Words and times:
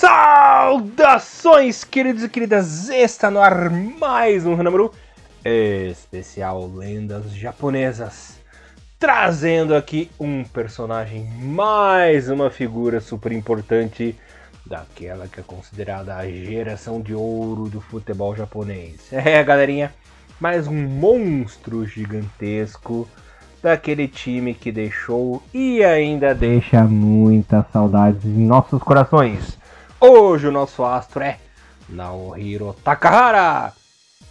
Saudações, 0.00 1.84
queridos 1.84 2.24
e 2.24 2.28
queridas! 2.30 2.88
Está 2.88 3.30
no 3.30 3.38
ar 3.38 3.68
mais 3.68 4.46
um 4.46 4.58
Hanamaru 4.58 4.94
especial 5.44 6.66
Lendas 6.74 7.30
Japonesas, 7.34 8.38
trazendo 8.98 9.76
aqui 9.76 10.10
um 10.18 10.42
personagem, 10.42 11.24
mais 11.42 12.30
uma 12.30 12.48
figura 12.48 12.98
super 12.98 13.30
importante 13.30 14.16
daquela 14.64 15.28
que 15.28 15.40
é 15.40 15.42
considerada 15.42 16.16
a 16.16 16.26
geração 16.26 17.02
de 17.02 17.12
ouro 17.12 17.68
do 17.68 17.82
futebol 17.82 18.34
japonês. 18.34 19.06
É, 19.12 19.44
galerinha, 19.44 19.92
mais 20.40 20.66
um 20.66 20.82
monstro 20.88 21.84
gigantesco 21.84 23.06
daquele 23.62 24.08
time 24.08 24.54
que 24.54 24.72
deixou 24.72 25.42
e 25.52 25.84
ainda 25.84 26.34
deixa 26.34 26.84
muitas 26.84 27.66
saudades 27.70 28.24
em 28.24 28.46
nossos 28.46 28.82
corações. 28.82 29.59
Hoje 30.02 30.46
o 30.46 30.50
nosso 30.50 30.82
astro 30.82 31.22
é 31.22 31.36
Naohiro 31.86 32.74
Takahara, 32.82 33.70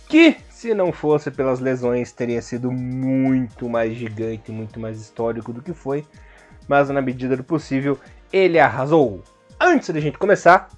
que 0.07 0.37
se 0.49 0.73
não 0.73 0.91
fosse 0.91 1.29
pelas 1.29 1.59
lesões 1.59 2.11
teria 2.11 2.41
sido 2.41 2.71
muito 2.71 3.69
mais 3.69 3.93
gigante, 3.93 4.51
muito 4.51 4.79
mais 4.79 4.99
histórico 4.99 5.53
do 5.53 5.61
que 5.61 5.71
foi, 5.71 6.03
mas 6.67 6.89
na 6.89 7.03
medida 7.03 7.37
do 7.37 7.43
possível 7.43 7.99
ele 8.33 8.57
arrasou. 8.57 9.23
Antes 9.61 9.91
da 9.91 9.99
gente 9.99 10.17
começar, 10.17 10.69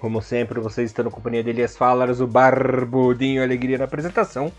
como 0.00 0.20
sempre, 0.20 0.58
vocês 0.58 0.90
estão 0.90 1.04
na 1.04 1.10
companhia 1.12 1.44
dele 1.44 1.62
as 1.62 1.76
falas, 1.76 2.20
o 2.20 2.26
Barbudinho 2.26 3.44
Alegria 3.44 3.78
na 3.78 3.84
apresentação, 3.84 4.50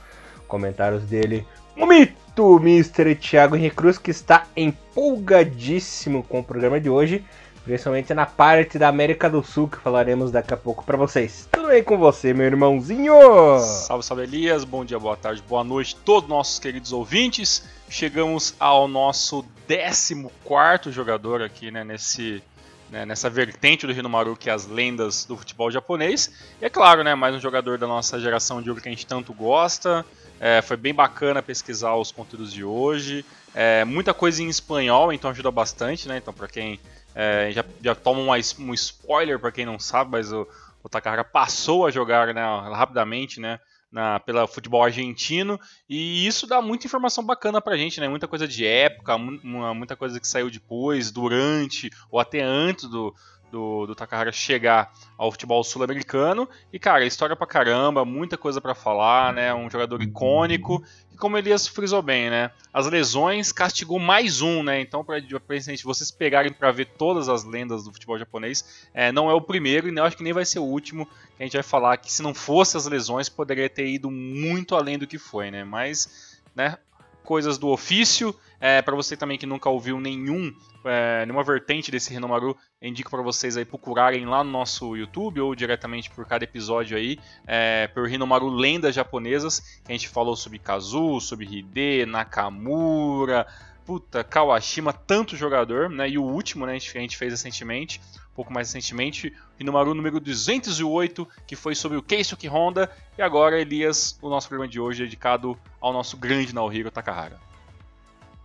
comentários 0.47 1.03
dele, 1.03 1.45
o 1.75 1.85
mito 1.85 2.55
Mr. 2.55 3.15
Thiago 3.15 3.57
Henrique 3.57 3.75
Cruz, 3.75 3.97
que 3.97 4.11
está 4.11 4.45
empolgadíssimo 4.55 6.23
com 6.23 6.39
o 6.39 6.43
programa 6.43 6.79
de 6.79 6.89
hoje 6.89 7.25
principalmente 7.63 8.13
na 8.13 8.25
parte 8.25 8.77
da 8.77 8.87
América 8.87 9.29
do 9.29 9.43
Sul 9.43 9.67
que 9.67 9.77
falaremos 9.77 10.31
daqui 10.31 10.53
a 10.53 10.57
pouco 10.57 10.83
para 10.83 10.97
vocês. 10.97 11.47
Tudo 11.51 11.67
bem 11.67 11.83
com 11.83 11.97
você, 11.97 12.33
meu 12.33 12.45
irmãozinho? 12.45 13.13
Salve, 13.59 14.03
salve 14.03 14.23
Elias, 14.23 14.63
bom 14.63 14.83
dia, 14.83 14.99
boa 14.99 15.15
tarde, 15.15 15.41
boa 15.47 15.63
noite, 15.63 15.95
todos 15.95 16.29
nossos 16.29 16.59
queridos 16.59 16.91
ouvintes. 16.91 17.67
Chegamos 17.89 18.53
ao 18.59 18.87
nosso 18.87 19.45
14 19.67 20.91
jogador 20.91 21.41
aqui, 21.41 21.71
né, 21.71 21.83
nesse 21.83 22.43
né, 22.91 23.05
nessa 23.07 23.27
vertente 23.27 23.87
do 23.87 23.91
Hinomaru 23.91 24.35
que 24.35 24.49
é 24.49 24.53
as 24.53 24.67
lendas 24.67 25.25
do 25.25 25.35
futebol 25.35 25.71
japonês. 25.71 26.31
E 26.61 26.65
é 26.65 26.69
claro, 26.69 27.03
né, 27.03 27.15
mais 27.15 27.33
um 27.33 27.39
jogador 27.39 27.77
da 27.77 27.87
nossa 27.87 28.19
geração 28.19 28.61
de 28.61 28.69
ouro 28.69 28.81
que 28.81 28.87
a 28.87 28.91
gente 28.91 29.07
tanto 29.07 29.33
gosta. 29.33 30.05
É, 30.39 30.61
foi 30.61 30.77
bem 30.77 30.93
bacana 30.93 31.41
pesquisar 31.41 31.95
os 31.95 32.11
conteúdos 32.11 32.51
de 32.53 32.63
hoje. 32.63 33.25
É, 33.55 33.85
muita 33.85 34.13
coisa 34.13 34.43
em 34.43 34.49
espanhol, 34.49 35.13
então 35.13 35.31
ajuda 35.31 35.49
bastante, 35.49 36.07
né? 36.07 36.17
Então, 36.17 36.33
para 36.33 36.47
quem 36.47 36.79
é, 37.15 37.51
já, 37.51 37.63
já 37.81 37.95
toma 37.95 38.19
um, 38.21 38.31
um 38.31 38.73
spoiler 38.73 39.39
para 39.39 39.51
quem 39.51 39.65
não 39.65 39.79
sabe, 39.79 40.11
mas 40.11 40.31
o, 40.31 40.47
o 40.83 40.89
Takahara 40.89 41.23
passou 41.23 41.85
a 41.85 41.91
jogar 41.91 42.33
né, 42.33 42.41
rapidamente 42.71 43.39
né, 43.39 43.59
na, 43.91 44.19
pela 44.19 44.47
futebol 44.47 44.83
argentino 44.83 45.59
e 45.87 46.25
isso 46.25 46.47
dá 46.47 46.61
muita 46.61 46.87
informação 46.87 47.23
bacana 47.23 47.61
pra 47.61 47.77
gente, 47.77 48.01
né? 48.01 48.09
Muita 48.09 48.27
coisa 48.27 48.47
de 48.47 48.65
época, 48.65 49.17
muita 49.17 49.95
coisa 49.95 50.19
que 50.19 50.27
saiu 50.27 50.49
depois, 50.49 51.11
durante 51.11 51.91
ou 52.09 52.19
até 52.19 52.41
antes 52.41 52.89
do, 52.89 53.13
do, 53.53 53.85
do 53.85 53.93
Takahara 53.93 54.31
chegar 54.31 54.91
ao 55.15 55.31
futebol 55.31 55.63
sul-americano. 55.63 56.49
E, 56.73 56.79
cara, 56.79 57.05
história 57.05 57.35
pra 57.35 57.45
caramba, 57.45 58.03
muita 58.03 58.35
coisa 58.35 58.59
para 58.59 58.73
falar, 58.73 59.31
né? 59.31 59.53
Um 59.53 59.69
jogador 59.69 60.01
icônico. 60.01 60.83
E 61.11 61.15
como 61.15 61.37
Elias 61.37 61.67
frisou 61.67 62.01
bem, 62.01 62.31
né? 62.31 62.49
As 62.73 62.87
lesões 62.87 63.51
castigou 63.51 63.99
mais 63.99 64.41
um, 64.41 64.63
né? 64.63 64.81
Então, 64.81 65.05
pra, 65.05 65.21
pra 65.21 65.55
vocês 65.83 66.09
pegarem 66.09 66.51
para 66.51 66.71
ver 66.71 66.87
todas 66.97 67.29
as 67.29 67.43
lendas 67.43 67.83
do 67.83 67.93
futebol 67.93 68.17
japonês, 68.17 68.87
é, 68.91 69.11
não 69.11 69.29
é 69.29 69.33
o 69.33 69.41
primeiro 69.41 69.87
e 69.87 69.95
eu 69.95 70.03
acho 70.03 70.17
que 70.17 70.23
nem 70.23 70.33
vai 70.33 70.45
ser 70.45 70.57
o 70.57 70.63
último 70.63 71.05
que 71.37 71.43
a 71.43 71.43
gente 71.43 71.53
vai 71.53 71.63
falar 71.63 71.97
que 71.97 72.11
se 72.11 72.23
não 72.23 72.33
fosse 72.33 72.75
as 72.75 72.87
lesões, 72.87 73.29
poderia 73.29 73.69
ter 73.69 73.87
ido 73.87 74.09
muito 74.09 74.75
além 74.75 74.97
do 74.97 75.05
que 75.05 75.19
foi, 75.19 75.51
né? 75.51 75.63
Mas, 75.63 76.41
né? 76.55 76.77
Coisas 77.23 77.57
do 77.57 77.69
ofício. 77.69 78.35
É, 78.59 78.81
para 78.81 78.95
você 78.95 79.17
também 79.17 79.37
que 79.37 79.45
nunca 79.45 79.69
ouviu 79.69 79.99
nenhum, 79.99 80.53
é, 80.85 81.25
nenhuma 81.25 81.43
vertente 81.43 81.91
desse 81.91 82.13
Renomaru, 82.13 82.55
indico 82.81 83.11
para 83.11 83.21
vocês 83.21 83.57
aí 83.57 83.65
procurarem 83.65 84.25
lá 84.25 84.41
no 84.41 84.51
nosso 84.51 84.95
YouTube 84.95 85.41
ou 85.41 85.53
diretamente 85.53 86.09
por 86.09 86.25
cada 86.25 86.45
episódio 86.45 86.95
aí, 86.95 87.19
é, 87.45 87.87
por 87.87 88.07
Renomaru 88.07 88.47
Lendas 88.47 88.95
Japonesas, 88.95 89.81
que 89.83 89.91
a 89.91 89.93
gente 89.93 90.07
falou 90.07 90.33
sobre 90.37 90.59
Kazu, 90.59 91.19
sobre 91.19 91.45
Hide, 91.45 92.05
Nakamura, 92.05 93.45
puta, 93.85 94.23
Kawashima, 94.23 94.93
tanto 94.93 95.35
jogador, 95.35 95.89
né? 95.89 96.09
E 96.09 96.17
o 96.17 96.23
último, 96.23 96.65
né, 96.65 96.73
a 96.73 96.79
gente 96.79 97.17
fez 97.17 97.31
recentemente, 97.31 98.01
um 98.31 98.35
pouco 98.35 98.51
mais 98.51 98.71
recentemente, 98.71 99.33
Rinomaru 99.57 99.93
número 99.93 100.19
208, 100.19 101.27
que 101.45 101.55
foi 101.55 101.75
sobre 101.75 101.97
o 101.97 102.01
Keisuke 102.01 102.47
Honda, 102.47 102.89
e 103.17 103.21
agora, 103.21 103.59
Elias, 103.59 104.17
o 104.21 104.29
nosso 104.29 104.47
programa 104.47 104.69
de 104.69 104.79
hoje 104.79 105.03
é 105.03 105.05
dedicado 105.05 105.57
ao 105.79 105.93
nosso 105.93 106.17
grande 106.17 106.53
Naohiro 106.53 106.89
Takahara. 106.89 107.39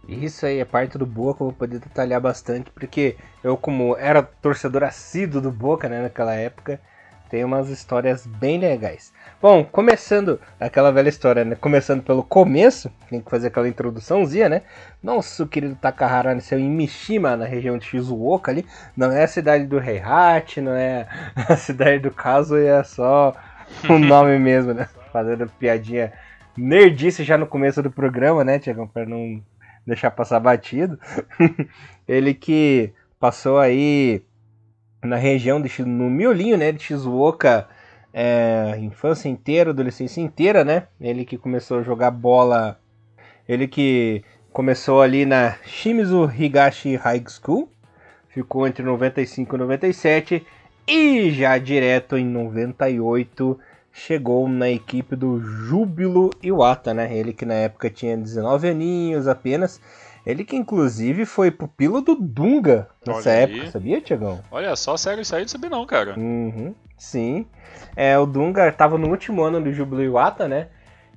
Isso 0.09 0.47
aí 0.47 0.59
é 0.59 0.65
parte 0.65 0.97
do 0.97 1.05
Boca, 1.05 1.43
eu 1.43 1.49
vou 1.49 1.53
poder 1.53 1.79
detalhar 1.79 2.21
bastante, 2.21 2.71
porque 2.71 3.17
eu, 3.45 3.57
como 3.57 3.95
era 3.97 4.23
torcedor 4.23 4.83
assíduo 4.83 5.41
do 5.41 5.51
Boca 5.51 5.89
né, 5.89 6.01
naquela 6.01 6.35
época, 6.35 6.81
tem 7.29 7.45
umas 7.45 7.69
histórias 7.69 8.27
bem 8.27 8.59
legais. 8.59 9.13
Bom, 9.41 9.65
começando 9.65 10.41
aquela 10.59 10.91
velha 10.91 11.09
história, 11.09 11.45
né? 11.45 11.55
Começando 11.55 12.03
pelo 12.03 12.23
começo, 12.23 12.91
tem 13.09 13.21
que 13.21 13.31
fazer 13.31 13.49
aquela 13.49 13.69
introduçãozinha, 13.69 14.49
né? 14.49 14.63
Nosso 15.03 15.47
querido 15.47 15.77
Takahara 15.77 16.35
nasceu 16.35 16.59
em 16.59 16.69
Mishima, 16.69 17.37
na 17.37 17.45
região 17.45 17.79
de 17.79 17.85
Shizuoka 17.85 18.51
ali. 18.51 18.67
Não 18.97 19.13
é 19.13 19.25
a 19.25 19.29
cidade 19.29 19.67
do 19.67 19.79
Heihachi, 19.79 20.61
não 20.61 20.73
é 20.73 21.07
a 21.49 21.57
cidade 21.57 22.01
do 22.01 22.11
caso, 22.11 22.57
é 22.57 22.83
só 22.83 23.35
o 23.89 23.99
nome 24.01 24.39
mesmo, 24.39 24.75
né? 24.75 24.89
Fazendo 25.13 25.49
piadinha 25.59 26.13
nerdice 26.57 27.23
já 27.23 27.39
no 27.39 27.47
começo 27.47 27.83
do 27.83 27.91
programa, 27.91 28.43
né, 28.43 28.59
Tiagão? 28.59 28.89
Pra 28.89 29.07
não 29.07 29.41
deixar 29.87 30.11
passar 30.11 30.41
batido. 30.41 30.99
ele 32.09 32.35
que 32.35 32.93
passou 33.21 33.59
aí 33.59 34.23
na 35.03 35.17
região 35.17 35.61
de 35.61 35.83
no 35.83 36.11
miolinho, 36.11 36.57
né, 36.57 36.73
de 36.73 36.83
Shizuoka, 36.83 37.69
é, 38.13 38.77
infância 38.81 39.29
inteira, 39.29 39.71
adolescência 39.71 40.21
inteira, 40.21 40.65
né? 40.65 40.85
Ele 41.01 41.25
que 41.25 41.39
começou 41.39 41.79
a 41.79 41.83
jogar 41.83 42.11
bola, 42.11 42.79
ele 43.49 43.69
que 43.69 44.25
começou 44.53 45.03
ali 45.03 45.25
na 45.25 45.57
Shimizu 45.65 46.31
Higashi 46.37 46.97
High 46.97 47.25
School, 47.29 47.69
ficou 48.29 48.67
entre 48.67 48.83
95 48.83 49.55
e 49.55 49.59
97 49.59 50.47
e 50.87 51.31
já 51.31 51.59
direto 51.59 52.17
em 52.17 52.25
98 52.25 53.59
chegou 53.93 54.49
na 54.49 54.71
equipe 54.71 55.17
do 55.17 55.41
Júbilo 55.41 56.31
Iwata, 56.43 56.95
né? 56.95 57.17
Ele 57.17 57.33
que 57.33 57.45
na 57.45 57.55
época 57.55 57.91
tinha 57.91 58.17
19 58.17 58.69
aninhos 58.69 59.27
apenas. 59.27 59.81
Ele 60.29 60.45
que 60.45 60.55
inclusive 60.55 61.25
foi 61.25 61.51
pupilo 61.51 62.03
do 62.03 62.15
Dunga 62.15 62.87
nessa 63.07 63.31
Olha 63.31 63.39
época, 63.39 63.63
aí. 63.63 63.71
sabia, 63.71 64.01
Tiagão? 64.03 64.41
Olha 64.51 64.77
só, 64.77 64.95
sério, 64.95 65.23
isso 65.23 65.35
aí 65.35 65.41
não 65.41 65.49
sabia 65.49 65.71
não, 65.71 65.87
cara. 65.87 66.19
Uhum, 66.19 66.75
sim. 66.99 67.47
É, 67.97 68.19
o 68.19 68.27
Dunga 68.27 68.69
estava 68.69 68.99
no 68.99 69.09
último 69.09 69.43
ano 69.43 69.59
do 69.59 69.73
Júbilo 69.73 70.03
Iwata, 70.03 70.47
né? 70.47 70.69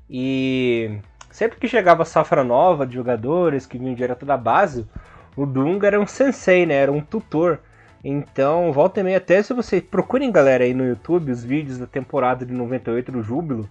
E 0.10 0.98
sempre 1.30 1.60
que 1.60 1.68
chegava 1.68 2.06
safra 2.06 2.42
nova 2.42 2.88
de 2.88 2.96
jogadores 2.96 3.66
que 3.66 3.78
vinham 3.78 3.94
direto 3.94 4.26
da 4.26 4.38
base, 4.38 4.88
o 5.36 5.46
Dunga 5.46 5.88
era 5.88 6.00
um 6.00 6.08
sensei, 6.08 6.66
né? 6.66 6.76
Era 6.76 6.92
um 6.94 7.02
tutor. 7.02 7.60
Então, 8.02 8.72
volta 8.72 9.02
e 9.02 9.04
meia, 9.04 9.18
até 9.18 9.44
se 9.44 9.54
você 9.54 9.82
procurem, 9.82 10.32
galera, 10.32 10.64
aí 10.64 10.74
no 10.74 10.86
YouTube 10.86 11.34
os 11.34 11.44
vídeos 11.44 11.78
da 11.78 11.86
temporada 11.86 12.46
de 12.46 12.54
98 12.54 13.12
do 13.12 13.22
Júbilo, 13.22 13.68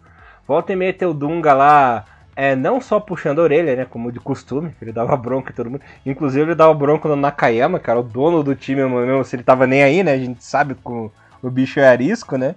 volta 0.46 0.74
e 0.74 0.76
meia 0.76 0.92
ter 0.92 1.06
o 1.06 1.14
Dunga 1.14 1.54
lá, 1.54 2.04
é, 2.40 2.56
não 2.56 2.80
só 2.80 2.98
puxando 2.98 3.38
a 3.40 3.42
orelha, 3.42 3.76
né, 3.76 3.84
como 3.84 4.10
de 4.10 4.18
costume, 4.18 4.74
ele 4.80 4.92
dava 4.92 5.14
bronca 5.14 5.52
em 5.52 5.54
todo 5.54 5.68
mundo, 5.68 5.82
inclusive 6.06 6.42
ele 6.42 6.54
dava 6.54 6.72
bronca 6.72 7.06
no 7.06 7.14
Nakayama, 7.14 7.78
cara, 7.78 8.00
o 8.00 8.02
dono 8.02 8.42
do 8.42 8.56
time 8.56 8.82
mesmo, 8.82 9.22
se 9.26 9.36
ele 9.36 9.42
tava 9.42 9.66
nem 9.66 9.82
aí, 9.82 10.02
né, 10.02 10.14
a 10.14 10.18
gente 10.18 10.42
sabe 10.42 10.74
que 10.74 10.90
o, 10.90 11.50
bicho 11.50 11.78
é 11.78 11.86
arisco, 11.86 12.38
né, 12.38 12.54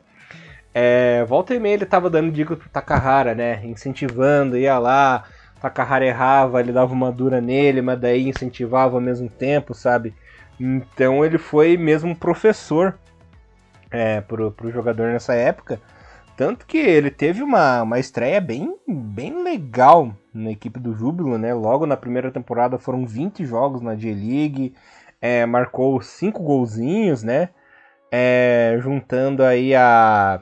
é, 0.73 1.25
volta 1.25 1.53
e 1.53 1.59
meia 1.59 1.73
ele 1.73 1.85
tava 1.85 2.09
dando 2.09 2.31
dica 2.31 2.55
pro 2.55 2.69
Takahara, 2.69 3.35
né, 3.35 3.59
incentivando, 3.65 4.57
ia 4.57 4.79
lá, 4.79 5.25
Takahara 5.61 6.05
errava, 6.05 6.61
ele 6.61 6.71
dava 6.71 6.93
uma 6.93 7.11
dura 7.11 7.41
nele, 7.41 7.81
mas 7.81 7.99
daí 7.99 8.29
incentivava 8.29 8.95
ao 8.95 9.01
mesmo 9.01 9.27
tempo, 9.27 9.73
sabe, 9.73 10.13
então 10.57 11.25
ele 11.25 11.37
foi 11.37 11.75
mesmo 11.75 12.15
professor 12.15 12.97
é, 13.91 14.21
pro, 14.21 14.49
pro 14.49 14.71
jogador 14.71 15.11
nessa 15.11 15.33
época. 15.33 15.77
Tanto 16.35 16.65
que 16.65 16.77
ele 16.77 17.11
teve 17.11 17.43
uma, 17.43 17.83
uma 17.83 17.99
estreia 17.99 18.41
bem, 18.41 18.75
bem 18.87 19.43
legal 19.43 20.15
na 20.33 20.51
equipe 20.51 20.79
do 20.79 20.93
Júbilo, 20.93 21.37
né? 21.37 21.53
Logo 21.53 21.85
na 21.85 21.95
primeira 21.95 22.31
temporada 22.31 22.79
foram 22.79 23.05
20 23.05 23.45
jogos 23.45 23.81
na 23.81 23.93
J-League, 23.93 24.73
é, 25.21 25.45
marcou 25.45 26.01
5 26.01 26.41
golzinhos, 26.41 27.21
né? 27.21 27.49
É, 28.11 28.77
juntando 28.81 29.43
aí 29.43 29.75
a, 29.75 30.41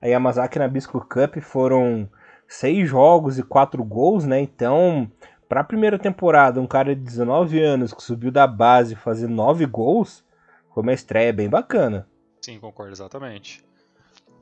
a 0.00 0.06
Yamazaki 0.06 0.58
Nabisco 0.58 1.00
Cup 1.00 1.36
foram 1.40 2.08
6 2.46 2.88
jogos 2.88 3.38
e 3.38 3.42
4 3.42 3.82
gols, 3.82 4.26
né? 4.26 4.40
Então 4.40 5.10
para 5.48 5.60
a 5.60 5.64
primeira 5.64 5.98
temporada, 5.98 6.60
um 6.60 6.66
cara 6.66 6.94
de 6.94 7.02
19 7.02 7.62
anos 7.62 7.94
que 7.94 8.02
subiu 8.02 8.30
da 8.30 8.46
base 8.46 8.94
fazer 8.94 9.28
9 9.28 9.64
gols, 9.66 10.24
foi 10.72 10.82
uma 10.82 10.92
estreia 10.92 11.32
bem 11.32 11.48
bacana. 11.48 12.08
Sim, 12.40 12.58
concordo, 12.58 12.92
exatamente. 12.92 13.64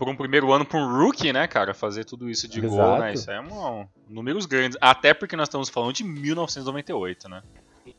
Por 0.03 0.09
um 0.09 0.17
primeiro 0.17 0.53
ano 0.53 0.65
para 0.65 0.81
um 0.81 1.01
rookie, 1.01 1.33
né, 1.33 1.47
cara, 1.47 1.73
fazer 1.73 2.05
tudo 2.05 2.29
isso 2.29 2.49
de 2.49 2.59
Exato. 2.59 2.75
gol, 2.75 2.99
né? 2.99 3.15
Isso 3.15 3.31
é 3.31 3.41
um, 3.41 3.87
números 4.09 4.47
grandes. 4.47 4.77
Até 4.81 5.15
porque 5.15 5.37
nós 5.37 5.47
estamos 5.47 5.69
falando 5.69 5.93
de 5.93 6.03
1998, 6.03 7.29
né? 7.29 7.41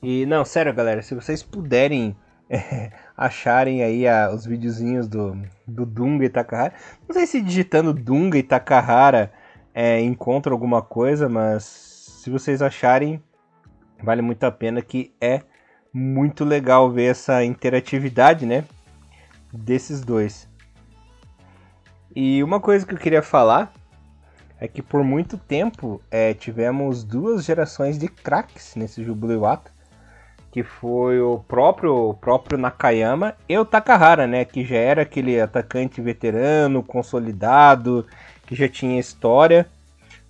E 0.01 0.25
não, 0.25 0.43
sério, 0.43 0.73
galera, 0.73 1.01
se 1.01 1.15
vocês 1.15 1.41
puderem 1.41 2.13
é, 2.49 2.91
acharem 3.15 3.83
aí 3.83 4.05
a, 4.05 4.29
os 4.33 4.45
videozinhos 4.45 5.07
do, 5.07 5.41
do 5.65 5.85
Dunga 5.85 6.25
e 6.25 6.29
Takahara, 6.29 6.73
não 7.07 7.13
sei 7.13 7.25
se 7.25 7.41
digitando 7.41 7.93
Dunga 7.93 8.37
e 8.37 8.43
Takahara 8.43 9.31
é, 9.73 10.01
encontra 10.01 10.51
alguma 10.51 10.81
coisa, 10.81 11.29
mas 11.29 11.63
se 11.63 12.29
vocês 12.29 12.61
acharem, 12.61 13.23
vale 14.03 14.21
muito 14.21 14.43
a 14.43 14.51
pena 14.51 14.81
que 14.81 15.13
é 15.21 15.41
muito 15.93 16.43
legal 16.43 16.91
ver 16.91 17.11
essa 17.11 17.45
interatividade, 17.45 18.45
né? 18.45 18.65
Desses 19.53 20.01
dois. 20.01 20.51
E 22.15 22.43
uma 22.43 22.59
coisa 22.59 22.85
que 22.85 22.93
eu 22.93 22.97
queria 22.97 23.23
falar 23.23 23.73
é 24.59 24.67
que 24.67 24.81
por 24.81 25.03
muito 25.03 25.37
tempo 25.37 25.99
é, 26.11 26.33
tivemos 26.33 27.03
duas 27.03 27.43
gerações 27.43 27.97
de 27.97 28.07
craques 28.07 28.75
nesse 28.75 29.03
Jubilewato, 29.03 29.71
que 30.51 30.61
foi 30.61 31.19
o 31.19 31.39
próprio, 31.39 32.09
o 32.09 32.13
próprio 32.13 32.59
Nakayama 32.59 33.35
e 33.49 33.57
o 33.57 33.65
Takahara, 33.65 34.27
né? 34.27 34.45
Que 34.45 34.63
já 34.63 34.77
era 34.77 35.01
aquele 35.01 35.41
atacante 35.41 35.99
veterano, 35.99 36.83
consolidado, 36.83 38.05
que 38.45 38.53
já 38.53 38.69
tinha 38.69 38.99
história, 38.99 39.65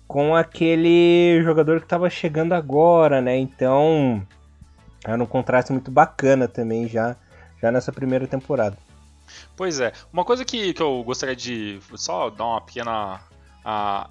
com 0.08 0.34
aquele 0.34 1.42
jogador 1.42 1.80
que 1.80 1.86
estava 1.86 2.08
chegando 2.08 2.54
agora, 2.54 3.20
né? 3.20 3.36
Então 3.36 4.26
era 5.04 5.22
um 5.22 5.26
contraste 5.26 5.70
muito 5.70 5.90
bacana 5.90 6.48
também 6.48 6.88
já, 6.88 7.14
já 7.60 7.70
nessa 7.70 7.92
primeira 7.92 8.26
temporada. 8.26 8.78
Pois 9.56 9.80
é. 9.80 9.92
Uma 10.12 10.24
coisa 10.24 10.44
que, 10.44 10.72
que 10.72 10.82
eu 10.82 11.02
gostaria 11.02 11.36
de 11.36 11.80
só 11.94 12.30
dar 12.30 12.44
uma 12.44 12.60
pequena. 12.60 13.20
A, 13.64 14.10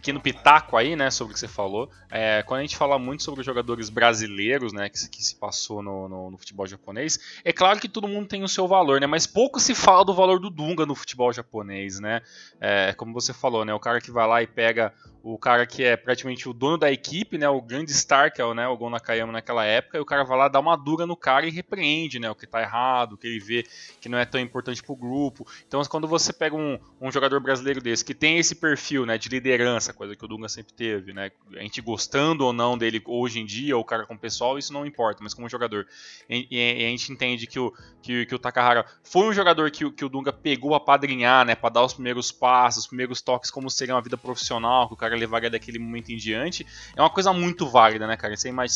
pequeno 0.00 0.18
pitaco 0.18 0.78
aí, 0.78 0.96
né, 0.96 1.10
sobre 1.10 1.32
o 1.32 1.34
que 1.34 1.40
você 1.40 1.46
falou. 1.46 1.90
É, 2.10 2.42
quando 2.42 2.60
a 2.60 2.62
gente 2.62 2.76
fala 2.76 2.98
muito 2.98 3.22
sobre 3.22 3.40
os 3.40 3.46
jogadores 3.46 3.90
brasileiros, 3.90 4.72
né, 4.72 4.88
que, 4.88 5.08
que 5.08 5.22
se 5.22 5.36
passou 5.36 5.82
no, 5.82 6.08
no, 6.08 6.30
no, 6.30 6.38
futebol 6.38 6.66
japonês, 6.66 7.18
é 7.44 7.52
claro 7.52 7.78
que 7.78 7.88
todo 7.88 8.08
mundo 8.08 8.26
tem 8.26 8.42
o 8.42 8.48
seu 8.48 8.66
valor, 8.66 8.98
né, 8.98 9.06
mas 9.06 9.26
pouco 9.26 9.60
se 9.60 9.74
fala 9.74 10.04
do 10.04 10.14
valor 10.14 10.40
do 10.40 10.48
Dunga 10.48 10.86
no 10.86 10.94
futebol 10.94 11.30
japonês, 11.32 12.00
né. 12.00 12.22
É, 12.58 12.94
como 12.94 13.12
você 13.12 13.34
falou, 13.34 13.64
né, 13.64 13.74
o 13.74 13.78
cara 13.78 14.00
que 14.00 14.10
vai 14.10 14.26
lá 14.26 14.42
e 14.42 14.46
pega 14.46 14.92
o 15.22 15.38
cara 15.38 15.66
que 15.66 15.84
é 15.84 15.96
praticamente 15.96 16.48
o 16.48 16.52
dono 16.52 16.78
da 16.78 16.90
equipe, 16.90 17.36
né, 17.36 17.48
o 17.48 17.60
grande 17.60 17.92
star, 17.92 18.32
que 18.32 18.40
é 18.40 18.44
o, 18.44 18.54
né, 18.54 18.66
o 18.66 18.76
Gon 18.76 18.90
Nakayama 18.90 19.32
naquela 19.32 19.64
época, 19.64 19.98
e 19.98 20.00
o 20.00 20.04
cara 20.04 20.24
vai 20.24 20.38
lá 20.38 20.48
dar 20.48 20.60
uma 20.60 20.76
dura 20.76 21.06
no 21.06 21.16
cara 21.16 21.46
e 21.46 21.50
repreende, 21.50 22.18
né, 22.18 22.30
o 22.30 22.34
que 22.34 22.46
tá 22.46 22.60
errado, 22.62 23.12
o 23.12 23.16
que 23.16 23.26
ele 23.26 23.38
vê 23.38 23.66
que 24.00 24.08
não 24.08 24.18
é 24.18 24.24
tão 24.24 24.40
importante 24.40 24.82
pro 24.82 24.96
grupo. 24.96 25.46
Então, 25.66 25.82
quando 25.84 26.08
você 26.08 26.32
pega 26.32 26.56
um, 26.56 26.78
um 27.00 27.12
jogador 27.12 27.38
brasileiro 27.40 27.80
desse, 27.80 28.04
que 28.04 28.14
tem 28.14 28.38
esse 28.38 28.54
perfil, 28.54 29.04
né, 29.04 29.18
de 29.18 29.28
liderança, 29.28 29.92
coisa 29.92 30.16
que 30.16 30.24
o 30.24 30.28
Dunga 30.28 30.48
sempre 30.48 30.72
teve, 30.72 31.12
né, 31.12 31.30
a 31.54 31.62
gente 31.62 31.80
gostando 31.80 32.44
ou 32.44 32.52
não 32.52 32.78
dele 32.78 33.02
hoje 33.06 33.40
em 33.40 33.46
dia, 33.46 33.76
ou 33.76 33.82
o 33.82 33.84
cara 33.84 34.06
com 34.06 34.14
o 34.14 34.18
pessoal, 34.18 34.58
isso 34.58 34.72
não 34.72 34.86
importa, 34.86 35.22
mas 35.22 35.34
como 35.34 35.48
jogador, 35.48 35.86
e, 36.28 36.46
e 36.50 36.84
a 36.84 36.88
gente 36.88 37.12
entende 37.12 37.46
que 37.46 37.58
o, 37.58 37.72
que, 38.00 38.24
que, 38.24 38.34
o 38.34 38.38
Takahara 38.38 38.86
foi 39.02 39.28
um 39.28 39.32
jogador 39.32 39.70
que, 39.70 39.90
que 39.90 40.04
o 40.04 40.08
Dunga 40.08 40.32
pegou 40.32 40.74
a 40.74 40.80
padrinhar, 40.80 41.44
né, 41.44 41.54
para 41.54 41.68
dar 41.68 41.84
os 41.84 41.92
primeiros 41.92 42.32
passos, 42.32 42.84
os 42.84 42.86
primeiros 42.86 43.20
toques, 43.20 43.50
como 43.50 43.70
seria 43.70 43.94
uma 43.94 44.02
vida 44.02 44.16
profissional, 44.16 44.88
que 44.88 44.94
o 44.94 44.96
cara 44.96 45.09
cara 45.10 45.20
levaria 45.20 45.50
daquele 45.50 45.78
momento 45.78 46.10
em 46.10 46.16
diante, 46.16 46.66
é 46.96 47.00
uma 47.00 47.10
coisa 47.10 47.32
muito 47.32 47.66
válida, 47.66 48.06
né, 48.06 48.16
cara? 48.16 48.36
Se 48.36 48.48
a 48.48 48.66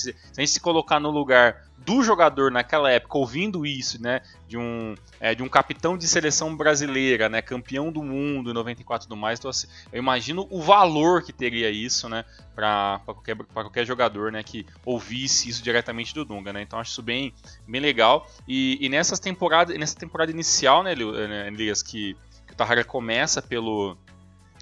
gente 0.41 0.51
se 0.51 0.61
colocar 0.61 0.99
no 0.99 1.11
lugar 1.11 1.65
do 1.79 2.03
jogador 2.03 2.51
naquela 2.51 2.91
época, 2.91 3.19
ouvindo 3.19 3.67
isso, 3.67 4.03
né, 4.03 4.23
de 4.49 4.57
um, 4.57 4.95
é, 5.21 5.35
de 5.35 5.43
um 5.43 5.49
capitão 5.49 5.99
de 5.99 6.07
seleção 6.07 6.57
brasileira, 6.57 7.29
né, 7.29 7.43
campeão 7.43 7.93
do 7.93 8.03
mundo 8.03 8.51
em 8.51 8.55
94 8.55 9.05
e 9.05 9.09
tudo 9.09 9.19
mais, 9.19 9.39
então, 9.39 9.51
assim, 9.51 9.67
eu 9.93 9.99
imagino 9.99 10.47
o 10.51 10.63
valor 10.63 11.23
que 11.23 11.33
teria 11.33 11.71
isso, 11.71 12.09
né, 12.09 12.25
para 12.55 13.01
qualquer, 13.05 13.37
qualquer 13.37 13.85
jogador, 13.85 14.33
né, 14.33 14.43
que 14.43 14.65
ouvisse 14.85 15.51
isso 15.51 15.63
diretamente 15.63 16.15
do 16.15 16.25
Dunga, 16.25 16.53
né, 16.53 16.63
então 16.63 16.79
acho 16.79 16.93
isso 16.93 17.03
bem, 17.03 17.35
bem 17.69 17.81
legal, 17.81 18.27
e, 18.49 18.79
e 18.81 18.89
nessas 18.89 19.21
temporadas, 19.21 19.77
nessa 19.77 19.97
temporada 19.97 20.31
inicial, 20.31 20.83
né 20.83 20.93
Elias, 21.49 21.83
que, 21.83 22.17
que 22.47 22.53
o 22.53 22.57
Tahara 22.57 22.85
começa 22.85 23.43
pelo 23.43 23.97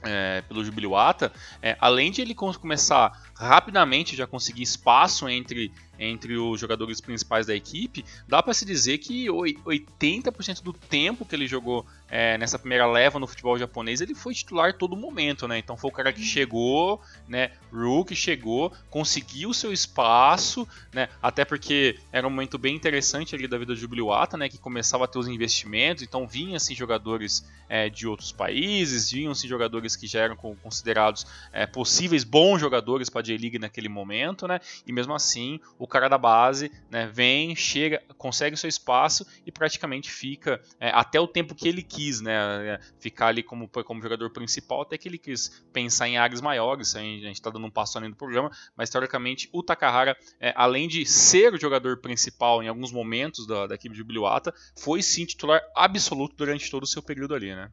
é, 0.03 0.43
pelo 0.43 0.65
Jubiluata, 0.65 1.33
é, 1.63 1.77
além 1.81 2.11
de 2.11 2.21
ele 2.21 2.35
começar 2.35 3.13
rapidamente 3.35 4.17
já 4.17 4.27
conseguir 4.27 4.63
espaço 4.63 5.29
entre 5.29 5.73
entre 5.99 6.37
os 6.37 6.61
jogadores 6.61 7.01
principais 7.01 7.47
da 7.47 7.55
equipe, 7.55 8.05
dá 8.27 8.43
para 8.43 8.55
se 8.55 8.65
dizer 8.65 8.99
que 8.99 9.27
80% 9.27 10.63
do 10.63 10.73
tempo 10.73 11.25
que 11.25 11.35
ele 11.35 11.47
jogou 11.47 11.87
é, 12.09 12.37
nessa 12.37 12.59
primeira 12.59 12.87
leva 12.87 13.19
no 13.19 13.27
futebol 13.27 13.59
japonês, 13.59 14.03
ele 14.03 14.15
foi 14.15 14.35
titular 14.35 14.77
todo 14.77 14.95
momento, 14.95 15.49
né? 15.49 15.59
Então 15.59 15.79
foi 15.79 15.91
o 15.91 15.93
cara 15.93 16.13
que 16.13 16.23
chegou, 16.23 17.01
né? 17.27 17.53
Rook 17.73 18.15
chegou, 18.15 18.71
conseguiu 18.91 19.49
o 19.49 19.55
seu 19.55 19.73
espaço, 19.73 20.69
né? 20.93 21.09
Até 21.23 21.45
porque 21.45 21.99
era 22.13 22.27
um 22.27 22.31
momento 22.31 22.59
bem 22.59 22.77
interessante 22.77 23.35
ali 23.35 23.49
da 23.49 23.57
vida 23.57 23.73
do 23.73 23.81
Jubiluata, 23.81 24.37
né? 24.37 24.49
Que 24.49 24.59
começava 24.59 25.05
a 25.05 25.09
ter 25.09 25.19
os 25.19 25.27
investimentos, 25.27 26.03
então 26.03 26.27
vinham-se 26.27 26.75
jogadores 26.75 27.49
é, 27.67 27.89
de 27.89 28.07
outros 28.07 28.31
países, 28.31 29.11
vinham-se 29.11 29.49
jogadores 29.49 29.97
que 29.97 30.07
já 30.07 30.21
eram 30.21 30.37
considerados 30.37 31.27
é, 31.51 31.67
possíveis 31.67 32.25
bons 32.25 32.61
jogadores 32.61 33.09
para 33.09 33.23
a 33.23 33.25
J-League 33.25 33.59
naquele 33.59 33.89
momento, 33.89 34.47
né? 34.47 34.61
E 34.87 34.93
mesmo 34.93 35.15
assim, 35.15 35.59
o 35.83 35.87
cara 35.89 36.07
da 36.07 36.17
base, 36.17 36.71
né, 36.89 37.11
vem, 37.13 37.57
chega, 37.57 38.01
consegue 38.17 38.55
o 38.55 38.57
seu 38.57 38.69
espaço 38.69 39.27
e 39.45 39.51
praticamente 39.51 40.13
fica 40.13 40.61
é, 40.79 40.91
até 40.91 41.21
o 41.21 41.27
tempo 41.27 41.57
que 41.57 41.67
ele 41.67 41.83
quis, 41.83 42.21
né, 42.21 42.35
é, 42.69 42.81
ficar 43.01 43.27
ali 43.27 43.43
como, 43.43 43.67
como 43.69 44.01
jogador 44.01 44.31
principal, 44.31 44.83
até 44.83 44.97
que 44.97 45.09
ele 45.09 45.19
quis 45.19 45.65
pensar 45.73 46.07
em 46.07 46.17
áreas 46.17 46.41
maiores. 46.41 46.95
A 46.95 47.01
gente 47.01 47.33
está 47.33 47.51
dando 47.51 47.67
um 47.67 47.71
passo 47.71 47.99
além 47.99 48.11
do 48.11 48.15
programa, 48.15 48.49
mas 48.77 48.91
teoricamente 48.91 49.51
o 49.53 49.61
Takahara, 49.61 50.17
é, 50.39 50.53
além 50.55 50.87
de 50.87 51.05
ser 51.05 51.53
o 51.53 51.61
jogador 51.61 51.97
principal 51.97 52.63
em 52.63 52.69
alguns 52.69 52.93
momentos 52.93 53.45
da, 53.45 53.67
da 53.67 53.75
equipe 53.75 53.93
de 53.93 53.99
Jubiluata, 53.99 54.55
foi 54.79 55.03
sim 55.03 55.27
titular 55.27 55.61
absoluto 55.75 56.37
durante 56.37 56.71
todo 56.71 56.85
o 56.85 56.87
seu 56.87 57.03
período 57.03 57.35
ali, 57.35 57.57
né? 57.57 57.69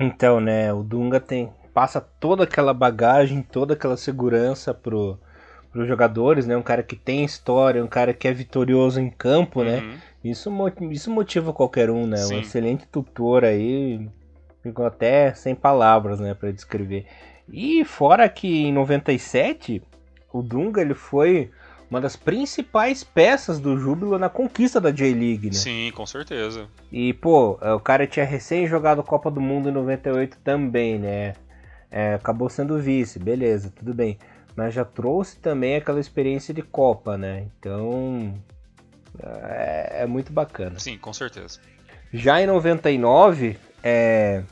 Então, 0.00 0.40
né, 0.40 0.72
o 0.72 0.82
Dunga 0.82 1.20
tem 1.20 1.52
passa 1.74 2.00
toda 2.00 2.44
aquela 2.44 2.72
bagagem, 2.72 3.42
toda 3.42 3.74
aquela 3.74 3.98
segurança 3.98 4.72
pro 4.72 5.18
para 5.74 5.82
os 5.82 5.88
jogadores, 5.88 6.46
né? 6.46 6.56
Um 6.56 6.62
cara 6.62 6.84
que 6.84 6.94
tem 6.94 7.24
história, 7.24 7.82
um 7.82 7.88
cara 7.88 8.14
que 8.14 8.28
é 8.28 8.32
vitorioso 8.32 9.00
em 9.00 9.10
campo, 9.10 9.64
né? 9.64 9.80
uhum. 9.80 9.88
né? 9.88 10.00
Isso, 10.22 10.50
isso 10.90 11.10
motiva 11.10 11.52
qualquer 11.52 11.90
um, 11.90 12.06
né? 12.06 12.18
Sim. 12.18 12.36
Um 12.36 12.40
excelente 12.40 12.86
tutor 12.86 13.44
aí, 13.44 14.08
ficou 14.62 14.86
até 14.86 15.34
sem 15.34 15.52
palavras, 15.54 16.20
né, 16.20 16.32
para 16.32 16.52
descrever. 16.52 17.06
E 17.52 17.84
fora 17.84 18.26
que 18.28 18.66
em 18.66 18.72
97, 18.72 19.82
o 20.32 20.40
Dunga 20.40 20.80
ele 20.80 20.94
foi 20.94 21.50
uma 21.90 22.00
das 22.00 22.16
principais 22.16 23.04
peças 23.04 23.58
do 23.58 23.76
Júbilo 23.76 24.18
na 24.18 24.30
conquista 24.30 24.80
da 24.80 24.90
J-League, 24.90 25.48
né? 25.48 25.52
Sim, 25.52 25.92
com 25.94 26.06
certeza. 26.06 26.68
E, 26.90 27.12
pô, 27.12 27.58
o 27.60 27.80
cara 27.80 28.06
tinha 28.06 28.24
recém 28.24 28.66
jogado 28.66 29.02
Copa 29.02 29.30
do 29.30 29.40
Mundo 29.40 29.68
em 29.68 29.72
98 29.72 30.38
também, 30.42 30.98
né? 30.98 31.34
É, 31.90 32.14
acabou 32.14 32.48
sendo 32.48 32.78
vice, 32.78 33.18
beleza, 33.18 33.72
tudo 33.76 33.92
bem 33.92 34.18
mas 34.56 34.74
já 34.74 34.84
trouxe 34.84 35.38
também 35.38 35.76
aquela 35.76 36.00
experiência 36.00 36.54
de 36.54 36.62
Copa, 36.62 37.16
né? 37.16 37.46
Então 37.58 38.34
é, 39.22 40.02
é 40.02 40.06
muito 40.06 40.32
bacana. 40.32 40.78
Sim, 40.78 40.98
com 40.98 41.12
certeza. 41.12 41.58
Já 42.12 42.40
em 42.40 42.46
99, 42.46 43.56
é, 43.82 44.42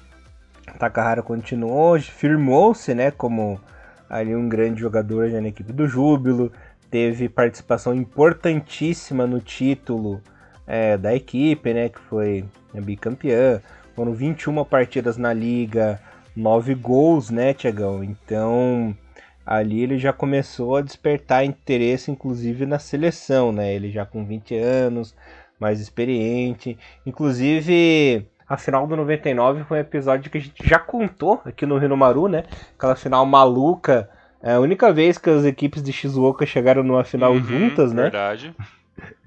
Takahara 0.78 1.22
continuou, 1.22 2.00
firmou-se, 2.00 2.94
né, 2.94 3.10
como 3.10 3.60
ali 4.08 4.34
um 4.34 4.48
grande 4.48 4.80
jogador 4.80 5.28
já 5.30 5.40
na 5.40 5.48
equipe 5.48 5.72
do 5.72 5.86
Júbilo, 5.86 6.52
teve 6.90 7.28
participação 7.28 7.94
importantíssima 7.94 9.26
no 9.26 9.40
título 9.40 10.20
é, 10.66 10.96
da 10.96 11.14
equipe, 11.14 11.72
né, 11.72 11.88
que 11.88 12.00
foi 12.00 12.44
bicampeã. 12.74 13.60
Foram 13.94 14.12
21 14.12 14.64
partidas 14.64 15.16
na 15.16 15.32
liga, 15.32 16.00
9 16.34 16.74
gols, 16.74 17.30
né, 17.30 17.54
Tiagão? 17.54 18.02
Então, 18.02 18.96
ali 19.44 19.82
ele 19.82 19.98
já 19.98 20.12
começou 20.12 20.76
a 20.76 20.82
despertar 20.82 21.44
interesse, 21.44 22.10
inclusive 22.10 22.66
na 22.66 22.78
seleção, 22.78 23.52
né? 23.52 23.74
Ele 23.74 23.90
já 23.90 24.04
com 24.06 24.24
20 24.24 24.56
anos, 24.56 25.14
mais 25.58 25.80
experiente. 25.80 26.78
Inclusive, 27.06 28.26
a 28.48 28.56
final 28.56 28.86
do 28.86 28.96
99 28.96 29.64
foi 29.64 29.78
um 29.78 29.80
episódio 29.80 30.30
que 30.30 30.38
a 30.38 30.40
gente 30.40 30.68
já 30.68 30.78
contou 30.78 31.40
aqui 31.44 31.64
no 31.64 31.78
Rinomaru, 31.78 32.28
né? 32.28 32.44
Aquela 32.76 32.96
final 32.96 33.24
maluca. 33.24 34.08
É 34.42 34.54
a 34.54 34.60
única 34.60 34.92
vez 34.92 35.18
que 35.18 35.30
as 35.30 35.44
equipes 35.44 35.82
de 35.82 35.92
Shizuoka 35.92 36.44
chegaram 36.44 36.82
numa 36.82 37.04
final 37.04 37.32
uhum, 37.32 37.42
juntas, 37.42 37.92
né? 37.92 38.02
Verdade. 38.04 38.54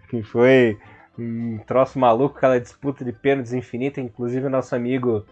Que 0.08 0.22
foi 0.22 0.78
um 1.18 1.58
troço 1.66 1.98
maluco, 1.98 2.38
aquela 2.38 2.60
disputa 2.60 3.04
de 3.04 3.12
pênaltis 3.12 3.54
infinita. 3.54 4.00
Inclusive, 4.00 4.48
nosso 4.48 4.76
amigo 4.76 5.26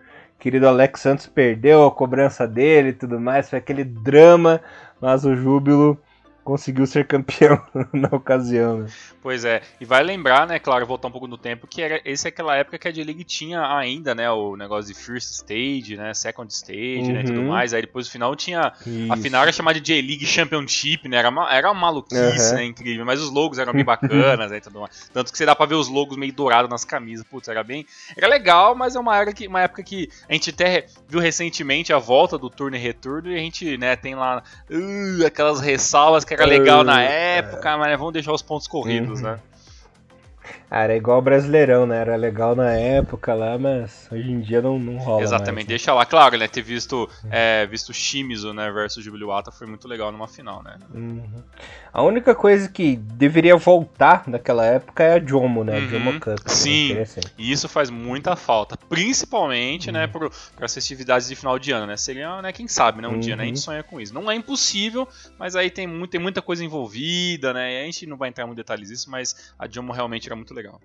querido 0.43 0.67
Alex 0.67 0.99
Santos 0.99 1.25
perdeu 1.25 1.85
a 1.85 1.91
cobrança 1.91 2.45
dele 2.45 2.89
e 2.89 2.93
tudo 2.93 3.17
mais, 3.17 3.49
foi 3.49 3.59
aquele 3.59 3.85
drama, 3.85 4.59
mas 4.99 5.23
o 5.23 5.33
Júbilo 5.33 5.97
conseguiu 6.43 6.85
ser 6.85 7.07
campeão 7.07 7.61
na 7.93 8.09
ocasião. 8.09 8.79
Né? 8.79 8.87
Pois 9.21 9.45
é, 9.45 9.61
e 9.79 9.85
vai 9.85 10.03
lembrar, 10.03 10.45
né, 10.45 10.59
claro, 10.59 10.85
voltar 10.85 11.07
um 11.07 11.11
pouco 11.11 11.27
no 11.27 11.37
tempo, 11.37 11.65
que 11.65 11.81
era 11.81 12.01
esse 12.03 12.27
é 12.27 12.29
aquela 12.29 12.57
época 12.57 12.77
que 12.77 12.87
a 12.87 12.91
J-League 12.91 13.23
tinha 13.23 13.61
ainda, 13.75 14.13
né, 14.13 14.29
o 14.29 14.57
negócio 14.57 14.93
de 14.93 14.99
First 14.99 15.31
Stage, 15.31 15.95
né, 15.95 16.13
Second 16.13 16.51
Stage, 16.51 17.03
uhum. 17.03 17.13
né, 17.13 17.21
e 17.21 17.23
tudo 17.23 17.39
uhum. 17.39 17.47
mais, 17.47 17.73
aí 17.73 17.81
depois 17.81 18.05
no 18.05 18.11
final 18.11 18.35
tinha, 18.35 18.73
Isso. 18.85 19.13
a 19.13 19.15
final 19.15 19.43
era 19.43 19.51
chamada 19.53 19.79
de 19.79 19.85
J-League 19.85 20.25
Championship, 20.25 21.07
né, 21.07 21.17
era 21.17 21.29
uma, 21.29 21.53
era 21.53 21.71
uma 21.71 21.79
maluquice, 21.79 22.49
uhum. 22.49 22.55
né, 22.55 22.65
incrível, 22.65 23.05
mas 23.05 23.21
os 23.21 23.31
logos 23.31 23.57
eram 23.57 23.71
bem 23.71 23.85
bacanas, 23.85 24.51
né, 24.51 24.59
tudo 24.59 24.81
mais. 24.81 25.09
tanto 25.13 25.31
que 25.31 25.37
você 25.37 25.45
dá 25.45 25.55
pra 25.55 25.65
ver 25.65 25.75
os 25.75 25.87
logos 25.87 26.17
meio 26.17 26.33
dourados 26.33 26.69
nas 26.69 26.83
camisas, 26.83 27.25
putz, 27.25 27.47
era 27.47 27.63
bem, 27.63 27.85
era 28.17 28.27
legal, 28.27 28.75
mas 28.75 28.95
é 28.97 28.99
uma 28.99 29.15
época 29.15 29.33
que, 29.33 29.47
uma 29.47 29.61
época 29.61 29.83
que 29.83 30.09
a 30.27 30.33
gente 30.33 30.49
até 30.49 30.85
viu 31.07 31.21
recentemente 31.21 31.93
a 31.93 31.97
volta 31.97 32.37
do 32.37 32.49
turno 32.49 32.75
e 32.75 32.79
retorno, 32.79 33.31
e 33.31 33.35
a 33.35 33.39
gente, 33.39 33.77
né, 33.77 33.95
tem 33.95 34.15
lá 34.15 34.43
uh, 34.69 35.25
aquelas 35.25 35.61
ressalvas 35.61 36.25
que 36.25 36.32
era 36.33 36.45
legal 36.45 36.83
na 36.83 37.03
é. 37.03 37.37
época, 37.37 37.77
mas 37.77 37.89
né, 37.89 37.97
vamos 37.97 38.13
deixar 38.13 38.33
os 38.33 38.41
pontos 38.41 38.67
corridos, 38.67 39.21
uhum. 39.21 39.27
né? 39.27 39.39
Ah, 40.69 40.83
era 40.83 40.95
igual 40.95 41.19
o 41.19 41.21
Brasileirão, 41.21 41.85
né? 41.85 41.99
Era 41.99 42.15
legal 42.15 42.55
na 42.55 42.71
época 42.71 43.33
lá, 43.33 43.57
mas 43.57 44.07
hoje 44.11 44.31
em 44.31 44.41
dia 44.41 44.61
não, 44.61 44.79
não 44.79 44.97
rola 44.97 45.21
Exatamente, 45.21 45.53
mais, 45.53 45.65
né? 45.65 45.69
deixa 45.69 45.93
lá. 45.93 46.05
Claro, 46.05 46.37
né? 46.37 46.47
Ter 46.47 46.61
visto, 46.61 47.09
é, 47.29 47.65
visto 47.67 47.93
Shimizu, 47.93 48.53
né, 48.53 48.71
versus 48.71 49.03
Jubiluata 49.03 49.51
foi 49.51 49.67
muito 49.67 49.87
legal 49.87 50.11
numa 50.11 50.27
final, 50.27 50.63
né? 50.63 50.77
Uhum. 50.93 51.23
A 51.93 52.01
única 52.01 52.33
coisa 52.33 52.67
que 52.67 52.95
deveria 52.95 53.55
voltar 53.55 54.23
daquela 54.27 54.65
época 54.65 55.03
é 55.03 55.13
a 55.13 55.23
Jomo, 55.23 55.63
né? 55.63 55.77
Uhum. 55.77 55.85
A 55.85 55.89
Jomo 55.89 56.19
Cup. 56.19 56.39
Sim, 56.47 56.97
e 57.37 57.51
isso 57.51 57.69
faz 57.69 57.89
muita 57.89 58.35
falta. 58.35 58.75
Principalmente, 58.75 59.91
né, 59.91 60.09
uhum. 60.11 60.21
né, 60.21 60.29
para 60.55 60.65
as 60.65 60.73
festividades 60.73 61.27
de 61.27 61.35
final 61.35 61.59
de 61.59 61.71
ano, 61.71 61.85
né? 61.85 61.97
Seria, 61.97 62.41
né, 62.41 62.51
quem 62.51 62.67
sabe, 62.67 63.01
né? 63.01 63.07
Um 63.07 63.19
dia, 63.19 63.35
né? 63.35 63.43
A 63.43 63.45
gente 63.45 63.57
uhum. 63.57 63.61
sonha 63.61 63.83
com 63.83 64.01
isso. 64.01 64.13
Não 64.13 64.29
é 64.29 64.35
impossível, 64.35 65.07
mas 65.37 65.55
aí 65.55 65.69
tem, 65.69 65.85
muito, 65.85 66.09
tem 66.09 66.19
muita 66.19 66.41
coisa 66.41 66.65
envolvida, 66.65 67.53
né? 67.53 67.73
E 67.73 67.81
a 67.81 67.85
gente 67.85 68.07
não 68.07 68.17
vai 68.17 68.29
entrar 68.29 68.47
em 68.47 68.53
detalhes 68.53 68.89
disso, 68.89 69.09
mas 69.09 69.53
a 69.57 69.67
Jomo 69.67 69.93
realmente 69.93 70.32
muito 70.35 70.53
legal. 70.53 70.79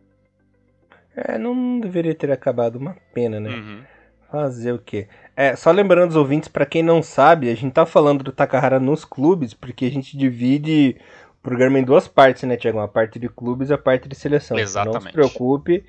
É, 1.16 1.36
não 1.36 1.80
deveria 1.80 2.14
ter 2.14 2.30
acabado, 2.30 2.76
uma 2.76 2.96
pena, 3.12 3.40
né? 3.40 3.50
Uhum. 3.50 3.82
Fazer 4.30 4.72
o 4.72 4.78
quê? 4.78 5.08
É, 5.34 5.56
só 5.56 5.70
lembrando 5.70 6.10
os 6.10 6.16
ouvintes, 6.16 6.48
para 6.48 6.66
quem 6.66 6.82
não 6.82 7.02
sabe, 7.02 7.50
a 7.50 7.54
gente 7.54 7.72
tá 7.72 7.86
falando 7.86 8.22
do 8.22 8.30
Takahara 8.30 8.78
nos 8.78 9.04
clubes, 9.04 9.54
porque 9.54 9.86
a 9.86 9.90
gente 9.90 10.16
divide 10.16 10.96
o 11.38 11.42
programa 11.42 11.78
em 11.78 11.84
duas 11.84 12.06
partes, 12.06 12.42
né, 12.44 12.56
Tiago? 12.56 12.78
A 12.78 12.88
parte 12.88 13.18
de 13.18 13.28
clubes 13.28 13.70
e 13.70 13.72
a 13.72 13.78
parte 13.78 14.08
de 14.08 14.14
seleção. 14.14 14.58
Exatamente. 14.58 14.94
Não 14.94 15.00
se 15.00 15.12
preocupe, 15.12 15.84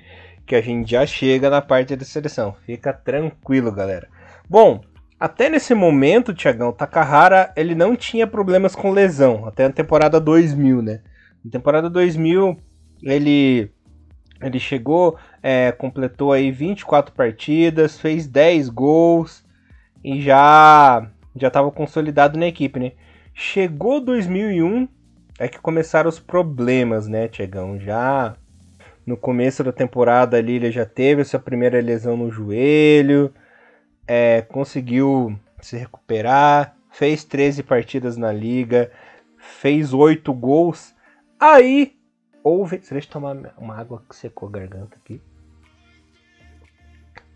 que 0.46 0.56
a 0.56 0.60
gente 0.60 0.90
já 0.90 1.06
chega 1.06 1.48
na 1.48 1.60
parte 1.60 1.94
de 1.94 2.04
seleção. 2.04 2.56
Fica 2.66 2.92
tranquilo, 2.92 3.70
galera. 3.70 4.08
Bom, 4.48 4.80
até 5.18 5.48
nesse 5.48 5.74
momento, 5.74 6.34
Tiagão, 6.34 6.72
Takahara, 6.72 7.52
ele 7.54 7.74
não 7.74 7.94
tinha 7.94 8.26
problemas 8.26 8.74
com 8.74 8.90
lesão, 8.90 9.46
até 9.46 9.66
a 9.66 9.70
temporada 9.70 10.18
2000, 10.18 10.82
né? 10.82 11.02
Na 11.44 11.50
temporada 11.50 11.88
2000, 11.88 12.56
ele 13.02 13.70
ele 14.42 14.58
chegou, 14.58 15.18
é, 15.42 15.70
completou 15.70 16.32
aí 16.32 16.50
24 16.50 17.14
partidas, 17.14 18.00
fez 18.00 18.26
10 18.26 18.70
gols 18.70 19.44
e 20.02 20.20
já 20.22 21.06
já 21.36 21.48
estava 21.48 21.70
consolidado 21.70 22.38
na 22.38 22.46
equipe, 22.46 22.80
né? 22.80 22.92
Chegou 23.34 24.00
2001 24.00 24.88
é 25.38 25.48
que 25.48 25.58
começaram 25.58 26.08
os 26.08 26.18
problemas, 26.18 27.06
né, 27.06 27.28
Tiagão? 27.28 27.78
Já 27.78 28.34
no 29.06 29.16
começo 29.16 29.62
da 29.62 29.72
temporada 29.72 30.36
ali 30.36 30.54
ele 30.54 30.70
já 30.70 30.86
teve 30.86 31.24
sua 31.24 31.40
primeira 31.40 31.80
lesão 31.80 32.16
no 32.16 32.30
joelho, 32.30 33.32
é, 34.06 34.42
conseguiu 34.42 35.38
se 35.60 35.76
recuperar, 35.76 36.74
fez 36.90 37.24
13 37.24 37.62
partidas 37.62 38.16
na 38.16 38.32
liga, 38.32 38.90
fez 39.38 39.92
8 39.92 40.32
gols. 40.32 40.94
Aí 41.38 41.99
houve. 42.42 42.78
Deixa 42.78 42.94
eu 43.08 43.12
tomar 43.12 43.36
uma 43.56 43.76
água 43.76 44.02
que 44.08 44.16
secou 44.16 44.48
a 44.48 44.52
garganta 44.52 44.96
aqui. 44.96 45.20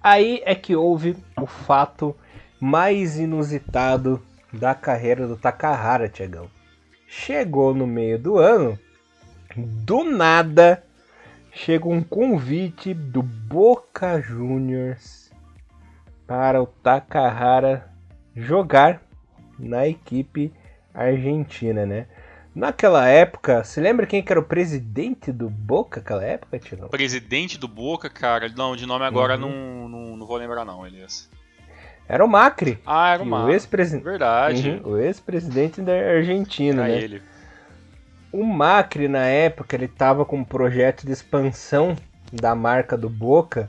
Aí 0.02 0.42
é 0.44 0.54
que 0.54 0.76
houve 0.76 1.16
o 1.40 1.46
fato 1.46 2.14
mais 2.60 3.18
inusitado 3.18 4.22
da 4.52 4.74
carreira 4.74 5.26
do 5.26 5.36
Takahara, 5.36 6.08
Tiagão. 6.08 6.48
Chegou 7.06 7.74
no 7.74 7.86
meio 7.86 8.18
do 8.18 8.38
ano, 8.38 8.78
do 9.56 10.04
nada, 10.04 10.84
chega 11.52 11.88
um 11.88 12.02
convite 12.02 12.92
do 12.92 13.22
Boca 13.22 14.20
Juniors 14.20 15.30
para 16.26 16.62
o 16.62 16.66
Takahara 16.66 17.90
jogar 18.34 19.02
na 19.58 19.86
equipe 19.86 20.52
argentina, 20.92 21.86
né? 21.86 22.06
Naquela 22.54 23.08
época, 23.08 23.64
você 23.64 23.80
lembra 23.80 24.06
quem 24.06 24.22
que 24.22 24.30
era 24.32 24.38
o 24.38 24.44
presidente 24.44 25.32
do 25.32 25.50
Boca 25.50 26.00
naquela 26.00 26.24
época, 26.24 26.56
Tino? 26.58 26.88
Presidente 26.88 27.58
do 27.58 27.66
Boca, 27.66 28.08
cara? 28.08 28.48
Não, 28.56 28.76
de 28.76 28.86
nome 28.86 29.04
agora 29.04 29.34
uhum. 29.34 29.40
não, 29.40 29.88
não, 29.88 30.16
não, 30.16 30.26
vou 30.26 30.36
lembrar 30.36 30.64
não, 30.64 30.86
Elias. 30.86 31.28
Era 32.06 32.24
o 32.24 32.28
Macri. 32.28 32.78
Ah, 32.86 33.14
era 33.14 33.22
o 33.22 33.26
Macri. 33.26 33.50
O 33.50 33.52
ex-presidente. 33.52 34.04
Verdade. 34.04 34.70
Uhum, 34.70 34.92
o 34.92 34.98
ex-presidente 34.98 35.80
da 35.80 35.92
Argentina, 35.92 36.84
era 36.84 36.92
né? 36.92 37.02
ele. 37.02 37.22
O 38.30 38.44
Macri, 38.44 39.08
na 39.08 39.24
época, 39.26 39.74
ele 39.74 39.88
tava 39.88 40.24
com 40.24 40.36
um 40.36 40.44
projeto 40.44 41.04
de 41.04 41.12
expansão 41.12 41.96
da 42.32 42.54
marca 42.54 42.96
do 42.96 43.08
Boca 43.08 43.68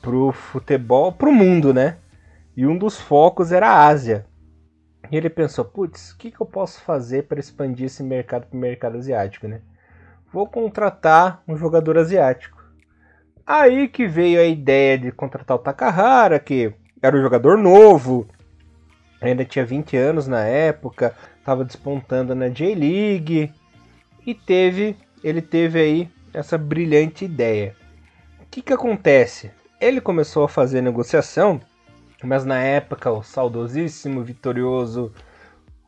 pro 0.00 0.32
futebol, 0.32 1.12
pro 1.12 1.32
mundo, 1.32 1.74
né? 1.74 1.96
E 2.56 2.66
um 2.66 2.78
dos 2.78 2.98
focos 2.98 3.52
era 3.52 3.68
a 3.68 3.86
Ásia. 3.86 4.24
E 5.10 5.16
ele 5.16 5.30
pensou, 5.30 5.64
putz, 5.64 6.10
o 6.10 6.18
que, 6.18 6.30
que 6.30 6.40
eu 6.40 6.46
posso 6.46 6.80
fazer 6.82 7.24
para 7.24 7.40
expandir 7.40 7.86
esse 7.86 8.02
mercado 8.02 8.46
para 8.46 8.56
o 8.56 8.60
mercado 8.60 8.98
asiático, 8.98 9.48
né? 9.48 9.60
Vou 10.32 10.46
contratar 10.46 11.42
um 11.48 11.56
jogador 11.56 11.96
asiático. 11.96 12.62
Aí 13.46 13.88
que 13.88 14.06
veio 14.06 14.40
a 14.40 14.44
ideia 14.44 14.98
de 14.98 15.10
contratar 15.10 15.56
o 15.56 15.60
Takahara, 15.60 16.38
que 16.38 16.74
era 17.00 17.16
um 17.16 17.22
jogador 17.22 17.56
novo, 17.56 18.28
ainda 19.20 19.44
tinha 19.44 19.64
20 19.64 19.96
anos 19.96 20.26
na 20.26 20.44
época, 20.44 21.14
estava 21.38 21.64
despontando 21.64 22.34
na 22.34 22.50
J-League 22.50 23.50
e 24.26 24.34
teve, 24.34 24.96
ele 25.24 25.40
teve 25.40 25.80
aí 25.80 26.10
essa 26.34 26.58
brilhante 26.58 27.24
ideia. 27.24 27.74
O 28.42 28.46
que, 28.50 28.60
que 28.60 28.72
acontece? 28.72 29.50
Ele 29.80 30.00
começou 30.00 30.44
a 30.44 30.48
fazer 30.48 30.82
negociação 30.82 31.58
mas 32.22 32.44
na 32.44 32.58
época, 32.58 33.10
o 33.10 33.22
saudosíssimo, 33.22 34.24
vitorioso, 34.24 35.12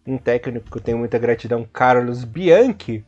um 0.07 0.17
técnico 0.17 0.71
que 0.71 0.79
eu 0.79 0.83
tenho 0.83 0.99
muita 0.99 1.19
gratidão, 1.19 1.67
Carlos 1.73 2.25
Bianchi, 2.25 3.05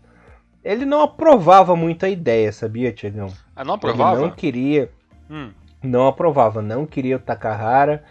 ele 0.65 0.85
não 0.85 1.03
aprovava 1.03 1.77
muito 1.77 2.05
a 2.05 2.09
ideia, 2.09 2.53
sabia, 2.53 2.93
Tiagão? 2.93 3.29
Ah, 3.55 3.65
não 3.65 3.75
aprovava? 3.75 4.17
Ele 4.17 4.27
não 4.27 4.31
queria. 4.31 4.91
Hum. 5.31 5.51
Não 5.83 6.07
aprovava, 6.07 6.63
não 6.63 6.87
queria 6.87 7.17
o 7.17 7.21
Takahara. 7.21 8.05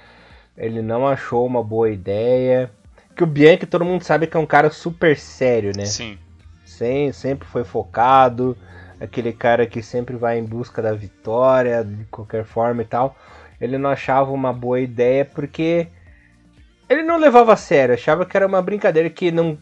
Ele 0.57 0.81
não 0.81 1.07
achou 1.07 1.45
uma 1.45 1.63
boa 1.63 1.89
ideia. 1.89 2.69
Que 3.15 3.23
o 3.23 3.27
Bianchi 3.27 3.65
todo 3.65 3.85
mundo 3.85 4.03
sabe 4.03 4.27
que 4.27 4.35
é 4.35 4.39
um 4.39 4.45
cara 4.45 4.69
super 4.69 5.17
sério, 5.17 5.71
né? 5.75 5.85
Sim. 5.85 6.17
Sem, 6.65 7.13
sempre 7.13 7.47
foi 7.47 7.63
focado. 7.63 8.57
Aquele 8.99 9.31
cara 9.31 9.65
que 9.65 9.81
sempre 9.81 10.15
vai 10.15 10.37
em 10.37 10.43
busca 10.43 10.81
da 10.81 10.93
vitória, 10.93 11.83
de 11.83 12.05
qualquer 12.05 12.43
forma 12.43 12.81
e 12.81 12.85
tal 12.85 13.15
ele 13.61 13.77
não 13.77 13.89
achava 13.89 14.31
uma 14.31 14.51
boa 14.51 14.79
ideia 14.79 15.23
porque 15.23 15.87
ele 16.89 17.03
não 17.03 17.17
levava 17.17 17.53
a 17.53 17.55
sério, 17.55 17.93
achava 17.93 18.25
que 18.25 18.35
era 18.35 18.47
uma 18.47 18.61
brincadeira 18.61 19.09
que 19.09 19.31
não, 19.31 19.57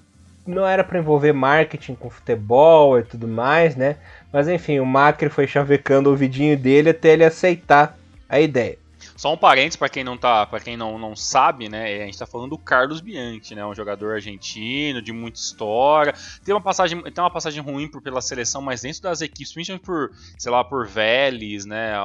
não 0.47 0.65
era 0.65 0.83
para 0.83 0.97
envolver 0.97 1.33
marketing 1.33 1.93
com 1.93 2.09
futebol 2.09 2.97
e 2.97 3.03
tudo 3.03 3.27
mais, 3.27 3.75
né? 3.75 3.97
Mas 4.31 4.47
enfim, 4.47 4.79
o 4.79 4.85
Macri 4.85 5.29
foi 5.29 5.45
chavecando 5.45 6.09
o 6.09 6.15
vidinho 6.15 6.57
dele 6.57 6.89
até 6.89 7.09
ele 7.09 7.25
aceitar 7.25 7.95
a 8.27 8.39
ideia. 8.39 8.77
Só 9.19 9.33
um 9.33 9.37
parênteses 9.37 9.75
para 9.75 9.89
quem 9.89 10.01
não 10.01 10.17
tá, 10.17 10.45
para 10.45 10.61
quem 10.61 10.77
não, 10.77 10.97
não 10.97 11.13
sabe, 11.13 11.67
né? 11.67 12.03
A 12.03 12.05
gente 12.05 12.17
tá 12.17 12.25
falando 12.25 12.51
do 12.51 12.57
Carlos 12.57 13.01
Bianchi, 13.01 13.53
né? 13.53 13.65
Um 13.65 13.75
jogador 13.75 14.13
argentino 14.13 15.01
de 15.01 15.11
muita 15.11 15.37
história. 15.37 16.13
Tem 16.41 16.55
uma 16.55 16.61
passagem, 16.61 17.01
tem 17.01 17.21
uma 17.21 17.29
passagem 17.29 17.61
ruim 17.61 17.89
por, 17.89 18.01
pela 18.01 18.21
seleção, 18.21 18.61
mas 18.61 18.79
dentro 18.79 19.01
das 19.01 19.19
equipes, 19.19 19.51
principalmente 19.51 19.83
por, 19.83 20.11
sei 20.37 20.49
lá, 20.49 20.63
por 20.63 20.87
Vélez, 20.87 21.65
né? 21.65 21.95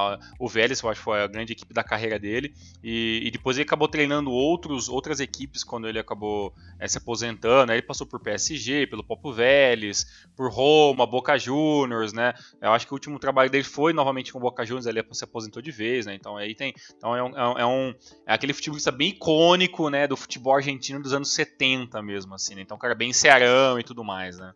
O 0.41 0.49
Vélez, 0.49 0.83
eu 0.83 0.91
acho 0.91 0.99
que 0.99 1.05
foi 1.05 1.23
a 1.23 1.29
grande 1.29 1.53
equipe 1.53 1.73
da 1.73 1.85
carreira 1.85 2.19
dele. 2.19 2.53
E, 2.83 3.21
e 3.23 3.31
depois 3.31 3.57
ele 3.57 3.65
acabou 3.65 3.87
treinando 3.87 4.33
outros, 4.33 4.89
outras 4.89 5.21
equipes 5.21 5.63
quando 5.63 5.87
ele 5.87 6.01
acabou 6.01 6.53
é, 6.81 6.89
se 6.89 6.99
aposentando. 6.99 7.71
Aí 7.71 7.79
ele 7.79 7.87
passou 7.87 8.09
por 8.09 8.19
PSG, 8.19 8.89
pelo 8.89 9.05
Popo 9.05 9.33
Vélez, 9.33 10.27
por 10.35 10.51
Roma, 10.51 11.07
Boca 11.07 11.39
Juniors, 11.39 12.13
né? 12.13 12.35
Eu 12.61 12.73
acho 12.73 12.89
que 12.89 12.93
o 12.93 12.97
último 12.97 13.21
trabalho 13.21 13.49
dele 13.49 13.63
foi 13.63 13.93
novamente 13.93 14.33
com 14.33 14.41
o 14.41 14.43
Boca 14.43 14.67
Juniors, 14.67 14.87
ele 14.87 15.01
se 15.13 15.23
aposentou 15.23 15.63
de 15.63 15.71
vez, 15.71 16.07
né? 16.07 16.15
Então 16.17 16.37
aí 16.37 16.57
tem 16.57 16.75
então 17.05 17.15
é 17.15 17.23
um, 17.23 17.59
é 17.59 17.67
um 17.67 17.95
é 18.27 18.33
aquele 18.33 18.55
futebolista 18.55 18.91
bem 18.91 19.11
icônico, 19.11 19.91
né, 19.91 20.07
do 20.07 20.17
futebol 20.17 20.55
argentino 20.55 21.03
dos 21.03 21.13
anos 21.13 21.35
70 21.35 22.01
mesmo, 22.01 22.35
assim, 22.35 22.55
né? 22.55 22.63
Então, 22.63 22.79
cara 22.79 22.95
bem 22.95 23.13
cearão 23.13 23.79
e 23.79 23.83
tudo 23.83 24.03
mais, 24.03 24.39
né? 24.39 24.55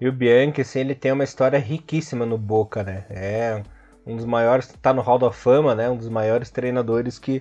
E 0.00 0.08
o 0.08 0.12
Bianchi, 0.12 0.60
assim, 0.60 0.80
ele 0.80 0.96
tem 0.96 1.12
uma 1.12 1.22
história 1.22 1.56
riquíssima 1.56 2.26
no 2.26 2.36
Boca, 2.36 2.82
né? 2.82 3.04
É 3.08 3.62
um 4.04 4.16
dos 4.16 4.24
maiores, 4.24 4.66
tá 4.82 4.92
no 4.92 5.02
Hall 5.02 5.20
da 5.20 5.30
Fama, 5.30 5.72
né? 5.76 5.88
Um 5.88 5.96
dos 5.96 6.08
maiores 6.08 6.50
treinadores 6.50 7.16
que 7.16 7.40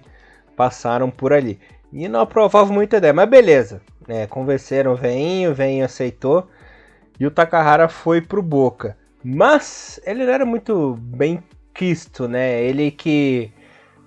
passaram 0.56 1.10
por 1.10 1.34
ali. 1.34 1.60
E 1.92 2.08
não 2.08 2.20
aprovava 2.20 2.72
muita 2.72 2.98
ideia, 2.98 3.12
mas 3.14 3.28
beleza. 3.28 3.82
É, 4.08 4.28
convenceram 4.28 4.94
o 4.94 4.96
veinho, 4.96 5.50
o 5.50 5.56
veinho 5.56 5.84
aceitou 5.84 6.48
e 7.20 7.26
o 7.26 7.32
Takahara 7.32 7.90
foi 7.90 8.22
pro 8.22 8.44
Boca. 8.44 8.96
Mas 9.24 10.00
ele 10.06 10.26
não 10.26 10.34
era 10.34 10.46
muito 10.46 10.96
bem 11.02 11.44
quisto, 11.74 12.28
né? 12.28 12.62
Ele 12.62 12.92
que, 12.92 13.52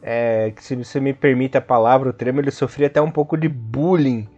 é, 0.08 0.52
que 0.52 0.62
se 0.62 0.76
você 0.76 1.00
me 1.00 1.12
permite 1.12 1.58
a 1.58 1.60
palavra, 1.60 2.10
o 2.10 2.12
termo, 2.12 2.40
ele 2.40 2.52
sofria 2.52 2.86
até 2.86 3.02
um 3.02 3.10
pouco 3.10 3.36
de 3.36 3.48
bullying 3.48 4.28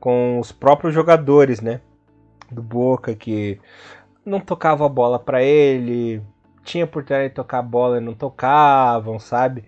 com 0.00 0.40
os 0.40 0.50
próprios 0.50 0.94
jogadores, 0.94 1.60
né? 1.60 1.82
Do 2.50 2.62
Boca 2.62 3.14
que 3.14 3.60
não 4.24 4.40
tocava 4.40 4.86
a 4.86 4.88
bola 4.88 5.18
para 5.18 5.42
ele, 5.42 6.22
tinha 6.64 6.86
por 6.86 7.04
de 7.04 7.28
tocar 7.28 7.58
a 7.58 7.62
bola 7.62 7.98
e 7.98 8.00
não 8.00 8.14
tocavam, 8.14 9.18
sabe? 9.18 9.64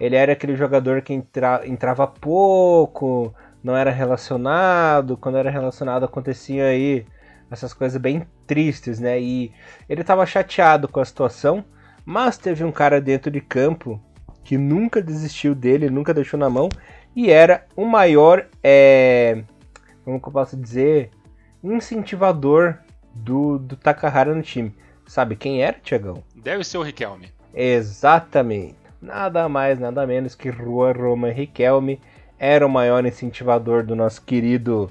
Ele 0.00 0.16
era 0.16 0.32
aquele 0.32 0.56
jogador 0.56 1.00
que 1.00 1.12
entra, 1.12 1.62
entrava 1.64 2.08
pouco, 2.08 3.32
não 3.62 3.76
era 3.76 3.92
relacionado, 3.92 5.16
quando 5.16 5.38
era 5.38 5.48
relacionado 5.48 6.04
acontecia 6.04 6.66
aí 6.66 7.06
essas 7.48 7.72
coisas 7.72 8.00
bem 8.00 8.26
tristes, 8.48 8.98
né? 8.98 9.20
E 9.20 9.52
ele 9.88 10.00
estava 10.00 10.26
chateado 10.26 10.88
com 10.88 10.98
a 10.98 11.04
situação, 11.04 11.64
mas 12.04 12.36
teve 12.36 12.64
um 12.64 12.72
cara 12.72 13.00
dentro 13.00 13.30
de 13.30 13.40
campo 13.40 14.00
que 14.44 14.58
nunca 14.58 15.02
desistiu 15.02 15.54
dele, 15.54 15.88
nunca 15.90 16.12
deixou 16.14 16.38
na 16.38 16.50
mão 16.50 16.68
e 17.16 17.30
era 17.30 17.64
o 17.74 17.84
maior, 17.84 18.46
é, 18.62 19.42
como 20.04 20.20
que 20.20 20.28
eu 20.28 20.32
posso 20.32 20.56
dizer, 20.56 21.10
incentivador 21.62 22.78
do, 23.14 23.58
do 23.58 23.76
Takahara 23.76 24.34
no 24.34 24.42
time. 24.42 24.74
Sabe 25.06 25.36
quem 25.36 25.62
era, 25.62 25.78
Tiagão? 25.82 26.22
Deve 26.34 26.64
ser 26.64 26.78
o 26.78 26.82
Riquelme. 26.82 27.32
Exatamente. 27.54 28.76
Nada 29.00 29.48
mais, 29.48 29.78
nada 29.78 30.06
menos 30.06 30.34
que 30.34 30.50
Juan 30.50 30.92
Roma 30.92 31.30
Riquelme 31.30 32.00
era 32.38 32.66
o 32.66 32.70
maior 32.70 33.04
incentivador 33.04 33.84
do 33.84 33.94
nosso 33.94 34.22
querido 34.22 34.90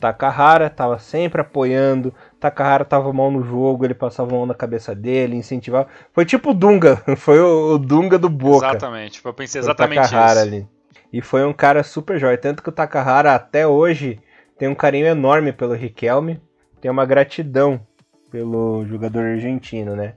Takahara, 0.00 0.66
estava 0.66 0.98
sempre 0.98 1.42
apoiando. 1.42 2.12
Takahara 2.40 2.84
tava 2.84 3.12
mal 3.12 3.30
no 3.30 3.42
jogo, 3.44 3.84
ele 3.84 3.94
passava 3.94 4.30
a 4.30 4.34
mão 4.34 4.46
na 4.46 4.54
cabeça 4.54 4.94
dele, 4.94 5.36
incentivava. 5.36 5.86
Foi 6.12 6.24
tipo 6.24 6.50
o 6.50 6.54
Dunga, 6.54 6.96
foi 7.16 7.38
o, 7.38 7.74
o 7.74 7.78
Dunga 7.78 8.18
do 8.18 8.30
Boca. 8.30 8.70
Exatamente, 8.70 9.20
eu 9.22 9.34
pensei 9.34 9.60
exatamente 9.60 10.02
Takahara 10.02 10.40
isso. 10.40 10.48
ali. 10.48 10.68
E 11.12 11.20
foi 11.20 11.44
um 11.44 11.52
cara 11.52 11.82
super 11.82 12.18
jóia, 12.18 12.38
tanto 12.38 12.62
que 12.62 12.68
o 12.68 12.72
Takahara 12.72 13.34
até 13.34 13.66
hoje 13.66 14.18
tem 14.58 14.68
um 14.68 14.74
carinho 14.74 15.06
enorme 15.06 15.52
pelo 15.52 15.74
Riquelme, 15.74 16.40
tem 16.80 16.90
uma 16.90 17.04
gratidão 17.04 17.86
pelo 18.30 18.86
jogador 18.86 19.26
argentino, 19.26 19.94
né? 19.94 20.14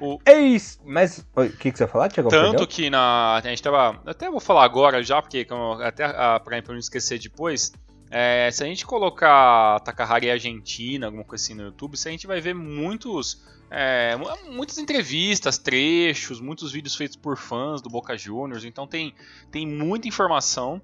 O... 0.00 0.18
Eis! 0.26 0.80
Mas 0.84 1.26
o 1.34 1.48
que, 1.48 1.70
que 1.70 1.78
você 1.78 1.84
ia 1.84 1.88
falar, 1.88 2.08
Tiago? 2.08 2.28
Tanto 2.28 2.66
que 2.66 2.90
na. 2.90 3.36
A 3.36 3.40
gente 3.40 3.62
tava. 3.62 4.00
Até 4.04 4.30
vou 4.30 4.40
falar 4.40 4.64
agora 4.64 5.02
já, 5.02 5.22
porque 5.22 5.46
até 5.82 6.04
ah, 6.04 6.38
pra, 6.40 6.60
pra 6.60 6.72
não 6.72 6.78
esquecer 6.78 7.18
depois. 7.18 7.72
É, 8.16 8.48
se 8.52 8.62
a 8.62 8.66
gente 8.68 8.86
colocar 8.86 9.80
Takahari 9.80 10.30
Argentina, 10.30 11.06
alguma 11.06 11.24
coisa 11.24 11.42
assim 11.42 11.52
no 11.52 11.64
YouTube, 11.64 11.96
a 11.96 12.10
gente 12.12 12.28
vai 12.28 12.40
ver 12.40 12.54
muitos, 12.54 13.42
é, 13.68 14.14
muitas 14.52 14.78
entrevistas, 14.78 15.58
trechos, 15.58 16.40
muitos 16.40 16.70
vídeos 16.70 16.94
feitos 16.94 17.16
por 17.16 17.36
fãs 17.36 17.82
do 17.82 17.90
Boca 17.90 18.16
Juniors. 18.16 18.64
Então 18.64 18.86
tem, 18.86 19.12
tem 19.50 19.66
muita 19.66 20.06
informação 20.06 20.80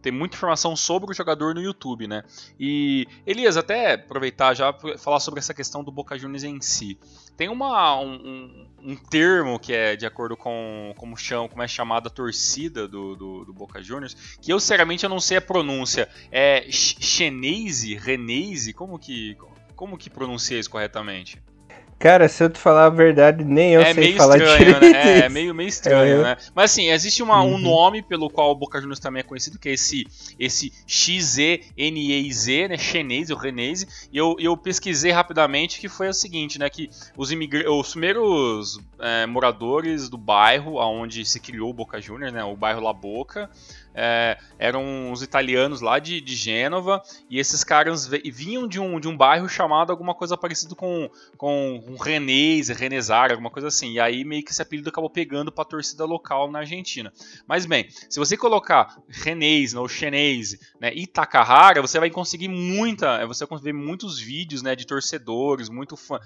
tem 0.00 0.10
muita 0.10 0.36
informação 0.36 0.74
sobre 0.74 1.12
o 1.12 1.14
jogador 1.14 1.54
no 1.54 1.62
YouTube, 1.62 2.08
né? 2.08 2.24
E 2.58 3.06
Elias, 3.24 3.56
até 3.56 3.94
aproveitar 3.94 4.52
já 4.52 4.74
falar 4.98 5.20
sobre 5.20 5.38
essa 5.38 5.54
questão 5.54 5.84
do 5.84 5.92
Boca 5.92 6.18
Juniors 6.18 6.42
em 6.42 6.60
si. 6.60 6.98
Tem 7.36 7.48
uma, 7.48 7.98
um, 8.00 8.66
um, 8.82 8.96
termo 8.96 9.58
que 9.58 9.72
é 9.72 9.96
de 9.96 10.06
acordo 10.06 10.36
com 10.36 10.92
como, 10.96 11.16
chama, 11.16 11.48
como 11.48 11.62
é 11.62 11.68
chamada 11.68 12.08
a 12.08 12.10
torcida 12.10 12.86
do, 12.86 13.16
do, 13.16 13.44
do, 13.44 13.52
Boca 13.52 13.82
Juniors, 13.82 14.14
que 14.40 14.52
eu 14.52 14.60
sinceramente 14.60 15.04
eu 15.04 15.10
não 15.10 15.20
sei 15.20 15.38
a 15.38 15.40
pronúncia. 15.40 16.08
É 16.30 16.66
chenese, 16.70 17.94
renese, 17.94 18.72
como 18.72 18.98
que 18.98 19.36
como 19.74 19.98
que 19.98 20.08
pronuncia 20.08 20.58
isso 20.58 20.70
corretamente? 20.70 21.42
Cara, 22.02 22.28
se 22.28 22.42
eu 22.42 22.50
te 22.50 22.58
falar 22.58 22.86
a 22.86 22.90
verdade, 22.90 23.44
nem 23.44 23.74
eu 23.74 23.80
é 23.80 23.94
sei 23.94 24.16
falar 24.16 24.36
estranho, 24.36 24.58
direito. 24.58 24.80
Né? 24.92 25.18
É, 25.20 25.28
meio, 25.28 25.54
meio 25.54 25.68
estranho, 25.68 26.22
é. 26.22 26.22
né? 26.24 26.36
Mas 26.52 26.72
assim, 26.72 26.90
existe 26.90 27.22
uma, 27.22 27.40
uhum. 27.40 27.54
um 27.54 27.58
nome 27.58 28.02
pelo 28.02 28.28
qual 28.28 28.50
o 28.50 28.56
Boca 28.56 28.80
Juniors 28.80 28.98
também 28.98 29.20
é 29.20 29.22
conhecido, 29.22 29.56
que 29.56 29.68
é 29.68 29.72
esse, 29.74 30.04
esse 30.36 30.72
X-E-N-E-I-Z, 30.84 32.66
né? 32.66 32.76
Chinese, 32.76 33.32
o 33.32 33.36
renese. 33.36 33.86
E 34.12 34.18
eu, 34.18 34.34
eu 34.40 34.56
pesquisei 34.56 35.12
rapidamente 35.12 35.78
que 35.78 35.88
foi 35.88 36.08
o 36.08 36.12
seguinte, 36.12 36.58
né? 36.58 36.68
Que 36.68 36.90
os, 37.16 37.30
imigr... 37.30 37.70
os 37.70 37.92
primeiros 37.92 38.80
é, 38.98 39.24
moradores 39.24 40.08
do 40.08 40.18
bairro 40.18 40.78
onde 40.78 41.24
se 41.24 41.38
criou 41.38 41.70
o 41.70 41.72
Boca 41.72 42.00
Juniors, 42.00 42.32
né? 42.32 42.42
O 42.42 42.56
bairro 42.56 42.80
La 42.80 42.92
Boca, 42.92 43.48
é, 43.94 44.38
eram 44.58 45.12
os 45.12 45.22
italianos 45.22 45.80
lá 45.80 45.98
de, 45.98 46.20
de 46.20 46.34
Gênova, 46.34 47.02
e 47.28 47.38
esses 47.38 47.62
caras 47.64 48.06
vinham 48.06 48.66
de 48.66 48.80
um, 48.80 48.98
de 48.98 49.08
um 49.08 49.16
bairro 49.16 49.48
chamado 49.48 49.90
alguma 49.90 50.14
coisa 50.14 50.36
parecido 50.36 50.74
com, 50.74 51.10
com 51.36 51.82
um 51.86 51.96
Renesar, 51.96 53.30
alguma 53.30 53.50
coisa 53.50 53.68
assim. 53.68 53.92
E 53.92 54.00
aí 54.00 54.24
meio 54.24 54.44
que 54.44 54.50
esse 54.50 54.62
apelido 54.62 54.88
acabou 54.88 55.10
pegando 55.10 55.52
para 55.52 55.62
a 55.62 55.66
torcida 55.66 56.04
local 56.04 56.50
na 56.50 56.60
Argentina. 56.60 57.12
Mas 57.46 57.66
bem, 57.66 57.86
se 58.08 58.18
você 58.18 58.36
colocar 58.36 58.98
Renese 59.08 59.76
ou 59.76 59.88
Chenese 59.88 60.60
né, 60.80 60.92
e 60.94 61.06
Takahara, 61.06 61.80
você 61.80 61.98
vai 61.98 62.10
conseguir 62.10 62.48
muita, 62.48 63.26
você 63.26 63.44
vai 63.44 63.48
conseguir 63.48 63.72
muitos 63.72 64.18
vídeos 64.18 64.62
né, 64.62 64.74
de 64.74 64.86
torcedores, 64.86 65.68
muito 65.68 65.96
fã, 65.96 66.18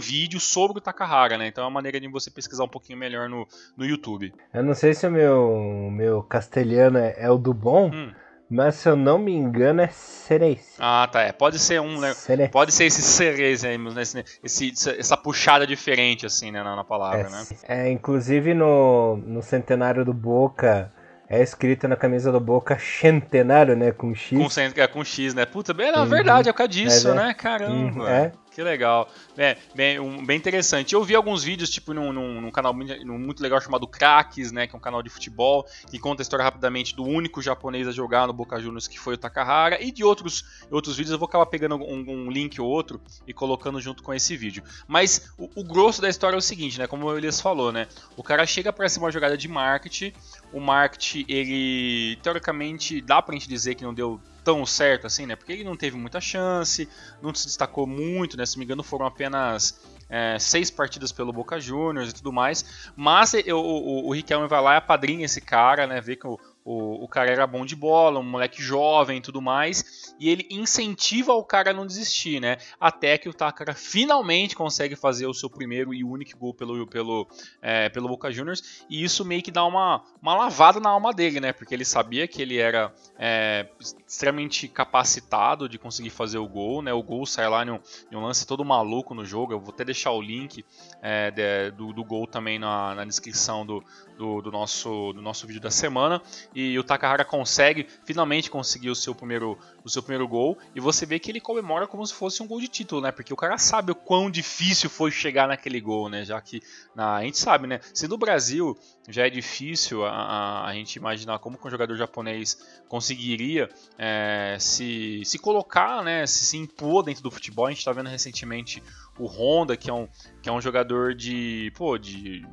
vídeo 0.00 0.40
sobre 0.40 0.78
o 0.78 0.80
Takahara, 0.80 1.38
né? 1.38 1.46
Então 1.46 1.62
é 1.62 1.66
uma 1.66 1.72
maneira 1.72 2.00
de 2.00 2.08
você 2.08 2.30
pesquisar 2.30 2.64
um 2.64 2.68
pouquinho 2.68 2.98
melhor 2.98 3.28
no, 3.28 3.46
no 3.76 3.84
YouTube. 3.84 4.32
Eu 4.52 4.62
não 4.62 4.74
sei 4.74 4.94
se 4.94 5.06
o 5.06 5.10
meu, 5.10 5.88
meu 5.90 6.22
castelhano 6.22 6.98
é 6.98 7.11
é, 7.18 7.30
o 7.30 7.38
do 7.38 7.54
bom, 7.54 7.90
hum. 7.92 8.12
mas 8.50 8.76
se 8.76 8.88
eu 8.88 8.96
não 8.96 9.18
me 9.18 9.32
engano 9.32 9.80
é 9.82 9.88
Cereis. 9.88 10.76
Ah, 10.78 11.08
tá. 11.10 11.22
É. 11.22 11.32
Pode 11.32 11.58
ser 11.58 11.80
um, 11.80 12.00
né? 12.00 12.14
Cereis. 12.14 12.50
Pode 12.50 12.72
ser 12.72 12.84
esse 12.84 13.02
Cereis 13.02 13.64
aí, 13.64 13.76
né? 13.78 14.02
esse, 14.02 14.24
esse, 14.42 14.90
essa 14.98 15.16
puxada 15.16 15.66
diferente, 15.66 16.26
assim, 16.26 16.50
né, 16.50 16.62
na, 16.62 16.76
na 16.76 16.84
palavra, 16.84 17.20
é, 17.20 17.30
né? 17.30 17.44
É, 17.68 17.90
inclusive 17.90 18.54
no, 18.54 19.16
no 19.18 19.42
centenário 19.42 20.04
do 20.04 20.12
Boca 20.12 20.92
é 21.32 21.42
escrito 21.42 21.88
na 21.88 21.96
camisa 21.96 22.30
do 22.30 22.38
Boca 22.38 22.78
Centenário, 22.78 23.74
né? 23.74 23.90
Com 23.90 24.14
X. 24.14 24.38
Com, 24.38 24.80
é, 24.80 24.86
com 24.86 25.02
X, 25.02 25.32
né? 25.32 25.46
Puta, 25.46 25.72
é, 25.72 25.98
uhum. 25.98 26.04
verdade, 26.04 26.50
é 26.50 26.52
por 26.52 26.58
causa 26.58 26.72
disso, 26.72 27.08
é, 27.08 27.14
né? 27.14 27.34
Caramba. 27.34 28.02
Uhum, 28.02 28.06
é. 28.06 28.32
Que 28.54 28.62
legal. 28.62 29.08
É, 29.36 29.56
bem, 29.74 29.98
um, 29.98 30.24
bem 30.24 30.36
interessante. 30.36 30.94
Eu 30.94 31.02
vi 31.02 31.14
alguns 31.14 31.42
vídeos, 31.42 31.70
tipo, 31.70 31.94
num, 31.94 32.12
num, 32.12 32.38
num 32.38 32.50
canal 32.50 32.74
muito, 32.74 33.06
muito, 33.06 33.42
legal 33.42 33.58
chamado 33.62 33.86
Cracks, 33.86 34.52
né? 34.52 34.66
Que 34.66 34.74
é 34.74 34.78
um 34.78 34.80
canal 34.80 35.02
de 35.02 35.08
futebol, 35.08 35.66
que 35.90 35.98
conta 35.98 36.20
a 36.20 36.24
história 36.24 36.44
rapidamente 36.44 36.94
do 36.94 37.02
único 37.02 37.40
japonês 37.40 37.88
a 37.88 37.92
jogar 37.92 38.26
no 38.26 38.32
Boca 38.32 38.60
Juniors, 38.60 38.86
que 38.86 38.98
foi 38.98 39.14
o 39.14 39.18
Takahara, 39.18 39.82
e 39.82 39.90
de 39.90 40.04
outros, 40.04 40.44
outros 40.70 40.96
vídeos. 40.96 41.12
Eu 41.12 41.18
vou 41.18 41.26
acabar 41.26 41.46
pegando 41.46 41.76
um, 41.76 42.04
um 42.26 42.30
link 42.30 42.60
ou 42.60 42.68
outro 42.68 43.00
e 43.26 43.32
colocando 43.32 43.80
junto 43.80 44.02
com 44.02 44.12
esse 44.12 44.36
vídeo. 44.36 44.62
Mas 44.86 45.32
o, 45.38 45.48
o, 45.54 45.64
grosso 45.64 46.02
da 46.02 46.08
história 46.10 46.36
é 46.36 46.38
o 46.38 46.42
seguinte, 46.42 46.78
né? 46.78 46.86
Como 46.86 47.06
o 47.06 47.16
Elias 47.16 47.40
falou, 47.40 47.72
né? 47.72 47.88
O 48.18 48.22
cara 48.22 48.44
chega 48.44 48.70
para 48.70 48.86
ser 48.86 48.98
uma 48.98 49.10
jogada 49.10 49.36
de 49.36 49.48
marketing. 49.48 50.12
O 50.52 50.60
marketing, 50.60 51.24
ele, 51.26 52.18
teoricamente, 52.22 53.00
dá 53.00 53.22
pra 53.22 53.34
gente 53.34 53.48
dizer 53.48 53.76
que 53.76 53.82
não 53.82 53.94
deu 53.94 54.20
tão 54.44 54.64
certo 54.66 55.06
assim, 55.06 55.26
né? 55.26 55.36
Porque 55.36 55.52
ele 55.52 55.64
não 55.64 55.76
teve 55.76 55.96
muita 55.96 56.20
chance, 56.20 56.88
não 57.20 57.34
se 57.34 57.46
destacou 57.46 57.86
muito, 57.86 58.36
né? 58.36 58.46
Se 58.46 58.58
me 58.58 58.64
engano, 58.64 58.82
foram 58.82 59.06
apenas 59.06 59.80
é, 60.08 60.38
seis 60.38 60.70
partidas 60.70 61.10
pelo 61.10 61.32
Boca 61.32 61.58
Juniors 61.58 62.10
e 62.10 62.14
tudo 62.14 62.32
mais. 62.32 62.92
Mas 62.94 63.34
eu, 63.34 63.58
o, 63.58 64.08
o 64.08 64.12
Riquelme 64.12 64.46
vai 64.46 64.60
lá 64.60 64.74
e 64.74 64.76
apadrinha 64.76 65.24
esse 65.24 65.40
cara, 65.40 65.86
né? 65.86 66.00
Vê 66.00 66.16
que 66.16 66.26
o, 66.26 66.38
o, 66.64 67.04
o 67.04 67.08
cara 67.08 67.30
era 67.30 67.46
bom 67.46 67.64
de 67.64 67.74
bola, 67.74 68.20
um 68.20 68.22
moleque 68.22 68.62
jovem 68.62 69.18
e 69.18 69.20
tudo 69.20 69.40
mais, 69.40 70.14
e 70.18 70.28
ele 70.28 70.46
incentiva 70.50 71.32
o 71.32 71.44
cara 71.44 71.70
a 71.70 71.74
não 71.74 71.86
desistir, 71.86 72.40
né? 72.40 72.58
Até 72.78 73.18
que 73.18 73.28
o 73.28 73.34
Takara 73.34 73.74
finalmente 73.74 74.54
consegue 74.54 74.94
fazer 74.94 75.26
o 75.26 75.34
seu 75.34 75.50
primeiro 75.50 75.92
e 75.92 76.04
único 76.04 76.38
gol 76.38 76.54
pelo, 76.54 76.86
pelo, 76.86 77.28
é, 77.60 77.88
pelo 77.88 78.08
Boca 78.08 78.30
Juniors, 78.30 78.84
e 78.88 79.02
isso 79.02 79.24
meio 79.24 79.42
que 79.42 79.50
dá 79.50 79.64
uma, 79.64 80.04
uma 80.20 80.36
lavada 80.36 80.78
na 80.78 80.90
alma 80.90 81.12
dele, 81.12 81.40
né? 81.40 81.52
Porque 81.52 81.74
ele 81.74 81.84
sabia 81.84 82.28
que 82.28 82.40
ele 82.40 82.58
era 82.58 82.92
é, 83.18 83.68
extremamente 84.12 84.68
capacitado 84.68 85.66
de 85.66 85.78
conseguir 85.78 86.10
fazer 86.10 86.36
o 86.36 86.46
gol, 86.46 86.82
né? 86.82 86.92
O 86.92 87.02
gol 87.02 87.24
sai 87.24 87.48
lá 87.48 87.64
em 87.64 87.70
um, 87.70 87.80
em 88.10 88.14
um 88.14 88.20
lance 88.20 88.46
todo 88.46 88.62
maluco 88.62 89.14
no 89.14 89.24
jogo, 89.24 89.54
eu 89.54 89.58
vou 89.58 89.72
até 89.72 89.86
deixar 89.86 90.12
o 90.12 90.20
link 90.20 90.62
é, 91.00 91.30
de, 91.30 91.70
do, 91.70 91.94
do 91.94 92.04
gol 92.04 92.26
também 92.26 92.58
na, 92.58 92.94
na 92.94 93.06
descrição 93.06 93.64
do, 93.64 93.82
do, 94.18 94.42
do, 94.42 94.52
nosso, 94.52 95.14
do 95.14 95.22
nosso 95.22 95.46
vídeo 95.46 95.62
da 95.62 95.70
semana. 95.70 96.20
E 96.54 96.78
o 96.78 96.84
Takahara 96.84 97.24
consegue, 97.24 97.86
finalmente 98.04 98.50
conseguir 98.50 98.90
o 98.90 98.94
seu 98.94 99.14
primeiro, 99.14 99.58
o 99.82 99.88
seu 99.88 100.02
primeiro 100.02 100.28
gol. 100.28 100.58
E 100.74 100.80
você 100.80 101.06
vê 101.06 101.18
que 101.18 101.30
ele 101.30 101.40
comemora 101.40 101.86
como 101.86 102.06
se 102.06 102.12
fosse 102.12 102.42
um 102.42 102.46
gol 102.46 102.60
de 102.60 102.68
título, 102.68 103.00
né? 103.00 103.10
Porque 103.10 103.32
o 103.32 103.36
cara 103.36 103.56
sabe 103.56 103.92
o 103.92 103.94
quão 103.94 104.30
difícil 104.30 104.90
foi 104.90 105.10
chegar 105.10 105.48
naquele 105.48 105.80
gol, 105.80 106.10
né? 106.10 106.22
Já 106.22 106.38
que 106.40 106.62
na, 106.94 107.16
a 107.16 107.22
gente 107.22 107.38
sabe, 107.38 107.66
né? 107.66 107.80
Se 107.94 108.06
no 108.06 108.18
Brasil 108.18 108.78
já 109.08 109.26
é 109.26 109.30
difícil 109.30 110.04
a, 110.04 110.10
a, 110.10 110.66
a 110.68 110.74
gente 110.74 110.96
imaginar 110.96 111.38
como 111.38 111.56
que 111.56 111.66
um 111.66 111.70
jogador 111.70 111.96
japonês 111.96 112.58
conseguiria 112.88 113.70
é, 114.04 114.56
se, 114.58 115.22
se 115.24 115.38
colocar, 115.38 116.02
né? 116.02 116.26
Se, 116.26 116.44
se 116.44 116.56
impor 116.56 117.04
dentro 117.04 117.22
do 117.22 117.30
futebol. 117.30 117.66
A 117.66 117.70
gente 117.70 117.78
está 117.78 117.92
vendo 117.92 118.08
recentemente 118.08 118.82
o 119.16 119.26
Honda, 119.26 119.76
que 119.76 119.88
é 119.88 119.92
um, 119.92 120.08
que 120.42 120.48
é 120.48 120.52
um 120.52 120.60
jogador 120.60 121.14
de, 121.14 121.72
pô, 121.76 121.96
de 121.96 122.44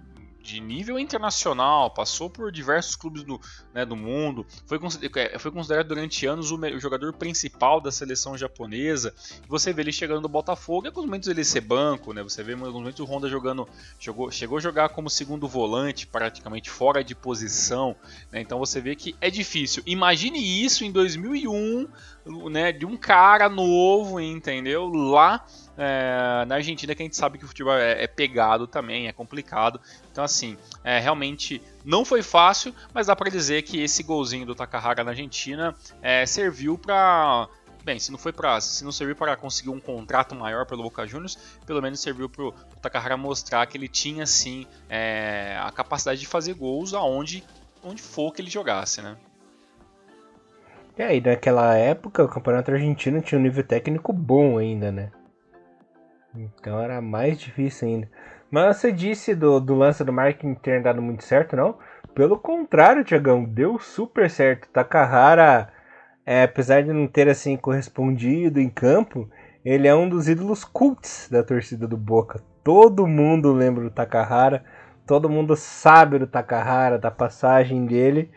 de 0.49 0.59
nível 0.59 0.97
internacional, 0.97 1.91
passou 1.91 2.29
por 2.29 2.51
diversos 2.51 2.95
clubes 2.95 3.23
do, 3.23 3.39
né, 3.73 3.85
do 3.85 3.95
mundo, 3.95 4.45
foi, 4.65 4.79
é, 5.15 5.37
foi 5.37 5.51
considerado 5.51 5.87
durante 5.87 6.25
anos 6.25 6.49
o, 6.49 6.55
o, 6.55 6.79
jogador 6.79 7.13
principal 7.13 7.79
da 7.79 7.91
seleção 7.91 8.35
japonesa. 8.35 9.13
Você 9.47 9.71
vê 9.71 9.83
ele 9.83 9.91
chegando 9.91 10.21
no 10.21 10.27
Botafogo, 10.27 10.85
em 10.85 10.89
alguns 10.89 11.05
momentos 11.05 11.29
ele 11.29 11.43
ser 11.43 11.61
banco, 11.61 12.13
né? 12.13 12.23
Você 12.23 12.41
vê 12.41 12.53
em 12.53 12.55
alguns 12.55 12.73
momentos 12.73 12.99
o 12.99 13.05
Honda 13.05 13.29
jogando, 13.29 13.67
chegou, 13.99 14.31
chegou 14.31 14.57
a 14.57 14.61
jogar 14.61 14.89
como 14.89 15.09
segundo 15.09 15.47
volante, 15.47 16.07
praticamente 16.07 16.69
fora 16.69 17.03
de 17.03 17.13
posição, 17.13 17.95
né? 18.31 18.41
Então 18.41 18.57
você 18.57 18.81
vê 18.81 18.95
que 18.95 19.15
é 19.21 19.29
difícil. 19.29 19.83
Imagine 19.85 20.39
isso 20.39 20.83
em 20.83 20.91
2001, 20.91 21.87
né, 22.49 22.71
de 22.71 22.85
um 22.85 22.97
cara 22.97 23.47
novo, 23.47 24.19
entendeu? 24.19 24.87
Lá 24.87 25.45
é, 25.79 26.43
na 26.45 26.55
Argentina 26.55 26.93
que 26.93 27.01
a 27.01 27.05
gente 27.05 27.15
sabe 27.15 27.37
que 27.37 27.45
o 27.45 27.47
futebol 27.47 27.73
é, 27.73 28.03
é 28.03 28.07
pegado 28.07 28.67
também, 28.67 29.07
é 29.07 29.13
complicado. 29.13 29.79
Então, 30.11 30.23
assim, 30.23 30.57
é, 30.83 30.99
realmente 30.99 31.61
não 31.85 32.03
foi 32.03 32.21
fácil, 32.21 32.75
mas 32.93 33.07
dá 33.07 33.15
para 33.15 33.31
dizer 33.31 33.61
que 33.61 33.81
esse 33.81 34.03
golzinho 34.03 34.45
do 34.45 34.53
Takahara 34.53 35.05
na 35.05 35.11
Argentina 35.11 35.73
é, 36.01 36.25
serviu 36.25 36.77
para 36.77 37.47
bem, 37.81 37.97
se 37.97 38.11
não 38.11 38.19
foi 38.19 38.33
para, 38.33 38.59
se 38.59 38.83
não 38.83 38.91
serviu 38.91 39.15
para 39.15 39.37
conseguir 39.37 39.69
um 39.69 39.79
contrato 39.79 40.35
maior 40.35 40.65
pelo 40.65 40.83
Boca 40.83 41.07
Juniors, 41.07 41.37
pelo 41.65 41.81
menos 41.81 42.01
serviu 42.01 42.29
para 42.29 42.43
o 42.43 42.51
Takahara 42.81 43.15
mostrar 43.15 43.65
que 43.65 43.77
ele 43.77 43.87
tinha 43.87 44.25
sim 44.25 44.67
é, 44.89 45.57
a 45.61 45.71
capacidade 45.71 46.19
de 46.19 46.27
fazer 46.27 46.53
gols 46.55 46.93
aonde 46.93 47.41
onde 47.81 48.01
for 48.01 48.33
que 48.33 48.41
ele 48.41 48.49
jogasse, 48.49 49.01
né? 49.01 49.15
É, 50.97 51.15
e 51.15 51.21
naquela 51.21 51.77
época 51.77 52.21
o 52.25 52.27
campeonato 52.27 52.71
argentino 52.71 53.21
tinha 53.21 53.39
um 53.39 53.41
nível 53.41 53.63
técnico 53.63 54.11
bom 54.11 54.57
ainda, 54.57 54.91
né? 54.91 55.09
Então 56.35 56.79
era 56.79 57.01
mais 57.01 57.39
difícil 57.39 57.87
ainda. 57.87 58.09
Mas 58.51 58.77
você 58.77 58.91
disse 58.91 59.35
do, 59.35 59.59
do 59.59 59.75
lance 59.75 60.03
do 60.03 60.13
marketing 60.13 60.55
ter 60.55 60.81
dado 60.81 61.01
muito 61.01 61.23
certo, 61.23 61.55
não? 61.55 61.77
Pelo 62.15 62.37
contrário, 62.37 63.03
Tiagão, 63.03 63.43
deu 63.43 63.79
super 63.79 64.29
certo. 64.29 64.67
Takahara, 64.69 65.69
é, 66.25 66.43
apesar 66.43 66.81
de 66.81 66.91
não 66.91 67.07
ter 67.07 67.29
assim 67.29 67.55
correspondido 67.55 68.59
em 68.59 68.69
campo, 68.69 69.29
ele 69.63 69.87
é 69.87 69.95
um 69.95 70.09
dos 70.09 70.27
ídolos 70.27 70.63
cults 70.63 71.27
da 71.29 71.43
torcida 71.43 71.87
do 71.87 71.97
Boca. 71.97 72.41
Todo 72.63 73.07
mundo 73.07 73.53
lembra 73.53 73.83
do 73.83 73.91
Takahara, 73.91 74.63
todo 75.05 75.29
mundo 75.29 75.55
sabe 75.55 76.19
do 76.19 76.27
Takahara, 76.27 76.97
da 76.97 77.11
passagem 77.11 77.85
dele 77.85 78.31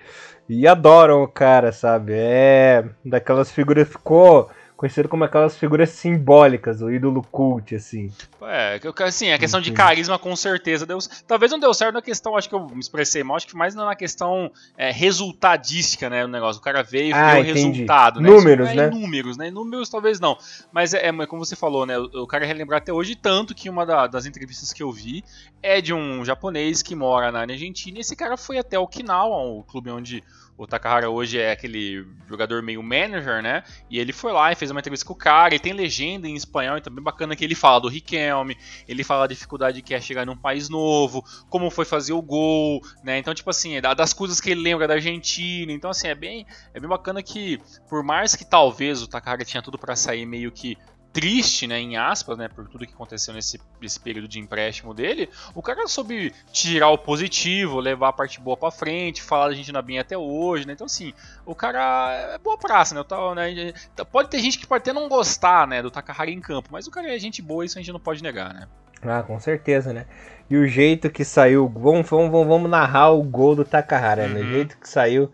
e 0.48 0.66
adoram 0.66 1.22
o 1.22 1.28
cara, 1.28 1.72
sabe? 1.72 2.12
É 2.14 2.84
daquelas 3.04 3.50
figuras 3.50 3.88
ficou 3.88 4.50
conhecido 4.82 5.08
como 5.08 5.22
aquelas 5.22 5.56
figuras 5.56 5.90
simbólicas, 5.90 6.82
o 6.82 6.90
ídolo 6.90 7.22
cult, 7.30 7.72
assim. 7.72 8.10
É, 8.42 8.80
assim, 9.04 9.30
a 9.30 9.38
questão 9.38 9.60
de 9.60 9.70
carisma 9.70 10.18
com 10.18 10.34
certeza 10.34 10.84
deu. 10.84 10.98
Talvez 11.24 11.52
não 11.52 11.60
deu 11.60 11.72
certo 11.72 11.94
na 11.94 12.02
questão, 12.02 12.36
acho 12.36 12.48
que 12.48 12.54
eu 12.56 12.66
me 12.66 12.80
expressei 12.80 13.22
mal, 13.22 13.36
acho 13.36 13.46
que 13.46 13.56
mais 13.56 13.76
na 13.76 13.94
questão 13.94 14.50
é, 14.76 14.90
resultadística, 14.90 16.10
né? 16.10 16.24
O 16.24 16.28
negócio. 16.28 16.58
O 16.58 16.64
cara 16.64 16.82
veio 16.82 17.10
e 17.10 17.12
ah, 17.12 17.34
deu 17.34 17.44
entendi. 17.44 17.68
resultado, 17.68 18.20
né? 18.20 18.28
Números, 18.28 18.68
é, 18.70 18.74
né? 18.74 18.90
Números, 18.90 19.36
né? 19.36 19.50
Números 19.52 19.88
talvez 19.88 20.18
não. 20.18 20.36
Mas 20.72 20.94
é, 20.94 21.06
é 21.06 21.26
como 21.26 21.44
você 21.44 21.54
falou, 21.54 21.86
né? 21.86 21.96
O, 21.96 22.22
o 22.22 22.26
cara 22.26 22.44
relembrar 22.44 22.78
até 22.78 22.92
hoje, 22.92 23.14
tanto 23.14 23.54
que 23.54 23.70
uma 23.70 23.86
da, 23.86 24.08
das 24.08 24.26
entrevistas 24.26 24.72
que 24.72 24.82
eu 24.82 24.90
vi 24.90 25.22
é 25.62 25.80
de 25.80 25.94
um 25.94 26.24
japonês 26.24 26.82
que 26.82 26.96
mora 26.96 27.30
na 27.30 27.42
Argentina. 27.42 27.98
E 27.98 28.00
esse 28.00 28.16
cara 28.16 28.36
foi 28.36 28.58
até 28.58 28.76
Okinawa, 28.76 29.44
o 29.44 29.62
clube 29.62 29.90
onde 29.90 30.24
o 30.56 30.66
Takahara 30.66 31.10
hoje 31.10 31.38
é 31.38 31.50
aquele 31.50 32.06
jogador 32.28 32.62
meio 32.62 32.82
manager, 32.82 33.42
né? 33.42 33.64
E 33.90 33.98
ele 33.98 34.12
foi 34.12 34.32
lá 34.32 34.52
e 34.52 34.54
fez 34.54 34.70
uma 34.70 34.80
entrevista 34.80 35.06
com 35.06 35.12
o 35.12 35.16
cara. 35.16 35.54
Ele 35.54 35.62
tem 35.62 35.72
legenda 35.72 36.28
em 36.28 36.34
espanhol, 36.34 36.76
então 36.76 36.92
é 36.92 36.94
bem 36.94 37.02
bacana 37.02 37.34
que 37.34 37.44
ele 37.44 37.54
fala 37.54 37.80
do 37.80 37.88
Riquelme, 37.88 38.56
ele 38.86 39.02
fala 39.02 39.22
da 39.22 39.34
dificuldade 39.34 39.82
que 39.82 39.94
é 39.94 40.00
chegar 40.00 40.26
num 40.26 40.36
país 40.36 40.68
novo, 40.68 41.24
como 41.48 41.70
foi 41.70 41.84
fazer 41.84 42.12
o 42.12 42.22
gol, 42.22 42.80
né? 43.02 43.18
Então, 43.18 43.34
tipo 43.34 43.50
assim, 43.50 43.76
é 43.76 43.80
das 43.80 44.12
coisas 44.12 44.40
que 44.40 44.50
ele 44.50 44.60
lembra 44.60 44.86
da 44.86 44.94
Argentina. 44.94 45.72
Então, 45.72 45.90
assim, 45.90 46.08
é 46.08 46.14
bem, 46.14 46.46
é 46.74 46.78
bem 46.80 46.88
bacana 46.88 47.22
que, 47.22 47.58
por 47.88 48.02
mais 48.02 48.36
que 48.36 48.44
talvez 48.44 49.02
o 49.02 49.08
Takahara 49.08 49.44
tinha 49.44 49.62
tudo 49.62 49.78
para 49.78 49.96
sair 49.96 50.26
meio 50.26 50.52
que 50.52 50.76
triste, 51.12 51.66
né, 51.66 51.78
em 51.78 51.96
aspas, 51.96 52.38
né, 52.38 52.48
por 52.48 52.66
tudo 52.66 52.86
que 52.86 52.94
aconteceu 52.94 53.34
nesse, 53.34 53.60
nesse 53.80 54.00
período 54.00 54.26
de 54.26 54.38
empréstimo 54.38 54.94
dele, 54.94 55.28
o 55.54 55.62
cara 55.62 55.86
soube 55.86 56.32
tirar 56.50 56.88
o 56.88 56.98
positivo, 56.98 57.80
levar 57.80 58.08
a 58.08 58.12
parte 58.12 58.40
boa 58.40 58.56
para 58.56 58.70
frente, 58.70 59.22
falar 59.22 59.48
da 59.48 59.54
gente 59.54 59.70
na 59.70 59.82
bem 59.82 59.98
até 59.98 60.16
hoje, 60.16 60.66
né? 60.66 60.72
Então 60.72 60.86
assim, 60.86 61.12
o 61.44 61.54
cara 61.54 62.32
é 62.34 62.38
boa 62.38 62.56
praça, 62.56 62.94
né? 62.94 63.04
Tô, 63.04 63.34
né? 63.34 63.72
Pode 64.10 64.30
ter 64.30 64.38
gente 64.38 64.58
que 64.58 64.66
pode 64.66 64.82
até 64.82 64.92
não 64.92 65.08
gostar, 65.08 65.66
né, 65.66 65.82
do 65.82 65.90
Takahari 65.90 66.32
em 66.32 66.40
campo, 66.40 66.70
mas 66.72 66.86
o 66.86 66.90
cara 66.90 67.14
é 67.14 67.18
gente 67.18 67.42
boa, 67.42 67.64
isso 67.64 67.78
a 67.78 67.82
gente 67.82 67.92
não 67.92 68.00
pode 68.00 68.22
negar, 68.22 68.54
né? 68.54 68.66
Ah, 69.02 69.22
com 69.22 69.38
certeza, 69.38 69.92
né? 69.92 70.06
E 70.48 70.56
o 70.56 70.66
jeito 70.66 71.10
que 71.10 71.24
saiu, 71.24 71.68
vamos, 71.68 72.08
vamos, 72.08 72.30
vamos 72.30 72.70
narrar 72.70 73.10
o 73.10 73.22
gol 73.22 73.56
do 73.56 73.64
Takahara, 73.64 74.24
uhum. 74.24 74.28
né? 74.28 74.40
O 74.40 74.44
uhum. 74.44 74.50
jeito 74.52 74.78
que 74.78 74.88
saiu, 74.88 75.30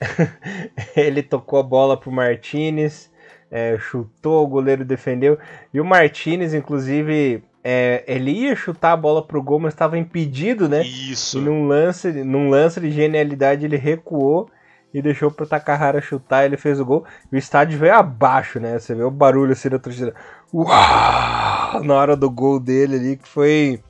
ele 0.94 1.22
tocou 1.22 1.58
a 1.58 1.62
bola 1.62 1.96
pro 1.96 2.12
Martinez, 2.12 3.10
é, 3.50 3.76
chutou, 3.78 4.44
o 4.44 4.48
goleiro 4.48 4.84
defendeu. 4.84 5.38
E 5.72 5.80
o 5.80 5.84
Martinez, 5.84 6.54
inclusive, 6.54 7.42
é, 7.62 8.04
ele 8.06 8.30
ia 8.30 8.54
chutar 8.54 8.92
a 8.92 8.96
bola 8.96 9.22
pro 9.22 9.42
gol, 9.42 9.58
mas 9.58 9.74
estava 9.74 9.98
impedido, 9.98 10.68
né? 10.68 10.82
Isso. 10.82 11.38
E 11.38 11.40
num 11.40 11.66
lance, 11.66 12.12
num 12.24 12.48
lance 12.50 12.80
de 12.80 12.90
genialidade, 12.90 13.64
ele 13.64 13.76
recuou 13.76 14.50
e 14.92 15.02
deixou 15.02 15.30
pro 15.30 15.46
Takahara 15.46 16.00
chutar, 16.00 16.44
ele 16.44 16.56
fez 16.56 16.80
o 16.80 16.84
gol. 16.84 17.04
E 17.30 17.36
o 17.36 17.38
estádio 17.38 17.78
veio 17.78 17.94
abaixo, 17.94 18.58
né? 18.58 18.78
Você 18.78 18.94
vê 18.94 19.02
o 19.02 19.10
barulho 19.10 19.52
assim 19.52 19.68
da 19.68 19.78
torcida. 19.78 20.14
Uau! 20.52 21.84
Na 21.84 21.94
hora 21.94 22.16
do 22.16 22.30
gol 22.30 22.58
dele 22.58 22.96
ali, 22.96 23.16
que 23.16 23.28
foi 23.28 23.82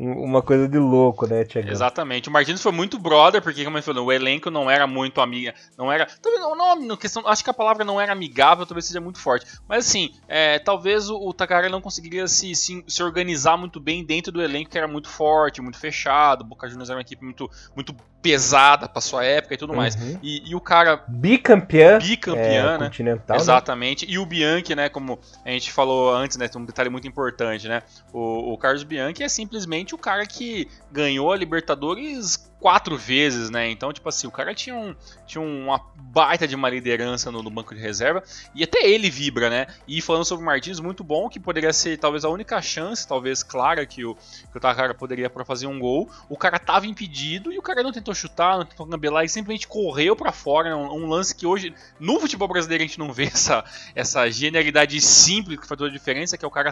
uma 0.00 0.40
coisa 0.40 0.66
de 0.66 0.78
louco, 0.78 1.26
né, 1.26 1.44
Thiago? 1.44 1.68
Exatamente. 1.68 2.28
O 2.28 2.32
Martins 2.32 2.62
foi 2.62 2.72
muito 2.72 2.98
brother, 2.98 3.42
porque, 3.42 3.64
como 3.64 3.76
ele 3.76 3.82
falou, 3.82 4.06
o 4.06 4.12
elenco 4.12 4.50
não 4.50 4.70
era 4.70 4.86
muito 4.86 5.20
amiga. 5.20 5.54
Não 5.76 5.92
era. 5.92 6.06
Não, 6.24 6.76
não, 6.76 6.96
questão, 6.96 7.26
acho 7.26 7.44
que 7.44 7.50
a 7.50 7.54
palavra 7.54 7.84
não 7.84 8.00
era 8.00 8.12
amigável, 8.12 8.64
talvez 8.64 8.86
seja 8.86 9.00
muito 9.00 9.18
forte. 9.18 9.46
Mas 9.68 9.86
assim, 9.86 10.14
é, 10.26 10.58
talvez 10.58 11.10
o, 11.10 11.16
o 11.16 11.34
não 11.70 11.80
conseguiria 11.80 12.26
se, 12.26 12.54
se, 12.54 12.82
se, 12.86 13.02
organizar 13.02 13.56
muito 13.56 13.78
bem 13.78 14.04
dentro 14.04 14.32
do 14.32 14.42
elenco, 14.42 14.70
que 14.70 14.78
era 14.78 14.88
muito 14.88 15.08
forte, 15.08 15.60
muito 15.60 15.78
fechado. 15.78 16.42
O 16.42 16.44
Boca 16.44 16.68
Juniors 16.68 16.88
era 16.88 16.96
uma 16.96 17.02
equipe 17.02 17.24
muito, 17.24 17.50
muito 17.74 17.94
pesada 18.22 18.88
pra 18.88 19.00
sua 19.00 19.24
época 19.24 19.54
e 19.54 19.56
tudo 19.56 19.74
mais. 19.74 19.94
Uhum. 19.96 20.18
E, 20.22 20.50
e, 20.50 20.54
o 20.54 20.60
cara. 20.60 21.02
Bicampeã. 21.08 21.98
Bicampeã, 21.98 22.74
é, 22.74 22.78
né? 22.78 22.86
Continental. 22.86 23.36
Né? 23.36 23.42
Exatamente. 23.42 24.06
Né? 24.06 24.12
E 24.12 24.18
o 24.18 24.26
Bianchi, 24.26 24.74
né? 24.74 24.88
Como 24.88 25.18
a 25.44 25.50
gente 25.50 25.72
falou 25.72 26.14
antes, 26.14 26.36
né? 26.36 26.48
Um 26.56 26.64
detalhe 26.64 26.90
muito 26.90 27.08
importante, 27.08 27.68
né? 27.68 27.82
O, 28.12 28.52
o 28.52 28.58
Carlos 28.58 28.82
Bianchi 28.82 29.22
é 29.22 29.28
simplesmente 29.28 29.89
o 29.94 29.98
cara 29.98 30.26
que 30.26 30.68
ganhou 30.90 31.32
a 31.32 31.36
Libertadores 31.36 32.49
quatro 32.60 32.96
vezes, 32.96 33.48
né? 33.50 33.70
Então, 33.70 33.92
tipo 33.92 34.08
assim, 34.08 34.26
o 34.26 34.30
cara 34.30 34.54
tinha, 34.54 34.76
um, 34.76 34.94
tinha 35.26 35.40
uma 35.40 35.80
baita 35.96 36.46
de 36.46 36.54
uma 36.54 36.68
liderança 36.68 37.30
no, 37.30 37.42
no, 37.42 37.50
banco 37.50 37.74
de 37.74 37.80
reserva 37.80 38.22
e 38.54 38.62
até 38.62 38.86
ele 38.86 39.08
vibra, 39.08 39.48
né? 39.48 39.66
E 39.88 40.00
falando 40.02 40.24
sobre 40.24 40.42
o 40.42 40.46
Martins, 40.46 40.78
muito 40.78 41.02
bom, 41.02 41.28
que 41.28 41.40
poderia 41.40 41.72
ser 41.72 41.96
talvez 41.98 42.24
a 42.24 42.28
única 42.28 42.60
chance, 42.60 43.08
talvez 43.08 43.42
clara, 43.42 43.86
que 43.86 44.04
o, 44.04 44.14
que 44.14 44.56
o 44.56 44.60
Takara 44.60 44.92
poderia 44.92 45.30
para 45.30 45.44
fazer 45.44 45.66
um 45.66 45.78
gol. 45.78 46.10
O 46.28 46.36
cara 46.36 46.58
tava 46.58 46.86
impedido 46.86 47.50
e 47.52 47.58
o 47.58 47.62
cara 47.62 47.82
não 47.82 47.92
tentou 47.92 48.14
chutar, 48.14 48.58
não 48.58 48.66
tentou 48.66 48.86
gambelar 48.86 49.24
e 49.24 49.28
simplesmente 49.28 49.66
correu 49.66 50.14
para 50.14 50.30
fora. 50.30 50.70
Né? 50.70 50.74
Um, 50.76 51.04
um, 51.04 51.08
lance 51.08 51.34
que 51.34 51.46
hoje, 51.46 51.74
no 51.98 52.20
futebol 52.20 52.46
brasileiro, 52.46 52.84
a 52.84 52.86
gente 52.86 52.98
não 52.98 53.12
vê 53.12 53.24
essa, 53.24 53.64
essa 53.94 54.30
genialidade 54.30 55.00
simples 55.00 55.58
que 55.58 55.66
faz 55.66 55.78
toda 55.78 55.90
a 55.90 55.92
diferença, 55.92 56.36
que 56.36 56.44
é 56.44 56.48
o 56.48 56.50
cara 56.50 56.70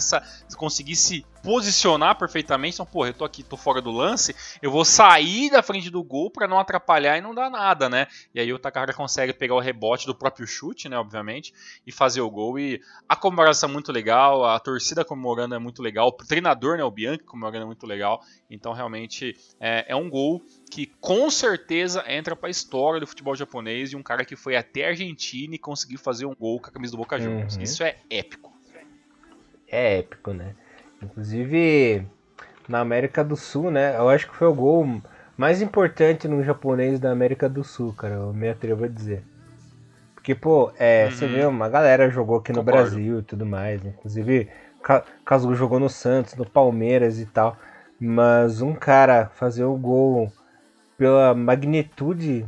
conseguir 0.56 0.96
se 0.96 1.24
posicionar 1.42 2.16
perfeitamente. 2.16 2.74
Então, 2.74 2.86
porra, 2.86 3.08
eu 3.08 3.14
tô 3.14 3.24
aqui, 3.24 3.42
tô 3.42 3.56
fora 3.56 3.80
do 3.80 3.90
lance, 3.90 4.34
eu 4.60 4.70
vou 4.70 4.84
sair 4.84 5.50
da 5.50 5.62
frente 5.62 5.77
frente 5.78 5.90
do 5.90 6.02
gol 6.02 6.30
para 6.30 6.48
não 6.48 6.58
atrapalhar 6.58 7.16
e 7.16 7.20
não 7.20 7.34
dar 7.34 7.48
nada, 7.48 7.88
né? 7.88 8.06
E 8.34 8.40
aí 8.40 8.52
o 8.52 8.58
Takahara 8.58 8.92
consegue 8.92 9.32
pegar 9.32 9.54
o 9.54 9.60
rebote 9.60 10.06
do 10.06 10.14
próprio 10.14 10.46
chute, 10.46 10.88
né, 10.88 10.98
obviamente, 10.98 11.54
e 11.86 11.92
fazer 11.92 12.20
o 12.20 12.30
gol. 12.30 12.58
E 12.58 12.80
a 13.08 13.14
comemoração 13.14 13.68
é 13.68 13.72
muito 13.72 13.92
legal, 13.92 14.44
a 14.44 14.58
torcida 14.58 15.04
comemorando 15.04 15.54
é 15.54 15.58
muito 15.58 15.82
legal, 15.82 16.08
o 16.08 16.12
treinador, 16.12 16.76
né, 16.76 16.84
o 16.84 16.90
Bianchi, 16.90 17.22
comemorando 17.22 17.62
é 17.62 17.66
muito 17.66 17.86
legal. 17.86 18.20
Então, 18.50 18.72
realmente, 18.72 19.36
é, 19.60 19.86
é 19.88 19.96
um 19.96 20.10
gol 20.10 20.42
que 20.70 20.86
com 21.00 21.30
certeza 21.30 22.04
entra 22.08 22.34
para 22.34 22.48
a 22.48 22.50
história 22.50 23.00
do 23.00 23.06
futebol 23.06 23.34
japonês 23.34 23.92
e 23.92 23.96
um 23.96 24.02
cara 24.02 24.24
que 24.24 24.36
foi 24.36 24.56
até 24.56 24.86
a 24.86 24.88
Argentina 24.88 25.54
e 25.54 25.58
conseguiu 25.58 25.98
fazer 25.98 26.26
um 26.26 26.34
gol 26.34 26.60
com 26.60 26.68
a 26.68 26.72
camisa 26.72 26.92
do 26.92 26.98
Boca 26.98 27.18
Juniors. 27.18 27.56
Uhum. 27.56 27.62
Isso 27.62 27.82
é 27.82 27.96
épico. 28.10 28.52
É 29.70 29.98
épico, 29.98 30.32
né? 30.32 30.54
Inclusive, 31.02 32.06
na 32.66 32.80
América 32.80 33.22
do 33.22 33.36
Sul, 33.36 33.70
né? 33.70 33.96
Eu 33.96 34.08
acho 34.08 34.28
que 34.28 34.34
foi 34.34 34.48
o 34.48 34.54
gol 34.54 35.02
mais 35.38 35.62
importante 35.62 36.28
no 36.28 36.42
japonês 36.42 37.00
da 37.00 37.10
América 37.10 37.48
do 37.48 37.64
Sul, 37.64 37.94
cara, 37.94 38.16
eu 38.16 38.34
me 38.34 38.48
atrevo 38.48 38.84
a 38.84 38.88
dizer. 38.88 39.22
Porque, 40.14 40.34
pô, 40.34 40.70
é, 40.78 41.06
uhum. 41.06 41.10
você 41.10 41.26
vê, 41.26 41.46
uma 41.46 41.68
galera 41.70 42.10
jogou 42.10 42.36
aqui 42.36 42.52
no 42.52 42.62
Concordo. 42.62 42.90
Brasil 42.90 43.20
e 43.20 43.22
tudo 43.22 43.46
mais, 43.46 43.82
né? 43.82 43.94
inclusive 43.96 44.50
Caso 45.24 45.54
jogou 45.54 45.78
no 45.78 45.88
Santos, 45.88 46.34
no 46.34 46.48
Palmeiras 46.48 47.20
e 47.20 47.26
tal. 47.26 47.56
Mas 48.00 48.62
um 48.62 48.74
cara 48.74 49.26
fazer 49.34 49.64
o 49.64 49.76
gol 49.76 50.32
pela 50.96 51.34
magnitude 51.34 52.46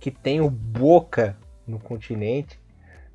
que 0.00 0.10
tem 0.10 0.40
o 0.40 0.48
Boca 0.48 1.36
no 1.66 1.78
continente, 1.78 2.58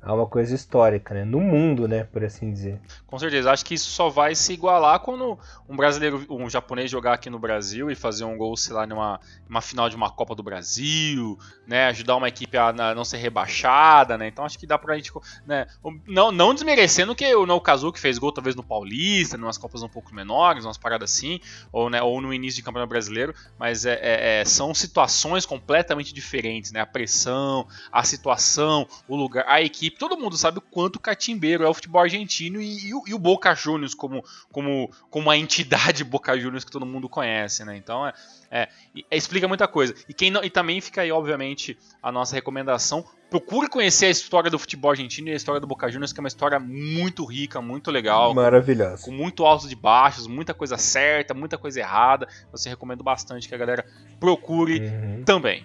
a 0.02 0.14
uma 0.14 0.26
coisa 0.26 0.54
histórica, 0.54 1.14
né? 1.14 1.24
No 1.24 1.40
mundo, 1.40 1.86
né? 1.86 2.04
Por 2.04 2.24
assim 2.24 2.52
dizer. 2.52 2.80
Com 3.06 3.18
certeza. 3.18 3.50
Acho 3.50 3.64
que 3.64 3.74
isso 3.74 3.90
só 3.90 4.08
vai 4.08 4.34
se 4.34 4.52
igualar 4.52 5.00
quando 5.00 5.38
um 5.68 5.76
brasileiro, 5.76 6.24
um 6.30 6.48
japonês 6.48 6.90
jogar 6.90 7.14
aqui 7.14 7.28
no 7.28 7.38
Brasil 7.38 7.90
e 7.90 7.94
fazer 7.94 8.24
um 8.24 8.36
gol, 8.36 8.56
sei 8.56 8.74
lá, 8.74 8.86
numa 8.86 9.20
uma 9.48 9.60
final 9.60 9.88
de 9.88 9.96
uma 9.96 10.10
Copa 10.10 10.34
do 10.34 10.42
Brasil, 10.42 11.38
né? 11.66 11.88
Ajudar 11.88 12.16
uma 12.16 12.28
equipe 12.28 12.56
a 12.56 12.72
não 12.72 13.04
ser 13.04 13.18
rebaixada, 13.18 14.16
né? 14.16 14.28
Então 14.28 14.44
acho 14.44 14.58
que 14.58 14.66
dá 14.66 14.78
pra 14.78 14.94
gente, 14.96 15.12
né? 15.46 15.66
Não, 16.06 16.32
não 16.32 16.54
desmerecendo 16.54 17.14
que 17.14 17.34
o 17.34 17.44
Nokazu 17.44 17.92
que 17.92 18.00
fez 18.00 18.16
gol 18.18 18.32
talvez 18.32 18.56
no 18.56 18.62
Paulista, 18.62 19.36
em 19.36 19.40
umas 19.40 19.58
Copas 19.58 19.82
um 19.82 19.88
pouco 19.88 20.14
menores, 20.14 20.64
umas 20.64 20.78
paradas 20.78 21.10
assim, 21.10 21.40
ou, 21.72 21.90
né, 21.90 22.00
ou 22.02 22.20
no 22.20 22.32
início 22.32 22.56
de 22.56 22.62
campeonato 22.62 22.88
brasileiro, 22.88 23.34
mas 23.58 23.84
é, 23.84 23.98
é, 24.00 24.40
é, 24.40 24.44
são 24.44 24.72
situações 24.72 25.44
completamente 25.44 26.14
diferentes, 26.14 26.72
né? 26.72 26.80
A 26.80 26.86
pressão, 26.86 27.66
a 27.92 28.02
situação, 28.04 28.86
o 29.06 29.16
lugar, 29.16 29.44
a 29.46 29.60
equipe, 29.60 29.89
todo 29.90 30.16
mundo 30.16 30.36
sabe 30.36 30.58
o 30.58 30.60
quanto 30.62 31.00
catimbeiro 31.00 31.64
é 31.64 31.68
o 31.68 31.74
futebol 31.74 32.02
argentino 32.02 32.60
e, 32.60 32.88
e, 32.88 32.94
o, 32.94 33.02
e 33.06 33.14
o, 33.14 33.18
Boca 33.18 33.54
Juniors 33.54 33.94
como, 33.94 34.24
como, 34.52 34.90
como 35.08 35.30
a 35.30 35.36
entidade 35.36 36.02
Boca 36.04 36.38
Juniors 36.38 36.64
que 36.64 36.70
todo 36.70 36.86
mundo 36.86 37.08
conhece, 37.08 37.64
né? 37.64 37.76
Então 37.76 38.06
é, 38.06 38.12
é, 38.50 38.68
explica 39.10 39.46
muita 39.46 39.68
coisa. 39.68 39.94
E, 40.08 40.14
quem 40.14 40.30
não, 40.30 40.42
e 40.42 40.50
também 40.50 40.80
fica 40.80 41.02
aí, 41.02 41.12
obviamente, 41.12 41.78
a 42.02 42.10
nossa 42.10 42.34
recomendação. 42.34 43.04
Procure 43.30 43.68
conhecer 43.68 44.06
a 44.06 44.10
história 44.10 44.50
do 44.50 44.58
futebol 44.58 44.90
argentino 44.90 45.28
e 45.28 45.32
a 45.32 45.36
história 45.36 45.60
do 45.60 45.66
Boca 45.66 45.88
Juniors, 45.88 46.12
que 46.12 46.18
é 46.18 46.22
uma 46.22 46.28
história 46.28 46.58
muito 46.58 47.24
rica, 47.24 47.60
muito 47.60 47.90
legal. 47.90 48.34
Maravilhosa. 48.34 49.04
Com, 49.04 49.12
com 49.12 49.16
muito 49.16 49.44
altos 49.44 49.70
e 49.70 49.76
baixos, 49.76 50.26
muita 50.26 50.52
coisa 50.52 50.76
certa, 50.76 51.32
muita 51.32 51.56
coisa 51.56 51.78
errada. 51.78 52.26
Você 52.50 52.68
recomendo 52.68 53.04
bastante 53.04 53.48
que 53.48 53.54
a 53.54 53.58
galera 53.58 53.84
procure 54.18 54.80
uhum. 54.80 55.22
também. 55.24 55.64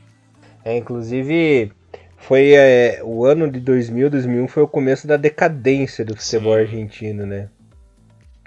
É, 0.64 0.78
inclusive, 0.78 1.72
foi 2.18 2.54
é, 2.54 3.02
o 3.04 3.26
ano 3.26 3.50
de 3.50 3.60
2000, 3.60 4.10
2001 4.10 4.48
foi 4.48 4.64
o 4.64 4.68
começo 4.68 5.06
da 5.08 5.18
decadência 5.18 6.04
do 6.04 6.16
futebol 6.16 6.56
Sim. 6.56 6.62
argentino, 6.62 7.26
né? 7.26 7.50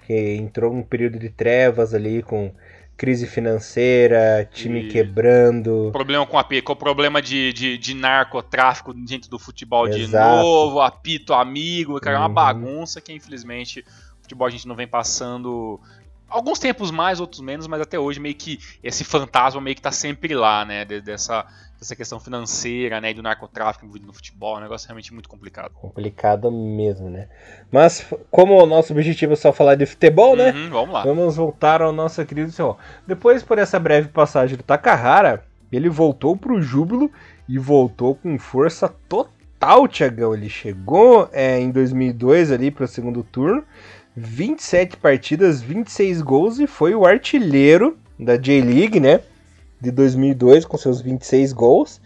Que 0.07 0.35
entrou 0.35 0.73
um 0.73 0.83
período 0.83 1.19
de 1.19 1.29
trevas 1.29 1.95
ali 1.95 2.23
com 2.23 2.53
crise 2.99 3.29
financeira, 3.29 4.49
time 4.53 4.81
e... 4.81 4.89
quebrando. 4.89 5.91
Problema 5.93 6.27
com 6.27 6.37
a 6.37 6.45
com 6.45 6.73
o 6.73 6.77
problema 6.77 7.23
de, 7.23 7.53
de, 7.53 7.79
de, 7.79 7.95
narcotráfico 7.95 8.93
dentro 8.93 9.31
do 9.31 9.39
futebol 9.39 9.87
Exato. 9.87 9.99
de 10.07 10.13
novo, 10.13 10.81
apito 10.81 11.33
amigo, 11.33 12.01
cara, 12.01 12.17
é 12.17 12.19
uma 12.19 12.27
uhum. 12.27 12.35
bagunça 12.35 13.01
que 13.01 13.13
infelizmente 13.13 13.85
o 14.19 14.23
futebol 14.23 14.49
a 14.49 14.51
gente 14.51 14.67
não 14.67 14.75
vem 14.75 14.89
passando. 14.89 15.81
Alguns 16.29 16.59
tempos 16.59 16.91
mais, 16.91 17.21
outros 17.21 17.41
menos, 17.41 17.69
mas 17.69 17.81
até 17.81 17.99
hoje 17.99 18.19
meio 18.19 18.35
que 18.35 18.59
esse 18.83 19.05
fantasma 19.05 19.61
meio 19.61 19.77
que 19.77 19.81
tá 19.81 19.93
sempre 19.93 20.35
lá, 20.35 20.65
né? 20.65 20.85
Dessa, 20.85 21.47
essa 21.81 21.95
questão 21.95 22.19
financeira, 22.19 23.01
né, 23.01 23.15
do 23.15 23.23
narcotráfico 23.23 23.85
envolvido 23.85 24.07
no 24.07 24.13
futebol, 24.13 24.57
é 24.57 24.59
um 24.59 24.63
negócio 24.63 24.89
realmente 24.89 25.13
muito 25.13 25.29
complicado. 25.29 25.71
Complicado 25.75 26.51
mesmo, 26.51 27.09
né? 27.09 27.29
Mas 27.71 28.05
como 28.31 28.61
o 28.61 28.67
nosso 28.67 28.93
objetivo 28.93 29.35
é 29.35 29.37
só 29.37 29.53
falar 29.53 29.77
de 29.77 29.87
futebol, 29.87 30.35
né? 30.35 30.51
uhum, 30.51 30.65
né? 30.65 30.69
Vamos 30.71 30.93
lá. 30.93 31.05
Vamos 31.05 31.37
voltar 31.37 31.81
ao 31.81 31.93
nosso 31.93 32.25
querido 32.27 32.51
senhor. 32.51 32.77
Depois 33.07 33.43
por 33.43 33.59
essa 33.59 33.79
breve 33.79 34.09
passagem 34.09 34.57
do 34.57 34.63
Takahara, 34.63 35.45
ele 35.71 35.89
voltou 35.89 36.37
pro 36.37 36.61
júbilo 36.61 37.11
e 37.49 37.59
voltou 37.59 38.15
com 38.15 38.39
força 38.39 38.89
total, 39.09 39.87
Tiagão. 39.87 40.35
Ele 40.35 40.49
chegou 40.49 41.29
é, 41.33 41.61
em 41.61 41.71
2002 41.71 42.51
ali 42.51 42.71
para 42.71 42.85
o 42.85 42.89
segundo 42.89 43.23
turno, 43.23 43.63
27 44.17 44.97
partidas, 44.97 45.63
26 45.63 46.23
gols 46.23 46.59
e 46.59 46.67
foi 46.67 46.95
o 46.95 47.07
artilheiro 47.07 47.97
da 48.19 48.37
J-League, 48.37 48.99
né? 48.99 49.21
De 49.81 49.91
2002 49.91 50.65
com 50.65 50.77
seus 50.77 51.01
26 51.01 51.53
gols, 51.53 52.01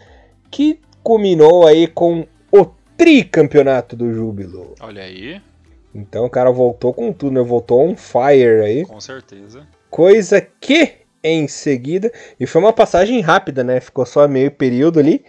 que 0.51 0.81
culminou 1.03 1.67
aí 1.67 1.87
com 1.87 2.27
o 2.51 2.67
tricampeonato 2.97 3.97
do 3.97 4.13
Júbilo. 4.13 4.75
Olha 4.81 5.03
aí. 5.03 5.41
Então 5.95 6.25
o 6.25 6.31
cara 6.31 6.51
voltou 6.51 6.93
com 6.93 7.13
tudo, 7.13 7.33
né? 7.33 7.43
Voltou 7.43 7.81
on 7.81 7.97
fire 7.97 8.63
aí. 8.65 8.85
Com 8.85 9.01
certeza. 9.01 9.67
Coisa 9.91 10.41
que 10.41 11.03
em 11.25 11.47
seguida, 11.47 12.11
e 12.39 12.47
foi 12.47 12.61
uma 12.61 12.73
passagem 12.73 13.21
rápida, 13.21 13.63
né? 13.63 13.79
Ficou 13.81 14.05
só 14.05 14.27
meio 14.27 14.51
período 14.51 14.99
ali. 14.99 15.25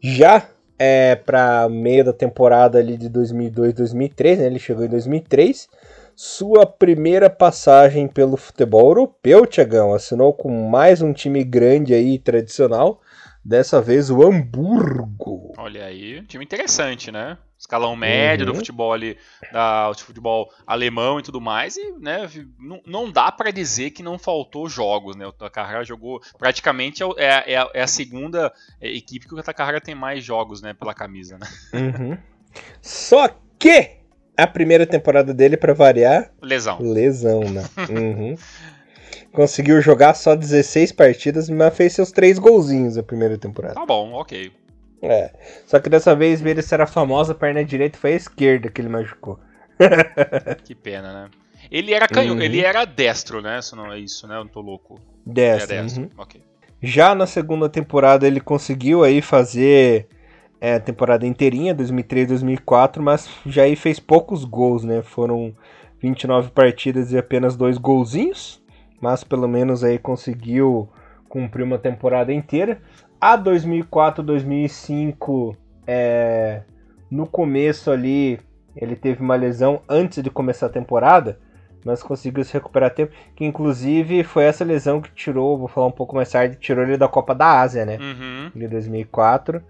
Já 0.00 0.48
é 0.78 1.14
para 1.14 1.68
meio 1.68 2.04
da 2.04 2.12
temporada 2.12 2.78
ali 2.78 2.96
de 2.96 3.08
2002, 3.08 3.74
2003, 3.74 4.38
né? 4.38 4.46
Ele 4.46 4.58
chegou 4.58 4.84
em 4.84 4.88
2003 4.88 5.68
sua 6.16 6.64
primeira 6.64 7.28
passagem 7.28 8.06
pelo 8.06 8.36
futebol 8.36 8.88
europeu, 8.88 9.46
Tiagão. 9.46 9.92
Assinou 9.92 10.32
com 10.32 10.68
mais 10.68 11.02
um 11.02 11.12
time 11.12 11.42
grande 11.42 11.92
aí, 11.94 12.18
tradicional. 12.18 13.00
Dessa 13.44 13.82
vez 13.82 14.08
o 14.08 14.22
Hamburgo. 14.22 15.52
Olha 15.58 15.84
aí, 15.84 16.22
time 16.22 16.44
interessante, 16.44 17.12
né? 17.12 17.36
Escalão 17.58 17.94
médio 17.94 18.46
uhum. 18.46 18.52
do 18.52 18.56
futebol 18.56 18.92
ali, 18.92 19.18
da, 19.52 19.90
do 19.90 19.98
futebol 19.98 20.50
alemão 20.66 21.18
e 21.18 21.22
tudo 21.22 21.40
mais. 21.40 21.76
E 21.76 21.92
né, 21.98 22.28
não, 22.58 22.80
não 22.86 23.10
dá 23.10 23.30
para 23.30 23.50
dizer 23.50 23.90
que 23.90 24.02
não 24.02 24.18
faltou 24.18 24.68
jogos, 24.68 25.14
né? 25.14 25.26
O 25.26 25.32
Takahara 25.32 25.84
jogou 25.84 26.22
praticamente 26.38 27.02
é, 27.02 27.06
é, 27.18 27.54
é, 27.54 27.70
é 27.74 27.82
a 27.82 27.86
segunda 27.86 28.52
equipe 28.80 29.26
que 29.28 29.34
o 29.34 29.42
Takahara 29.42 29.80
tem 29.80 29.94
mais 29.94 30.24
jogos, 30.24 30.62
né? 30.62 30.72
Pela 30.72 30.94
camisa, 30.94 31.38
né? 31.38 31.46
Uhum. 31.74 32.18
Só 32.80 33.28
que 33.58 34.03
a 34.36 34.46
primeira 34.46 34.86
temporada 34.86 35.32
dele, 35.32 35.56
para 35.56 35.72
variar. 35.72 36.30
Lesão. 36.42 36.78
Lesão, 36.80 37.40
né? 37.40 37.64
Uhum. 37.90 38.36
Conseguiu 39.32 39.80
jogar 39.80 40.14
só 40.14 40.36
16 40.36 40.92
partidas, 40.92 41.50
mas 41.50 41.76
fez 41.76 41.92
seus 41.92 42.12
três 42.12 42.38
golzinhos 42.38 42.96
na 42.96 43.02
primeira 43.02 43.36
temporada. 43.36 43.74
Tá 43.74 43.84
bom, 43.84 44.12
ok. 44.12 44.52
É. 45.02 45.32
Só 45.66 45.80
que 45.80 45.90
dessa 45.90 46.14
vez, 46.14 46.40
se 46.40 46.74
era 46.74 46.86
famosa, 46.86 47.32
a 47.32 47.34
perna 47.34 47.64
direita 47.64 47.98
foi 47.98 48.12
a 48.12 48.16
esquerda 48.16 48.70
que 48.70 48.80
ele 48.80 48.88
machucou. 48.88 49.40
que 50.64 50.74
pena, 50.74 51.12
né? 51.12 51.30
Ele 51.70 51.92
era 51.92 52.06
canhoto, 52.06 52.36
uhum. 52.36 52.42
ele 52.42 52.60
era 52.60 52.84
destro, 52.84 53.42
né? 53.42 53.60
Se 53.60 53.74
não 53.74 53.92
é 53.92 53.98
isso, 53.98 54.26
né? 54.28 54.36
Eu 54.36 54.44
não 54.44 54.48
tô 54.48 54.60
louco. 54.60 55.00
Destro. 55.26 55.74
É 55.74 55.82
destro. 55.82 56.02
Uhum. 56.02 56.10
ok. 56.16 56.42
Já 56.80 57.14
na 57.14 57.26
segunda 57.26 57.68
temporada 57.68 58.26
ele 58.26 58.40
conseguiu 58.40 59.02
aí 59.02 59.20
fazer 59.22 60.06
é, 60.64 60.76
a 60.76 60.80
temporada 60.80 61.26
inteirinha, 61.26 61.74
2003 61.74 62.28
2004, 62.28 63.02
mas 63.02 63.28
já 63.44 63.64
aí 63.64 63.76
fez 63.76 64.00
poucos 64.00 64.46
gols, 64.46 64.82
né? 64.82 65.02
Foram 65.02 65.54
29 66.00 66.52
partidas 66.52 67.12
e 67.12 67.18
apenas 67.18 67.54
dois 67.54 67.76
golzinhos, 67.76 68.64
mas 68.98 69.22
pelo 69.22 69.46
menos 69.46 69.84
aí 69.84 69.98
conseguiu 69.98 70.88
cumprir 71.28 71.64
uma 71.64 71.76
temporada 71.76 72.32
inteira. 72.32 72.80
A 73.20 73.36
2004 73.36 74.24
2005, 74.24 75.54
é, 75.86 76.62
no 77.10 77.26
começo 77.26 77.90
ali, 77.90 78.40
ele 78.74 78.96
teve 78.96 79.20
uma 79.20 79.36
lesão 79.36 79.82
antes 79.86 80.22
de 80.22 80.30
começar 80.30 80.64
a 80.64 80.70
temporada, 80.70 81.38
mas 81.84 82.02
conseguiu 82.02 82.42
se 82.42 82.54
recuperar 82.54 82.94
tempo. 82.94 83.12
Que 83.36 83.44
inclusive 83.44 84.24
foi 84.24 84.44
essa 84.44 84.64
lesão 84.64 85.02
que 85.02 85.12
tirou, 85.12 85.58
vou 85.58 85.68
falar 85.68 85.88
um 85.88 85.92
pouco 85.92 86.16
mais 86.16 86.30
tarde, 86.30 86.56
tirou 86.56 86.84
ele 86.84 86.96
da 86.96 87.06
Copa 87.06 87.34
da 87.34 87.60
Ásia, 87.60 87.84
né? 87.84 87.98
Uhum. 88.00 88.50
De 88.54 88.66
2004 88.66 89.62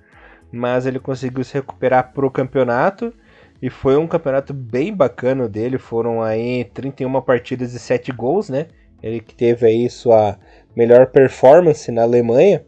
mas 0.55 0.87
ele 0.87 0.99
conseguiu 0.99 1.43
se 1.45 1.55
recuperar 1.55 2.13
pro 2.13 2.31
campeonato 2.31 3.13
e 3.61 3.69
foi 3.69 3.97
um 3.97 4.07
campeonato 4.07 4.55
bem 4.55 4.95
bacana 4.95 5.49
dele. 5.49 5.79
Foram 5.79 6.23
aí 6.23 6.65
31 6.73 7.21
partidas 7.23 7.75
e 7.75 7.79
7 7.79 8.13
gols, 8.13 8.49
né? 8.49 8.67
Ele 9.03 9.21
que 9.21 9.35
teve 9.35 9.67
aí 9.67 9.91
sua 9.91 10.39
melhor 10.75 11.07
performance 11.07 11.91
na 11.91 12.03
Alemanha, 12.03 12.65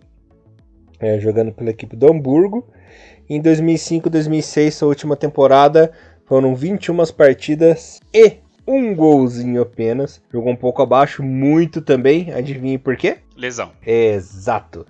é, 0.98 1.18
jogando 1.18 1.52
pela 1.52 1.70
equipe 1.70 1.96
do 1.96 2.10
Hamburgo. 2.10 2.66
Em 3.28 3.40
2005 3.40 4.08
2006, 4.10 4.74
sua 4.74 4.88
última 4.88 5.16
temporada, 5.16 5.92
foram 6.26 6.54
21 6.54 6.96
partidas 7.16 8.00
e 8.12 8.38
um 8.66 8.94
golzinho 8.94 9.62
apenas. 9.62 10.20
Jogou 10.32 10.52
um 10.52 10.56
pouco 10.56 10.82
abaixo, 10.82 11.22
muito 11.22 11.80
também. 11.80 12.32
Adivinhe 12.32 12.78
por 12.78 12.96
quê? 12.96 13.18
Lesão. 13.36 13.72
Exato. 13.84 14.86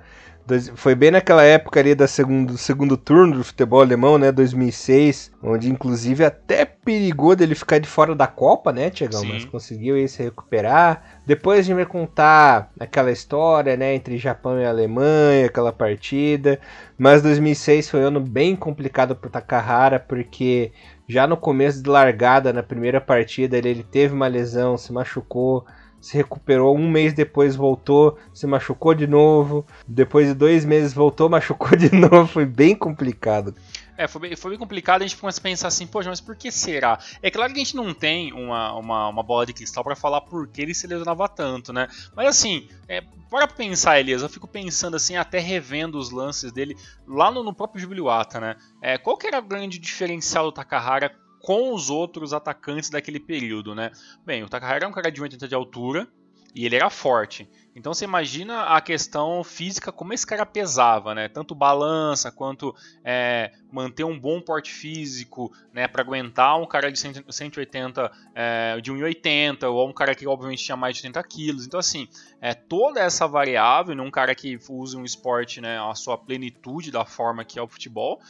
Foi 0.77 0.95
bem 0.95 1.11
naquela 1.11 1.43
época 1.43 1.81
ali 1.81 1.93
da 1.95 2.07
segundo, 2.07 2.53
do 2.53 2.59
segundo 2.59 2.97
turno 2.97 3.39
do 3.39 3.45
futebol 3.45 3.81
alemão, 3.81 4.17
né? 4.17 4.31
2006, 4.31 5.33
onde 5.43 5.69
inclusive 5.69 6.25
até 6.25 6.65
perigou 6.65 7.35
dele 7.35 7.57
ficar 7.57 7.79
de 7.79 7.89
fora 7.89 8.15
da 8.15 8.29
Copa, 8.29 8.73
né, 8.73 8.89
Tiagão? 8.89 9.25
Mas 9.25 9.45
conseguiu 9.45 9.97
aí 9.97 10.07
se 10.07 10.23
recuperar. 10.23 11.21
Depois 11.27 11.67
gente 11.67 11.75
vai 11.75 11.85
contar 11.85 12.71
aquela 12.79 13.11
história, 13.11 13.77
né, 13.77 13.95
entre 13.95 14.19
Japão 14.19 14.61
e 14.61 14.65
Alemanha, 14.65 15.47
aquela 15.47 15.73
partida. 15.73 16.61
Mas 16.97 17.23
2006 17.23 17.91
foi 17.91 18.01
um 18.01 18.07
ano 18.07 18.21
bem 18.21 18.55
complicado 18.55 19.17
pro 19.17 19.29
Takahara, 19.29 19.99
porque 19.99 20.71
já 21.09 21.27
no 21.27 21.37
começo 21.37 21.83
de 21.83 21.91
largada, 21.91 22.53
na 22.53 22.63
primeira 22.63 23.01
partida, 23.01 23.59
ele, 23.59 23.69
ele 23.69 23.83
teve 23.83 24.15
uma 24.15 24.29
lesão, 24.29 24.79
se 24.79 24.93
machucou 24.93 25.67
se 26.07 26.17
recuperou, 26.17 26.77
um 26.77 26.89
mês 26.89 27.13
depois 27.13 27.57
voltou, 27.57 28.17
se 28.33 28.47
machucou 28.47 28.95
de 28.95 29.09
novo, 29.09 29.67
depois 29.89 30.29
de 30.29 30.35
dois 30.35 30.65
meses 30.65 30.95
voltou, 30.95 31.29
machucou 31.29 31.77
de 31.77 31.93
novo, 31.93 32.29
foi 32.29 32.47
bem 32.47 32.77
complicado. 32.77 33.53
É, 33.99 34.07
foi 34.07 34.21
bem, 34.21 34.37
foi 34.37 34.51
bem 34.53 34.59
complicado, 34.59 35.03
a 35.03 35.07
gente 35.07 35.17
começa 35.17 35.41
a 35.41 35.43
pensar 35.43 35.67
assim, 35.67 35.85
poxa, 35.85 36.09
mas 36.09 36.21
por 36.21 36.37
que 36.37 36.53
será? 36.53 37.01
É 37.21 37.29
claro 37.29 37.53
que 37.53 37.59
a 37.61 37.65
gente 37.65 37.75
não 37.75 37.93
tem 37.93 38.33
uma, 38.33 38.73
uma, 38.75 39.09
uma 39.09 39.23
bola 39.25 39.47
de 39.47 39.53
cristal 39.53 39.83
para 39.83 39.97
falar 39.97 40.21
por 40.21 40.47
que 40.47 40.63
ele 40.63 40.75
se 40.75 40.87
lesionava 40.87 41.29
tanto, 41.29 41.73
né? 41.73 41.89
Mas 42.15 42.29
assim, 42.29 42.69
é, 42.87 43.03
para 43.29 43.49
pensar, 43.49 43.99
Elias, 43.99 44.23
eu 44.23 44.29
fico 44.29 44.47
pensando 44.47 44.95
assim, 44.95 45.17
até 45.17 45.41
revendo 45.41 45.99
os 45.99 46.13
lances 46.13 46.53
dele 46.53 46.77
lá 47.05 47.33
no, 47.33 47.43
no 47.43 47.53
próprio 47.53 47.81
Jubiluata, 47.81 48.39
né? 48.39 48.55
É, 48.81 48.97
qual 48.97 49.17
que 49.17 49.27
era 49.27 49.41
o 49.41 49.43
grande 49.43 49.77
diferencial 49.77 50.45
do 50.45 50.53
Takahara 50.53 51.13
com 51.47 51.73
os 51.73 51.91
outros 51.91 52.33
atacantes 52.33 52.91
daquele 52.91 53.21
período, 53.21 53.73
né? 53.73 53.93
Bem, 54.25 54.43
o 54.43 54.49
Takahara 54.49 54.85
é 54.85 54.89
um 54.89 54.91
cara 54.91 55.13
de 55.13 55.23
1,80 55.23 55.47
de 55.47 55.55
altura 55.55 56.09
e 56.53 56.67
ele 56.67 56.75
era 56.75 56.91
forte. 56.91 57.49
Então 57.73 57.95
você 57.95 58.05
imagina 58.05 58.65
a 58.65 58.81
questão 58.81 59.45
física, 59.45 59.93
como 59.93 60.13
esse 60.13 60.27
cara 60.27 60.45
pesava, 60.45 61.15
né? 61.15 61.29
Tanto 61.29 61.55
balança 61.55 62.33
quanto 62.33 62.75
é, 63.05 63.53
manter 63.71 64.03
um 64.03 64.19
bom 64.19 64.41
porte 64.41 64.73
físico, 64.73 65.53
né? 65.73 65.87
Para 65.87 66.03
aguentar 66.03 66.61
um 66.61 66.67
cara 66.67 66.91
de 66.91 66.99
180, 66.99 68.11
é, 68.35 68.81
de 68.81 68.93
1,80 68.93 69.71
ou 69.71 69.89
um 69.89 69.93
cara 69.93 70.17
que 70.17 70.27
obviamente 70.27 70.65
tinha 70.65 70.77
mais 70.77 70.97
de 70.97 71.03
80 71.03 71.23
quilos. 71.29 71.65
Então 71.65 71.79
assim, 71.79 72.09
é, 72.41 72.55
toda 72.55 72.99
essa 72.99 73.29
variável 73.29 73.95
num 73.95 74.11
cara 74.11 74.35
que 74.35 74.59
usa 74.69 74.99
um 74.99 75.05
esporte, 75.05 75.61
né? 75.61 75.79
A 75.79 75.95
sua 75.95 76.19
plenitude 76.19 76.91
da 76.91 77.05
forma 77.05 77.45
que 77.45 77.57
é 77.57 77.63
o 77.63 77.69
futebol, 77.69 78.21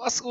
as, 0.00 0.22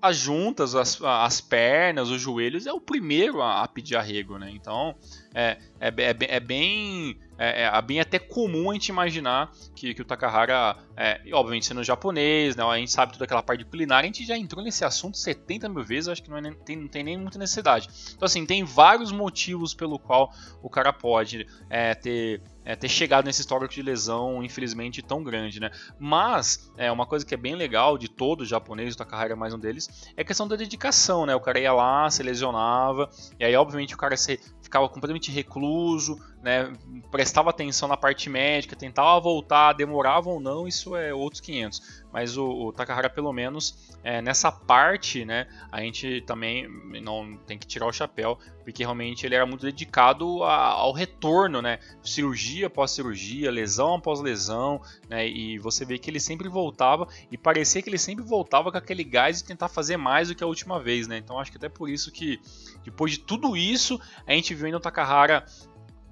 as 0.00 0.16
juntas, 0.16 0.74
as, 0.74 1.00
as 1.02 1.40
pernas, 1.40 2.10
os 2.10 2.20
joelhos 2.20 2.66
é 2.66 2.72
o 2.72 2.80
primeiro 2.80 3.40
a, 3.40 3.62
a 3.62 3.68
pedir 3.68 3.96
arrego, 3.96 4.38
né? 4.38 4.50
Então 4.50 4.94
é, 5.36 5.58
é, 5.78 5.88
é, 5.88 6.16
é 6.36 6.40
bem 6.40 7.18
é, 7.38 7.64
é, 7.64 7.82
bem 7.82 8.00
até 8.00 8.18
comum 8.18 8.70
a 8.70 8.72
gente 8.72 8.88
imaginar 8.88 9.52
que, 9.74 9.92
que 9.92 10.00
o 10.00 10.04
Takahara, 10.04 10.76
é, 10.96 11.20
obviamente 11.32 11.66
sendo 11.66 11.84
japonês, 11.84 12.56
né, 12.56 12.64
a 12.64 12.78
gente 12.78 12.90
sabe 12.90 13.12
toda 13.12 13.24
aquela 13.24 13.42
parte 13.42 13.62
de 13.62 13.66
culinária, 13.66 14.08
a 14.08 14.12
gente 14.12 14.24
já 14.24 14.36
entrou 14.38 14.64
nesse 14.64 14.84
assunto 14.84 15.18
70 15.18 15.68
mil 15.68 15.84
vezes, 15.84 16.08
acho 16.08 16.22
que 16.22 16.30
não, 16.30 16.38
é, 16.38 16.50
tem, 16.64 16.76
não 16.76 16.88
tem 16.88 17.04
nem 17.04 17.18
muita 17.18 17.38
necessidade. 17.38 17.90
Então, 18.14 18.24
assim, 18.24 18.46
tem 18.46 18.64
vários 18.64 19.12
motivos 19.12 19.74
pelo 19.74 19.98
qual 19.98 20.32
o 20.62 20.70
cara 20.70 20.92
pode 20.92 21.46
é, 21.68 21.94
ter 21.94 22.40
é, 22.66 22.74
ter 22.74 22.88
chegado 22.88 23.26
nesse 23.26 23.40
histórico 23.40 23.72
de 23.72 23.80
lesão, 23.80 24.42
infelizmente, 24.42 25.00
tão 25.00 25.22
grande, 25.22 25.60
né? 25.60 25.70
Mas, 26.00 26.68
é, 26.76 26.90
uma 26.90 27.06
coisa 27.06 27.24
que 27.24 27.32
é 27.32 27.36
bem 27.36 27.54
legal 27.54 27.96
de 27.96 28.08
todo 28.08 28.44
japonês, 28.44 28.94
o 28.94 28.98
Takahara 28.98 29.34
é 29.34 29.36
mais 29.36 29.54
um 29.54 29.58
deles, 29.58 30.10
é 30.16 30.22
a 30.22 30.24
questão 30.24 30.48
da 30.48 30.56
dedicação, 30.56 31.24
né? 31.24 31.34
O 31.36 31.40
cara 31.40 31.60
ia 31.60 31.72
lá, 31.72 32.10
se 32.10 32.24
lesionava, 32.24 33.08
e 33.38 33.44
aí, 33.44 33.54
obviamente, 33.54 33.94
o 33.94 33.96
cara 33.96 34.16
se, 34.16 34.40
ficava 34.66 34.88
completamente 34.88 35.30
recluso, 35.30 36.20
né? 36.42 36.72
Prestava 37.10 37.50
atenção 37.50 37.88
na 37.88 37.96
parte 37.96 38.28
médica, 38.28 38.76
tentava 38.76 39.18
voltar, 39.20 39.72
demorava 39.72 40.28
ou 40.28 40.40
não, 40.40 40.66
isso 40.66 40.94
é 40.96 41.14
outros 41.14 41.40
500. 41.40 42.04
Mas 42.16 42.38
o, 42.38 42.48
o 42.48 42.72
Takahara, 42.72 43.10
pelo 43.10 43.30
menos, 43.30 43.94
é, 44.02 44.22
nessa 44.22 44.50
parte, 44.50 45.22
né? 45.22 45.46
A 45.70 45.82
gente 45.82 46.22
também 46.22 46.66
não 47.02 47.36
tem 47.46 47.58
que 47.58 47.66
tirar 47.66 47.86
o 47.86 47.92
chapéu, 47.92 48.38
porque 48.64 48.82
realmente 48.82 49.26
ele 49.26 49.34
era 49.34 49.44
muito 49.44 49.66
dedicado 49.66 50.42
a, 50.42 50.68
ao 50.68 50.92
retorno, 50.92 51.60
né? 51.60 51.78
Cirurgia 52.02 52.68
após 52.68 52.92
cirurgia, 52.92 53.50
lesão 53.50 53.96
após 53.96 54.22
lesão, 54.22 54.80
né? 55.10 55.28
E 55.28 55.58
você 55.58 55.84
vê 55.84 55.98
que 55.98 56.08
ele 56.08 56.18
sempre 56.18 56.48
voltava 56.48 57.06
e 57.30 57.36
parecia 57.36 57.82
que 57.82 57.90
ele 57.90 57.98
sempre 57.98 58.24
voltava 58.24 58.72
com 58.72 58.78
aquele 58.78 59.04
gás 59.04 59.42
de 59.42 59.44
tentar 59.44 59.68
fazer 59.68 59.98
mais 59.98 60.28
do 60.28 60.34
que 60.34 60.42
a 60.42 60.46
última 60.46 60.80
vez, 60.80 61.06
né? 61.06 61.18
Então 61.18 61.38
acho 61.38 61.50
que 61.50 61.58
até 61.58 61.68
por 61.68 61.90
isso 61.90 62.10
que 62.10 62.40
depois 62.82 63.12
de 63.12 63.18
tudo 63.18 63.54
isso 63.54 64.00
a 64.26 64.32
gente 64.32 64.54
viu 64.54 64.64
ainda 64.64 64.78
o 64.78 64.80
Takahara 64.80 65.44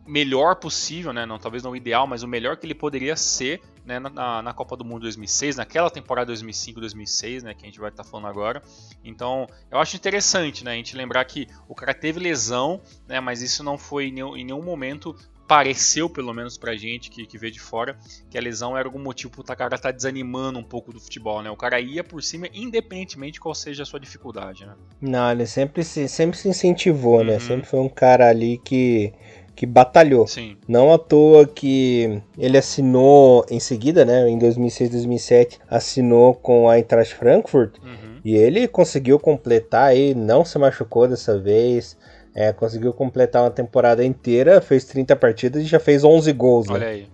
melhor 0.07 0.57
possível, 0.57 1.13
né? 1.13 1.25
Não, 1.25 1.39
talvez 1.39 1.63
não 1.63 1.73
o 1.73 1.77
ideal, 1.77 2.07
mas 2.07 2.23
o 2.23 2.29
melhor 2.29 2.57
que 2.57 2.67
ele 2.67 2.75
poderia 2.75 3.17
ser 3.17 3.61
né, 3.85 3.99
na, 3.99 4.43
na, 4.43 4.53
Copa 4.53 4.77
do 4.77 4.85
Mundo 4.85 5.03
2006, 5.03 5.57
naquela 5.57 5.91
temporada 5.91 6.33
2005-2006, 6.33 7.43
né, 7.43 7.55
que 7.55 7.63
a 7.63 7.67
gente 7.67 7.79
vai 7.79 7.91
estar 7.91 8.03
tá 8.03 8.09
falando 8.09 8.27
agora. 8.27 8.63
Então, 9.05 9.47
eu 9.71 9.79
acho 9.79 9.97
interessante, 9.97 10.65
né, 10.65 10.73
a 10.73 10.75
gente 10.75 10.97
lembrar 10.97 11.25
que 11.25 11.47
o 11.69 11.75
cara 11.75 11.93
teve 11.93 12.19
lesão, 12.19 12.81
né, 13.07 13.21
mas 13.21 13.43
isso 13.43 13.63
não 13.63 13.77
foi 13.77 14.07
em 14.07 14.13
nenhum, 14.13 14.37
em 14.37 14.45
nenhum 14.45 14.63
momento 14.63 15.15
pareceu, 15.47 16.09
pelo 16.09 16.33
menos 16.33 16.57
pra 16.57 16.75
gente 16.75 17.11
que, 17.11 17.27
que 17.27 17.37
vê 17.37 17.51
de 17.51 17.61
fora, 17.61 17.99
que 18.31 18.39
a 18.39 18.41
lesão 18.41 18.77
era 18.77 18.89
algum 18.89 18.99
motivo 18.99 19.31
pro 19.31 19.43
estar 19.43 19.79
tá 19.79 19.91
desanimando 19.91 20.59
um 20.59 20.63
pouco 20.63 20.91
do 20.91 20.99
futebol, 20.99 21.43
né? 21.43 21.51
O 21.51 21.57
cara 21.57 21.79
ia 21.79 22.03
por 22.03 22.23
cima, 22.23 22.49
independentemente 22.55 23.39
qual 23.39 23.55
seja 23.55 23.83
a 23.83 23.87
sua 23.87 24.01
dificuldade, 24.01 24.65
né? 24.65 24.75
Não, 25.01 25.31
ele 25.31 25.47
sempre 25.47 25.85
se, 25.85 26.09
sempre 26.09 26.39
se 26.39 26.49
incentivou, 26.49 27.23
né? 27.23 27.35
uhum. 27.35 27.39
né? 27.39 27.41
Sempre 27.41 27.67
foi 27.67 27.81
um 27.81 27.91
cara 27.91 28.29
ali 28.31 28.57
que 28.57 29.13
que 29.55 29.67
batalhou. 29.67 30.27
Sim. 30.27 30.57
Não 30.67 30.93
à 30.93 30.99
toa 30.99 31.47
que 31.47 32.21
ele 32.39 32.59
assinou 32.59 33.45
em 33.51 33.61
seguida, 33.61 34.05
né, 34.05 34.29
em 34.29 34.39
2006, 34.39 34.91
2007, 34.91 35.61
assinou 35.69 36.35
com 36.35 36.69
a 36.69 36.79
Eintracht 36.79 37.15
Frankfurt 37.15 37.79
uhum. 37.83 38.19
e 38.25 38.35
ele 38.37 38.67
conseguiu 38.67 39.19
completar 39.19 39.89
aí, 39.89 40.15
não 40.15 40.45
se 40.45 40.59
machucou 40.59 41.09
dessa 41.09 41.39
vez. 41.39 41.97
É, 42.37 42.53
conseguiu 42.53 42.93
completar 42.93 43.45
uma 43.45 43.51
temporada 43.51 44.05
inteira, 44.05 44.61
fez 44.61 44.85
30 44.85 45.15
partidas 45.15 45.63
e 45.63 45.67
já 45.67 45.79
fez 45.79 46.03
11 46.03 46.33
gols. 46.33 46.67
Né? 46.67 46.75
Olha 46.75 46.87
né? 46.87 46.93
aí 46.93 47.14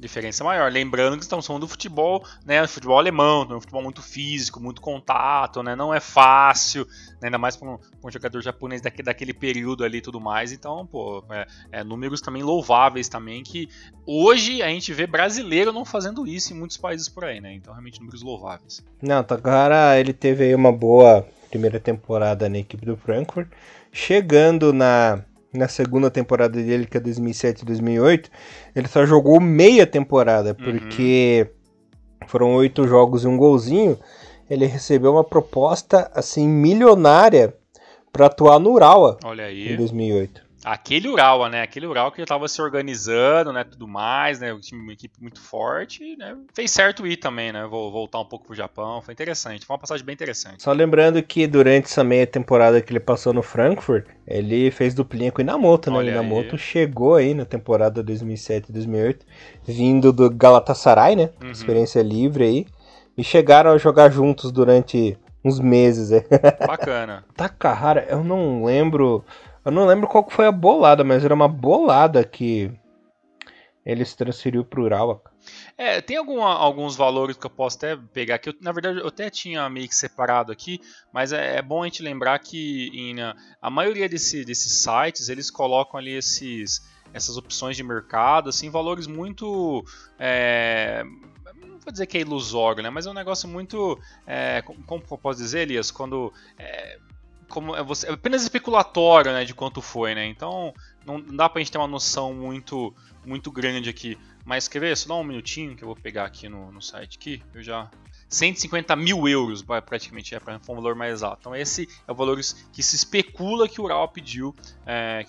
diferença 0.00 0.42
maior. 0.42 0.70
Lembrando 0.72 1.16
que 1.16 1.22
estamos 1.22 1.46
falando 1.46 1.62
do 1.62 1.68
futebol, 1.68 2.24
né? 2.44 2.66
Futebol 2.66 2.98
alemão, 2.98 3.42
um 3.42 3.60
futebol 3.60 3.82
muito 3.82 4.02
físico, 4.02 4.58
muito 4.58 4.80
contato, 4.80 5.62
né? 5.62 5.76
Não 5.76 5.94
é 5.94 6.00
fácil, 6.00 6.86
né? 7.20 7.28
ainda 7.28 7.38
mais 7.38 7.56
para 7.56 7.68
um, 7.68 7.78
um, 8.04 8.10
jogador 8.10 8.40
japonês 8.42 8.80
daquele, 8.80 9.04
daquele 9.04 9.34
período 9.34 9.84
ali 9.84 9.98
e 9.98 10.02
tudo 10.02 10.20
mais. 10.20 10.52
Então, 10.52 10.86
pô, 10.86 11.22
é, 11.30 11.46
é, 11.72 11.84
números 11.84 12.20
também 12.20 12.42
louváveis 12.42 13.08
também 13.08 13.42
que 13.42 13.68
hoje 14.06 14.62
a 14.62 14.68
gente 14.68 14.92
vê 14.92 15.06
brasileiro 15.06 15.72
não 15.72 15.84
fazendo 15.84 16.26
isso 16.26 16.52
em 16.52 16.56
muitos 16.56 16.76
países 16.76 17.08
por 17.08 17.24
aí, 17.24 17.40
né? 17.40 17.52
Então, 17.54 17.72
realmente 17.72 18.00
números 18.00 18.22
louváveis. 18.22 18.82
Não, 19.02 19.22
Takahara, 19.22 19.98
ele 19.98 20.12
teve 20.12 20.44
aí 20.44 20.54
uma 20.54 20.72
boa 20.72 21.26
primeira 21.50 21.80
temporada 21.80 22.48
na 22.48 22.58
equipe 22.58 22.86
do 22.86 22.96
Frankfurt, 22.96 23.48
chegando 23.92 24.72
na 24.72 25.24
na 25.52 25.68
segunda 25.68 26.10
temporada 26.10 26.62
dele, 26.62 26.86
que 26.86 26.96
é 26.96 27.00
2007 27.00 27.62
e 27.62 27.64
2008, 27.66 28.30
ele 28.74 28.88
só 28.88 29.04
jogou 29.04 29.40
meia 29.40 29.86
temporada, 29.86 30.50
uhum. 30.50 30.54
porque 30.64 31.46
uhum. 32.22 32.28
foram 32.28 32.54
oito 32.54 32.86
jogos 32.86 33.24
e 33.24 33.26
um 33.26 33.36
golzinho. 33.36 33.98
Ele 34.48 34.66
recebeu 34.66 35.12
uma 35.12 35.24
proposta 35.24 36.10
assim 36.14 36.48
milionária 36.48 37.54
para 38.12 38.26
atuar 38.26 38.58
no 38.58 38.72
Urawa 38.72 39.16
Olha 39.24 39.44
aí. 39.44 39.72
em 39.72 39.76
2008. 39.76 40.49
Aquele 40.64 41.08
Ural, 41.08 41.48
né? 41.48 41.62
Aquele 41.62 41.86
Ural 41.86 42.12
que 42.12 42.18
já 42.18 42.24
estava 42.24 42.46
se 42.46 42.60
organizando, 42.60 43.52
né? 43.52 43.64
Tudo 43.64 43.88
mais, 43.88 44.40
né? 44.40 44.52
O 44.52 44.60
time, 44.60 44.82
uma 44.82 44.92
equipe 44.92 45.14
muito 45.20 45.40
forte, 45.40 46.16
né? 46.16 46.36
Fez 46.54 46.70
certo 46.70 47.06
ir 47.06 47.16
também, 47.16 47.52
né? 47.52 47.66
Vou 47.66 47.90
voltar 47.90 48.20
um 48.20 48.24
pouco 48.24 48.46
pro 48.46 48.54
Japão, 48.54 49.00
foi 49.00 49.12
interessante, 49.12 49.64
foi 49.64 49.74
uma 49.74 49.80
passagem 49.80 50.04
bem 50.04 50.12
interessante. 50.12 50.62
Só 50.62 50.72
lembrando 50.72 51.22
que 51.22 51.46
durante 51.46 51.86
essa 51.86 52.04
meia 52.04 52.26
temporada 52.26 52.80
que 52.82 52.92
ele 52.92 53.00
passou 53.00 53.32
no 53.32 53.42
Frankfurt, 53.42 54.04
ele 54.26 54.70
fez 54.70 54.94
duplinha 54.94 55.32
com 55.32 55.38
o 55.38 55.42
Inamoto, 55.42 55.90
né? 55.90 55.96
Olha 55.96 56.08
o 56.08 56.14
Inamoto 56.14 56.56
aí. 56.56 56.58
chegou 56.58 57.14
aí 57.14 57.32
na 57.32 57.44
temporada 57.44 58.02
2007 58.02 58.70
2008, 58.70 59.26
vindo 59.64 60.12
do 60.12 60.30
Galatasaray, 60.30 61.16
né? 61.16 61.30
Uhum. 61.42 61.50
Experiência 61.50 62.02
livre 62.02 62.44
aí. 62.44 62.66
E 63.16 63.24
chegaram 63.24 63.72
a 63.72 63.78
jogar 63.78 64.10
juntos 64.10 64.52
durante 64.52 65.18
uns 65.44 65.58
meses. 65.58 66.10
Bacana. 66.66 67.24
Takahara, 67.34 68.06
eu 68.08 68.22
não 68.22 68.64
lembro 68.64 69.24
eu 69.64 69.72
não 69.72 69.86
lembro 69.86 70.08
qual 70.08 70.28
foi 70.28 70.46
a 70.46 70.52
bolada, 70.52 71.04
mas 71.04 71.24
era 71.24 71.34
uma 71.34 71.48
bolada 71.48 72.24
que 72.24 72.70
ele 73.84 74.04
se 74.04 74.16
transferiu 74.16 74.64
pro 74.64 74.84
Urawa. 74.84 75.22
É, 75.76 76.00
tem 76.00 76.16
alguma, 76.16 76.54
alguns 76.54 76.96
valores 76.96 77.36
que 77.36 77.46
eu 77.46 77.50
posso 77.50 77.78
até 77.78 77.96
pegar 77.96 78.36
aqui. 78.36 78.50
Eu, 78.50 78.54
na 78.60 78.72
verdade, 78.72 79.00
eu 79.00 79.06
até 79.06 79.30
tinha 79.30 79.68
meio 79.68 79.88
que 79.88 79.96
separado 79.96 80.52
aqui, 80.52 80.80
mas 81.12 81.32
é, 81.32 81.56
é 81.56 81.62
bom 81.62 81.82
a 81.82 81.86
gente 81.86 82.02
lembrar 82.02 82.38
que 82.38 82.90
em, 82.92 83.16
a 83.20 83.70
maioria 83.70 84.08
desse, 84.08 84.44
desses 84.44 84.72
sites 84.82 85.28
eles 85.28 85.50
colocam 85.50 85.98
ali 85.98 86.12
esses, 86.12 86.82
essas 87.12 87.36
opções 87.36 87.76
de 87.76 87.82
mercado, 87.82 88.48
assim, 88.50 88.70
valores 88.70 89.06
muito. 89.06 89.84
É, 90.18 91.02
não 91.60 91.78
vou 91.78 91.90
dizer 91.90 92.06
que 92.06 92.18
é 92.18 92.20
ilusório, 92.20 92.82
né? 92.82 92.90
Mas 92.90 93.06
é 93.06 93.10
um 93.10 93.14
negócio 93.14 93.48
muito. 93.48 93.98
É, 94.26 94.62
como, 94.62 94.82
como 94.84 95.18
posso 95.18 95.40
dizer, 95.40 95.60
Elias? 95.60 95.90
Quando. 95.90 96.32
Como 97.50 97.76
é, 97.76 97.82
você, 97.82 98.08
é 98.08 98.12
apenas 98.12 98.42
especulatório, 98.42 99.32
né, 99.32 99.44
de 99.44 99.52
quanto 99.52 99.82
foi, 99.82 100.14
né? 100.14 100.26
Então 100.26 100.72
não 101.04 101.20
dá 101.20 101.48
pra 101.48 101.60
gente 101.60 101.70
ter 101.70 101.78
uma 101.78 101.86
noção 101.86 102.32
muito 102.32 102.94
muito 103.26 103.50
grande 103.50 103.90
aqui. 103.90 104.16
Mas 104.44 104.66
quer 104.68 104.80
ver? 104.80 104.96
Só 104.96 105.08
dá 105.08 105.14
um 105.16 105.24
minutinho 105.24 105.76
que 105.76 105.82
eu 105.82 105.86
vou 105.86 105.96
pegar 105.96 106.24
aqui 106.24 106.48
no, 106.48 106.72
no 106.72 106.80
site 106.80 107.18
aqui. 107.18 107.42
Eu 107.52 107.62
já 107.62 107.90
150 108.30 108.94
mil 108.96 109.28
euros, 109.28 109.62
praticamente, 109.84 110.34
é 110.34 110.40
para 110.40 110.58
um 110.68 110.74
valor 110.74 110.94
mais 110.94 111.22
alto. 111.22 111.40
Então 111.40 111.54
esse 111.54 111.88
é 112.06 112.12
o 112.12 112.14
valor 112.14 112.38
que 112.72 112.82
se 112.82 112.96
especula 112.96 113.68
que 113.68 113.80
o 113.80 113.84
Ural 113.84 114.08
pediu, 114.08 114.54
é, 114.86 115.26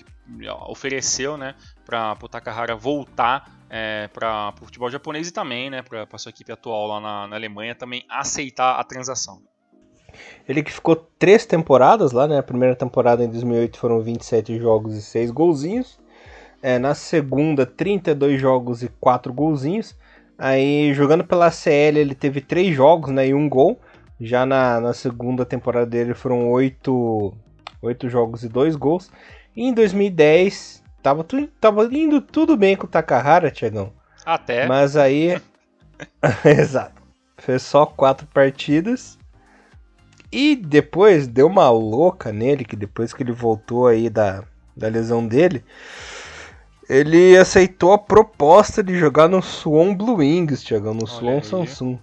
ofereceu, 0.67 1.35
né, 1.35 1.55
para 1.83 2.15
o 2.21 2.29
Takahara 2.29 2.75
voltar 2.75 3.51
é, 3.69 4.07
para 4.09 4.53
o 4.61 4.65
futebol 4.65 4.89
japonês 4.89 5.29
e 5.29 5.31
também, 5.31 5.69
né, 5.69 5.81
para 5.81 6.17
sua 6.17 6.29
equipe 6.29 6.51
atual 6.51 6.87
lá 6.87 6.99
na, 6.99 7.27
na 7.27 7.35
Alemanha 7.35 7.73
também 7.73 8.05
aceitar 8.07 8.79
a 8.79 8.83
transação. 8.83 9.41
Ele 10.47 10.63
que 10.63 10.71
ficou 10.71 10.95
três 11.17 11.45
temporadas 11.45 12.11
lá, 12.11 12.27
né? 12.27 12.37
A 12.37 12.43
primeira 12.43 12.75
temporada 12.75 13.23
em 13.23 13.29
2008 13.29 13.77
foram 13.77 14.01
27 14.01 14.59
jogos 14.59 14.95
e 14.95 15.01
6 15.01 15.31
golzinhos. 15.31 15.99
É, 16.61 16.77
na 16.77 16.93
segunda, 16.93 17.65
32 17.65 18.39
jogos 18.39 18.83
e 18.83 18.89
4 18.99 19.33
golzinhos. 19.33 19.95
Aí, 20.37 20.93
jogando 20.93 21.23
pela 21.23 21.51
CL, 21.51 21.99
ele 21.99 22.15
teve 22.15 22.41
3 22.41 22.75
jogos 22.75 23.11
né, 23.11 23.27
e 23.27 23.33
um 23.33 23.47
gol. 23.47 23.79
Já 24.19 24.45
na, 24.45 24.79
na 24.79 24.93
segunda 24.93 25.45
temporada 25.45 25.85
dele 25.87 26.13
foram 26.13 26.51
oito, 26.51 27.33
oito 27.81 28.07
jogos 28.07 28.43
e 28.43 28.49
dois 28.49 28.75
gols. 28.75 29.11
E 29.55 29.63
em 29.63 29.73
2010 29.73 30.83
tava, 31.01 31.23
tu, 31.23 31.47
tava 31.59 31.83
indo 31.85 32.21
tudo 32.21 32.55
bem 32.55 32.75
com 32.75 32.85
o 32.85 32.89
Takahara, 32.89 33.49
Tiagão. 33.49 33.91
Até. 34.25 34.67
Mas 34.67 34.95
aí. 34.95 35.41
Exato. 36.45 37.01
Fez 37.37 37.63
só 37.63 37.85
quatro 37.85 38.27
partidas. 38.27 39.17
E 40.31 40.55
depois 40.55 41.27
deu 41.27 41.47
uma 41.47 41.69
louca 41.69 42.31
nele, 42.31 42.63
que 42.63 42.75
depois 42.75 43.13
que 43.13 43.21
ele 43.21 43.33
voltou 43.33 43.87
aí 43.87 44.09
da, 44.09 44.43
da 44.75 44.87
lesão 44.87 45.27
dele, 45.27 45.63
ele 46.89 47.37
aceitou 47.37 47.93
a 47.93 47.97
proposta 47.97 48.81
de 48.81 48.97
jogar 48.97 49.27
no 49.27 49.41
Swan 49.41 49.93
Blue 49.93 50.17
Wings, 50.17 50.63
Thiago, 50.63 50.93
no 50.93 51.07
Swan 51.07 51.41
Samsung. 51.41 51.99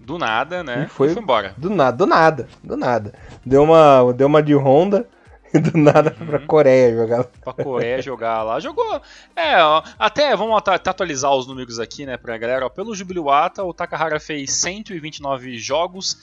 Do 0.00 0.18
nada, 0.18 0.62
né? 0.62 0.84
E 0.86 0.88
foi, 0.88 1.10
e 1.10 1.14
foi 1.14 1.22
embora. 1.22 1.52
Do 1.56 1.68
nada, 1.68 1.96
do 1.96 2.06
nada, 2.06 2.48
do 2.62 2.76
nada. 2.76 3.12
Deu 3.44 3.64
uma, 3.64 4.12
deu 4.12 4.28
uma 4.28 4.40
de 4.40 4.54
Honda 4.54 5.08
e 5.52 5.58
do 5.58 5.76
nada 5.76 6.14
uhum. 6.20 6.26
pra 6.26 6.38
Coreia 6.38 6.94
jogar. 6.94 7.24
Pra 7.24 7.52
Coreia 7.52 8.00
jogar 8.00 8.44
lá. 8.44 8.60
Jogou. 8.60 9.00
É, 9.34 9.60
ó, 9.62 9.82
até 9.98 10.36
vamos 10.36 10.56
atualizar 10.64 11.34
os 11.34 11.48
números 11.48 11.80
aqui, 11.80 12.06
né, 12.06 12.16
pra 12.16 12.38
galera. 12.38 12.66
Ó, 12.66 12.68
pelo 12.68 12.94
Jubiluata, 12.94 13.64
o 13.64 13.74
Takahara 13.74 14.20
fez 14.20 14.52
129 14.52 15.58
jogos, 15.58 16.18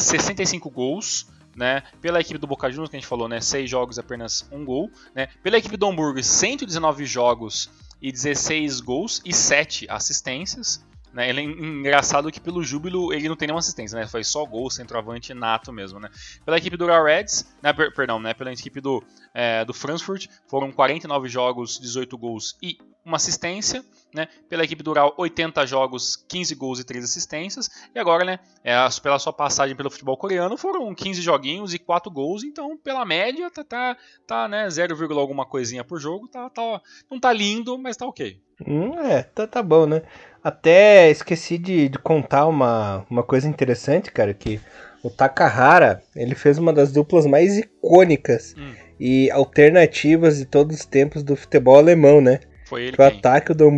65 0.00 0.70
gols 0.70 1.26
né? 1.54 1.82
Pela 2.00 2.20
equipe 2.20 2.38
do 2.38 2.46
Boca 2.46 2.70
Juniors, 2.70 2.90
que 2.90 2.96
a 2.96 3.00
gente 3.00 3.08
falou, 3.08 3.28
né? 3.28 3.40
6 3.40 3.68
jogos 3.68 3.98
apenas 3.98 4.48
um 4.50 4.64
gol, 4.64 4.90
né? 5.14 5.28
Pela 5.42 5.58
equipe 5.58 5.76
do 5.76 5.86
Hamburgo, 5.86 6.22
119 6.22 7.04
jogos 7.04 7.70
e 8.00 8.10
16 8.10 8.80
gols 8.80 9.20
e 9.24 9.32
7 9.32 9.86
assistências. 9.88 10.84
Né, 11.12 11.28
ele 11.28 11.40
é 11.40 11.42
engraçado 11.42 12.30
que 12.30 12.40
pelo 12.40 12.62
Júbilo 12.62 13.12
ele 13.12 13.28
não 13.28 13.34
tem 13.34 13.48
nenhuma 13.48 13.58
assistência, 13.58 13.98
né? 13.98 14.06
Foi 14.06 14.22
só 14.22 14.44
gol, 14.46 14.70
centroavante 14.70 15.34
nato 15.34 15.72
mesmo, 15.72 15.98
né? 15.98 16.08
Pela 16.44 16.56
equipe 16.56 16.76
do 16.76 16.86
Reds, 16.86 17.52
né, 17.60 17.72
per, 17.72 17.92
perdão, 17.92 18.20
né? 18.20 18.32
Pela 18.32 18.52
equipe 18.52 18.80
do, 18.80 19.02
é, 19.34 19.64
do 19.64 19.74
Frankfurt, 19.74 20.28
foram 20.46 20.70
49 20.70 21.28
jogos, 21.28 21.80
18 21.80 22.16
gols 22.16 22.56
e 22.62 22.78
uma 23.04 23.16
assistência. 23.16 23.84
Né? 24.14 24.26
Pela 24.48 24.64
equipe 24.64 24.82
do 24.82 24.90
Ural, 24.90 25.14
80 25.16 25.66
jogos, 25.66 26.16
15 26.28 26.54
gols 26.54 26.80
e 26.80 26.84
3 26.84 27.04
assistências. 27.04 27.70
E 27.94 27.98
agora, 27.98 28.24
né, 28.24 28.40
é, 28.64 28.74
pela 29.02 29.18
sua 29.18 29.32
passagem 29.32 29.76
pelo 29.76 29.90
futebol 29.90 30.16
coreano, 30.16 30.56
foram 30.56 30.92
15 30.94 31.22
joguinhos 31.22 31.72
e 31.74 31.78
4 31.78 32.10
gols. 32.10 32.42
Então, 32.42 32.76
pela 32.76 33.04
média, 33.04 33.50
tá, 33.50 33.62
tá, 33.62 33.96
tá 34.26 34.48
né, 34.48 34.68
0, 34.68 35.18
alguma 35.18 35.46
coisinha 35.46 35.84
por 35.84 36.00
jogo. 36.00 36.26
Tá, 36.28 36.50
tá, 36.50 36.80
não 37.10 37.20
tá 37.20 37.32
lindo, 37.32 37.78
mas 37.78 37.96
tá 37.96 38.06
ok. 38.06 38.40
Hum, 38.66 38.98
é, 38.98 39.22
tá, 39.22 39.46
tá 39.46 39.62
bom, 39.62 39.86
né? 39.86 40.02
Até 40.42 41.10
esqueci 41.10 41.58
de, 41.58 41.88
de 41.88 41.98
contar 41.98 42.46
uma, 42.46 43.06
uma 43.10 43.22
coisa 43.22 43.48
interessante, 43.48 44.10
cara, 44.10 44.34
que 44.34 44.60
o 45.02 45.10
Takahara, 45.10 46.02
ele 46.14 46.34
fez 46.34 46.58
uma 46.58 46.72
das 46.72 46.92
duplas 46.92 47.26
mais 47.26 47.56
icônicas 47.58 48.54
hum. 48.56 48.72
e 48.98 49.30
alternativas 49.30 50.38
de 50.38 50.44
todos 50.44 50.76
os 50.76 50.84
tempos 50.84 51.22
do 51.22 51.36
futebol 51.36 51.76
alemão, 51.76 52.20
né? 52.20 52.40
Foi 52.70 52.84
ele 52.84 52.96
que 52.96 53.02
o 53.02 53.04
ataque 53.04 53.52
do 53.52 53.68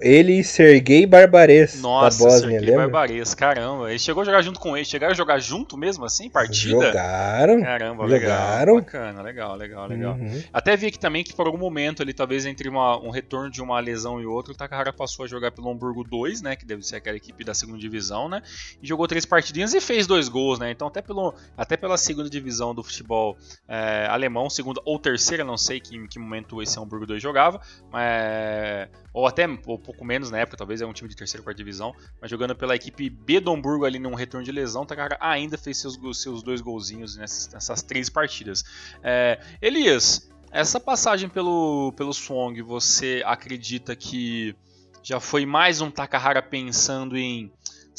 ele 0.00 0.40
e 0.40 0.44
Sergei 0.44 1.06
Barbares 1.06 1.80
Nossa, 1.80 2.18
da 2.18 2.24
Bósnia, 2.24 2.50
Sergei 2.50 2.70
lembra? 2.70 2.88
Barbares, 2.88 3.34
caramba. 3.34 3.90
Ele 3.90 3.98
chegou 3.98 4.22
a 4.22 4.24
jogar 4.24 4.42
junto 4.42 4.60
com 4.60 4.76
ele. 4.76 4.84
Chegaram 4.84 5.12
a 5.12 5.16
jogar 5.16 5.38
junto 5.38 5.76
mesmo, 5.76 6.04
assim, 6.04 6.28
partida? 6.28 6.86
Jogaram. 6.86 7.62
Caramba, 7.62 8.08
jogaram. 8.08 8.74
legal. 8.74 8.76
Bacana, 8.76 9.22
legal, 9.22 9.56
legal, 9.56 9.86
legal. 9.86 10.14
Uhum. 10.14 10.42
Até 10.52 10.76
vi 10.76 10.86
aqui 10.86 10.98
também 10.98 11.24
que 11.24 11.34
por 11.34 11.46
algum 11.46 11.58
momento 11.58 12.02
ali, 12.02 12.12
talvez 12.12 12.46
entre 12.46 12.68
uma, 12.68 12.98
um 12.98 13.10
retorno 13.10 13.50
de 13.50 13.62
uma 13.62 13.78
lesão 13.80 14.20
e 14.20 14.26
outro, 14.26 14.52
o 14.52 14.56
Takahara 14.56 14.92
passou 14.92 15.24
a 15.24 15.28
jogar 15.28 15.50
pelo 15.52 15.70
Hamburgo 15.70 16.04
2, 16.04 16.42
né? 16.42 16.56
Que 16.56 16.64
deve 16.64 16.82
ser 16.82 16.96
aquela 16.96 17.16
equipe 17.16 17.44
da 17.44 17.54
segunda 17.54 17.78
divisão, 17.78 18.28
né? 18.28 18.42
E 18.82 18.86
jogou 18.86 19.06
três 19.06 19.24
partidinhas 19.24 19.74
e 19.74 19.80
fez 19.80 20.06
dois 20.06 20.28
gols, 20.28 20.58
né? 20.58 20.70
Então 20.70 20.88
até, 20.88 21.00
pelo, 21.00 21.34
até 21.56 21.76
pela 21.76 21.96
segunda 21.96 22.28
divisão 22.28 22.74
do 22.74 22.82
futebol 22.82 23.36
é, 23.68 24.06
alemão, 24.08 24.50
segunda 24.50 24.80
ou 24.84 24.98
terceira, 24.98 25.44
não 25.44 25.56
sei 25.56 25.80
que, 25.80 25.96
em 25.96 26.06
que 26.06 26.18
momento 26.18 26.62
esse 26.62 26.78
Hamburgo 26.78 27.06
2 27.06 27.22
jogava, 27.22 27.60
mas, 27.90 28.88
ou 29.12 29.26
até 29.26 29.46
ou 29.70 29.78
pouco 29.78 30.04
menos 30.04 30.30
na 30.30 30.38
época, 30.38 30.56
talvez 30.56 30.80
é 30.80 30.86
um 30.86 30.92
time 30.92 31.08
de 31.08 31.16
terceira 31.16 31.42
quarta 31.42 31.56
divisão, 31.56 31.94
mas 32.20 32.30
jogando 32.30 32.54
pela 32.54 32.74
equipe 32.74 33.08
B 33.08 33.40
do 33.40 33.52
Hamburgo 33.52 33.84
ali 33.84 33.98
num 33.98 34.14
retorno 34.14 34.44
de 34.44 34.52
lesão, 34.52 34.86
Takahara 34.86 35.16
ainda 35.20 35.56
fez 35.56 35.78
seus, 35.78 35.98
seus 36.20 36.42
dois 36.42 36.60
golzinhos 36.60 37.16
nessas, 37.16 37.48
nessas 37.52 37.82
três 37.82 38.08
partidas. 38.08 38.64
É, 39.02 39.40
Elias, 39.60 40.30
essa 40.50 40.80
passagem 40.80 41.28
pelo, 41.28 41.92
pelo 41.96 42.12
Swong, 42.12 42.60
você 42.62 43.22
acredita 43.24 43.94
que 43.94 44.54
já 45.02 45.20
foi 45.20 45.46
mais 45.46 45.80
um 45.80 45.90
Takahara 45.90 46.42
pensando 46.42 47.16
em 47.16 47.50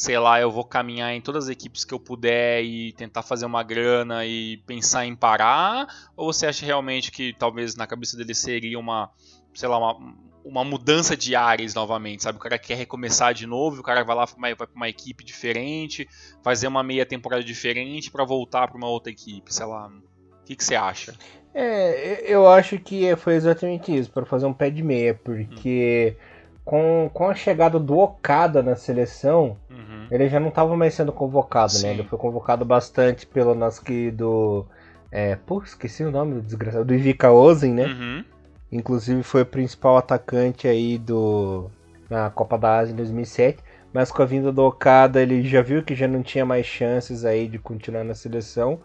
sei 0.01 0.17
lá, 0.17 0.41
eu 0.41 0.49
vou 0.49 0.63
caminhar 0.63 1.13
em 1.13 1.21
todas 1.21 1.43
as 1.43 1.49
equipes 1.51 1.85
que 1.85 1.93
eu 1.93 1.99
puder 1.99 2.63
e 2.63 2.91
tentar 2.93 3.21
fazer 3.21 3.45
uma 3.45 3.61
grana 3.61 4.25
e 4.25 4.57
pensar 4.65 5.05
em 5.05 5.15
parar? 5.15 5.87
Ou 6.17 6.33
você 6.33 6.47
acha 6.47 6.65
realmente 6.65 7.11
que 7.11 7.33
talvez 7.37 7.75
na 7.75 7.85
cabeça 7.85 8.17
dele 8.17 8.33
seria 8.33 8.79
uma, 8.79 9.11
sei 9.53 9.69
lá, 9.69 9.77
uma, 9.77 10.15
uma 10.43 10.63
mudança 10.63 11.15
de 11.15 11.35
áreas 11.35 11.73
novamente, 11.73 12.23
sabe? 12.23 12.37
O 12.37 12.41
cara 12.41 12.57
quer 12.57 12.75
recomeçar 12.75 13.33
de 13.33 13.45
novo, 13.45 13.79
o 13.79 13.83
cara 13.83 14.03
vai 14.03 14.15
lá 14.15 14.25
vai 14.37 14.55
para 14.55 14.67
uma 14.75 14.89
equipe 14.89 15.23
diferente, 15.23 16.07
fazer 16.43 16.67
uma 16.67 16.83
meia 16.83 17.05
temporada 17.05 17.43
diferente 17.43 18.11
para 18.11 18.25
voltar 18.25 18.67
para 18.67 18.77
uma 18.77 18.89
outra 18.89 19.11
equipe, 19.11 19.53
sei 19.53 19.65
lá. 19.65 19.87
O 19.87 20.43
que, 20.45 20.55
que 20.55 20.63
você 20.63 20.75
acha? 20.75 21.13
É, 21.53 22.23
eu 22.31 22.47
acho 22.47 22.79
que 22.79 23.15
foi 23.17 23.35
exatamente 23.35 23.95
isso, 23.95 24.09
para 24.11 24.25
fazer 24.25 24.45
um 24.45 24.53
pé 24.53 24.69
de 24.69 24.81
meia, 24.81 25.13
porque 25.13 26.15
hum. 26.15 26.59
com, 26.63 27.09
com 27.13 27.29
a 27.29 27.35
chegada 27.35 27.77
do 27.77 27.97
Okada 27.97 28.63
na 28.63 28.75
seleção, 28.75 29.57
uhum. 29.69 30.07
ele 30.09 30.29
já 30.29 30.39
não 30.39 30.47
estava 30.47 30.75
mais 30.75 30.93
sendo 30.93 31.11
convocado, 31.11 31.73
Sim. 31.73 31.87
né? 31.87 31.93
Ele 31.93 32.03
foi 32.03 32.17
convocado 32.17 32.63
bastante 32.63 33.27
pelo 33.27 33.53
nosso 33.53 33.83
querido. 33.83 34.65
É, 35.11 35.35
pô, 35.35 35.61
esqueci 35.61 36.03
o 36.05 36.11
nome 36.11 36.35
do 36.35 36.41
desgraçado, 36.41 36.85
do 36.85 36.93
Ivica 36.93 37.31
Ozen, 37.31 37.73
né? 37.73 37.85
Uhum. 37.85 38.25
Inclusive 38.71 39.21
foi 39.23 39.41
o 39.41 39.45
principal 39.45 39.97
atacante 39.97 40.67
aí 40.67 40.97
do 40.97 41.69
na 42.09 42.29
Copa 42.29 42.57
da 42.57 42.79
Ásia 42.79 42.93
em 42.93 42.95
2007. 42.95 43.63
Mas 43.93 44.11
com 44.11 44.21
a 44.21 44.25
vinda 44.25 44.51
do 44.51 44.63
Okada, 44.63 45.21
ele 45.21 45.43
já 45.47 45.61
viu 45.61 45.83
que 45.83 45.93
já 45.93 46.07
não 46.07 46.23
tinha 46.23 46.45
mais 46.45 46.65
chances 46.65 47.25
aí 47.25 47.47
de 47.47 47.59
continuar 47.59 48.03
na 48.03 48.13
seleção 48.13 48.79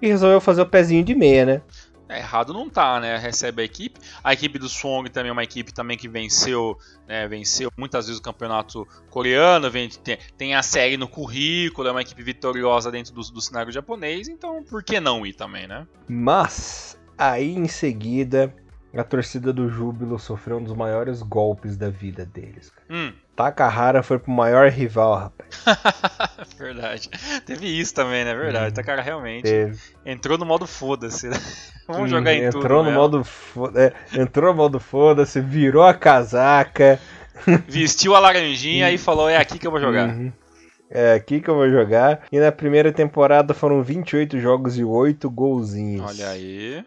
e 0.00 0.06
resolveu 0.06 0.40
fazer 0.40 0.62
o 0.62 0.66
pezinho 0.66 1.04
de 1.04 1.14
meia, 1.14 1.44
né? 1.44 1.62
É, 2.08 2.18
errado 2.18 2.52
não 2.52 2.68
tá, 2.68 3.00
né? 3.00 3.16
Recebe 3.16 3.62
a 3.62 3.64
equipe. 3.64 3.98
A 4.22 4.32
equipe 4.32 4.58
do 4.58 4.68
Swong 4.68 5.08
também 5.10 5.30
é 5.30 5.32
uma 5.32 5.42
equipe 5.42 5.72
também 5.72 5.96
que 5.96 6.08
venceu, 6.08 6.76
né? 7.08 7.26
Venceu 7.26 7.70
muitas 7.76 8.06
vezes 8.06 8.20
o 8.20 8.22
campeonato 8.22 8.86
coreano, 9.10 9.70
vem, 9.70 9.88
tem, 9.88 10.18
tem, 10.36 10.54
a 10.54 10.62
série 10.62 10.96
no 10.96 11.08
currículo, 11.08 11.88
é 11.88 11.90
uma 11.90 12.02
equipe 12.02 12.22
vitoriosa 12.22 12.90
dentro 12.90 13.12
do, 13.12 13.22
do 13.22 13.40
cenário 13.40 13.72
japonês, 13.72 14.28
então 14.28 14.62
por 14.62 14.84
que 14.84 15.00
não 15.00 15.24
ir 15.24 15.32
também, 15.32 15.66
né? 15.66 15.86
Mas 16.06 16.98
aí 17.16 17.54
em 17.54 17.66
seguida 17.66 18.54
a 18.96 19.04
torcida 19.04 19.52
do 19.52 19.68
Júbilo 19.68 20.18
sofreu 20.18 20.58
um 20.58 20.62
dos 20.62 20.74
maiores 20.74 21.22
golpes 21.22 21.76
da 21.76 21.90
vida 21.90 22.24
deles. 22.24 22.72
Hum. 22.88 23.12
Takahara 23.34 24.02
foi 24.02 24.18
pro 24.18 24.30
maior 24.30 24.70
rival, 24.70 25.14
rapaz. 25.14 25.64
Verdade. 26.56 27.10
Teve 27.44 27.66
isso 27.66 27.92
também, 27.94 28.24
né? 28.24 28.34
Verdade. 28.34 28.70
Hum, 28.70 28.74
Takahara 28.74 29.02
realmente 29.02 29.42
teve. 29.42 29.78
entrou 30.06 30.38
no 30.38 30.46
modo 30.46 30.66
foda-se. 30.66 31.28
Né? 31.28 31.36
Vamos 31.88 32.04
hum, 32.04 32.08
jogar 32.08 32.32
em 32.32 32.44
entrou 32.44 32.62
tudo. 32.62 32.82
No 32.84 32.92
modo 32.92 33.24
foda 33.24 33.94
é, 34.12 34.20
entrou 34.20 34.52
no 34.52 34.56
modo 34.56 34.78
foda-se, 34.78 35.40
virou 35.40 35.82
a 35.82 35.92
casaca. 35.92 37.00
Vestiu 37.66 38.14
a 38.14 38.20
laranjinha 38.20 38.90
e 38.92 38.98
falou: 38.98 39.28
é 39.28 39.36
aqui 39.36 39.58
que 39.58 39.66
eu 39.66 39.70
vou 39.70 39.80
jogar. 39.80 40.08
Uhum. 40.08 40.32
É 40.88 41.14
aqui 41.14 41.40
que 41.40 41.50
eu 41.50 41.56
vou 41.56 41.68
jogar. 41.68 42.22
E 42.30 42.38
na 42.38 42.52
primeira 42.52 42.92
temporada 42.92 43.52
foram 43.52 43.82
28 43.82 44.38
jogos 44.38 44.78
e 44.78 44.84
8 44.84 45.28
golzinhos. 45.28 46.08
Olha 46.08 46.28
aí. 46.28 46.84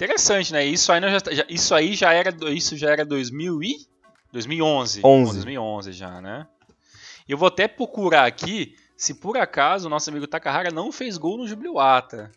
Interessante, 0.00 0.50
né? 0.50 0.64
Isso 0.64 0.90
aí, 0.90 1.02
já, 1.02 1.18
já, 1.30 1.44
isso 1.46 1.74
aí 1.74 1.94
já 1.94 2.12
era 2.14 2.34
isso 2.50 2.74
já 2.74 2.90
era 2.90 3.04
2000 3.04 3.62
e 3.62 3.86
2011. 4.32 5.02
11. 5.04 5.32
2011 5.34 5.92
já, 5.92 6.22
né? 6.22 6.46
Eu 7.28 7.36
vou 7.36 7.48
até 7.48 7.68
procurar 7.68 8.24
aqui 8.24 8.74
se 8.96 9.12
por 9.12 9.36
acaso 9.36 9.86
o 9.86 9.90
nosso 9.90 10.08
amigo 10.08 10.26
Takahara 10.26 10.70
não 10.70 10.90
fez 10.90 11.18
gol 11.18 11.36
no 11.36 11.46
Jubiluata. 11.46 12.30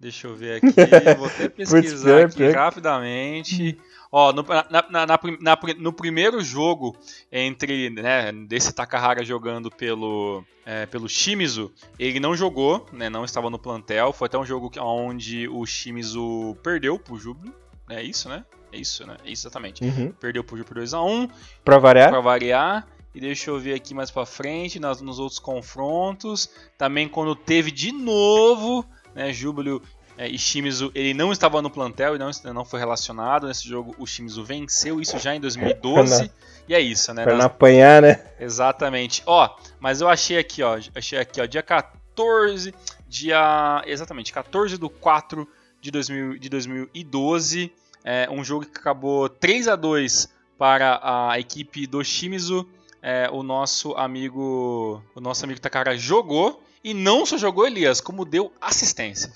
Deixa 0.00 0.26
eu 0.26 0.34
ver 0.34 0.56
aqui, 0.56 1.14
vou 1.18 1.26
até 1.26 1.48
pesquisar 1.50 2.24
aqui 2.24 2.48
rapidamente. 2.50 3.78
Ó, 4.10 4.32
no, 4.32 4.42
na, 4.42 4.86
na, 4.90 5.06
na, 5.06 5.58
no 5.78 5.92
primeiro 5.92 6.42
jogo 6.42 6.96
entre, 7.30 7.90
né, 7.90 8.32
desse 8.32 8.72
Takahara 8.72 9.22
jogando 9.22 9.70
pelo, 9.70 10.42
é, 10.64 10.86
pelo 10.86 11.06
Shimizu, 11.06 11.70
ele 11.98 12.18
não 12.18 12.34
jogou, 12.34 12.88
né, 12.92 13.10
não 13.10 13.24
estava 13.26 13.50
no 13.50 13.58
plantel. 13.58 14.12
Foi 14.12 14.26
até 14.26 14.38
um 14.38 14.44
jogo 14.44 14.70
onde 14.80 15.46
o 15.46 15.66
Shimizu 15.66 16.56
perdeu 16.62 16.98
pro 16.98 17.18
Júbilo. 17.18 17.54
É 17.88 18.02
isso, 18.02 18.28
né? 18.28 18.44
É 18.72 18.78
isso, 18.78 19.06
né? 19.06 19.16
É 19.24 19.30
isso 19.30 19.46
exatamente. 19.46 19.84
Uhum. 19.84 20.12
Perdeu 20.12 20.42
pro 20.42 20.56
Júbilo 20.56 20.74
por 20.74 20.82
2x1. 20.82 21.30
Pra 21.62 21.78
variar? 21.78 22.08
Pra 22.08 22.20
variar. 22.20 22.88
E 23.14 23.20
deixa 23.20 23.50
eu 23.50 23.58
ver 23.58 23.74
aqui 23.74 23.92
mais 23.92 24.10
pra 24.10 24.24
frente, 24.24 24.80
nas, 24.80 25.00
nos 25.00 25.18
outros 25.18 25.38
confrontos. 25.38 26.48
Também 26.78 27.08
quando 27.08 27.34
teve 27.36 27.70
de 27.70 27.92
novo, 27.92 28.84
né, 29.14 29.32
Júbilo 29.32 29.82
É, 30.18 30.28
e 30.28 30.38
Shimizu, 30.38 30.90
ele 30.94 31.14
não 31.14 31.32
estava 31.32 31.62
no 31.62 31.70
plantel 31.70 32.14
e 32.14 32.18
não, 32.18 32.30
não 32.52 32.64
foi 32.64 32.78
relacionado. 32.78 33.46
Nesse 33.46 33.66
jogo, 33.66 33.94
o 33.98 34.06
Shimizu 34.06 34.44
venceu 34.44 35.00
isso 35.00 35.18
já 35.18 35.34
em 35.34 35.40
2012. 35.40 36.30
e 36.68 36.74
é 36.74 36.80
isso, 36.80 37.14
né? 37.14 37.24
Pra 37.24 37.36
não 37.38 37.46
apanhar, 37.46 38.02
né? 38.02 38.22
Exatamente. 38.38 39.22
Ó, 39.24 39.48
mas 39.78 40.02
eu 40.02 40.08
achei 40.10 40.36
aqui, 40.36 40.62
ó. 40.62 40.78
Achei 40.94 41.18
aqui, 41.18 41.40
ó. 41.40 41.46
Dia 41.46 41.62
14. 41.62 42.74
Dia. 43.08 43.82
Exatamente, 43.86 44.30
14 44.30 44.76
do 44.76 44.90
4 44.90 45.48
de, 45.80 45.90
2000, 45.90 46.38
de 46.38 46.48
2012. 46.50 47.72
É, 48.04 48.28
um 48.30 48.44
jogo 48.44 48.66
que 48.66 48.78
acabou 48.78 49.26
3 49.26 49.68
a 49.68 49.76
2 49.76 50.28
para 50.58 51.00
a 51.02 51.38
equipe 51.40 51.86
do 51.86 52.04
Shimizu. 52.04 52.68
É, 53.00 53.30
o 53.32 53.42
nosso 53.42 53.94
amigo. 53.94 55.02
O 55.14 55.20
nosso 55.20 55.44
amigo 55.44 55.60
Takara 55.60 55.96
jogou. 55.96 56.62
E 56.82 56.94
não 56.94 57.26
só 57.26 57.36
jogou 57.36 57.66
Elias, 57.66 58.00
como 58.00 58.24
deu 58.24 58.52
assistência. 58.60 59.30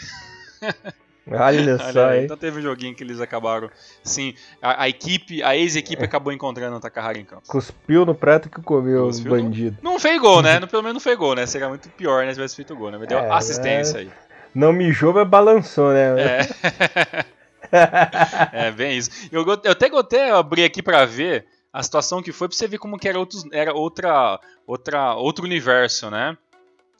Olha 1.30 1.78
só, 1.92 2.08
aí. 2.08 2.24
Então 2.24 2.36
teve 2.36 2.58
um 2.58 2.62
joguinho 2.62 2.94
que 2.94 3.02
eles 3.02 3.20
acabaram. 3.20 3.70
Sim, 4.02 4.34
a, 4.62 4.84
a 4.84 4.88
equipe, 4.88 5.42
a 5.42 5.56
ex-equipe 5.56 6.02
é. 6.02 6.04
acabou 6.06 6.32
encontrando 6.32 6.76
o 6.76 6.80
Takahara 6.80 7.18
em 7.18 7.24
campo. 7.24 7.42
Cuspiu 7.46 8.06
no 8.06 8.14
prato 8.14 8.48
que 8.48 8.60
comeu 8.62 9.06
os 9.06 9.20
bandido. 9.20 9.76
Não, 9.82 9.92
não 9.92 10.00
fez 10.00 10.20
gol, 10.20 10.42
né? 10.42 10.60
Pelo 10.66 10.82
menos 10.82 10.94
não 10.94 11.00
fez 11.00 11.18
gol, 11.18 11.34
né? 11.34 11.46
Seria 11.46 11.68
muito 11.68 11.88
pior, 11.90 12.24
né? 12.24 12.30
Se 12.30 12.34
tivesse 12.36 12.56
feito 12.56 12.74
gol, 12.74 12.90
né? 12.90 12.98
Mas 12.98 13.08
deu 13.08 13.18
é, 13.18 13.30
assistência 13.30 14.00
aí. 14.00 14.10
Não 14.54 14.72
mijou, 14.72 15.12
mas 15.12 15.28
balançou, 15.28 15.92
né? 15.92 16.14
É. 16.20 17.26
é, 18.68 18.70
bem 18.70 18.96
isso. 18.96 19.10
Eu, 19.32 19.44
eu 19.64 19.72
até 19.72 19.88
gostei 19.88 20.30
abrir 20.30 20.64
aqui 20.64 20.82
pra 20.82 21.04
ver 21.04 21.46
a 21.72 21.82
situação 21.82 22.22
que 22.22 22.30
foi, 22.30 22.46
pra 22.48 22.56
você 22.56 22.68
ver 22.68 22.78
como 22.78 22.96
que 22.96 23.08
era, 23.08 23.18
outros, 23.18 23.44
era 23.52 23.74
outra, 23.74 24.38
outra, 24.64 25.14
outro 25.14 25.44
universo, 25.44 26.08
né? 26.08 26.38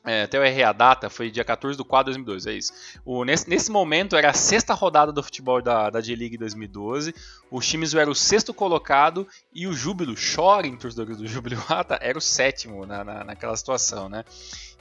É, 0.07 0.25
até 0.25 0.37
eu 0.37 0.45
errei 0.45 0.63
a 0.63 0.73
data, 0.73 1.09
foi 1.09 1.31
dia 1.31 1.45
14 1.45 1.79
do 1.79 1.85
4 1.85 2.13
de 2.13 2.19
2012, 2.19 2.51
é 2.51 2.53
isso. 2.53 2.73
O, 3.07 3.25
nesse, 3.25 3.49
nesse 3.49 3.71
momento 3.71 4.15
era 4.17 4.29
a 4.29 4.35
sexta 4.35 4.75
rodada 4.75 5.11
do 5.11 5.23
futebol 5.23 5.63
da, 5.63 5.89
da 5.89 6.01
J-League 6.01 6.37
2012, 6.37 7.15
o 7.51 7.59
Shimizu 7.59 7.99
era 7.99 8.11
o 8.11 8.15
sexto 8.15 8.53
colocado 8.53 9.27
e 9.55 9.67
o 9.67 9.73
Júbilo, 9.73 10.15
chorem 10.15 10.77
torcedores 10.77 11.17
do 11.17 11.27
Júbilo 11.27 11.57
Rata, 11.57 11.99
era 12.03 12.19
o 12.19 12.21
sétimo 12.21 12.85
na, 12.85 13.03
na, 13.03 13.25
naquela 13.25 13.57
situação, 13.57 14.11
né? 14.11 14.25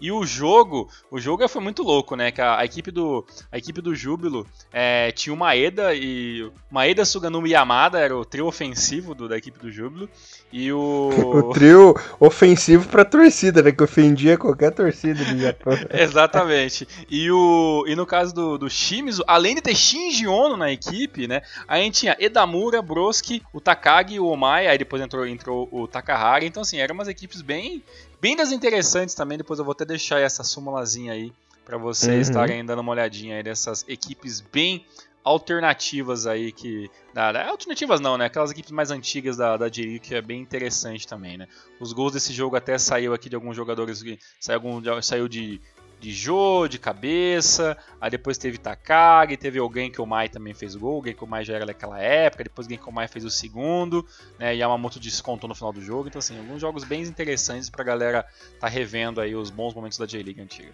E 0.01 0.11
o 0.11 0.26
jogo, 0.26 0.89
o 1.09 1.17
jogo 1.17 1.47
foi 1.47 1.61
muito 1.61 1.84
louco, 1.84 2.17
né? 2.17 2.30
Que 2.30 2.41
a, 2.41 2.57
a 2.57 2.65
equipe 2.65 2.91
do 2.91 3.26
a 3.49 3.57
equipe 3.57 3.80
do 3.80 3.95
Júbilo 3.95 4.45
é, 4.74 5.13
tinha 5.13 5.34
o 5.34 5.38
Maeda 5.38 5.95
e 5.95 6.51
Maeda, 6.69 7.05
Suganuma 7.05 7.47
Yamada 7.47 7.99
era 7.99 8.17
o 8.17 8.26
trio 8.26 8.45
ofensivo 8.45 9.15
do, 9.15 9.30
da 9.30 9.38
equipe 9.38 9.57
do 9.57 9.71
Júbilo 9.71 10.09
e 10.56 10.72
o 10.72 11.10
o 11.10 11.51
trio 11.51 11.99
ofensivo 12.20 12.88
para 12.88 13.04
torcida, 13.04 13.64
né? 13.64 13.72
Que 13.72 13.82
ofendia 13.82 14.38
qualquer 14.38 14.72
torcida 14.72 15.26
do 15.26 15.39
Japão. 15.39 15.74
Exatamente. 15.89 16.88
E 17.10 17.32
o 17.32 17.84
e 17.88 17.95
no 17.95 18.06
caso 18.06 18.36
do, 18.36 18.56
do 18.60 18.70
Shimizu, 18.70 19.24
além 19.26 19.56
de 19.56 19.62
ter 19.62 19.74
Shinji 19.74 20.28
Ono 20.28 20.56
na 20.56 20.72
equipe, 20.72 21.28
né? 21.28 21.41
A 21.68 21.78
gente 21.78 22.01
tinha 22.01 22.16
Edamura, 22.20 22.84
Broski, 22.84 23.41
o 23.51 23.60
Takagi, 23.60 24.20
o 24.20 24.28
Omai, 24.28 24.68
aí 24.68 24.78
depois 24.78 25.01
entrou 25.01 25.26
entrou 25.26 25.68
o 25.72 25.88
Takahara. 25.88 26.45
Então 26.45 26.62
assim, 26.62 26.78
eram 26.78 26.93
umas 26.93 27.08
equipes 27.08 27.41
bem 27.41 27.84
bem 28.22 28.36
das 28.36 28.51
interessantes 28.51 29.16
também. 29.16 29.39
Depois 29.39 29.58
eu 29.58 29.66
vou 29.66 29.72
até 29.72 29.86
deixar 29.86 30.20
essa 30.20 30.43
súmulazinha 30.43 31.14
aí 31.14 31.34
para 31.66 31.80
vocês 31.80 32.28
uhum. 32.28 32.32
estarem 32.32 32.64
dando 32.64 32.80
uma 32.80 32.91
olhadinha 32.91 33.38
aí 33.38 33.43
dessas 33.43 33.84
equipes 33.88 34.39
bem 34.39 34.86
alternativas 35.24 36.28
aí 36.28 36.51
que. 36.51 36.89
Da, 37.13 37.47
alternativas 37.47 37.99
não, 37.99 38.17
né? 38.17 38.26
Aquelas 38.26 38.51
equipes 38.51 38.71
mais 38.71 38.91
antigas 38.91 39.38
da, 39.38 39.57
da 39.57 39.69
Jiri, 39.69 39.99
que 39.99 40.15
é 40.15 40.21
bem 40.21 40.41
interessante 40.41 41.07
também, 41.07 41.38
né? 41.38 41.47
Os 41.80 41.93
gols 41.93 42.13
desse 42.13 42.34
jogo 42.34 42.55
até 42.55 42.78
saiu 42.78 43.13
aqui 43.13 43.30
de 43.30 43.36
alguns 43.36 43.55
jogadores. 43.55 44.03
Saiu, 44.39 44.57
algum, 44.57 45.01
saiu 45.01 45.28
de 45.28 45.61
de 46.03 46.11
Jô, 46.11 46.67
de 46.67 46.78
cabeça, 46.78 47.78
aí 48.01 48.11
depois 48.11 48.38
teve 48.38 48.57
Takagi, 48.57 49.38
teve 49.38 49.57
alguém 49.57 49.89
que 49.89 50.01
o 50.01 50.05
Mai 50.05 50.28
também 50.28 50.53
fez 50.53 50.76
gol, 50.76 51.01
que 51.01 51.24
o 51.24 51.26
Mai 51.26 51.45
já 51.45 51.53
era 51.53 51.65
daquela 51.65 51.97
época, 51.97 52.43
depois 52.43 52.67
que 52.67 52.78
o 52.86 52.91
Mai 52.91 53.07
fez 53.07 53.24
o 53.24 53.30
segundo, 53.30 54.05
né, 54.38 54.53
Yamamoto 54.53 54.99
descontou 54.99 55.47
no 55.47 55.55
final 55.55 55.71
do 55.71 55.82
jogo, 55.82 56.09
então 56.09 56.19
assim, 56.19 56.38
alguns 56.38 56.59
jogos 56.59 56.84
bem 56.84 57.03
interessantes 57.03 57.69
pra 57.69 57.86
galera 57.86 58.26
tá 58.59 58.67
revendo 58.67 59.21
aí 59.21 59.34
os 59.34 59.49
bons 59.49 59.74
momentos 59.74 59.97
da 59.97 60.05
J-League 60.05 60.41
antiga. 60.41 60.74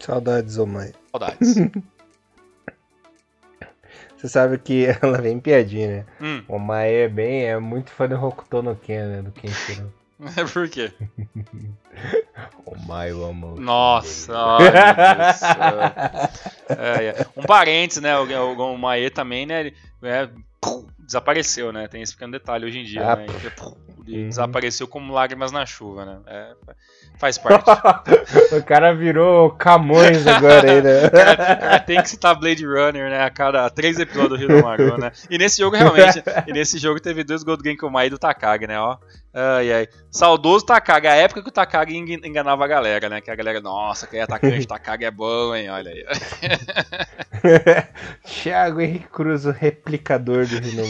Saudades, 0.00 0.58
Omai. 0.58 0.92
Saudades. 1.12 1.54
Você 4.24 4.28
sabe 4.30 4.56
que 4.56 4.86
ela 5.02 5.20
vem 5.20 5.38
piadinha, 5.38 5.88
né? 5.88 6.06
Hum. 6.18 6.42
O 6.48 6.58
Mai 6.58 6.94
é 6.94 7.08
bem, 7.08 7.44
é 7.44 7.58
muito 7.58 7.90
fã 7.90 8.08
do 8.08 8.14
Hokuto 8.14 8.62
no 8.62 8.74
Ken, 8.74 9.04
né, 9.06 9.20
do 9.22 9.30
Kenshiro. 9.30 9.92
Por 10.50 10.66
quê? 10.66 10.90
o 12.64 12.74
Maio 12.86 13.26
amor. 13.26 13.60
Nossa, 13.60 14.32
é, 16.70 17.04
é. 17.08 17.26
Um 17.36 17.42
parênteses, 17.42 18.02
né? 18.02 18.18
O, 18.18 18.24
o, 18.24 18.74
o 18.74 18.78
Mae 18.78 19.10
também, 19.10 19.44
né? 19.44 19.60
Ele, 19.60 19.76
é, 20.02 20.30
desapareceu, 21.00 21.70
né? 21.70 21.86
Tem 21.86 22.00
esse 22.00 22.14
pequeno 22.14 22.32
detalhe 22.32 22.64
hoje 22.64 22.78
em 22.78 22.84
dia, 22.84 23.06
ah, 23.06 23.16
né? 23.16 23.26
Ele, 23.26 23.52
uhum. 23.60 24.28
desapareceu 24.28 24.88
como 24.88 25.12
lágrimas 25.12 25.52
na 25.52 25.66
chuva, 25.66 26.06
né? 26.06 26.20
É, 26.26 26.54
faz 27.16 27.38
parte. 27.38 27.70
o 28.52 28.62
cara 28.62 28.94
virou 28.94 29.50
Camões 29.52 30.26
agora 30.26 30.70
aí, 30.70 30.82
né? 30.82 31.08
cara, 31.10 31.80
tem 31.80 32.02
que 32.02 32.08
citar 32.08 32.38
Blade 32.38 32.66
Runner, 32.66 33.10
né? 33.10 33.22
A 33.22 33.30
cada 33.30 33.68
três 33.70 33.98
episódios 33.98 34.30
do 34.30 34.36
Rio 34.36 34.48
do 34.48 34.62
Maru, 34.62 34.98
né? 34.98 35.12
E 35.30 35.38
nesse 35.38 35.58
jogo, 35.58 35.76
realmente, 35.76 36.22
e 36.46 36.52
nesse 36.52 36.78
jogo 36.78 37.00
teve 37.00 37.24
dois 37.24 37.42
gols 37.42 37.58
do 37.58 37.64
Genkomai 37.64 38.06
e 38.06 38.10
do 38.10 38.18
Takagi, 38.18 38.66
né? 38.66 38.78
Ó, 38.78 38.96
Ai, 39.34 39.72
ai. 39.72 39.88
Saudoso 40.12 40.64
Takagi, 40.64 41.08
a 41.08 41.16
época 41.16 41.42
que 41.42 41.48
o 41.48 41.52
Takagi 41.52 41.96
enganava 41.96 42.64
a 42.64 42.68
galera, 42.68 43.08
né? 43.08 43.20
Que 43.20 43.32
a 43.32 43.34
galera, 43.34 43.60
nossa, 43.60 44.06
que 44.06 44.16
atacante 44.16 44.64
Takagi 44.66 45.04
é 45.04 45.10
bom, 45.10 45.52
hein? 45.54 45.68
Olha 45.70 45.90
aí. 45.90 46.04
Thiago 48.24 48.80
Henrique 48.80 49.08
Cruz, 49.08 49.44
o 49.44 49.50
replicador 49.50 50.46
do 50.46 50.56
Rino 50.58 50.84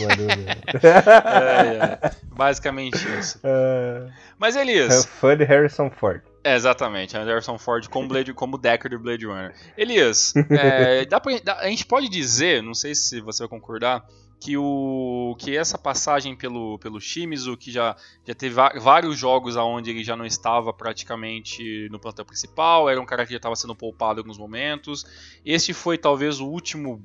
é, 0.83 2.05
é. 2.05 2.11
Basicamente 2.31 2.97
isso. 3.17 3.39
Uh, 3.39 4.11
Mas 4.37 4.55
Elias. 4.55 5.05
É 5.05 5.07
fã 5.07 5.35
de 5.35 5.43
Harrison 5.43 5.89
Ford. 5.89 6.21
É, 6.43 6.55
exatamente, 6.55 7.17
Harrison 7.17 7.57
Ford 7.57 7.87
como, 7.89 8.05
Blade, 8.07 8.31
como 8.31 8.59
Decker 8.59 8.91
do 8.91 8.99
Blade 8.99 9.25
Runner. 9.25 9.55
Elias, 9.75 10.35
é, 10.51 11.03
dá 11.05 11.19
pra, 11.19 11.39
dá, 11.43 11.57
a 11.57 11.67
gente 11.67 11.87
pode 11.87 12.07
dizer, 12.07 12.61
não 12.61 12.75
sei 12.75 12.93
se 12.93 13.19
você 13.19 13.39
vai 13.39 13.49
concordar, 13.49 14.05
que 14.39 14.57
o 14.57 15.35
que 15.39 15.55
essa 15.55 15.77
passagem 15.77 16.35
pelo 16.35 16.77
pelo 16.79 16.99
Shimizu, 16.99 17.57
que 17.57 17.71
já 17.71 17.95
já 18.25 18.33
teve 18.33 18.55
vários 18.55 19.17
jogos 19.17 19.57
aonde 19.57 19.89
ele 19.89 20.03
já 20.03 20.15
não 20.15 20.25
estava 20.25 20.73
praticamente 20.73 21.87
no 21.89 21.99
plantel 21.99 22.25
principal, 22.25 22.89
era 22.89 22.99
um 22.99 23.05
cara 23.05 23.25
que 23.25 23.31
já 23.31 23.37
estava 23.37 23.55
sendo 23.55 23.75
poupado 23.75 24.19
em 24.19 24.21
alguns 24.21 24.37
momentos. 24.37 25.05
Este 25.45 25.73
foi 25.73 25.97
talvez 25.97 26.39
o 26.39 26.47
último 26.47 27.01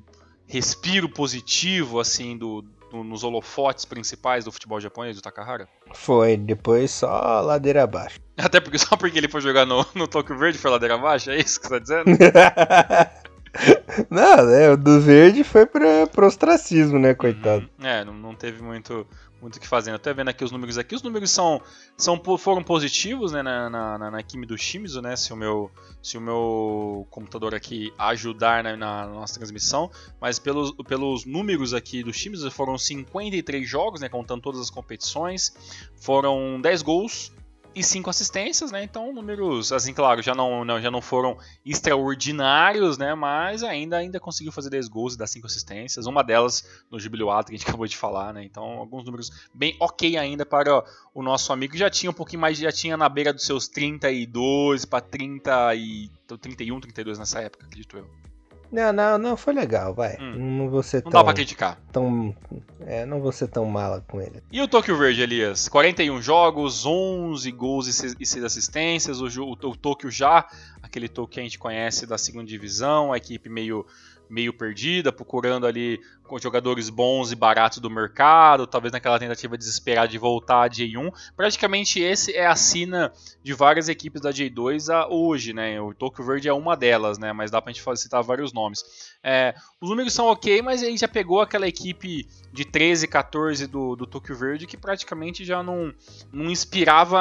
respiro 0.46 1.08
positivo 1.08 2.00
assim 2.00 2.36
do, 2.36 2.62
do 2.90 3.04
nos 3.04 3.22
holofotes 3.22 3.84
principais 3.84 4.44
do 4.44 4.52
futebol 4.52 4.80
japonês 4.80 5.16
do 5.16 5.22
Takahara? 5.22 5.68
Foi, 5.94 6.36
depois 6.36 6.90
só 6.90 7.40
ladeira 7.40 7.84
abaixo. 7.84 8.20
Até 8.36 8.60
porque 8.60 8.78
só 8.78 8.96
porque 8.96 9.16
ele 9.16 9.28
foi 9.28 9.40
jogar 9.40 9.64
no, 9.64 9.86
no 9.94 10.08
Tokyo 10.08 10.36
Verde 10.36 10.58
foi 10.58 10.70
ladeira 10.70 10.96
abaixo, 10.96 11.30
é 11.30 11.38
isso 11.38 11.60
que 11.60 11.68
você 11.68 11.74
tá 11.74 11.78
dizendo? 11.78 12.04
Não, 14.08 14.46
né? 14.46 14.76
Do 14.76 15.00
verde 15.00 15.42
foi 15.44 15.66
pra, 15.66 16.06
pro 16.06 16.26
ostracismo, 16.26 16.98
né, 16.98 17.14
coitado. 17.14 17.68
Uhum. 17.78 17.86
É, 17.86 18.04
não, 18.04 18.14
não 18.14 18.34
teve 18.34 18.62
muito 18.62 19.06
muito 19.40 19.56
o 19.56 19.60
que 19.60 19.66
fazer. 19.66 19.98
Tô 19.98 20.12
vendo 20.12 20.28
aqui 20.28 20.44
os 20.44 20.52
números 20.52 20.76
aqui. 20.76 20.94
Os 20.94 21.02
números 21.02 21.30
são, 21.30 21.62
são 21.96 22.20
foram 22.38 22.62
positivos, 22.62 23.32
né, 23.32 23.42
na, 23.42 23.70
na, 23.70 23.98
na, 23.98 24.10
na 24.10 24.22
Kimi 24.22 24.46
do 24.46 24.56
Shimizu, 24.56 25.00
né? 25.00 25.16
Se 25.16 25.32
o 25.32 25.36
meu 25.36 25.70
se 26.02 26.18
o 26.18 26.20
meu 26.20 27.06
computador 27.10 27.54
aqui 27.54 27.92
ajudar 27.98 28.62
na, 28.62 28.76
na 28.76 29.06
nossa 29.06 29.34
transmissão, 29.34 29.90
mas 30.20 30.38
pelos, 30.38 30.72
pelos 30.86 31.24
números 31.24 31.74
aqui 31.74 32.02
do 32.02 32.12
Shimizu 32.12 32.50
foram 32.50 32.76
53 32.76 33.68
jogos, 33.68 34.00
né, 34.00 34.08
contando 34.08 34.42
todas 34.42 34.60
as 34.60 34.70
competições. 34.70 35.54
Foram 35.96 36.60
10 36.60 36.82
gols, 36.82 37.32
e 37.74 37.82
cinco 37.82 38.10
assistências, 38.10 38.70
né? 38.70 38.82
Então 38.82 39.12
números, 39.12 39.72
assim, 39.72 39.94
claro, 39.94 40.22
já 40.22 40.34
não, 40.34 40.64
não, 40.64 40.80
já 40.80 40.90
não 40.90 41.00
foram 41.00 41.36
extraordinários, 41.64 42.98
né? 42.98 43.14
Mas 43.14 43.62
ainda 43.62 43.96
ainda 43.96 44.18
conseguiu 44.18 44.52
fazer 44.52 44.70
10 44.70 44.88
gols 44.88 45.14
e 45.14 45.18
dar 45.18 45.26
cinco 45.26 45.46
assistências. 45.46 46.06
Uma 46.06 46.22
delas 46.22 46.64
no 46.90 46.98
jubileu 46.98 47.28
que 47.28 47.54
a 47.54 47.56
gente 47.56 47.66
acabou 47.68 47.86
de 47.86 47.96
falar, 47.96 48.32
né? 48.32 48.44
Então 48.44 48.64
alguns 48.64 49.04
números 49.04 49.30
bem 49.54 49.76
ok 49.80 50.16
ainda 50.16 50.44
para 50.44 50.84
o 51.14 51.22
nosso 51.22 51.52
amigo. 51.52 51.76
Já 51.76 51.90
tinha 51.90 52.10
um 52.10 52.14
pouquinho 52.14 52.40
mais, 52.40 52.58
já 52.58 52.72
tinha 52.72 52.96
na 52.96 53.08
beira 53.08 53.32
dos 53.32 53.44
seus 53.44 53.68
32 53.68 54.84
para 54.84 55.00
30 55.00 55.74
e 55.74 56.10
31, 56.40 56.80
32 56.80 57.18
nessa 57.18 57.40
época, 57.40 57.66
acredito 57.66 57.96
eu. 57.96 58.29
Não, 58.70 58.92
não, 58.92 59.18
não, 59.18 59.36
foi 59.36 59.52
legal, 59.52 59.92
vai. 59.94 60.16
Hum. 60.20 60.58
Não 60.58 60.70
vou 60.70 60.82
ser 60.82 61.02
não 61.04 61.10
tão. 61.10 61.20
dá 61.20 61.24
pra 61.24 61.34
criticar. 61.34 61.80
Tão, 61.92 62.34
é, 62.80 63.04
não 63.04 63.20
vou 63.20 63.32
ser 63.32 63.48
tão 63.48 63.64
mala 63.66 64.04
com 64.06 64.20
ele. 64.20 64.42
E 64.50 64.60
o 64.60 64.68
Tokyo 64.68 64.96
Verde, 64.96 65.22
Elias? 65.22 65.68
41 65.68 66.22
jogos, 66.22 66.86
11 66.86 67.50
gols 67.50 67.86
e 67.88 68.26
6 68.26 68.44
assistências. 68.44 69.20
O, 69.20 69.26
o, 69.26 69.52
o 69.52 69.76
Tokyo 69.76 70.10
já 70.10 70.46
aquele 70.82 71.08
Tokyo 71.08 71.34
que 71.34 71.40
a 71.40 71.42
gente 71.42 71.58
conhece 71.58 72.06
da 72.06 72.18
segunda 72.18 72.46
divisão, 72.46 73.12
a 73.12 73.16
equipe 73.16 73.48
meio 73.48 73.86
meio 74.30 74.52
perdida, 74.52 75.10
procurando 75.10 75.66
ali 75.66 76.00
com 76.30 76.38
jogadores 76.38 76.88
bons 76.88 77.32
e 77.32 77.34
baratos 77.34 77.78
do 77.78 77.90
mercado, 77.90 78.64
talvez 78.64 78.92
naquela 78.92 79.18
tentativa 79.18 79.58
desesperada 79.58 80.06
de 80.06 80.16
voltar 80.16 80.62
à 80.62 80.70
J1. 80.70 81.12
Praticamente 81.36 81.98
esse 81.98 82.32
é 82.36 82.46
a 82.46 82.54
sina 82.54 83.12
de 83.42 83.52
várias 83.52 83.88
equipes 83.88 84.22
da 84.22 84.30
J2 84.30 84.94
a 84.94 85.08
hoje, 85.08 85.52
né? 85.52 85.80
O 85.80 85.92
Tokyo 85.92 86.24
Verde 86.24 86.48
é 86.48 86.52
uma 86.52 86.76
delas, 86.76 87.18
né? 87.18 87.32
Mas 87.32 87.50
dá 87.50 87.60
pra 87.60 87.72
gente 87.72 87.84
citar 87.96 88.22
vários 88.22 88.52
nomes. 88.52 89.10
É, 89.24 89.56
os 89.80 89.90
números 89.90 90.14
são 90.14 90.26
ok, 90.26 90.62
mas 90.62 90.84
aí 90.84 90.96
já 90.96 91.08
pegou 91.08 91.40
aquela 91.40 91.66
equipe 91.66 92.28
de 92.52 92.64
13, 92.64 93.08
14 93.08 93.66
do, 93.66 93.96
do 93.96 94.06
Tokyo 94.06 94.36
Verde 94.36 94.68
que 94.68 94.76
praticamente 94.76 95.44
já 95.44 95.64
não, 95.64 95.92
não 96.32 96.48
inspirava 96.48 97.18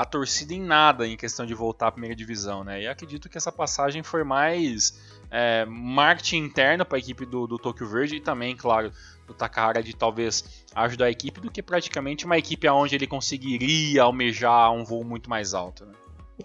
a 0.00 0.04
torcida 0.04 0.52
em 0.52 0.60
nada 0.60 1.06
em 1.06 1.16
questão 1.16 1.46
de 1.46 1.54
voltar 1.54 1.86
à 1.86 1.92
primeira 1.92 2.16
divisão, 2.16 2.64
né? 2.64 2.82
E 2.82 2.88
acredito 2.88 3.28
que 3.28 3.38
essa 3.38 3.52
passagem 3.52 4.02
foi 4.02 4.24
mais 4.24 5.00
é, 5.32 5.64
marketing 5.64 6.44
interno 6.44 6.84
para 6.84 6.98
a 6.98 7.00
equipe 7.00 7.24
do, 7.24 7.46
do 7.46 7.58
Tokyo 7.58 7.86
Verde 7.86 8.16
e 8.16 8.20
também, 8.20 8.31
claro, 8.56 8.92
do 9.26 9.34
Takahara 9.34 9.82
de 9.82 9.94
talvez 9.94 10.64
ajudar 10.74 11.06
a 11.06 11.10
equipe 11.10 11.40
do 11.40 11.50
que 11.50 11.62
praticamente 11.62 12.24
uma 12.24 12.38
equipe 12.38 12.68
onde 12.68 12.94
ele 12.94 13.06
conseguiria 13.06 14.02
almejar 14.02 14.72
um 14.72 14.84
voo 14.84 15.04
muito 15.04 15.28
mais 15.28 15.54
alto. 15.54 15.84
Né? 15.84 15.92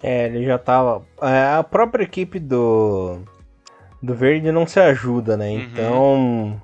É, 0.01 0.25
ele 0.25 0.45
já 0.45 0.55
estava. 0.55 1.05
É, 1.21 1.55
a 1.55 1.63
própria 1.63 2.03
equipe 2.03 2.39
do 2.39 3.19
do 4.01 4.13
Verde 4.13 4.51
não 4.51 4.67
se 4.67 4.79
ajuda, 4.79 5.35
né? 5.35 5.49
Uhum. 5.49 5.59
Então 5.59 6.61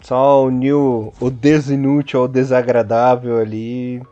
só 0.00 0.44
uniu 0.44 1.12
o 1.20 1.30
desinútil 1.30 2.20
ao 2.20 2.28
desagradável 2.28 3.38
ali 3.38 4.02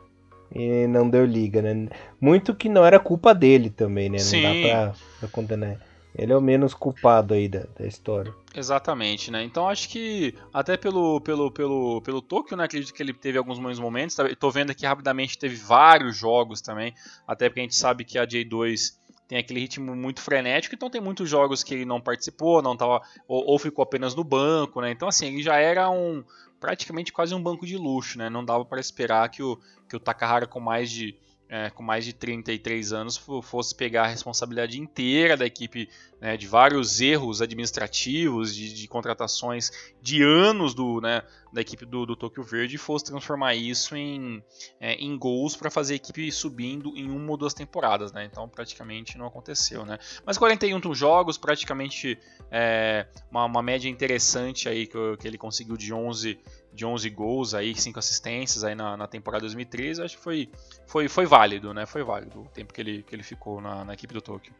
e 0.55 0.87
não 0.87 1.09
deu 1.09 1.25
liga, 1.25 1.63
né? 1.63 1.89
Muito 2.21 2.55
que 2.55 2.69
não 2.69 2.85
era 2.85 2.99
culpa 2.99 3.35
dele 3.35 3.71
também, 3.71 4.09
né? 4.11 4.19
Não 4.19 4.25
Sim. 4.25 4.43
dá 4.43 4.69
pra, 4.69 4.93
pra 5.21 5.29
condenar. 5.29 5.77
Ele 6.15 6.33
é 6.33 6.37
o 6.37 6.41
menos 6.41 6.75
culpado 6.75 7.35
aí 7.35 7.49
da, 7.49 7.65
da 7.79 7.87
história. 7.87 8.35
Exatamente, 8.55 9.31
né? 9.31 9.43
Então 9.45 9.69
acho 9.69 9.89
que 9.89 10.35
até 10.53 10.77
pelo 10.77 11.21
pelo 11.21 11.51
pelo 11.51 12.01
pelo 12.03 12.23
Tokyo, 12.23 12.57
né? 12.57 12.65
Acredito 12.65 12.93
que 12.93 13.03
ele 13.03 13.13
teve 13.13 13.39
alguns 13.39 13.59
bons 13.59 13.79
momentos. 13.79 14.17
Tô 14.39 14.51
vendo 14.51 14.71
aqui 14.71 14.87
rapidamente 14.87 15.39
teve 15.39 15.57
vários 15.57 16.17
jogos 16.17 16.61
também, 16.61 16.95
até 17.27 17.49
porque 17.49 17.61
a 17.61 17.63
gente 17.63 17.77
sabe 17.77 18.05
que 18.05 18.19
a 18.19 18.27
J2 18.27 18.97
tem 19.29 19.39
aquele 19.39 19.61
ritmo 19.61 19.95
muito 19.95 20.23
frenético, 20.23 20.75
então 20.75 20.89
tem 20.89 21.03
muitos 21.03 21.29
jogos 21.29 21.63
que 21.63 21.75
ele 21.75 21.85
não 21.85 22.01
participou, 22.01 22.63
não 22.63 22.77
tava 22.77 23.03
ou, 23.29 23.45
ou 23.47 23.59
ficou 23.59 23.83
apenas 23.83 24.15
no 24.15 24.25
banco, 24.25 24.81
né? 24.81 24.91
Então 24.91 25.07
assim, 25.07 25.27
ele 25.27 25.43
já 25.43 25.57
era 25.57 25.91
um 25.91 26.25
praticamente 26.59 27.13
quase 27.13 27.35
um 27.35 27.43
banco 27.43 27.67
de 27.67 27.77
luxo, 27.77 28.19
né? 28.19 28.31
Não 28.31 28.45
dava 28.45 28.65
para 28.65 28.81
esperar 28.81 29.29
que 29.29 29.43
o 29.43 29.59
que 29.89 29.97
o 29.97 30.01
Takahara 30.01 30.47
com 30.47 30.61
mais 30.61 30.91
de 30.91 31.15
é, 31.49 31.71
com 31.71 31.83
mais 31.83 32.05
de 32.05 32.13
33 32.13 32.93
anos 32.93 33.17
fosse 33.43 33.75
pegar 33.75 34.05
a 34.05 34.09
responsabilidade 34.09 34.79
inteira 34.79 35.37
da 35.37 35.47
equipe 35.47 35.89
né, 36.21 36.37
de 36.37 36.47
vários 36.47 37.01
erros 37.01 37.41
administrativos, 37.41 38.55
de, 38.55 38.73
de, 38.73 38.89
contratações 38.89 39.71
de 40.03 40.23
anos 40.23 40.75
do, 40.75 41.01
né, 41.01 41.23
da 41.53 41.61
equipe 41.61 41.85
do, 41.87 42.05
do 42.05 42.17
Tokyo 42.17 42.43
Verde 42.43 42.77
fosse 42.77 43.05
transformar 43.05 43.55
isso 43.55 43.97
em, 43.97 44.43
é, 44.81 44.95
em 44.95 45.17
gols 45.17 45.57
para 45.57 45.71
fazer 45.71 45.95
a 45.95 45.97
equipe 45.97 46.31
subindo 46.33 46.97
em 46.97 47.11
uma 47.11 47.31
ou 47.31 47.37
duas 47.37 47.55
temporadas. 47.55 48.13
Né? 48.13 48.25
Então 48.25 48.49
praticamente 48.49 49.17
não 49.17 49.27
aconteceu. 49.27 49.85
Né? 49.85 49.99
Mas 50.25 50.37
41 50.37 50.95
jogos, 50.95 51.39
praticamente 51.39 52.19
é, 52.51 53.07
uma, 53.31 53.45
uma, 53.45 53.63
média 53.63 53.89
interessante 53.89 54.69
aí 54.69 54.87
que, 54.87 55.17
que 55.19 55.29
ele 55.29 55.39
conseguiu 55.39 55.77
de 55.77 55.93
11 55.93 56.39
de 56.73 56.85
11 56.85 57.11
gols 57.11 57.55
aí, 57.55 57.75
5 57.75 57.99
assistências 57.99 58.63
aí 58.63 58.75
na, 58.75 58.97
na, 58.97 59.09
temporada 59.09 59.41
2013, 59.41 60.03
acho 60.03 60.17
que 60.17 60.23
foi, 60.23 60.49
foi, 60.87 61.09
foi 61.09 61.27
válido, 61.27 61.75
né? 61.75 61.87
Foi 61.87 62.05
válido 62.05 62.43
o 62.43 62.49
tempo 62.49 62.73
que 62.73 62.81
ele, 62.81 63.03
que 63.03 63.17
ele 63.17 63.25
ficou 63.25 63.61
na, 63.61 63.85
na 63.85 63.95
equipe 63.95 64.15
do 64.15 64.21
Tokyo. 64.21 64.55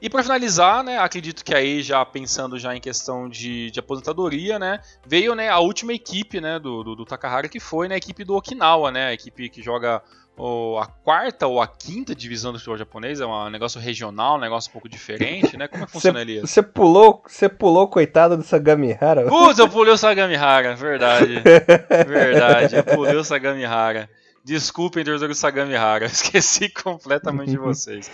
E 0.00 0.10
para 0.10 0.22
finalizar, 0.22 0.82
né, 0.82 0.98
acredito 0.98 1.44
que 1.44 1.54
aí 1.54 1.82
já 1.82 2.04
pensando 2.04 2.58
já 2.58 2.74
em 2.74 2.80
questão 2.80 3.28
de, 3.28 3.70
de 3.70 3.80
aposentadoria, 3.80 4.58
né, 4.58 4.80
veio 5.06 5.34
né, 5.34 5.48
a 5.48 5.58
última 5.58 5.92
equipe 5.92 6.40
né, 6.40 6.58
do, 6.58 6.82
do, 6.82 6.96
do 6.96 7.04
Takahara 7.04 7.48
que 7.48 7.60
foi 7.60 7.88
né, 7.88 7.94
a 7.94 7.98
equipe 7.98 8.24
do 8.24 8.34
Okinawa, 8.34 8.90
né, 8.90 9.06
a 9.06 9.12
equipe 9.12 9.48
que 9.48 9.62
joga 9.62 10.02
ou 10.36 10.78
a 10.78 10.86
quarta 10.86 11.46
ou 11.46 11.60
a 11.60 11.66
quinta 11.66 12.14
divisão 12.14 12.52
do 12.52 12.58
futebol 12.58 12.78
japonês, 12.78 13.20
é 13.20 13.26
um 13.26 13.50
negócio 13.50 13.80
regional, 13.80 14.36
um 14.36 14.40
negócio 14.40 14.70
um 14.70 14.72
pouco 14.72 14.88
diferente, 14.88 15.56
né? 15.56 15.68
Como 15.68 15.84
é 15.84 15.86
que 15.86 15.92
funciona 15.92 16.20
ali? 16.20 16.40
Você 16.40 16.62
pulou, 16.62 17.22
você 17.26 17.48
pulou 17.48 17.86
coitado 17.86 18.36
do 18.36 18.42
Sagamihara? 18.42 19.26
Putz, 19.26 19.58
eu 19.58 19.68
pulei 19.68 19.92
o 19.92 19.96
Sagamihara, 19.96 20.74
verdade. 20.74 21.42
verdade, 22.08 22.76
eu 22.76 22.84
pulei 22.84 23.14
o 23.14 23.24
Sagamihara. 23.24 24.08
Desculpem, 24.44 25.04
torcedor 25.04 25.28
do 25.28 25.34
Sagamihara, 25.34 26.06
esqueci 26.06 26.68
completamente 26.68 27.50
de 27.50 27.58
vocês. 27.58 28.10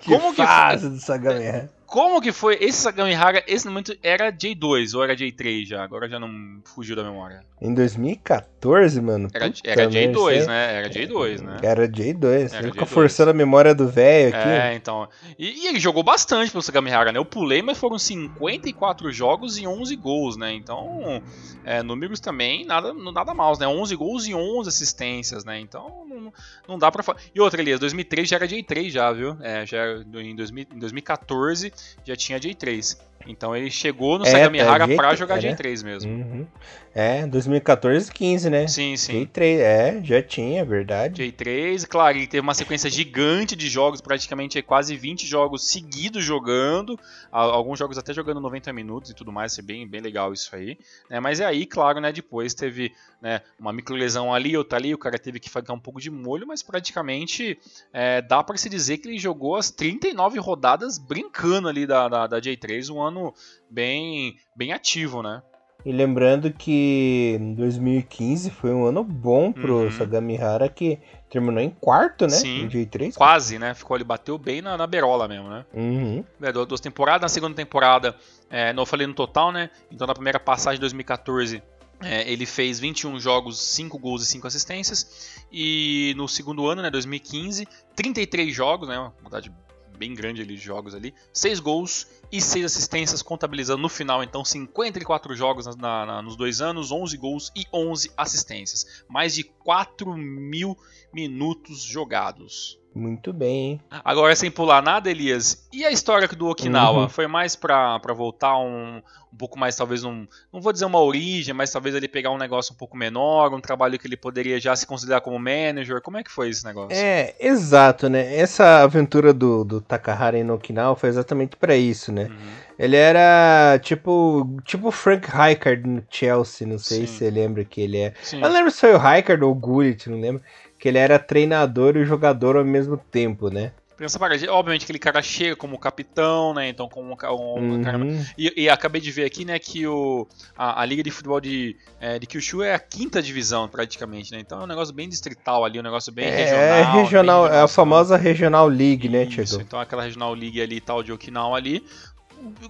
Que 0.00 0.10
Como 0.10 0.34
que 0.34 0.42
fase 0.42 0.88
do 0.88 0.98
Sagamihara. 0.98 1.70
Como 1.86 2.20
que 2.20 2.32
foi 2.32 2.58
esse 2.60 2.78
Sagamihara? 2.82 3.42
Esse 3.46 3.66
momento 3.66 3.96
era 4.02 4.30
J2 4.30 4.94
ou 4.94 5.02
era 5.02 5.16
J3 5.16 5.66
já? 5.66 5.82
Agora 5.82 6.08
já 6.08 6.20
não 6.20 6.60
fugiu 6.64 6.94
da 6.94 7.02
memória. 7.02 7.42
Em 7.60 7.72
2014, 7.72 8.57
mano. 9.02 9.28
Era, 9.32 9.52
era 9.64 9.86
J2, 9.88 10.46
né? 10.46 10.78
Era 10.78 10.90
J2, 10.90 11.42
né? 11.42 11.56
Era 11.62 11.88
J2. 11.88 12.52
Era 12.52 12.70
J2. 12.70 12.86
forçando 12.86 13.30
a 13.30 13.34
memória 13.34 13.74
do 13.74 13.88
velho 13.88 14.34
aqui. 14.34 14.48
É, 14.48 14.74
então. 14.74 15.08
E, 15.38 15.64
e, 15.64 15.66
ele 15.68 15.78
jogou 15.78 16.02
bastante 16.02 16.50
pelo 16.50 16.62
Sagamihara, 16.62 17.12
né? 17.12 17.18
Eu 17.18 17.24
pulei, 17.24 17.62
mas 17.62 17.78
foram 17.78 17.98
54 17.98 19.12
jogos 19.12 19.58
e 19.58 19.66
11 19.66 19.96
gols, 19.96 20.36
né? 20.36 20.52
Então, 20.52 21.22
é, 21.64 21.82
números 21.82 22.20
também 22.20 22.64
nada, 22.64 22.92
nada 22.92 23.34
mal, 23.34 23.58
né? 23.58 23.66
11 23.66 23.94
gols 23.96 24.26
e 24.26 24.34
11 24.34 24.68
assistências, 24.68 25.44
né? 25.44 25.60
Então, 25.60 26.04
não, 26.08 26.32
não 26.66 26.78
dá 26.78 26.90
pra 26.90 27.02
falar. 27.02 27.18
E 27.34 27.40
outra, 27.40 27.60
Elias, 27.60 27.78
2003 27.80 28.28
já 28.28 28.36
era 28.36 28.48
J3 28.48 28.90
já, 28.90 29.12
viu? 29.12 29.36
É, 29.40 29.64
já 29.64 29.98
em, 30.14 30.34
2000, 30.34 30.66
em 30.74 30.78
2014 30.78 31.72
já 32.04 32.16
tinha 32.16 32.40
J3. 32.40 32.98
Então 33.26 33.54
ele 33.54 33.70
chegou 33.70 34.18
no 34.18 34.24
é, 34.24 34.30
Sagamihara 34.30 34.90
é, 34.90 34.96
pra 34.96 35.14
jogar 35.14 35.42
era? 35.42 35.54
J3 35.56 35.84
mesmo. 35.84 36.10
Uhum. 36.10 36.46
É, 36.94 37.26
2014, 37.26 38.10
15, 38.10 38.50
né? 38.50 38.66
Sim, 38.66 38.96
sim. 38.96 39.26
J3, 39.26 39.58
é, 39.58 40.00
já 40.02 40.22
tinha, 40.22 40.62
é 40.62 40.64
verdade. 40.64 41.22
J3, 41.22 41.86
claro, 41.86 42.16
ele 42.16 42.26
teve 42.26 42.40
uma 42.40 42.54
sequência 42.54 42.88
gigante 42.90 43.54
de 43.54 43.68
jogos, 43.68 44.00
praticamente 44.00 44.60
quase 44.62 44.96
20 44.96 45.26
jogos 45.26 45.70
seguidos 45.70 46.24
jogando, 46.24 46.98
alguns 47.30 47.78
jogos 47.78 47.98
até 47.98 48.12
jogando 48.12 48.40
90 48.40 48.72
minutos 48.72 49.10
e 49.10 49.14
tudo 49.14 49.30
mais, 49.30 49.58
é 49.58 49.62
bem, 49.62 49.86
bem 49.86 50.00
legal 50.00 50.32
isso 50.32 50.54
aí. 50.56 50.78
Né? 51.10 51.20
Mas 51.20 51.40
é 51.40 51.44
aí, 51.44 51.66
claro, 51.66 52.00
né, 52.00 52.10
depois 52.10 52.54
teve 52.54 52.92
né, 53.20 53.40
uma 53.58 53.72
microlesão 53.72 54.32
ali, 54.32 54.56
outra 54.56 54.78
ali, 54.78 54.94
o 54.94 54.98
cara 54.98 55.18
teve 55.18 55.40
que 55.40 55.50
ficar 55.50 55.72
um 55.72 55.80
pouco 55.80 56.00
de 56.00 56.10
molho, 56.10 56.46
mas 56.46 56.62
praticamente 56.62 57.58
é, 57.92 58.22
dá 58.22 58.42
para 58.42 58.56
se 58.56 58.68
dizer 58.68 58.98
que 58.98 59.08
ele 59.08 59.18
jogou 59.18 59.56
as 59.56 59.70
39 59.70 60.38
rodadas 60.38 60.98
brincando 60.98 61.68
ali 61.68 61.86
da, 61.86 62.08
da, 62.08 62.26
da 62.26 62.40
J3, 62.40 62.90
um 62.94 63.02
ano 63.02 63.34
bem, 63.70 64.36
bem 64.54 64.72
ativo, 64.72 65.22
né? 65.22 65.42
E 65.84 65.92
lembrando 65.92 66.52
que 66.52 67.38
2015 67.56 68.50
foi 68.50 68.72
um 68.74 68.84
ano 68.84 69.04
bom 69.04 69.52
pro 69.52 69.84
uhum. 69.84 69.90
Sagamihara, 69.92 70.68
que 70.68 70.98
terminou 71.30 71.62
em 71.62 71.70
quarto, 71.70 72.24
né? 72.24 72.30
Sim, 72.30 72.64
em 72.64 72.68
J3. 72.68 73.14
Quase, 73.14 73.60
né? 73.60 73.74
Ficou 73.74 73.94
ali, 73.94 74.02
bateu 74.02 74.36
bem 74.36 74.60
na, 74.60 74.76
na 74.76 74.88
berola 74.88 75.28
mesmo, 75.28 75.48
né? 75.48 75.64
Uhum. 75.72 76.24
É, 76.42 76.52
duas 76.52 76.80
temporadas, 76.80 77.22
na 77.22 77.28
segunda 77.28 77.54
temporada, 77.54 78.16
é, 78.50 78.72
não 78.72 78.84
falei 78.84 79.06
no 79.06 79.14
total, 79.14 79.52
né? 79.52 79.70
Então 79.90 80.06
na 80.06 80.14
primeira 80.14 80.40
passagem 80.40 80.78
de 80.78 80.80
2014 80.80 81.62
é, 82.00 82.30
ele 82.30 82.46
fez 82.46 82.78
21 82.78 83.18
jogos, 83.18 83.60
5 83.60 83.98
gols 83.98 84.22
e 84.22 84.26
5 84.26 84.46
assistências. 84.46 85.34
E 85.50 86.14
no 86.16 86.28
segundo 86.28 86.66
ano, 86.66 86.82
né, 86.82 86.90
2015, 86.90 87.66
33 87.96 88.54
jogos, 88.54 88.88
né, 88.88 88.98
uma 88.98 89.10
quantidade 89.10 89.52
bem 89.98 90.14
grande 90.14 90.40
ali 90.40 90.54
de 90.54 90.62
jogos 90.62 90.94
ali, 90.94 91.12
6 91.32 91.58
gols 91.58 92.06
e 92.30 92.40
6 92.40 92.66
assistências, 92.66 93.20
contabilizando 93.20 93.82
no 93.82 93.88
final, 93.88 94.22
então 94.22 94.44
54 94.44 95.34
jogos 95.34 95.74
na, 95.76 96.06
na, 96.06 96.22
nos 96.22 96.36
dois 96.36 96.60
anos, 96.60 96.92
11 96.92 97.16
gols 97.16 97.52
e 97.56 97.66
11 97.72 98.12
assistências. 98.16 99.02
Mais 99.08 99.34
de 99.34 99.42
4 99.42 100.16
mil 100.16 100.78
minutos 101.18 101.82
jogados. 101.82 102.78
Muito 102.94 103.32
bem, 103.32 103.56
hein? 103.56 103.80
Agora, 104.04 104.34
sem 104.34 104.50
pular 104.50 104.82
nada, 104.82 105.10
Elias, 105.10 105.68
e 105.72 105.84
a 105.84 105.90
história 105.90 106.26
do 106.26 106.48
Okinawa? 106.48 107.02
Uhum. 107.02 107.08
Foi 107.08 107.26
mais 107.26 107.54
pra, 107.54 107.98
pra 108.00 108.14
voltar 108.14 108.58
um, 108.58 109.00
um 109.32 109.36
pouco 109.36 109.58
mais, 109.58 109.76
talvez, 109.76 110.02
um, 110.02 110.26
não 110.52 110.60
vou 110.60 110.72
dizer 110.72 110.84
uma 110.84 111.00
origem, 111.00 111.54
mas 111.54 111.70
talvez 111.70 111.94
ele 111.94 112.08
pegar 112.08 112.30
um 112.30 112.38
negócio 112.38 112.74
um 112.74 112.76
pouco 112.76 112.96
menor, 112.96 113.54
um 113.54 113.60
trabalho 113.60 113.98
que 113.98 114.06
ele 114.06 114.16
poderia 114.16 114.58
já 114.58 114.74
se 114.74 114.86
considerar 114.86 115.20
como 115.20 115.38
manager? 115.38 116.00
Como 116.00 116.16
é 116.16 116.24
que 116.24 116.30
foi 116.30 116.48
esse 116.48 116.64
negócio? 116.64 116.96
É, 116.96 117.34
exato, 117.38 118.08
né? 118.08 118.34
Essa 118.34 118.82
aventura 118.82 119.32
do, 119.32 119.64
do 119.64 119.80
Takahara 119.80 120.42
no 120.42 120.54
Okinawa 120.54 120.96
foi 120.96 121.08
exatamente 121.08 121.56
para 121.56 121.76
isso, 121.76 122.10
né? 122.10 122.24
Uhum. 122.24 122.68
Ele 122.78 122.96
era 122.96 123.78
tipo 123.82 124.56
tipo 124.64 124.90
Frank 124.92 125.28
Rijkaard 125.28 125.86
no 125.86 126.02
Chelsea, 126.08 126.66
não 126.66 126.78
sei 126.78 127.00
Sim. 127.00 127.06
se 127.06 127.12
você 127.18 127.30
lembra 127.30 127.64
que 127.64 127.80
ele 127.80 127.98
é. 127.98 128.14
Sim. 128.22 128.36
Eu 128.36 128.48
não 128.48 128.54
lembro 128.54 128.70
se 128.70 128.80
foi 128.80 128.92
o 128.92 128.98
Rijkaard 128.98 129.44
ou 129.44 129.50
o 129.50 129.54
Gullit, 129.54 130.08
não 130.08 130.20
lembro 130.20 130.42
que 130.78 130.88
ele 130.88 130.98
era 130.98 131.18
treinador 131.18 131.96
e 131.96 132.04
jogador 132.04 132.56
ao 132.56 132.64
mesmo 132.64 132.96
tempo, 132.96 133.50
né? 133.50 133.72
Pensa 133.96 134.16
para 134.16 134.36
obviamente 134.52 134.84
aquele 134.84 134.98
cara 135.00 135.20
chega 135.20 135.56
como 135.56 135.76
capitão, 135.76 136.54
né? 136.54 136.68
Então 136.68 136.88
como 136.88 137.08
um, 137.08 137.74
um 137.74 137.82
cara, 137.82 137.98
Uhum. 137.98 138.24
e, 138.38 138.62
e 138.62 138.70
acabei 138.70 139.00
de 139.00 139.10
ver 139.10 139.24
aqui, 139.24 139.44
né, 139.44 139.58
que 139.58 139.88
o, 139.88 140.24
a, 140.56 140.80
a 140.80 140.84
Liga 140.86 141.02
de 141.02 141.10
Futebol 141.10 141.40
de, 141.40 141.74
é, 142.00 142.16
de 142.16 142.24
Kyushu 142.24 142.62
é 142.62 142.74
a 142.74 142.78
quinta 142.78 143.20
divisão, 143.20 143.66
praticamente, 143.66 144.30
né? 144.30 144.38
Então 144.38 144.60
é 144.60 144.64
um 144.64 144.68
negócio 144.68 144.94
bem 144.94 145.08
distrital 145.08 145.64
ali, 145.64 145.80
um 145.80 145.82
negócio 145.82 146.12
bem 146.12 146.30
regional. 146.30 146.62
É, 146.62 146.82
regional, 147.02 147.48
bem 147.48 147.58
é 147.58 147.60
a 147.62 147.66
famosa 147.66 148.16
Regional 148.16 148.68
League, 148.68 149.08
né, 149.08 149.24
isso, 149.24 149.60
então 149.60 149.80
aquela 149.80 150.04
Regional 150.04 150.32
League 150.32 150.62
ali 150.62 150.76
e 150.76 150.80
tal 150.80 151.02
de 151.02 151.12
Okinawa 151.12 151.56
ali. 151.56 151.84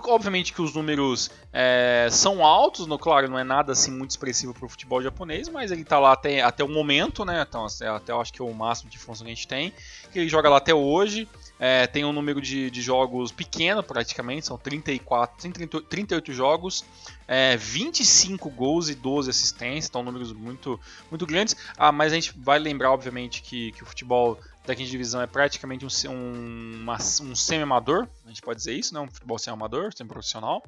Obviamente 0.04 0.52
que 0.52 0.62
os 0.62 0.74
números 0.74 1.30
é, 1.52 2.08
são 2.10 2.44
altos, 2.44 2.86
no, 2.86 2.98
claro, 2.98 3.28
não 3.28 3.38
é 3.38 3.44
nada 3.44 3.72
assim 3.72 3.90
muito 3.90 4.10
expressivo 4.10 4.54
para 4.54 4.64
o 4.64 4.68
futebol 4.68 5.02
japonês, 5.02 5.48
mas 5.48 5.70
ele 5.70 5.84
tá 5.84 5.98
lá 5.98 6.12
até, 6.12 6.42
até 6.42 6.64
o 6.64 6.68
momento, 6.68 7.24
né? 7.24 7.44
Então, 7.46 7.66
até, 7.66 7.88
até 7.88 8.12
eu 8.12 8.20
acho 8.20 8.32
que 8.32 8.40
é 8.40 8.44
o 8.44 8.52
máximo 8.52 8.90
de 8.90 8.98
função 8.98 9.24
que 9.26 9.32
a 9.32 9.34
gente 9.34 9.48
tem. 9.48 9.72
Ele 10.14 10.28
joga 10.28 10.48
lá 10.48 10.56
até 10.56 10.74
hoje. 10.74 11.28
É, 11.60 11.88
tem 11.88 12.04
um 12.04 12.12
número 12.12 12.40
de, 12.40 12.70
de 12.70 12.80
jogos 12.80 13.32
pequeno 13.32 13.82
praticamente, 13.82 14.46
são 14.46 14.56
34, 14.56 15.50
30, 15.50 15.80
38 15.82 16.32
jogos, 16.32 16.84
é, 17.26 17.56
25 17.56 18.48
gols 18.50 18.88
e 18.88 18.94
12 18.94 19.28
assistências, 19.28 19.88
então 19.88 20.02
números 20.02 20.32
muito, 20.32 20.78
muito 21.10 21.26
grandes. 21.26 21.56
Ah, 21.76 21.90
mas 21.90 22.12
a 22.12 22.14
gente 22.14 22.32
vai 22.38 22.60
lembrar, 22.60 22.92
obviamente, 22.92 23.42
que, 23.42 23.72
que 23.72 23.82
o 23.82 23.86
futebol 23.86 24.38
da 24.68 24.76
quinta 24.76 24.90
divisão 24.90 25.20
é 25.20 25.26
praticamente 25.26 25.84
um, 25.84 25.88
um, 26.10 26.86
um 27.22 27.34
semi-amador, 27.34 28.06
a 28.24 28.28
gente 28.28 28.42
pode 28.42 28.58
dizer 28.58 28.74
isso, 28.74 28.92
né? 28.92 29.00
um 29.00 29.08
futebol 29.08 29.38
semi-amador, 29.38 29.92
semi-profissional. 29.96 30.62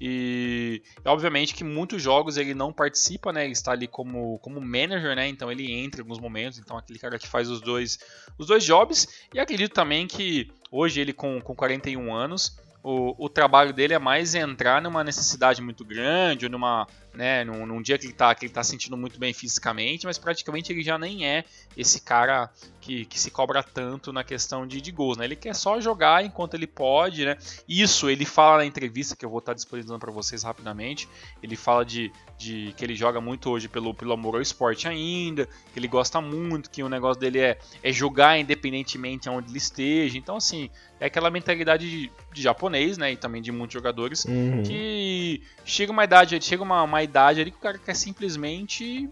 E, 0.00 0.82
obviamente 1.04 1.54
que 1.54 1.62
muitos 1.62 2.02
jogos 2.02 2.38
ele 2.38 2.54
não 2.54 2.72
participa, 2.72 3.32
né? 3.32 3.44
ele 3.44 3.52
está 3.52 3.72
ali 3.72 3.86
como, 3.86 4.38
como 4.38 4.60
manager, 4.60 5.14
né? 5.14 5.28
então 5.28 5.52
ele 5.52 5.70
entra 5.70 6.00
em 6.00 6.02
alguns 6.02 6.18
momentos, 6.18 6.58
então 6.58 6.76
aquele 6.78 6.98
cara 6.98 7.18
que 7.18 7.28
faz 7.28 7.50
os 7.50 7.60
dois, 7.60 7.98
os 8.38 8.46
dois 8.46 8.64
jobs. 8.64 9.06
E 9.32 9.38
acredito 9.38 9.74
também 9.74 10.06
que 10.06 10.50
hoje 10.70 11.00
ele 11.00 11.12
com, 11.12 11.38
com 11.40 11.54
41 11.54 12.14
anos, 12.14 12.56
o, 12.84 13.24
o 13.24 13.28
trabalho 13.30 13.72
dele 13.72 13.94
é 13.94 13.98
mais 13.98 14.34
entrar 14.34 14.82
numa 14.82 15.02
necessidade 15.02 15.62
muito 15.62 15.86
grande, 15.86 16.44
ou 16.44 16.52
numa, 16.52 16.86
né, 17.14 17.42
num, 17.42 17.64
num 17.64 17.80
dia 17.80 17.96
que 17.96 18.04
ele 18.04 18.12
está 18.12 18.34
que 18.34 18.44
ele 18.44 18.52
tá 18.52 18.62
sentindo 18.62 18.94
muito 18.94 19.18
bem 19.18 19.32
fisicamente, 19.32 20.04
mas 20.04 20.18
praticamente 20.18 20.70
ele 20.70 20.82
já 20.82 20.98
nem 20.98 21.26
é 21.26 21.44
esse 21.74 22.02
cara 22.02 22.50
que, 22.84 23.06
que 23.06 23.18
se 23.18 23.30
cobra 23.30 23.62
tanto 23.62 24.12
na 24.12 24.22
questão 24.22 24.66
de, 24.66 24.78
de 24.78 24.92
gols, 24.92 25.16
né? 25.16 25.24
Ele 25.24 25.34
quer 25.36 25.54
só 25.54 25.80
jogar 25.80 26.22
enquanto 26.22 26.52
ele 26.52 26.66
pode, 26.66 27.24
né? 27.24 27.38
Isso 27.66 28.10
ele 28.10 28.26
fala 28.26 28.58
na 28.58 28.66
entrevista 28.66 29.16
que 29.16 29.24
eu 29.24 29.30
vou 29.30 29.38
estar 29.38 29.54
disponibilizando 29.54 29.98
para 29.98 30.12
vocês 30.12 30.42
rapidamente. 30.42 31.08
Ele 31.42 31.56
fala 31.56 31.82
de, 31.82 32.12
de 32.36 32.74
que 32.76 32.84
ele 32.84 32.94
joga 32.94 33.22
muito 33.22 33.48
hoje 33.48 33.68
pelo, 33.68 33.94
pelo 33.94 34.12
amor 34.12 34.34
ao 34.34 34.42
esporte 34.42 34.86
ainda, 34.86 35.46
que 35.72 35.78
ele 35.78 35.88
gosta 35.88 36.20
muito, 36.20 36.68
que 36.68 36.82
o 36.82 36.88
negócio 36.90 37.18
dele 37.18 37.38
é, 37.38 37.58
é 37.82 37.90
jogar 37.90 38.38
independentemente 38.38 39.30
aonde 39.30 39.48
ele 39.50 39.56
esteja. 39.58 40.18
Então, 40.18 40.36
assim, 40.36 40.68
é 41.00 41.06
aquela 41.06 41.30
mentalidade 41.30 41.88
de, 41.88 42.12
de 42.34 42.42
japonês, 42.42 42.98
né? 42.98 43.12
E 43.12 43.16
também 43.16 43.40
de 43.40 43.50
muitos 43.50 43.72
jogadores 43.72 44.26
Uhum. 44.26 44.62
que 44.62 45.42
chega 45.64 45.90
uma 45.90 46.04
idade, 46.04 46.38
chega 46.42 46.62
uma, 46.62 46.82
uma 46.82 47.02
idade 47.02 47.40
ali 47.40 47.50
que 47.50 47.56
o 47.56 47.60
cara 47.60 47.78
quer 47.78 47.94
simplesmente 47.96 49.08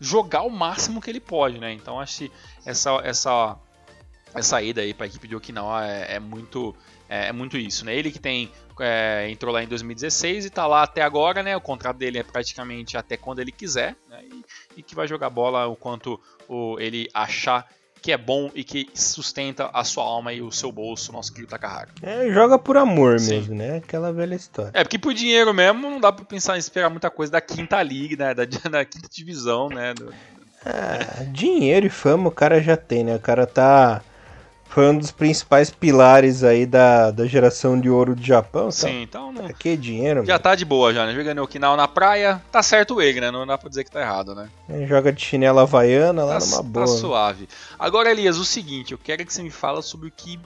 jogar 0.00 0.42
o 0.42 0.50
máximo 0.50 1.00
que 1.00 1.10
ele 1.10 1.20
pode, 1.20 1.58
né? 1.58 1.72
Então 1.72 2.00
acho 2.00 2.18
que 2.18 2.32
essa 2.64 3.00
essa 3.04 3.56
essa 4.34 4.56
aí 4.58 4.94
para 4.94 5.06
a 5.06 5.08
equipe 5.08 5.26
de 5.26 5.34
Okinawa 5.34 5.86
é, 5.86 6.16
é 6.16 6.20
muito 6.20 6.74
é, 7.08 7.28
é 7.28 7.32
muito 7.32 7.56
isso, 7.56 7.84
né? 7.84 7.96
Ele 7.96 8.10
que 8.10 8.18
tem 8.18 8.50
é, 8.80 9.28
entrou 9.30 9.52
lá 9.52 9.62
em 9.62 9.66
2016 9.66 10.46
e 10.46 10.50
tá 10.50 10.66
lá 10.66 10.82
até 10.82 11.02
agora, 11.02 11.42
né? 11.42 11.56
O 11.56 11.60
contrato 11.60 11.96
dele 11.96 12.18
é 12.18 12.22
praticamente 12.22 12.96
até 12.96 13.16
quando 13.16 13.40
ele 13.40 13.50
quiser, 13.50 13.96
né? 14.08 14.22
E, 14.24 14.44
e 14.78 14.82
que 14.82 14.94
vai 14.94 15.08
jogar 15.08 15.30
bola 15.30 15.66
o 15.66 15.74
quanto 15.74 16.20
o, 16.48 16.78
ele 16.78 17.08
achar 17.12 17.66
que 18.00 18.12
é 18.12 18.16
bom 18.18 18.50
e 18.54 18.62
que 18.64 18.88
sustenta 18.94 19.70
a 19.72 19.84
sua 19.84 20.04
alma 20.04 20.32
e 20.32 20.40
o 20.40 20.50
seu 20.52 20.70
bolso, 20.72 21.12
nosso 21.12 21.32
querido 21.32 21.50
Takahara. 21.50 21.88
É, 22.02 22.30
joga 22.32 22.58
por 22.58 22.76
amor 22.76 23.18
Sim. 23.20 23.30
mesmo, 23.36 23.54
né? 23.54 23.76
Aquela 23.78 24.12
velha 24.12 24.34
história. 24.34 24.70
É, 24.74 24.82
porque 24.84 24.98
por 24.98 25.12
dinheiro 25.14 25.52
mesmo 25.52 25.82
não 25.90 26.00
dá 26.00 26.12
pra 26.12 26.24
pensar 26.24 26.56
em 26.56 26.58
esperar 26.60 26.90
muita 26.90 27.10
coisa 27.10 27.32
da 27.32 27.40
quinta 27.40 27.82
liga, 27.82 28.16
né? 28.26 28.34
Da, 28.34 28.44
da 28.70 28.84
quinta 28.84 29.08
divisão, 29.10 29.68
né? 29.68 29.92
do- 29.94 30.12
Ah, 30.64 31.24
dinheiro 31.32 31.86
e 31.86 31.90
fama 31.90 32.28
o 32.28 32.32
cara 32.32 32.60
já 32.60 32.76
tem, 32.76 33.04
né? 33.04 33.14
O 33.14 33.20
cara 33.20 33.46
tá. 33.46 34.02
Foi 34.70 34.86
um 34.90 34.98
dos 34.98 35.10
principais 35.10 35.70
pilares 35.70 36.44
aí 36.44 36.66
da, 36.66 37.10
da 37.10 37.26
geração 37.26 37.80
de 37.80 37.88
ouro 37.90 38.14
do 38.14 38.22
Japão. 38.22 38.68
Então, 38.68 38.72
Sim, 38.72 39.02
então 39.02 39.32
não, 39.32 39.48
que 39.48 39.76
dinheiro, 39.76 40.24
já 40.24 40.34
mano? 40.34 40.42
tá 40.42 40.54
de 40.54 40.64
boa 40.64 40.92
já, 40.92 41.06
né? 41.06 41.14
Jogando 41.14 41.42
Okinawa 41.42 41.76
na 41.76 41.88
praia, 41.88 42.40
tá 42.52 42.62
certo 42.62 43.00
ele, 43.00 43.20
né? 43.20 43.30
Não 43.30 43.46
dá 43.46 43.56
pra 43.58 43.68
dizer 43.68 43.84
que 43.84 43.90
tá 43.90 44.00
errado, 44.00 44.34
né? 44.34 44.48
É, 44.68 44.86
Joga 44.86 45.12
de 45.12 45.20
chinela 45.24 45.62
havaiana 45.62 46.22
lá 46.24 46.38
Tá, 46.38 46.44
numa 46.46 46.56
tá 46.58 46.62
boa. 46.62 46.86
suave. 46.86 47.48
Agora, 47.78 48.10
Elias, 48.10 48.36
o 48.36 48.44
seguinte, 48.44 48.92
eu 48.92 48.98
quero 48.98 49.24
que 49.24 49.32
você 49.32 49.42
me 49.42 49.50
fala 49.50 49.82
sobre 49.82 50.08
o 50.08 50.12
que 50.14 50.38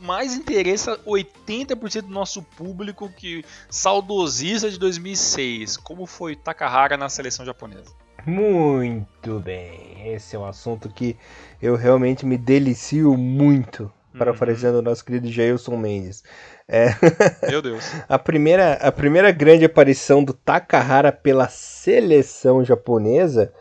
mais 0.00 0.34
interessa 0.34 0.98
80% 1.06 2.02
do 2.02 2.08
nosso 2.08 2.42
público 2.42 3.10
que 3.14 3.44
saudosista 3.70 4.70
de 4.70 4.78
2006. 4.78 5.76
Como 5.76 6.06
foi 6.06 6.34
Takahara 6.34 6.96
na 6.96 7.08
seleção 7.08 7.44
japonesa? 7.44 7.90
Muito 8.26 9.38
bem. 9.40 9.85
Esse 10.14 10.36
é 10.36 10.38
um 10.38 10.44
assunto 10.46 10.88
que 10.88 11.16
eu 11.60 11.74
realmente 11.76 12.24
me 12.24 12.36
delicio 12.38 13.16
muito. 13.16 13.82
Uhum. 14.12 14.18
Parafraseando 14.18 14.78
o 14.78 14.82
nosso 14.82 15.04
querido 15.04 15.30
Jailson 15.30 15.76
Mendes. 15.76 16.22
É, 16.68 16.88
Meu 17.50 17.60
Deus. 17.60 17.84
a, 18.08 18.18
primeira, 18.18 18.74
a 18.74 18.90
primeira 18.90 19.30
grande 19.30 19.64
aparição 19.64 20.22
do 20.24 20.32
Takahara 20.32 21.12
pela 21.12 21.48
seleção 21.48 22.64
japonesa 22.64 23.52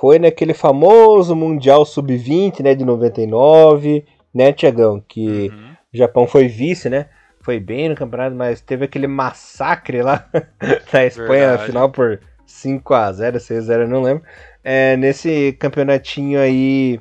foi 0.00 0.18
naquele 0.18 0.54
famoso 0.54 1.34
Mundial 1.36 1.84
Sub-20, 1.84 2.60
né, 2.62 2.74
de 2.74 2.84
99, 2.84 4.04
né, 4.34 4.52
Tiagão? 4.52 5.02
Que 5.06 5.50
Uhum. 5.50 5.72
o 5.92 5.96
Japão 5.96 6.26
foi 6.26 6.48
vice, 6.48 6.88
né? 6.90 7.06
Foi 7.40 7.60
bem 7.60 7.88
no 7.90 7.94
campeonato, 7.94 8.34
mas 8.34 8.60
teve 8.60 8.86
aquele 8.86 9.06
massacre 9.06 10.00
lá 10.02 10.26
na 10.92 11.04
Espanha, 11.04 11.48
Verdade. 11.48 11.66
final 11.66 11.90
por 11.90 12.18
5x0, 12.46 13.36
6x0, 13.36 13.86
não 13.86 14.00
lembro. 14.02 14.24
É, 14.64 14.96
nesse 14.96 15.54
campeonatinho 15.60 16.40
aí, 16.40 16.98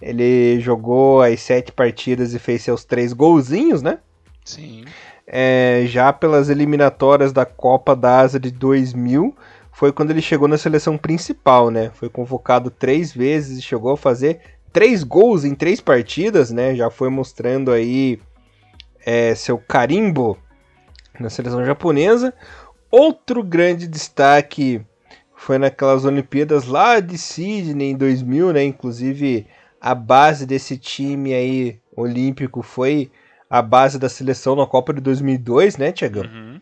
ele 0.00 0.58
jogou 0.58 1.20
as 1.20 1.40
sete 1.40 1.70
partidas 1.70 2.32
e 2.32 2.38
fez 2.38 2.62
seus 2.62 2.84
três 2.84 3.12
golzinhos, 3.12 3.82
né? 3.82 3.98
Sim. 4.42 4.84
É, 5.26 5.84
já 5.86 6.12
pelas 6.12 6.48
eliminatórias 6.48 7.32
da 7.32 7.44
Copa 7.44 7.94
da 7.94 8.20
Ásia 8.20 8.40
de 8.40 8.50
2000, 8.50 9.36
foi 9.70 9.92
quando 9.92 10.10
ele 10.10 10.22
chegou 10.22 10.48
na 10.48 10.56
seleção 10.56 10.96
principal, 10.96 11.70
né? 11.70 11.90
Foi 11.94 12.08
convocado 12.08 12.70
três 12.70 13.12
vezes 13.12 13.58
e 13.58 13.62
chegou 13.62 13.92
a 13.92 13.96
fazer 13.96 14.40
três 14.72 15.02
gols 15.04 15.44
em 15.44 15.54
três 15.54 15.80
partidas, 15.80 16.50
né? 16.50 16.74
Já 16.74 16.90
foi 16.90 17.10
mostrando 17.10 17.70
aí 17.70 18.18
é, 19.04 19.34
seu 19.34 19.58
carimbo 19.58 20.38
na 21.18 21.28
seleção 21.28 21.64
japonesa. 21.64 22.32
Outro 22.90 23.42
grande 23.42 23.86
destaque 23.86 24.80
foi 25.44 25.58
naquelas 25.58 26.06
Olimpíadas 26.06 26.66
lá 26.66 27.00
de 27.00 27.18
Sydney 27.18 27.90
em 27.90 27.96
2000, 27.96 28.54
né? 28.54 28.64
Inclusive 28.64 29.46
a 29.78 29.94
base 29.94 30.46
desse 30.46 30.78
time 30.78 31.34
aí 31.34 31.78
olímpico 31.94 32.62
foi 32.62 33.10
a 33.50 33.60
base 33.60 33.98
da 33.98 34.08
seleção 34.08 34.56
na 34.56 34.66
Copa 34.66 34.94
de 34.94 35.02
2002, 35.02 35.76
né, 35.76 35.92
Tiagão? 35.92 36.24
Uhum. 36.24 36.60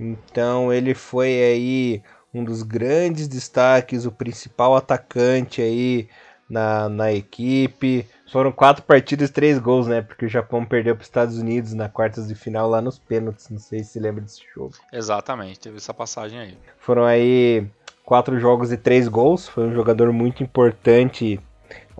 Então 0.00 0.72
ele 0.72 0.94
foi 0.94 1.28
aí 1.28 2.02
um 2.32 2.42
dos 2.42 2.62
grandes 2.62 3.28
destaques, 3.28 4.06
o 4.06 4.12
principal 4.12 4.74
atacante 4.74 5.60
aí 5.60 6.08
na, 6.48 6.88
na 6.88 7.12
equipe. 7.12 8.06
Foram 8.30 8.50
quatro 8.50 8.82
partidas, 8.82 9.30
três 9.30 9.58
gols, 9.58 9.86
né? 9.86 10.02
Porque 10.02 10.26
o 10.26 10.28
Japão 10.28 10.64
perdeu 10.64 10.96
para 10.96 11.02
os 11.02 11.06
Estados 11.06 11.38
Unidos 11.38 11.72
na 11.74 11.88
quartas 11.88 12.26
de 12.26 12.34
final 12.34 12.68
lá 12.68 12.82
nos 12.82 12.98
pênaltis. 12.98 13.48
Não 13.50 13.58
sei 13.58 13.84
se 13.84 14.00
lembra 14.00 14.22
desse 14.22 14.42
jogo. 14.54 14.72
Exatamente, 14.92 15.60
teve 15.60 15.76
essa 15.76 15.94
passagem 15.94 16.38
aí. 16.38 16.58
Foram 16.78 17.04
aí 17.04 17.66
quatro 18.04 18.38
jogos 18.40 18.72
e 18.72 18.76
três 18.76 19.06
gols. 19.06 19.48
Foi 19.48 19.64
um 19.64 19.72
jogador 19.72 20.12
muito 20.12 20.42
importante 20.42 21.40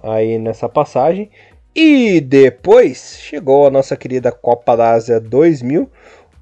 aí 0.03 0.39
nessa 0.39 0.69
passagem. 0.69 1.31
E 1.75 2.21
depois 2.21 3.19
chegou 3.21 3.67
a 3.67 3.71
nossa 3.71 3.97
querida 3.97 4.33
Copa 4.33 4.77
da 4.77 4.93
Ásia 4.93 5.21
2000, 5.21 5.89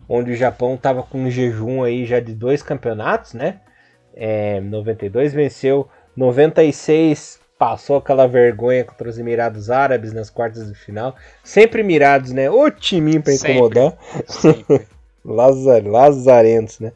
onde 0.08 0.30
o 0.30 0.36
Japão 0.36 0.76
estava 0.76 1.02
com 1.02 1.24
um 1.24 1.30
jejum 1.30 1.82
aí 1.82 2.06
já 2.06 2.20
de 2.20 2.32
dois 2.32 2.62
campeonatos, 2.62 3.34
né? 3.34 3.60
É, 4.14 4.60
92 4.60 5.34
venceu, 5.34 5.88
96 6.16 7.43
passou 7.58 7.96
aquela 7.96 8.26
vergonha 8.26 8.84
contra 8.84 9.08
os 9.08 9.18
Emirados 9.18 9.70
Árabes 9.70 10.12
nas 10.12 10.30
quartas 10.30 10.68
de 10.68 10.74
final. 10.74 11.14
Sempre 11.42 11.80
Emirados, 11.80 12.32
né? 12.32 12.50
O 12.50 12.70
timinho 12.70 13.22
Sempre. 13.24 13.52
incomodar. 13.52 13.96
Sempre. 14.26 14.86
Lazar, 15.24 15.82
lazarentos, 15.86 16.80
né? 16.80 16.92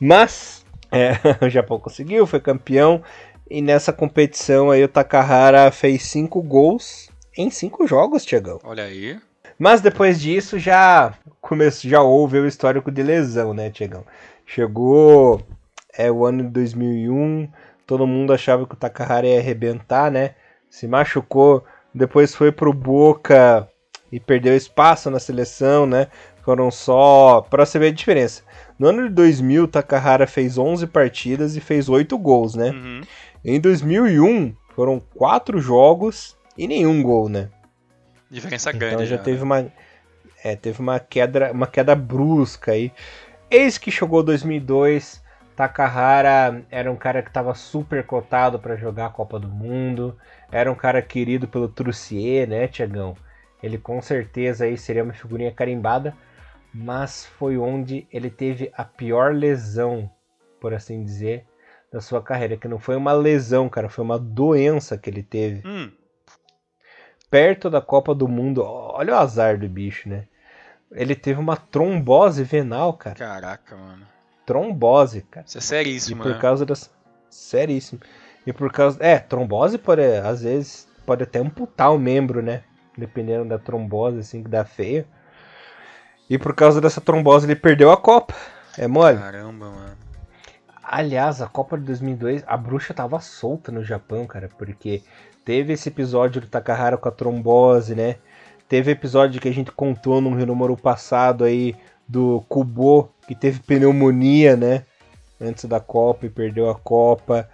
Mas 0.00 0.64
é, 0.90 1.12
o 1.44 1.48
Japão 1.48 1.78
conseguiu, 1.78 2.26
foi 2.26 2.40
campeão. 2.40 3.02
E 3.50 3.62
nessa 3.62 3.92
competição 3.92 4.70
aí 4.70 4.82
o 4.84 4.88
Takahara 4.88 5.70
fez 5.70 6.02
cinco 6.02 6.42
gols 6.42 7.08
em 7.36 7.50
cinco 7.50 7.86
jogos, 7.86 8.24
Tiagão. 8.24 8.58
Olha 8.64 8.84
aí. 8.84 9.18
Mas 9.58 9.80
depois 9.80 10.20
disso 10.20 10.58
já 10.58 11.14
começou, 11.40 11.90
já 11.90 12.02
houve 12.02 12.38
o 12.38 12.46
histórico 12.46 12.90
de 12.90 13.02
lesão, 13.02 13.54
né, 13.54 13.70
Tiagão? 13.70 14.04
Chegou 14.44 15.42
é 15.98 16.10
o 16.12 16.24
ano 16.24 16.44
de 16.44 16.50
2001, 16.50 17.48
todo 17.88 18.06
mundo 18.06 18.34
achava 18.34 18.66
que 18.66 18.74
o 18.74 18.76
Takahara 18.76 19.26
ia 19.26 19.38
arrebentar, 19.38 20.12
né? 20.12 20.34
Se 20.70 20.86
machucou 20.86 21.64
depois 21.94 22.34
foi 22.34 22.52
pro 22.52 22.72
Boca 22.72 23.66
e 24.12 24.20
perdeu 24.20 24.54
espaço 24.54 25.10
na 25.10 25.18
seleção, 25.18 25.86
né? 25.86 26.08
Foram 26.42 26.70
só. 26.70 27.40
Pra 27.48 27.64
você 27.64 27.78
ver 27.78 27.88
a 27.88 27.92
diferença. 27.92 28.42
No 28.78 28.88
ano 28.88 29.08
de 29.08 29.14
2000, 29.14 29.66
Takahara 29.68 30.26
fez 30.26 30.56
11 30.56 30.86
partidas 30.86 31.56
e 31.56 31.60
fez 31.60 31.88
8 31.88 32.16
gols, 32.18 32.54
né? 32.54 32.70
Uhum. 32.70 33.00
Em 33.44 33.60
2001, 33.60 34.54
foram 34.74 35.00
4 35.14 35.58
jogos 35.60 36.36
e 36.56 36.68
nenhum 36.68 37.02
gol, 37.02 37.28
né? 37.28 37.48
Diferença 38.30 38.70
Então 38.70 38.78
grande. 38.78 39.06
já 39.06 39.16
né? 39.16 39.22
teve 39.22 39.42
uma, 39.42 39.66
é, 40.44 40.54
teve 40.54 40.80
uma 40.80 41.00
queda, 41.00 41.52
uma 41.52 41.66
queda 41.66 41.94
brusca 41.94 42.72
aí. 42.72 42.92
Eis 43.50 43.78
que 43.78 43.90
chegou 43.90 44.22
2002, 44.22 45.17
Takahara 45.58 46.64
era 46.70 46.88
um 46.88 46.94
cara 46.94 47.20
que 47.20 47.30
estava 47.30 47.52
super 47.52 48.06
cotado 48.06 48.60
para 48.60 48.76
jogar 48.76 49.06
a 49.06 49.10
Copa 49.10 49.40
do 49.40 49.48
Mundo, 49.48 50.16
era 50.52 50.70
um 50.70 50.74
cara 50.76 51.02
querido 51.02 51.48
pelo 51.48 51.68
Trussier, 51.68 52.48
né, 52.48 52.68
Tiagão? 52.68 53.16
Ele 53.60 53.76
com 53.76 54.00
certeza 54.00 54.66
aí 54.66 54.78
seria 54.78 55.02
uma 55.02 55.12
figurinha 55.12 55.50
carimbada, 55.50 56.16
mas 56.72 57.26
foi 57.26 57.58
onde 57.58 58.06
ele 58.12 58.30
teve 58.30 58.70
a 58.72 58.84
pior 58.84 59.34
lesão, 59.34 60.08
por 60.60 60.72
assim 60.72 61.02
dizer, 61.02 61.44
da 61.92 62.00
sua 62.00 62.22
carreira, 62.22 62.56
que 62.56 62.68
não 62.68 62.78
foi 62.78 62.94
uma 62.94 63.12
lesão, 63.12 63.68
cara, 63.68 63.88
foi 63.88 64.04
uma 64.04 64.16
doença 64.16 64.96
que 64.96 65.10
ele 65.10 65.24
teve 65.24 65.66
Hum, 65.66 65.90
perto 67.28 67.68
da 67.68 67.80
Copa 67.80 68.14
do 68.14 68.28
Mundo. 68.28 68.62
Olha 68.62 69.14
o 69.14 69.18
azar 69.18 69.58
do 69.58 69.68
bicho, 69.68 70.08
né? 70.08 70.28
Ele 70.92 71.16
teve 71.16 71.40
uma 71.40 71.56
trombose 71.56 72.44
venal, 72.44 72.92
cara. 72.92 73.16
caraca, 73.16 73.76
mano. 73.76 74.17
Trombose, 74.48 75.20
cara. 75.30 75.44
Isso 75.46 75.58
é 75.58 75.60
E 75.60 75.62
seríssimo, 75.62 76.22
por 76.22 76.32
né? 76.32 76.38
causa 76.40 76.64
das. 76.64 76.90
Seríssimo. 77.28 78.00
E 78.46 78.52
por 78.52 78.72
causa. 78.72 78.96
É, 78.98 79.18
trombose 79.18 79.76
pode. 79.76 80.00
Às 80.02 80.42
vezes 80.42 80.88
pode 81.04 81.22
até 81.22 81.38
amputar 81.38 81.92
o 81.92 81.98
membro, 81.98 82.40
né? 82.40 82.62
Dependendo 82.96 83.44
da 83.44 83.58
trombose, 83.58 84.20
assim, 84.20 84.42
que 84.42 84.48
dá 84.48 84.64
feio. 84.64 85.04
E 86.30 86.38
por 86.38 86.54
causa 86.54 86.80
dessa 86.80 86.98
trombose 86.98 87.46
ele 87.46 87.56
perdeu 87.56 87.92
a 87.92 87.96
Copa. 87.98 88.34
É 88.78 88.88
mole? 88.88 89.18
Caramba, 89.18 89.66
mano. 89.70 89.96
Aliás, 90.82 91.42
a 91.42 91.46
Copa 91.46 91.76
de 91.76 91.84
2002, 91.84 92.42
a 92.46 92.56
bruxa 92.56 92.94
tava 92.94 93.20
solta 93.20 93.70
no 93.70 93.84
Japão, 93.84 94.26
cara, 94.26 94.48
porque 94.56 95.02
teve 95.44 95.74
esse 95.74 95.90
episódio 95.90 96.40
do 96.40 96.46
Takahara 96.46 96.96
com 96.96 97.06
a 97.06 97.12
trombose, 97.12 97.94
né? 97.94 98.16
Teve 98.66 98.92
episódio 98.92 99.42
que 99.42 99.48
a 99.48 99.52
gente 99.52 99.70
contou 99.70 100.22
no 100.22 100.30
número 100.30 100.74
passado 100.74 101.44
aí 101.44 101.76
do 102.08 102.42
Kubo, 102.48 103.10
que 103.26 103.34
teve 103.34 103.60
pneumonia, 103.60 104.56
né? 104.56 104.84
Antes 105.40 105.66
da 105.66 105.78
Copa 105.78 106.26
e 106.26 106.30
perdeu 106.30 106.70
a 106.70 106.74
Copa. 106.74 107.48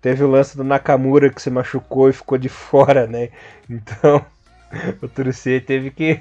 Teve 0.00 0.22
o 0.22 0.30
lance 0.30 0.56
do 0.56 0.62
Nakamura 0.62 1.30
que 1.30 1.40
se 1.40 1.50
machucou 1.50 2.10
e 2.10 2.12
ficou 2.12 2.36
de 2.36 2.48
fora, 2.50 3.06
né? 3.06 3.30
Então, 3.68 4.24
o 5.02 5.08
Trussier 5.08 5.64
teve 5.64 5.90
que 5.90 6.20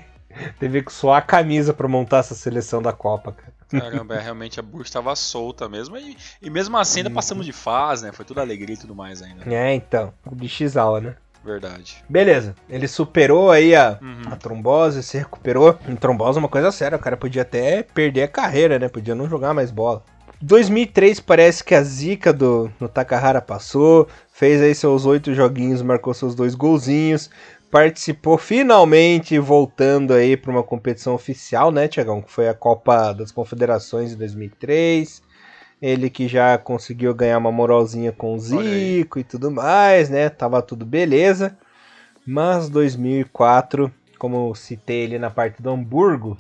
teve 0.60 0.82
que 0.82 0.92
suar 0.92 1.20
a 1.20 1.22
camisa 1.22 1.74
pra 1.74 1.88
montar 1.88 2.20
essa 2.20 2.34
seleção 2.34 2.82
da 2.82 2.92
Copa, 2.92 3.34
cara. 3.34 3.54
Caramba, 3.70 4.16
é, 4.16 4.20
realmente 4.22 4.60
a 4.60 4.64
Bush 4.64 4.88
estava 4.88 5.16
solta 5.16 5.68
mesmo. 5.68 5.98
E, 5.98 6.16
e 6.42 6.50
mesmo 6.50 6.78
assim 6.78 7.00
ainda 7.00 7.10
passamos 7.10 7.46
de 7.46 7.52
fase, 7.52 8.06
né? 8.06 8.12
Foi 8.12 8.24
tudo 8.24 8.40
alegria 8.40 8.76
e 8.76 8.78
tudo 8.78 8.96
mais 8.96 9.22
ainda. 9.22 9.52
É, 9.52 9.74
então, 9.74 10.14
de 10.32 10.48
X-Aula, 10.48 11.02
né? 11.02 11.16
Verdade. 11.44 12.04
Beleza, 12.08 12.56
ele 12.70 12.88
superou 12.88 13.52
aí 13.52 13.76
a, 13.76 13.98
Uhum. 14.02 14.22
a 14.32 14.36
trombose, 14.36 15.04
se 15.04 15.18
recuperou. 15.18 15.78
Em 15.88 15.96
trombose 15.96 16.38
é 16.38 16.40
uma 16.40 16.48
coisa 16.48 16.72
séria, 16.72 16.96
o 16.98 17.02
cara 17.02 17.18
podia 17.18 17.42
até 17.42 17.84
perder 17.84 18.24
a 18.24 18.28
carreira, 18.28 18.80
né? 18.80 18.88
Podia 18.88 19.14
não 19.16 19.30
jogar 19.30 19.54
mais 19.54 19.70
bola. 19.70 20.04
2003 20.42 21.20
parece 21.20 21.64
que 21.64 21.74
a 21.74 21.82
zica 21.82 22.34
do 22.34 22.70
no 22.80 22.88
Takahara 22.90 23.42
passou, 23.42 24.08
fez 24.32 24.62
aí 24.62 24.76
seus 24.76 25.06
oito 25.06 25.34
joguinhos, 25.34 25.82
marcou 25.82 26.14
seus 26.14 26.36
dois 26.36 26.54
golzinhos, 26.54 27.30
participou 27.72 28.38
finalmente 28.38 29.40
voltando 29.40 30.14
aí 30.14 30.36
para 30.38 30.52
uma 30.52 30.62
competição 30.64 31.14
oficial, 31.16 31.72
né, 31.72 31.88
Tiagão? 31.88 32.22
Que 32.22 32.32
foi 32.32 32.48
a 32.50 32.54
Copa 32.54 33.14
das 33.14 33.32
Confederações 33.32 34.10
de 34.12 34.16
2003. 34.18 35.22
Ele 35.84 36.10
que 36.10 36.30
já 36.30 36.58
conseguiu 36.58 37.14
ganhar 37.14 37.38
uma 37.38 37.52
moralzinha 37.52 38.14
com 38.14 38.36
o. 38.36 38.40
Zico 38.40 39.20
e 39.20 39.24
tudo 39.26 39.52
mais, 39.52 40.10
né? 40.10 40.30
Tava 40.30 40.62
tudo 40.62 40.86
beleza. 40.86 41.58
Mas 42.26 42.70
2004, 42.70 43.92
como 44.18 44.48
eu 44.48 44.56
citei 44.56 45.04
ali 45.04 45.20
na 45.20 45.30
parte 45.30 45.62
do 45.62 45.70
Hamburgo, 45.70 46.38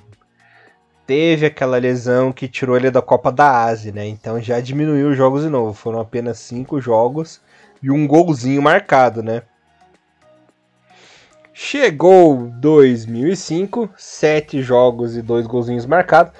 teve 1.05 1.45
aquela 1.45 1.77
lesão 1.77 2.31
que 2.31 2.47
tirou 2.47 2.77
ele 2.77 2.89
da 2.89 3.01
Copa 3.01 3.33
da 3.33 3.65
Ásia, 3.65 3.91
né? 3.91 4.07
Então 4.07 4.39
já 4.39 4.61
diminuiu 4.61 5.09
os 5.09 5.17
jogos 5.17 5.43
de 5.43 5.49
novo. 5.49 5.73
Foram 5.73 5.99
apenas 5.99 6.39
cinco 6.39 6.79
jogos 6.79 7.41
e 7.81 7.91
um 7.91 8.07
golzinho 8.07 8.61
marcado, 8.61 9.21
né? 9.21 9.41
Chegou 11.53 12.49
2005, 12.61 13.89
sete 13.97 14.61
jogos 14.61 15.17
e 15.17 15.21
dois 15.21 15.45
golzinhos 15.45 15.85
marcados. 15.85 16.31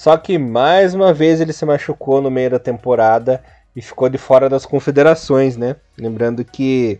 Só 0.00 0.16
que 0.16 0.38
mais 0.38 0.94
uma 0.94 1.12
vez 1.12 1.42
ele 1.42 1.52
se 1.52 1.66
machucou 1.66 2.22
no 2.22 2.30
meio 2.30 2.52
da 2.52 2.58
temporada 2.58 3.44
e 3.76 3.82
ficou 3.82 4.08
de 4.08 4.16
fora 4.16 4.48
das 4.48 4.64
confederações, 4.64 5.58
né? 5.58 5.76
Lembrando 5.98 6.42
que 6.42 6.98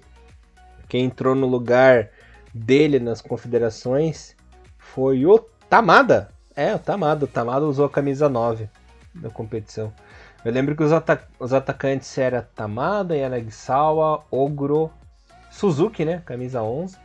quem 0.87 1.07
entrou 1.07 1.35
no 1.35 1.47
lugar 1.47 2.11
dele 2.53 3.01
nas 3.01 3.23
confederações 3.23 4.37
foi 4.77 5.25
o 5.25 5.39
Tamada. 5.67 6.29
É, 6.55 6.75
o 6.75 6.79
Tamada. 6.79 7.25
O 7.25 7.27
Tamada 7.27 7.65
usou 7.65 7.87
a 7.87 7.91
camisa 7.91 8.29
9 8.29 8.69
da 9.15 9.31
competição. 9.31 9.91
Eu 10.45 10.53
lembro 10.53 10.77
que 10.77 10.83
os, 10.83 10.93
ata- 10.93 11.27
os 11.39 11.55
atacantes 11.55 12.19
eram 12.19 12.45
Tamada, 12.55 13.17
Yanagisawa, 13.17 14.27
Ogro, 14.31 14.91
Suzuki, 15.51 16.05
né? 16.05 16.21
Camisa 16.27 16.63
11. 16.63 16.99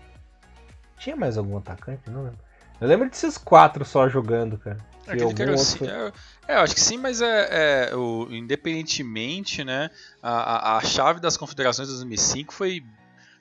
Tinha 0.97 1.15
mais 1.15 1.37
algum 1.37 1.57
atacante? 1.57 2.01
Não 2.09 2.23
lembro. 2.23 2.39
Eu 2.81 2.87
lembro 2.89 3.09
desses 3.09 3.37
quatro 3.37 3.85
só 3.85 4.09
jogando, 4.09 4.57
cara. 4.57 4.93
Aquele 5.07 5.53
assim, 5.53 5.83
outro- 5.83 5.89
é, 6.47 6.53
é, 6.53 6.55
eu 6.55 6.59
acho 6.61 6.73
que 6.73 6.81
sim, 6.81 6.97
mas 6.97 7.21
é, 7.21 7.89
é, 7.91 7.95
o, 7.95 8.27
independentemente, 8.31 9.63
né, 9.63 9.89
a, 10.21 10.31
a, 10.31 10.77
a 10.77 10.81
chave 10.81 11.19
das 11.19 11.37
confederações 11.37 11.87
de 11.87 11.93
2005 11.95 12.53
foi 12.53 12.83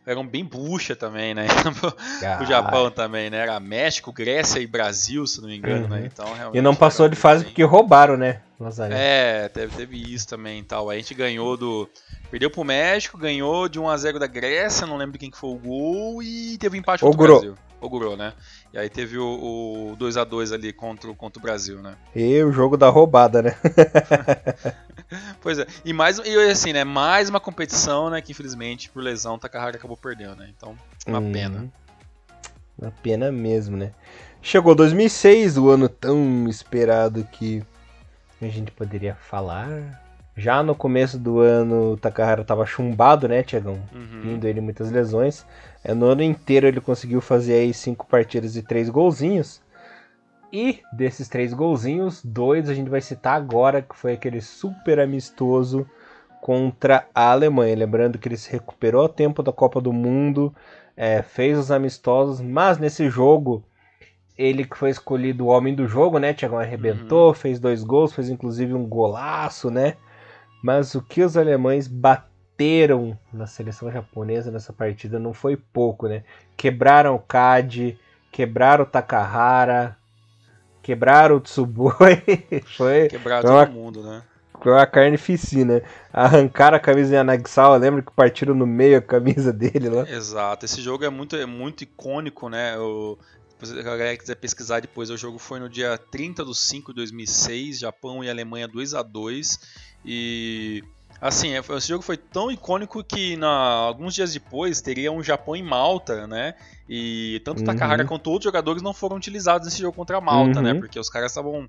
eram 0.07 0.27
bem 0.27 0.45
bucha 0.45 0.95
também, 0.95 1.33
né? 1.35 1.47
O 2.43 2.45
Japão 2.45 2.91
também, 2.91 3.31
né? 3.31 3.39
Era 3.39 3.59
México, 3.59 4.13
Grécia 4.13 4.59
e 4.61 4.67
Brasil, 4.67 5.27
se 5.27 5.41
não 5.41 5.49
me 5.49 5.57
engano, 5.57 5.85
Uhum. 5.85 5.89
né? 5.89 6.11
Então, 6.13 6.27
realmente 6.35 6.59
E 6.59 6.63
não 6.63 6.75
passou 6.75 7.09
de 7.09 7.17
fase 7.17 7.43
bem- 7.45 7.51
porque 7.53 7.63
roubaram, 7.63 8.17
né? 8.17 8.43
Lazarento. 8.61 9.01
É, 9.01 9.49
teve, 9.49 9.75
teve 9.77 10.15
isso 10.15 10.29
também 10.29 10.61
e 10.61 10.63
tal. 10.63 10.91
A 10.91 10.97
gente 10.97 11.15
ganhou 11.15 11.57
do. 11.57 11.89
Perdeu 12.31 12.51
pro 12.51 12.63
México, 12.65 13.17
ganhou 13.19 13.67
de 13.69 13.81
1x0 13.81 14.19
da 14.19 14.27
Grécia, 14.27 14.87
não 14.87 14.97
lembro 14.99 15.13
de 15.15 15.19
quem 15.19 15.31
que 15.31 15.39
foi 15.39 15.51
o 15.51 15.59
gol, 15.59 16.23
e 16.23 16.57
teve 16.59 16.77
um 16.77 16.81
empate 16.81 17.01
contra 17.03 17.15
Ogurou. 17.17 17.37
o 17.39 17.41
Brasil. 17.41 17.59
Ogurou, 17.81 18.17
né? 18.17 18.33
E 18.75 18.79
aí 18.79 18.91
teve 18.91 19.17
o, 19.17 19.93
o 19.93 19.97
2x2 19.97 20.53
ali 20.53 20.73
contra, 20.73 21.09
o- 21.09 21.15
contra 21.15 21.39
o 21.39 21.43
Brasil, 21.43 21.81
né? 21.81 21.95
E 22.15 22.43
o 22.43 22.51
jogo 22.51 22.77
da 22.77 22.89
roubada, 22.89 23.41
né? 23.41 23.57
Pois 25.41 25.61
é. 25.61 25.67
E 25.85 25.93
mais 25.93 26.19
e 26.19 26.37
assim, 26.51 26.73
né? 26.73 26.83
Mais 26.83 27.29
uma 27.29 27.39
competição, 27.39 28.11
né? 28.11 28.21
Que 28.21 28.33
infelizmente, 28.33 28.91
por 28.91 29.01
lesão, 29.03 29.35
o 29.35 29.39
Takahara 29.39 29.77
acabou 29.77 29.97
perdendo, 29.97 30.35
né? 30.35 30.51
Então, 30.57 30.77
uma 31.07 31.21
Hum, 31.21 31.33
pena. 31.33 31.71
Uma 32.77 32.91
pena 32.91 33.31
mesmo, 33.31 33.77
né? 33.77 33.93
Chegou 34.43 34.75
2006, 34.75 35.57
o 35.57 35.69
ano 35.71 35.89
tão 35.89 36.49
esperado 36.49 37.23
que 37.31 37.63
a 38.43 38.47
gente 38.49 38.73
poderia 38.73 39.15
falar. 39.15 40.03
Já 40.37 40.63
no 40.63 40.75
começo 40.75 41.17
do 41.17 41.39
ano, 41.39 41.93
o 41.93 41.97
Takahara 41.97 42.45
tava 42.45 42.67
chumbado, 42.67 43.29
né, 43.29 43.43
Tiagão? 43.43 43.79
Uhum. 43.93 44.21
Vindo 44.21 44.49
ele 44.49 44.61
muitas 44.61 44.91
lesões. 44.91 45.47
É, 45.83 45.95
no 45.95 46.07
ano 46.07 46.23
inteiro 46.23 46.67
ele 46.67 46.81
conseguiu 46.81 47.21
fazer 47.21 47.55
aí 47.55 47.73
cinco 47.73 48.07
partidas 48.07 48.57
e 48.57 48.63
três 48.63 48.89
golzinhos. 48.89 49.63
E 50.53 50.81
desses 50.93 51.29
três 51.29 51.53
golzinhos, 51.53 52.21
dois 52.25 52.69
a 52.69 52.75
gente 52.75 52.91
vai 52.91 53.01
citar 53.01 53.37
agora, 53.37 53.83
que 53.83 53.97
foi 53.97 54.13
aquele 54.15 54.41
super 54.41 54.99
amistoso 54.99 55.87
contra 56.41 57.07
a 57.15 57.31
Alemanha. 57.31 57.77
Lembrando 57.77 58.19
que 58.19 58.29
ele 58.29 58.37
se 58.37 58.51
recuperou 58.51 59.05
a 59.05 59.09
tempo 59.09 59.43
da 59.43 59.53
Copa 59.53 59.81
do 59.81 59.93
Mundo, 59.93 60.55
é, 60.97 61.23
fez 61.23 61.59
os 61.59 61.71
amistosos, 61.71 62.41
mas 62.41 62.79
nesse 62.79 63.09
jogo 63.09 63.65
ele 64.37 64.65
que 64.65 64.77
foi 64.77 64.91
escolhido 64.91 65.47
o 65.47 65.49
homem 65.49 65.75
do 65.75 65.87
jogo, 65.87 66.19
né? 66.19 66.33
Thiago 66.33 66.57
arrebentou, 66.57 67.33
fez 67.33 67.61
dois 67.61 67.85
gols, 67.85 68.13
fez 68.13 68.29
inclusive 68.29 68.75
um 68.75 68.85
golaço, 68.85 69.71
né? 69.71 69.95
Mas 70.65 70.95
o 70.95 71.03
que 71.03 71.23
os 71.23 71.37
alemães 71.37 71.87
bateram 71.87 73.19
na 73.31 73.47
seleção 73.47 73.93
japonesa 73.93 74.51
nessa 74.51 74.73
partida 74.73 75.19
não 75.19 75.35
foi 75.35 75.59
pouco, 75.59 76.09
né? 76.09 76.25
Quebraram 76.57 77.15
o 77.15 77.19
Kadi, 77.19 77.99
quebraram 78.33 78.85
o 78.85 78.87
Takahara, 78.87 79.95
quebraram 80.83 81.37
o 81.37 81.41
Tsuboi. 81.41 82.23
foi, 82.79 83.09
Quebraram 83.09 83.51
uma- 83.51 83.67
todo 83.67 83.75
mundo, 83.75 84.03
né? 84.03 84.23
foi 84.63 84.73
uma 84.73 84.87
carnificina. 84.87 85.83
Arrancaram 86.11 86.79
a 86.79 86.81
camisa 86.81 87.11
de 87.11 87.15
Yanagisawa, 87.17 87.77
lembra 87.77 88.01
que 88.01 88.11
partiram 88.13 88.55
no 88.55 88.67
meio 88.67 88.97
a 88.97 89.03
camisa 89.03 89.53
dele 89.53 89.91
lá? 89.91 90.09
Exato. 90.09 90.65
Esse 90.65 90.81
jogo 90.81 91.05
é 91.05 91.11
muito, 91.11 91.37
é 91.37 91.45
muito 91.45 91.85
icônico, 91.85 92.49
né? 92.49 92.79
O, 92.79 93.19
se 93.63 93.79
a 93.79 93.83
galera 93.83 94.17
quiser 94.17 94.37
pesquisar 94.37 94.81
depois, 94.81 95.11
o 95.11 95.17
jogo 95.19 95.39
foi 95.39 95.61
no 95.61 95.69
dia 95.69 95.99
30 96.11 96.43
de 96.43 96.57
5 96.57 96.93
de 96.93 96.97
2006, 96.97 97.81
Japão 97.81 98.25
e 98.25 98.31
Alemanha 98.31 98.67
2 98.67 98.95
a 98.95 99.03
2 99.03 99.93
E 100.05 100.85
Assim, 101.25 101.55
é, 101.55 101.59
esse 101.59 101.89
jogo 101.89 102.03
foi 102.03 102.19
tão 102.19 102.51
icônico 102.51 103.03
que 103.03 103.35
na, 103.37 103.49
alguns 103.49 104.15
dias 104.15 104.35
depois 104.35 104.83
teria 104.83 105.11
um 105.11 105.23
Japão 105.23 105.57
em 105.57 105.63
Malta, 105.63 106.27
né? 106.27 106.55
E 106.87 107.41
tanto 107.43 107.61
uhum. 107.61 107.65
Takahara 107.65 108.05
quanto 108.05 108.31
outros 108.31 108.45
jogadores 108.45 108.83
não 108.83 108.93
foram 108.93 109.17
utilizados 109.17 109.67
nesse 109.67 109.81
jogo 109.81 109.97
contra 109.97 110.19
a 110.19 110.21
Malta, 110.21 110.61
né? 110.61 110.69
uhum. 110.69 110.75
né? 110.75 110.81
Porque 110.81 111.01
os 111.01 111.09
caras 111.09 111.31
estavam 111.31 111.67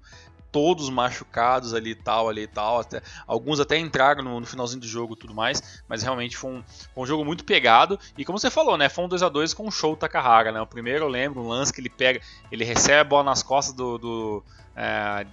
todos 0.51 0.89
machucados 0.89 1.73
ali 1.73 1.91
e 1.91 1.95
tal, 1.95 2.27
ali 2.27 2.41
e 2.41 2.47
tal. 2.47 2.81
Até, 2.81 3.01
alguns 3.25 3.61
até 3.61 3.77
entraram 3.77 4.21
no, 4.23 4.41
no 4.41 4.45
finalzinho 4.45 4.81
do 4.81 4.87
jogo 4.87 5.13
e 5.13 5.17
tudo 5.17 5.33
mais, 5.33 5.81
mas 5.87 6.03
realmente 6.03 6.35
foi 6.35 6.51
um, 6.51 6.63
foi 6.93 7.03
um, 7.03 7.05
jogo 7.05 7.23
muito 7.23 7.45
pegado. 7.45 7.97
E 8.17 8.25
como 8.25 8.37
você 8.37 8.49
falou, 8.49 8.77
né? 8.77 8.89
Foi 8.89 9.05
um 9.05 9.07
2x2 9.09 9.55
com 9.55 9.67
o 9.67 9.71
show 9.71 9.95
Takahara, 9.95 10.51
né? 10.51 10.59
O 10.59 10.67
primeiro 10.67 11.05
eu 11.05 11.09
lembro, 11.09 11.41
um 11.41 11.47
lance 11.47 11.71
que 11.71 11.79
ele 11.79 11.89
pega, 11.89 12.19
ele 12.51 12.65
recebe 12.65 12.99
a 12.99 13.03
bola 13.05 13.23
nas 13.23 13.41
costas 13.41 13.73
do. 13.73 13.97
do 13.97 14.43
é, 14.75 15.25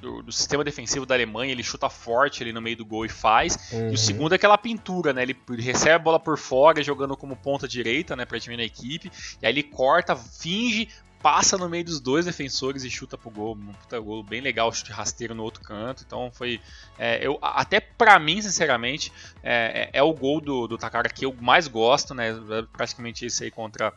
do, 0.00 0.22
do, 0.22 0.32
sistema 0.32 0.64
defensivo 0.64 1.06
da 1.06 1.14
Alemanha, 1.14 1.52
ele 1.52 1.62
chuta 1.62 1.88
forte 1.88 2.42
ali 2.42 2.52
no 2.52 2.60
meio 2.60 2.76
do 2.76 2.84
gol 2.84 3.04
e 3.04 3.08
faz. 3.08 3.56
Uhum. 3.72 3.78
E 3.78 3.82
o 3.82 3.90
uhum. 3.90 3.96
segundo 3.96 4.32
é 4.32 4.36
aquela 4.36 4.58
pintura, 4.58 5.12
né? 5.12 5.22
Ele, 5.22 5.36
ele, 5.48 5.62
recebe 5.62 5.94
a 5.94 5.98
bola 5.98 6.18
por 6.18 6.38
fora, 6.38 6.82
jogando 6.82 7.16
como 7.16 7.36
ponta 7.36 7.68
direita, 7.68 8.16
né? 8.16 8.24
Pra 8.24 8.40
time 8.40 8.56
na 8.56 8.64
equipe. 8.64 9.10
E 9.40 9.46
aí 9.46 9.52
ele 9.52 9.62
corta, 9.62 10.16
finge, 10.16 10.88
passa 11.22 11.58
no 11.58 11.68
meio 11.68 11.84
dos 11.84 12.00
dois 12.00 12.24
defensores 12.24 12.82
e 12.84 12.90
chuta 12.90 13.16
pro 13.16 13.30
gol. 13.30 13.54
Um 13.54 13.72
puta 13.72 14.00
gol 14.00 14.22
bem 14.22 14.40
legal, 14.40 14.72
chute 14.72 14.90
rasteiro 14.90 15.34
no 15.34 15.42
outro 15.42 15.62
canto. 15.62 16.02
Então 16.06 16.30
foi. 16.32 16.60
É, 16.98 17.24
eu, 17.24 17.38
até 17.42 17.80
pra 17.80 18.18
mim, 18.18 18.40
sinceramente, 18.40 19.12
é, 19.42 19.90
é, 19.92 19.98
é 19.98 20.02
o 20.02 20.12
gol 20.12 20.40
do, 20.40 20.66
do 20.66 20.78
Takara 20.78 21.08
que 21.08 21.24
eu 21.24 21.34
mais 21.40 21.68
gosto, 21.68 22.14
né? 22.14 22.34
Praticamente 22.72 23.26
esse 23.26 23.44
aí 23.44 23.50
contra 23.50 23.92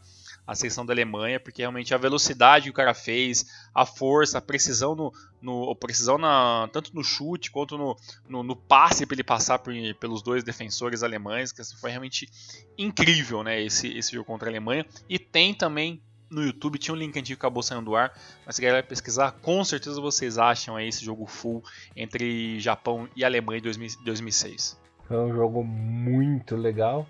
a 0.45 0.55
seleção 0.55 0.85
da 0.85 0.93
Alemanha, 0.93 1.39
porque 1.39 1.61
realmente 1.61 1.93
a 1.93 1.97
velocidade 1.97 2.65
que 2.65 2.69
o 2.69 2.73
cara 2.73 2.93
fez, 2.93 3.45
a 3.73 3.85
força, 3.85 4.37
a 4.37 4.41
precisão 4.41 4.95
no, 4.95 5.13
no 5.41 5.75
precisão 5.75 6.17
na, 6.17 6.69
tanto 6.71 6.93
no 6.93 7.03
chute 7.03 7.49
quanto 7.49 7.77
no, 7.77 7.95
no, 8.27 8.43
no 8.43 8.55
passe 8.55 9.05
para 9.05 9.15
ele 9.15 9.23
passar 9.23 9.59
por, 9.59 9.73
pelos 9.99 10.21
dois 10.21 10.43
defensores 10.43 11.03
alemães, 11.03 11.51
que 11.51 11.61
assim, 11.61 11.77
foi 11.77 11.89
realmente 11.91 12.27
incrível, 12.77 13.43
né, 13.43 13.61
esse, 13.61 13.87
esse 13.97 14.11
jogo 14.11 14.25
contra 14.25 14.49
a 14.49 14.51
Alemanha. 14.51 14.85
E 15.09 15.17
tem 15.17 15.53
também 15.53 16.01
no 16.29 16.43
YouTube, 16.43 16.79
tinha 16.79 16.93
um 16.93 16.97
link 16.97 17.17
antigo 17.17 17.39
que 17.39 17.45
acabou 17.45 17.61
saindo 17.61 17.85
do 17.85 17.95
ar, 17.95 18.11
mas 18.45 18.55
se 18.55 18.61
galera 18.61 18.81
pesquisar, 18.81 19.31
com 19.33 19.63
certeza 19.63 20.01
vocês 20.01 20.37
acham 20.37 20.75
aí 20.75 20.87
esse 20.87 21.05
jogo 21.05 21.27
full 21.27 21.63
entre 21.95 22.59
Japão 22.59 23.07
e 23.15 23.23
Alemanha 23.23 23.59
em 23.59 23.61
2006. 24.03 24.81
Foi 25.07 25.17
um 25.17 25.33
jogo 25.33 25.63
muito 25.63 26.55
legal. 26.55 27.07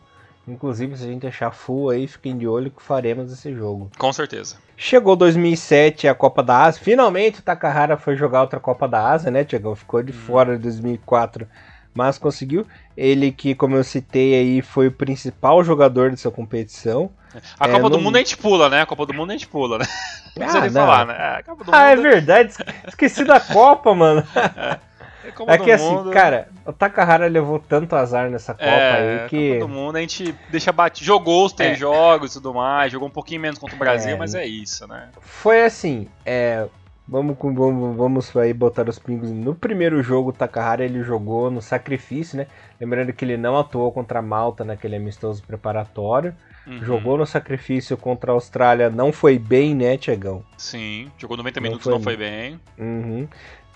Inclusive, 0.48 0.98
se 0.98 1.04
a 1.06 1.08
gente 1.08 1.26
achar 1.26 1.52
full 1.52 1.90
aí, 1.90 2.06
fiquem 2.06 2.38
de 2.38 2.46
olho 2.46 2.70
que 2.70 2.82
faremos 2.82 3.32
esse 3.32 3.54
jogo. 3.54 3.90
Com 3.98 4.12
certeza. 4.12 4.58
Chegou 4.76 5.16
2007 5.16 6.08
a 6.08 6.14
Copa 6.14 6.44
da 6.44 6.64
Ásia. 6.64 6.84
Finalmente 6.84 7.40
o 7.40 7.44
Takahara 7.44 7.96
foi 7.96 8.18
jogar 8.18 8.42
outra 8.42 8.60
Copa 8.60 8.88
da 8.88 9.10
Ásia, 9.10 9.32
né, 9.32 9.46
Tiagão? 9.46 9.76
Ficou 9.76 10.04
de 10.04 10.12
hum. 10.12 10.16
fora 10.16 10.58
de 10.58 10.64
2004, 10.64 11.48
mas 11.94 12.18
conseguiu. 12.18 12.68
Ele 12.98 13.32
que, 13.32 13.56
como 13.56 13.78
eu 13.78 13.84
citei 13.84 14.36
aí, 14.36 14.62
foi 14.62 14.88
o 14.88 14.92
principal 14.92 15.64
jogador 15.64 16.12
dessa 16.12 16.30
competição. 16.30 17.10
A 17.58 17.68
Copa 17.68 17.88
é, 17.88 17.90
do 17.90 18.00
Mundo 18.00 18.18
a 18.18 18.20
gente 18.20 18.38
pula, 18.38 18.70
né? 18.70 18.82
A 18.82 18.86
Copa 18.86 19.06
do 19.06 19.14
Mundo 19.14 19.30
a 19.30 19.34
gente 19.34 19.48
pula, 19.48 19.80
né? 19.80 19.86
Não 20.36 20.48
ah, 20.48 20.62
não. 20.62 20.72
falar, 20.72 21.06
né? 21.06 21.14
É, 21.14 21.44
ah, 21.72 21.92
é 21.92 21.96
verdade. 21.96 22.54
Esqueci 22.88 23.24
da 23.24 23.40
Copa, 23.40 23.94
mano. 23.94 24.24
É. 24.36 24.80
É, 25.24 25.54
é 25.54 25.58
que 25.58 25.72
assim, 25.72 25.90
mundo... 25.90 26.12
cara, 26.12 26.50
o 26.66 26.74
Takahara 26.74 27.28
levou 27.28 27.58
tanto 27.60 27.96
azar 27.96 28.30
nessa 28.30 28.54
Copa 28.54 28.66
é, 28.66 29.24
aí 29.24 29.30
que. 29.30 29.60
Todo 29.60 29.70
mundo 29.70 29.96
a 29.96 30.02
gente 30.02 30.36
deixa 30.50 30.72
bater. 30.72 31.04
Jogou 31.04 31.46
os 31.46 31.54
três 31.54 31.74
é. 31.74 31.76
jogos 31.76 32.32
e 32.32 32.34
tudo 32.36 32.54
mais, 32.54 32.92
jogou 32.92 33.08
um 33.08 33.12
pouquinho 33.12 33.42
menos 33.42 33.58
contra 33.58 33.76
o 33.76 33.80
Brasil, 33.80 34.16
é. 34.16 34.18
mas 34.18 34.36
é 34.36 34.46
isso, 34.46 34.88
né? 34.88 35.10
Foi 35.22 35.64
assim, 35.64 36.08
é. 36.26 36.68
Vamos, 37.06 37.36
vamos, 37.38 37.98
vamos 37.98 38.38
aí 38.38 38.54
botar 38.54 38.88
os 38.88 38.98
pingos. 38.98 39.30
No 39.30 39.54
primeiro 39.54 40.02
jogo, 40.02 40.30
o 40.30 40.34
Takahara 40.34 40.86
ele 40.86 41.04
jogou 41.04 41.52
no 41.52 41.62
sacrifício, 41.62 42.38
né? 42.38 42.48
Lembrando 42.80 43.12
que 43.12 43.26
ele 43.26 43.36
não 43.36 43.58
atuou 43.58 43.92
contra 43.92 44.20
a 44.20 44.22
Malta 44.22 44.64
naquele 44.64 44.96
amistoso 44.96 45.44
preparatório. 45.44 46.34
Uhum. 46.66 46.82
Jogou 46.82 47.18
no 47.18 47.26
sacrifício 47.26 47.98
contra 47.98 48.32
a 48.32 48.36
Austrália, 48.36 48.90
não 48.90 49.12
foi 49.12 49.38
bem, 49.38 49.76
né, 49.76 49.98
Tiagão? 49.98 50.46
Sim, 50.58 51.12
jogou 51.18 51.36
90 51.36 51.60
não 51.60 51.64
minutos, 51.64 51.84
foi 51.84 51.94
não 51.94 52.02
foi 52.02 52.16
bem. 52.16 52.58
Uhum 52.80 53.28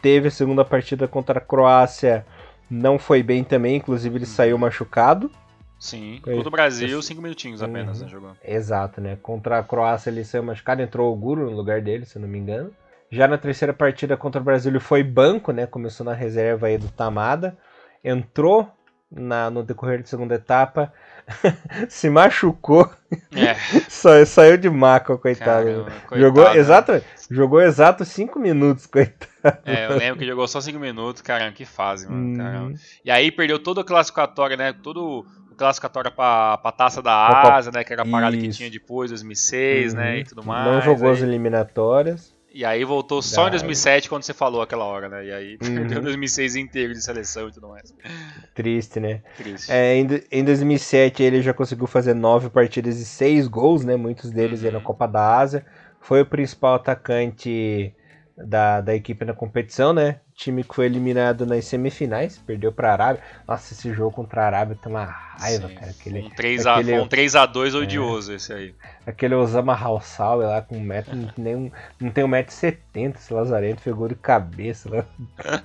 teve 0.01 0.27
a 0.27 0.31
segunda 0.31 0.63
partida 0.65 1.07
contra 1.07 1.39
a 1.39 1.41
Croácia, 1.41 2.25
não 2.69 2.97
foi 2.99 3.23
bem 3.23 3.43
também, 3.43 3.75
inclusive 3.77 4.17
ele 4.17 4.25
saiu 4.25 4.55
uhum. 4.55 4.61
machucado. 4.61 5.31
Sim, 5.79 6.19
contra 6.23 6.47
o 6.47 6.51
Brasil, 6.51 7.01
cinco 7.03 7.21
minutinhos 7.21 7.61
apenas, 7.61 7.99
né, 7.99 8.05
uhum. 8.05 8.05
né, 8.05 8.07
jogou. 8.07 8.31
Exato, 8.43 8.99
né? 8.99 9.17
Contra 9.21 9.59
a 9.59 9.63
Croácia 9.63 10.09
ele 10.09 10.23
saiu 10.23 10.43
machucado, 10.43 10.81
entrou 10.81 11.13
o 11.13 11.15
Guru 11.15 11.49
no 11.49 11.55
lugar 11.55 11.81
dele, 11.81 12.05
se 12.05 12.17
não 12.17 12.27
me 12.27 12.37
engano. 12.39 12.71
Já 13.09 13.27
na 13.27 13.37
terceira 13.37 13.73
partida 13.73 14.17
contra 14.17 14.41
o 14.41 14.43
Brasil 14.43 14.71
ele 14.71 14.79
foi 14.79 15.03
banco, 15.03 15.51
né? 15.51 15.65
Começou 15.65 16.05
na 16.05 16.13
reserva 16.13 16.67
aí 16.67 16.77
do 16.77 16.89
Tamada. 16.89 17.57
Entrou 18.03 18.69
na, 19.11 19.49
no 19.49 19.63
decorrer 19.63 19.99
da 20.01 20.05
segunda 20.05 20.35
etapa, 20.35 20.91
se 21.89 22.09
machucou. 22.09 22.89
É. 23.31 23.55
Sa, 23.87 24.25
saiu 24.25 24.57
de 24.57 24.69
maca, 24.69 25.17
coitado. 25.17 25.65
Caramba, 25.65 25.91
coitado 26.07 26.21
jogou 26.21 26.43
né? 26.43 26.57
exato, 26.57 27.03
jogou 27.31 27.61
exato 27.61 28.05
5 28.05 28.39
minutos, 28.39 28.85
coitado. 28.87 29.57
É, 29.65 29.85
eu 29.85 29.97
lembro 29.97 30.19
que 30.19 30.25
jogou 30.25 30.47
só 30.47 30.59
5 30.59 30.77
minutos, 30.77 31.21
caramba, 31.21 31.53
que 31.53 31.65
fase, 31.65 32.07
mano. 32.09 32.69
Hum. 32.69 32.75
E 33.03 33.09
aí 33.09 33.31
perdeu 33.31 33.59
todo 33.59 33.79
o 33.79 33.85
classificatório, 33.85 34.57
né? 34.57 34.73
Todo 34.73 35.25
o 35.49 35.55
classificatório 35.55 36.11
pra, 36.11 36.57
pra 36.57 36.71
taça 36.71 37.01
da 37.01 37.55
Ásia, 37.55 37.71
né? 37.71 37.83
Que 37.83 37.93
era 37.93 38.03
a 38.03 38.05
parada 38.05 38.35
Isso. 38.35 38.45
que 38.45 38.51
tinha 38.51 38.69
depois, 38.69 39.09
2006, 39.09 39.93
uhum. 39.93 39.99
né? 39.99 40.19
E 40.19 40.23
tudo 40.25 40.43
mais. 40.43 40.65
Não 40.65 40.81
jogou 40.81 41.07
aí... 41.07 41.13
as 41.15 41.21
eliminatórias. 41.21 42.36
E 42.57 42.65
aí 42.65 42.83
voltou 42.83 43.21
só 43.21 43.49
em 43.49 43.51
2007 43.51 44.09
quando 44.09 44.23
você 44.23 44.33
falou 44.33 44.63
aquela 44.63 44.83
hora, 44.83 45.07
né? 45.07 45.27
E 45.27 45.31
aí 45.31 45.57
uhum. 45.61 45.75
perdeu 45.75 46.01
2006 46.01 46.55
inteiro 46.55 46.91
de 46.91 47.03
seleção 47.03 47.49
e 47.49 47.51
tudo 47.51 47.67
mais. 47.67 47.93
Triste, 48.55 48.99
né? 48.99 49.21
Triste. 49.37 49.71
É, 49.71 49.95
em, 49.95 50.07
em 50.31 50.43
2007 50.43 51.21
ele 51.21 51.43
já 51.43 51.53
conseguiu 51.53 51.85
fazer 51.85 52.15
nove 52.15 52.49
partidas 52.49 52.97
e 52.97 53.05
seis 53.05 53.47
gols, 53.47 53.85
né? 53.85 53.95
Muitos 53.95 54.31
deles 54.31 54.63
uhum. 54.63 54.69
eram 54.69 54.81
Copa 54.81 55.07
da 55.07 55.37
Ásia. 55.37 55.63
Foi 56.01 56.21
o 56.21 56.25
principal 56.25 56.73
atacante 56.73 57.93
da, 58.35 58.81
da 58.81 58.95
equipe 58.95 59.23
na 59.23 59.35
competição, 59.35 59.93
né? 59.93 60.19
Time 60.37 60.63
que 60.63 60.75
foi 60.75 60.85
eliminado 60.85 61.47
nas 61.47 61.65
semifinais, 61.65 62.37
perdeu 62.37 62.71
para 62.71 62.89
a 62.89 62.93
Arábia. 62.93 63.23
Nossa, 63.47 63.73
esse 63.73 63.91
jogo 63.91 64.15
contra 64.15 64.43
a 64.43 64.45
Arábia 64.45 64.77
tem 64.79 64.91
uma 64.91 65.03
raiva, 65.03 65.67
Sim, 65.67 65.75
cara. 65.75 65.91
Aquele, 65.91 66.19
um 66.19 66.29
3 66.29 66.65
a, 66.67 66.75
aquele, 66.75 66.99
um 66.99 67.07
3 67.07 67.35
a 67.35 67.45
2 67.47 67.73
é, 67.73 67.77
odioso 67.77 68.33
esse 68.33 68.53
aí. 68.53 68.75
Aquele 69.05 69.33
Osama 69.33 69.73
Halsal 69.73 70.37
lá 70.39 70.61
com 70.61 70.77
um 70.77 70.81
metro, 70.81 71.17
nem 71.37 71.55
um, 71.55 71.71
não 71.99 72.11
tem 72.11 72.23
um 72.23 72.27
metro 72.27 72.53
e 72.53 72.55
setenta, 72.55 73.17
esse 73.17 73.33
lazarento 73.33 73.81
pegou 73.81 74.07
de 74.07 74.13
cabeça 74.13 74.89
lá. 74.89 75.05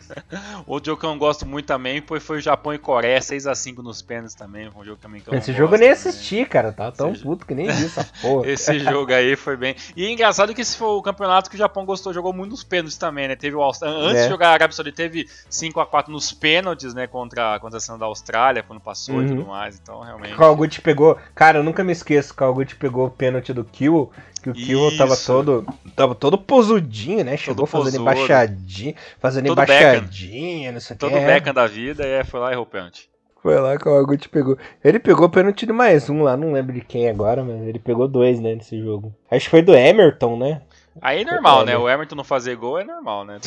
Outro 0.66 0.92
jogo 0.92 1.00
que 1.00 1.06
eu 1.06 1.10
não 1.10 1.18
gosto 1.18 1.46
muito 1.46 1.66
também 1.66 2.00
foi, 2.00 2.18
foi 2.18 2.38
o 2.38 2.40
Japão 2.40 2.72
e 2.72 2.78
Coreia, 2.78 3.20
6 3.20 3.46
a 3.46 3.54
5 3.54 3.82
nos 3.82 4.00
pênaltis 4.00 4.34
também, 4.34 4.70
um 4.74 4.84
jogo 4.84 4.96
também 4.96 5.20
que 5.20 5.28
eu 5.28 5.34
Esse 5.34 5.52
jogo 5.52 5.74
eu 5.74 5.80
nem 5.80 5.90
assisti, 5.90 6.46
cara, 6.46 6.72
tá 6.72 6.90
tão 6.90 7.12
esse 7.12 7.22
puto 7.22 7.44
que 7.44 7.54
nem 7.54 7.66
vi 7.66 7.84
essa 7.84 8.04
porra. 8.22 8.48
esse 8.48 8.78
jogo 8.78 9.12
aí 9.12 9.36
foi 9.36 9.56
bem... 9.56 9.76
E 9.94 10.06
é 10.06 10.10
engraçado 10.10 10.54
que 10.54 10.62
esse 10.62 10.76
foi 10.76 10.88
o 10.88 11.02
campeonato 11.02 11.50
que 11.50 11.56
o 11.56 11.58
Japão 11.58 11.84
gostou, 11.84 12.14
jogou 12.14 12.32
muito 12.32 12.52
nos 12.52 12.64
pênaltis 12.64 12.96
também, 12.96 13.28
né? 13.28 13.36
Teve 13.36 13.56
o 13.56 13.62
Antes 13.62 13.82
é. 13.82 14.22
de 14.24 14.28
jogar 14.28 14.61
Arábia 14.62 14.76
Saudita 14.76 14.96
teve 14.96 15.28
5 15.48 15.80
a 15.80 15.86
4 15.86 16.12
nos 16.12 16.32
pênaltis, 16.32 16.94
né, 16.94 17.06
contra, 17.06 17.58
contra 17.60 17.78
a 17.78 17.80
seleção 17.80 17.98
da 17.98 18.06
Austrália, 18.06 18.62
quando 18.62 18.80
passou 18.80 19.16
uhum. 19.16 19.24
e 19.24 19.28
tudo 19.28 19.46
mais, 19.46 19.78
então 19.80 20.00
realmente... 20.00 20.40
O 20.40 20.56
Guti 20.56 20.80
pegou, 20.80 21.18
cara, 21.34 21.58
eu 21.58 21.62
nunca 21.62 21.84
me 21.84 21.92
esqueço, 21.92 22.34
o 22.38 22.54
Guti 22.54 22.76
pegou 22.76 23.06
o 23.06 23.10
pênalti 23.10 23.52
do 23.52 23.64
Kill, 23.64 24.10
que 24.42 24.50
o 24.50 24.52
Kill 24.52 24.96
tava 24.96 25.16
todo, 25.16 25.66
tava 25.94 26.14
todo 26.14 26.36
posudinho, 26.38 27.24
né, 27.24 27.36
chegou 27.36 27.66
todo 27.66 27.84
fazendo 27.84 28.04
posudo. 28.04 28.20
embaixadinha, 28.20 28.94
fazendo 29.20 29.46
todo 29.46 29.62
embaixadinha, 29.62 30.72
não 30.72 30.80
sei 30.80 30.94
o 30.94 30.98
que. 30.98 31.06
Todo 31.06 31.16
é. 31.16 31.26
Beckham 31.26 31.54
da 31.54 31.66
vida, 31.66 32.04
e 32.06 32.24
foi 32.24 32.40
lá 32.40 32.50
e 32.50 32.52
errou 32.54 32.64
o 32.64 32.68
pênalti. 32.68 33.12
Foi 33.42 33.58
lá 33.58 33.76
que 33.76 33.88
o 33.88 33.96
Agut 33.96 34.28
pegou. 34.28 34.56
Ele 34.84 35.00
pegou 35.00 35.26
o 35.26 35.30
pênalti 35.30 35.66
de 35.66 35.72
mais 35.72 36.08
um 36.08 36.22
lá, 36.22 36.36
não 36.36 36.52
lembro 36.52 36.72
de 36.72 36.80
quem 36.80 37.08
agora, 37.08 37.42
mas 37.42 37.60
ele 37.62 37.80
pegou 37.80 38.06
dois, 38.06 38.38
né, 38.38 38.54
nesse 38.54 38.80
jogo. 38.80 39.12
Acho 39.28 39.46
que 39.46 39.50
foi 39.50 39.62
do 39.62 39.74
Emerton, 39.74 40.36
né? 40.36 40.62
Aí 41.00 41.22
é 41.22 41.24
normal, 41.24 41.64
né? 41.64 41.76
O 41.76 41.88
Emerton 41.88 42.14
não 42.14 42.24
fazer 42.24 42.56
gol 42.56 42.78
é 42.78 42.84
normal, 42.84 43.24
né? 43.24 43.38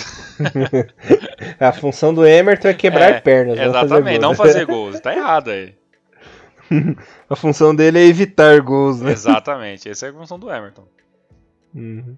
a 1.59 1.71
função 1.71 2.13
do 2.13 2.25
Emerton 2.25 2.69
é 2.69 2.73
quebrar 2.73 3.11
é, 3.11 3.21
pernas. 3.21 3.59
Exatamente, 3.59 4.19
não 4.19 4.33
fazer, 4.33 4.49
não 4.49 4.53
fazer 4.53 4.65
gols. 4.65 4.99
Tá 4.99 5.15
errado 5.15 5.51
aí. 5.51 5.75
a 7.29 7.35
função 7.35 7.75
dele 7.75 7.99
é 7.99 8.07
evitar 8.07 8.59
gols, 8.61 9.01
né? 9.01 9.11
Exatamente, 9.11 9.87
essa 9.87 10.07
é 10.07 10.09
a 10.09 10.13
função 10.13 10.39
do 10.39 10.49
Emerton. 10.49 10.87
Uhum. 11.73 12.17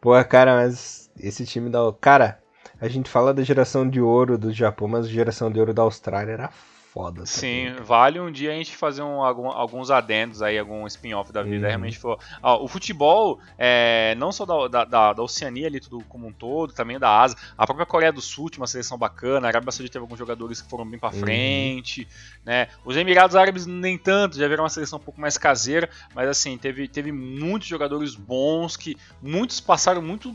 Pô, 0.00 0.12
cara, 0.24 0.54
mas 0.56 1.10
esse 1.18 1.44
time 1.44 1.68
da. 1.70 1.80
Cara, 2.00 2.38
a 2.80 2.86
gente 2.86 3.10
fala 3.10 3.34
da 3.34 3.42
geração 3.42 3.88
de 3.88 4.00
ouro 4.00 4.38
do 4.38 4.52
Japão, 4.52 4.86
mas 4.86 5.06
a 5.06 5.08
geração 5.08 5.50
de 5.50 5.58
ouro 5.58 5.74
da 5.74 5.82
Austrália 5.82 6.32
era 6.32 6.50
foda. 6.98 7.24
Sim, 7.24 7.76
vale 7.84 8.18
um 8.18 8.30
dia 8.30 8.50
a 8.50 8.54
gente 8.54 8.76
fazer 8.76 9.02
um, 9.02 9.22
algum, 9.22 9.46
alguns 9.46 9.88
adendos 9.88 10.42
aí, 10.42 10.58
algum 10.58 10.84
spin-off 10.88 11.32
da 11.32 11.44
vida. 11.44 11.58
Uhum. 11.58 11.68
Realmente 11.68 11.96
for, 11.96 12.18
ó, 12.42 12.62
o 12.62 12.66
futebol, 12.66 13.38
é, 13.56 14.16
não 14.16 14.32
só 14.32 14.44
da, 14.44 14.84
da, 14.84 15.12
da, 15.12 15.22
Oceania 15.22 15.68
ali, 15.68 15.78
tudo 15.78 16.02
como 16.08 16.26
um 16.26 16.32
todo, 16.32 16.72
também 16.72 16.98
da 16.98 17.20
Ásia. 17.20 17.38
A 17.56 17.64
própria 17.64 17.86
Coreia 17.86 18.12
do 18.12 18.20
Sul 18.20 18.50
tinha 18.50 18.60
uma 18.60 18.66
seleção 18.66 18.98
bacana, 18.98 19.46
a 19.46 19.50
Arábia 19.50 19.70
Saudita 19.70 19.92
teve 19.92 20.02
alguns 20.02 20.18
jogadores 20.18 20.60
que 20.60 20.68
foram 20.68 20.84
bem 20.84 20.98
pra 20.98 21.10
uhum. 21.10 21.20
frente, 21.20 22.08
né? 22.44 22.66
Os 22.84 22.96
Emirados 22.96 23.36
Árabes 23.36 23.64
nem 23.64 23.96
tanto, 23.96 24.36
já 24.36 24.48
viram 24.48 24.64
uma 24.64 24.70
seleção 24.70 24.98
um 24.98 25.02
pouco 25.02 25.20
mais 25.20 25.38
caseira, 25.38 25.88
mas 26.12 26.28
assim, 26.28 26.58
teve, 26.58 26.88
teve 26.88 27.12
muitos 27.12 27.68
jogadores 27.68 28.16
bons 28.16 28.76
que 28.76 28.96
muitos 29.22 29.60
passaram 29.60 30.02
muito 30.02 30.34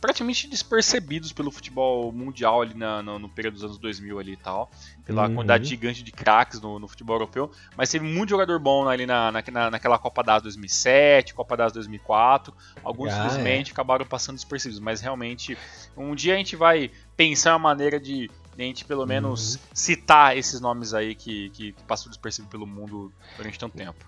praticamente 0.00 0.48
despercebidos 0.48 1.32
pelo 1.32 1.50
futebol 1.50 2.12
mundial 2.12 2.62
ali 2.62 2.74
na, 2.74 3.02
no, 3.02 3.18
no, 3.18 3.28
período 3.28 3.54
dos 3.54 3.64
anos 3.64 3.78
2000 3.78 4.18
ali 4.18 4.32
e 4.32 4.36
tal, 4.36 4.70
pela 5.04 5.26
uhum. 5.26 5.36
quantidade 5.36 5.64
gigante 5.64 6.02
de 6.02 6.12
craques 6.12 6.60
no, 6.60 6.78
no, 6.78 6.86
futebol 6.86 7.16
europeu, 7.16 7.50
mas 7.76 7.90
teve 7.90 8.04
muito 8.04 8.30
jogador 8.30 8.58
bom 8.58 8.88
ali 8.88 9.06
na, 9.06 9.32
na, 9.32 9.70
naquela 9.70 9.98
Copa 9.98 10.22
das 10.22 10.42
2007, 10.42 11.34
Copa 11.34 11.56
das 11.56 11.72
2004, 11.72 12.54
alguns 12.84 13.12
ah, 13.12 13.22
simplesmente 13.22 13.70
é. 13.70 13.72
acabaram 13.72 14.04
passando 14.06 14.36
despercebidos, 14.36 14.80
mas 14.80 15.00
realmente 15.00 15.56
um 15.96 16.14
dia 16.14 16.34
a 16.34 16.36
gente 16.36 16.56
vai 16.56 16.90
pensar 17.16 17.52
uma 17.52 17.58
maneira 17.58 17.98
de 17.98 18.30
a 18.58 18.62
gente 18.62 18.84
pelo 18.84 19.06
menos 19.06 19.56
uhum. 19.56 19.60
citar 19.74 20.36
esses 20.36 20.60
nomes 20.60 20.94
aí 20.94 21.14
que, 21.14 21.50
que, 21.50 21.72
que 21.72 21.82
passou 21.84 22.08
despercebido 22.08 22.50
pelo 22.50 22.66
mundo 22.66 23.12
durante 23.36 23.58
tanto 23.58 23.76
tempo. 23.76 23.98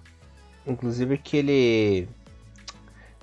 Inclusive 0.66 1.14
aquele 1.14 2.09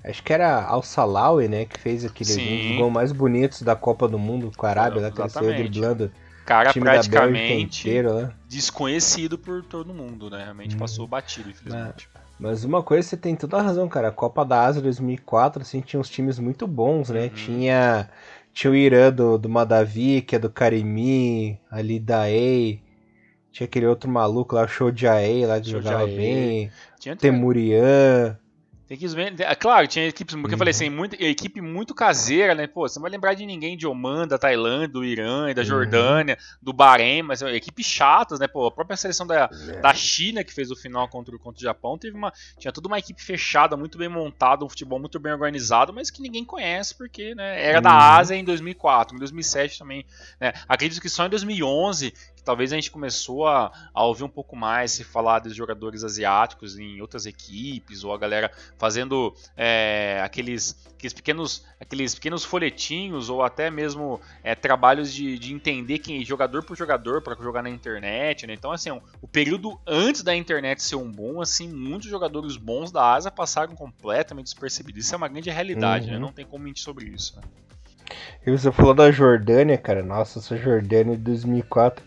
Acho 0.07 0.21
que 0.21 0.31
era 0.31 0.63
Al 0.63 0.83
Salawi, 0.83 1.47
né? 1.47 1.65
Que 1.65 1.79
fez 1.79 2.05
aquele 2.05 2.73
um 2.73 2.77
gols 2.77 2.93
mais 2.93 3.11
bonitos 3.11 3.63
da 3.63 3.75
Copa 3.75 4.07
do 4.07 4.19
Mundo 4.19 4.51
com 4.55 4.65
a 4.65 4.69
Arábia, 4.69 5.01
lá 5.01 5.11
que 5.11 5.19
ele 5.19 5.29
saiu 5.29 5.55
driblando. 5.55 6.11
Cara, 6.45 6.71
time 6.71 6.85
praticamente 6.85 7.79
inteiro, 7.79 8.13
né? 8.13 8.31
desconhecido 8.47 9.35
por 9.35 9.63
todo 9.63 9.91
mundo, 9.91 10.29
né? 10.29 10.43
Realmente 10.43 10.75
hum. 10.75 10.79
passou 10.79 11.07
batido, 11.07 11.49
infelizmente. 11.49 12.07
Mas, 12.39 12.63
uma 12.63 12.83
coisa 12.83 13.07
você 13.07 13.17
tem 13.17 13.35
toda 13.35 13.57
a 13.57 13.61
razão, 13.61 13.87
cara. 13.87 14.09
A 14.09 14.11
Copa 14.11 14.45
da 14.45 14.63
Ásia 14.63 14.81
2004, 14.81 15.63
assim, 15.63 15.81
tinha 15.81 15.99
uns 15.99 16.09
times 16.09 16.37
muito 16.37 16.67
bons, 16.67 17.09
né? 17.09 17.23
Uhum. 17.23 17.29
Tinha, 17.29 18.09
tinha 18.53 18.69
o 18.69 18.75
Irã 18.75 19.11
do, 19.11 19.39
do 19.39 19.49
Madavi, 19.49 20.21
que 20.21 20.35
é 20.35 20.39
do 20.39 20.49
Karimi, 20.49 21.59
ali 21.71 21.99
da 21.99 22.29
EI. 22.29 22.79
Tinha 23.51 23.65
aquele 23.65 23.87
outro 23.87 24.09
maluco 24.09 24.53
lá, 24.53 24.65
o 24.65 24.67
Show 24.67 24.91
de 24.91 25.07
AE, 25.07 25.45
lá 25.47 25.59
que 25.59 25.69
jogava 25.69 26.05
bem. 26.05 26.69
Tinha 26.99 27.15
Temurian. 27.15 28.37
Tem 28.87 28.95
equipes 28.95 29.15
bem. 29.15 29.33
É 29.39 29.55
claro, 29.55 29.87
tinha 29.87 30.07
equipes, 30.07 30.35
porque 30.35 30.47
uhum. 30.47 30.53
eu 30.53 30.57
falei 30.57 30.71
assim, 30.71 30.89
muita, 30.89 31.15
equipe 31.23 31.59
muito 31.59 31.95
caseira, 31.95 32.53
né? 32.53 32.67
Pô, 32.67 32.87
você 32.87 32.99
não 32.99 33.01
vai 33.01 33.11
lembrar 33.11 33.33
de 33.33 33.45
ninguém 33.45 33.75
de 33.75 33.87
Oman, 33.87 34.27
da 34.27 34.37
Tailândia, 34.37 34.89
do 34.89 35.03
Irã, 35.03 35.51
da 35.53 35.61
uhum. 35.61 35.67
Jordânia, 35.67 36.37
uhum. 36.39 36.57
do 36.61 36.71
Bahrein, 36.71 37.23
mas 37.23 37.41
equipes 37.41 37.85
chatas, 37.85 38.39
né? 38.39 38.47
Pô, 38.47 38.67
a 38.67 38.71
própria 38.71 38.95
seleção 38.95 39.25
da, 39.25 39.49
é. 39.69 39.81
da 39.81 39.93
China, 39.93 40.43
que 40.43 40.53
fez 40.53 40.69
o 40.69 40.75
final 40.75 41.07
contra, 41.07 41.35
contra 41.39 41.59
o 41.59 41.63
Japão, 41.63 41.97
teve 41.97 42.15
uma. 42.15 42.31
Tinha 42.59 42.71
toda 42.71 42.87
uma 42.87 42.99
equipe 42.99 43.23
fechada, 43.23 43.75
muito 43.75 43.97
bem 43.97 44.07
montada, 44.07 44.63
um 44.63 44.69
futebol 44.69 44.99
muito 44.99 45.19
bem 45.19 45.33
organizado, 45.33 45.91
mas 45.91 46.11
que 46.11 46.21
ninguém 46.21 46.45
conhece, 46.45 46.93
porque 46.93 47.33
né, 47.33 47.63
era 47.63 47.79
uhum. 47.79 47.83
da 47.83 48.15
Ásia 48.17 48.35
em 48.35 48.43
2004, 48.43 49.15
em 49.15 49.19
2007 49.19 49.79
também. 49.79 50.05
Né? 50.39 50.53
Acredito 50.69 51.01
que 51.01 51.09
só 51.09 51.25
em 51.25 51.29
2011 51.29 52.13
talvez 52.45 52.71
a 52.71 52.75
gente 52.75 52.91
começou 52.91 53.47
a, 53.47 53.71
a 53.93 54.05
ouvir 54.05 54.23
um 54.23 54.29
pouco 54.29 54.55
mais 54.55 54.91
se 54.91 55.03
falar 55.03 55.39
dos 55.39 55.55
jogadores 55.55 56.03
asiáticos 56.03 56.77
em 56.77 57.01
outras 57.01 57.25
equipes, 57.25 58.03
ou 58.03 58.13
a 58.13 58.17
galera 58.17 58.51
fazendo 58.77 59.35
é, 59.57 60.21
aqueles, 60.23 60.87
aqueles, 60.93 61.13
pequenos, 61.13 61.65
aqueles 61.81 62.13
pequenos 62.13 62.45
folhetinhos, 62.45 63.29
ou 63.29 63.43
até 63.43 63.71
mesmo 63.71 64.21
é, 64.43 64.53
trabalhos 64.53 65.11
de, 65.11 65.39
de 65.39 65.53
entender 65.53 65.99
quem 65.99 66.23
jogador 66.23 66.63
por 66.63 66.77
jogador 66.77 67.21
para 67.21 67.35
jogar 67.41 67.63
na 67.63 67.69
internet. 67.69 68.45
Né? 68.45 68.53
Então, 68.53 68.71
assim, 68.71 68.91
o 69.21 69.27
período 69.27 69.79
antes 69.85 70.21
da 70.21 70.35
internet 70.35 70.83
ser 70.83 70.95
um 70.95 71.11
bom, 71.11 71.41
assim, 71.41 71.67
muitos 71.67 72.09
jogadores 72.09 72.55
bons 72.55 72.91
da 72.91 73.13
Ásia 73.13 73.31
passaram 73.31 73.75
completamente 73.75 74.45
despercebidos. 74.45 75.05
Isso 75.05 75.15
é 75.15 75.17
uma 75.17 75.27
grande 75.27 75.49
realidade, 75.49 76.07
né? 76.07 76.13
uhum. 76.13 76.19
né? 76.19 76.25
não 76.25 76.31
tem 76.31 76.45
como 76.45 76.63
mentir 76.63 76.83
sobre 76.83 77.05
isso. 77.07 77.35
Né? 77.37 77.41
E 78.45 78.51
você 78.51 78.71
falou 78.71 78.93
da 78.93 79.11
Jordânia, 79.11 79.77
cara. 79.77 80.03
Nossa, 80.03 80.39
essa 80.39 80.55
Jordânia 80.55 81.17
de 81.17 81.23
2004 81.23 82.05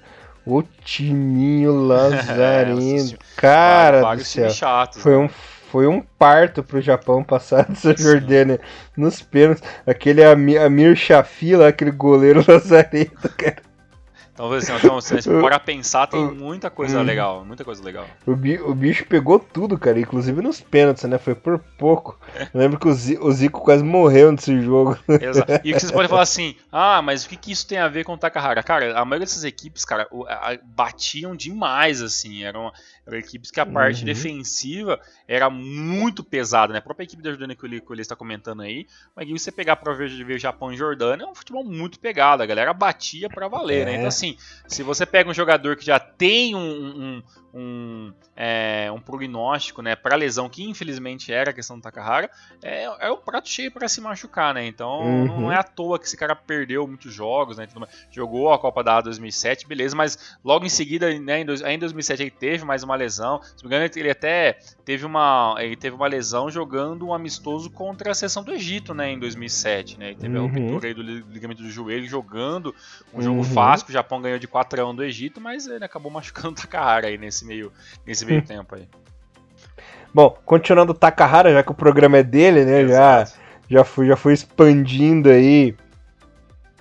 o 0.48 0.62
timinho 0.82 1.72
Lazarino. 1.86 3.18
É, 3.38 3.40
cara 3.40 4.14
do 4.14 4.24
céu. 4.24 4.50
Chatos, 4.50 5.00
foi, 5.00 5.12
né? 5.12 5.18
um, 5.18 5.28
foi 5.70 5.86
um 5.86 6.00
parto 6.18 6.62
pro 6.62 6.80
Japão 6.80 7.22
passar 7.22 7.66
dessa 7.68 7.94
Jordânia 7.96 8.58
nos 8.96 9.20
pênaltis. 9.22 9.62
Aquele 9.86 10.24
Amir, 10.24 10.96
Shafi 10.96 11.54
lá, 11.54 11.68
aquele 11.68 11.90
goleiro 11.90 12.42
Lazareno, 12.48 13.10
cara. 13.36 13.67
Então, 14.38 14.52
assim, 14.52 14.72
então 14.76 15.00
se 15.00 15.22
para 15.42 15.58
pensar, 15.58 16.06
tem 16.06 16.24
muita 16.32 16.70
coisa 16.70 17.00
hum. 17.00 17.02
legal, 17.02 17.44
muita 17.44 17.64
coisa 17.64 17.82
legal. 17.82 18.06
O, 18.24 18.32
o 18.32 18.74
bicho 18.74 19.04
pegou 19.04 19.40
tudo, 19.40 19.76
cara, 19.76 19.98
inclusive 19.98 20.40
nos 20.40 20.60
pênaltis, 20.60 21.02
né? 21.04 21.18
Foi 21.18 21.34
por 21.34 21.58
pouco. 21.76 22.16
Eu 22.54 22.60
lembro 22.60 22.78
que 22.78 22.86
o 22.86 23.32
Zico, 23.32 23.60
quase 23.60 23.82
morreu 23.82 24.30
nesse 24.30 24.60
jogo. 24.62 24.96
Exato. 25.08 25.54
E 25.64 25.72
que 25.72 25.80
vocês 25.80 25.90
podem 25.90 26.06
falar 26.08 26.22
assim, 26.22 26.54
ah, 26.70 27.02
mas 27.02 27.24
o 27.24 27.28
que, 27.28 27.36
que 27.36 27.50
isso 27.50 27.66
tem 27.66 27.78
a 27.78 27.88
ver 27.88 28.04
com 28.04 28.12
o 28.12 28.18
Takahara? 28.18 28.62
Cara, 28.62 28.96
a 28.96 29.04
maioria 29.04 29.26
dessas 29.26 29.42
equipes, 29.42 29.84
cara, 29.84 30.06
batiam 30.64 31.34
demais, 31.34 32.00
assim, 32.00 32.44
eram, 32.44 32.72
eram 33.08 33.18
equipes 33.18 33.50
que 33.50 33.58
a 33.58 33.66
parte 33.66 34.00
uhum. 34.00 34.06
defensiva 34.06 35.00
era 35.26 35.48
muito 35.48 36.22
pesada, 36.22 36.72
né? 36.72 36.78
A 36.78 36.82
própria 36.82 37.04
equipe 37.04 37.22
da 37.22 37.30
Jordânia 37.30 37.56
que 37.56 37.64
o 37.64 37.94
está 37.94 38.14
comentando 38.14 38.62
aí, 38.62 38.86
mas 39.16 39.28
você 39.28 39.50
pegar 39.50 39.76
pra 39.76 39.94
ver, 39.94 40.08
Japão 40.38 40.72
e 40.72 40.76
Jordânia, 40.76 41.24
é 41.24 41.26
um 41.26 41.34
futebol 41.34 41.64
muito 41.64 41.98
pegado, 41.98 42.42
a 42.42 42.46
galera 42.46 42.72
batia 42.72 43.28
pra 43.28 43.48
valer, 43.48 43.86
né? 43.86 43.92
é. 43.92 43.94
né? 43.94 43.94
Então, 43.96 44.08
assim, 44.08 44.36
se 44.66 44.82
você 44.82 45.06
pega 45.06 45.28
um 45.30 45.34
jogador 45.34 45.76
que 45.76 45.84
já 45.84 45.98
tem 45.98 46.54
um, 46.54 46.60
um, 46.60 47.22
um, 47.54 48.12
é, 48.36 48.90
um 48.92 49.00
prognóstico 49.00 49.80
né, 49.80 49.96
para 49.96 50.16
lesão, 50.16 50.48
que 50.48 50.62
infelizmente 50.64 51.32
era 51.32 51.50
a 51.50 51.54
questão 51.54 51.76
do 51.76 51.82
Takahara, 51.82 52.30
é, 52.62 52.84
é 52.84 53.10
o 53.10 53.16
prato 53.16 53.48
cheio 53.48 53.72
para 53.72 53.88
se 53.88 54.00
machucar, 54.00 54.52
né? 54.52 54.66
Então 54.66 55.00
uhum. 55.00 55.40
não 55.40 55.52
é 55.52 55.56
à 55.56 55.62
toa 55.62 55.98
que 55.98 56.04
esse 56.04 56.16
cara 56.16 56.36
perdeu 56.36 56.86
muitos 56.86 57.12
jogos, 57.12 57.56
né? 57.56 57.66
Jogou 58.10 58.52
a 58.52 58.58
Copa 58.58 58.84
da 58.84 59.00
2007, 59.00 59.66
beleza, 59.66 59.96
mas 59.96 60.36
logo 60.44 60.66
em 60.66 60.68
seguida, 60.68 61.18
né, 61.18 61.40
em, 61.40 61.46
dois, 61.46 61.62
em 61.62 61.78
2007 61.78 62.22
ele 62.22 62.30
teve 62.30 62.64
mais 62.64 62.82
uma 62.82 62.96
lesão. 62.98 63.40
Se 63.42 63.62
não 63.62 63.70
me 63.70 63.76
engano, 63.76 63.90
ele 63.96 64.10
até 64.10 64.58
teve 64.84 65.06
uma, 65.06 65.54
ele 65.58 65.76
teve 65.76 65.96
uma 65.96 66.06
lesão 66.06 66.50
jogando 66.50 67.06
um 67.06 67.14
amistoso 67.14 67.70
contra 67.70 68.10
a 68.10 68.14
seleção 68.14 68.42
do 68.42 68.52
Egito, 68.52 68.92
né, 68.92 69.12
em 69.12 69.18
2007, 69.18 69.98
né? 69.98 70.08
Ele 70.08 70.16
teve 70.16 70.38
uhum. 70.38 70.44
a 70.44 70.48
ruptura 70.48 70.94
do 70.94 71.02
ligamento 71.02 71.62
do 71.62 71.70
joelho 71.70 72.06
jogando 72.06 72.74
um 73.14 73.22
jogo 73.22 73.38
uhum. 73.38 73.44
fácil, 73.44 73.86
que 73.86 73.92
o 73.92 73.94
Japão 73.94 74.20
ganhou 74.20 74.38
de 74.38 74.46
4 74.46 74.80
a 74.80 74.86
1 74.86 74.94
do 74.94 75.04
Egito, 75.04 75.40
mas 75.40 75.66
ele 75.66 75.84
acabou 75.84 76.10
machucando 76.12 76.50
o 76.50 76.54
Takahara 76.54 77.08
aí 77.08 77.16
nesse 77.16 77.44
meio, 77.44 77.72
nesse 78.06 78.26
meio 78.26 78.42
tempo 78.46 78.74
aí. 78.74 78.88
Bom, 80.12 80.36
continuando 80.44 80.92
o 80.92 80.94
Takahara, 80.94 81.52
já 81.52 81.62
que 81.62 81.70
o 81.70 81.74
programa 81.74 82.18
é 82.18 82.22
dele, 82.22 82.64
né? 82.64 82.86
Já, 82.88 83.28
já, 83.68 83.84
fui, 83.84 84.06
já 84.06 84.16
fui 84.16 84.32
expandindo 84.32 85.28
aí 85.28 85.74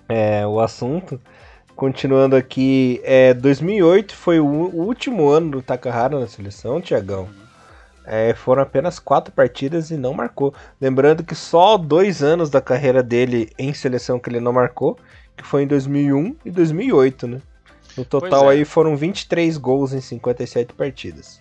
é, 0.07 0.45
o 0.47 0.59
assunto. 0.59 1.19
Continuando 1.77 2.35
aqui, 2.35 2.99
é, 3.03 3.35
2008 3.35 4.15
foi 4.15 4.39
o, 4.39 4.45
o, 4.47 4.87
último 4.87 5.29
ano 5.29 5.51
do 5.51 5.61
Takahara 5.61 6.19
na 6.19 6.25
seleção, 6.25 6.81
Tiagão. 6.81 7.29
É, 8.03 8.33
foram 8.33 8.63
apenas 8.63 8.97
quatro 8.97 9.31
partidas 9.31 9.91
e 9.91 9.95
não 9.95 10.11
marcou. 10.11 10.55
Lembrando 10.81 11.23
que 11.23 11.35
só 11.35 11.77
dois 11.77 12.23
anos 12.23 12.49
da 12.49 12.59
carreira 12.59 13.03
dele 13.03 13.51
em 13.59 13.75
seleção 13.75 14.19
que 14.19 14.27
ele 14.27 14.39
não 14.39 14.51
marcou, 14.51 14.97
que 15.37 15.43
foi 15.43 15.61
em 15.61 15.67
2001 15.67 16.35
e 16.43 16.49
2008, 16.49 17.27
né? 17.27 17.41
No 17.95 18.03
total 18.03 18.51
é. 18.51 18.55
aí 18.55 18.65
foram 18.65 18.97
23 18.97 19.55
gols 19.57 19.93
em 19.93 20.01
57 20.01 20.73
partidas. 20.73 21.39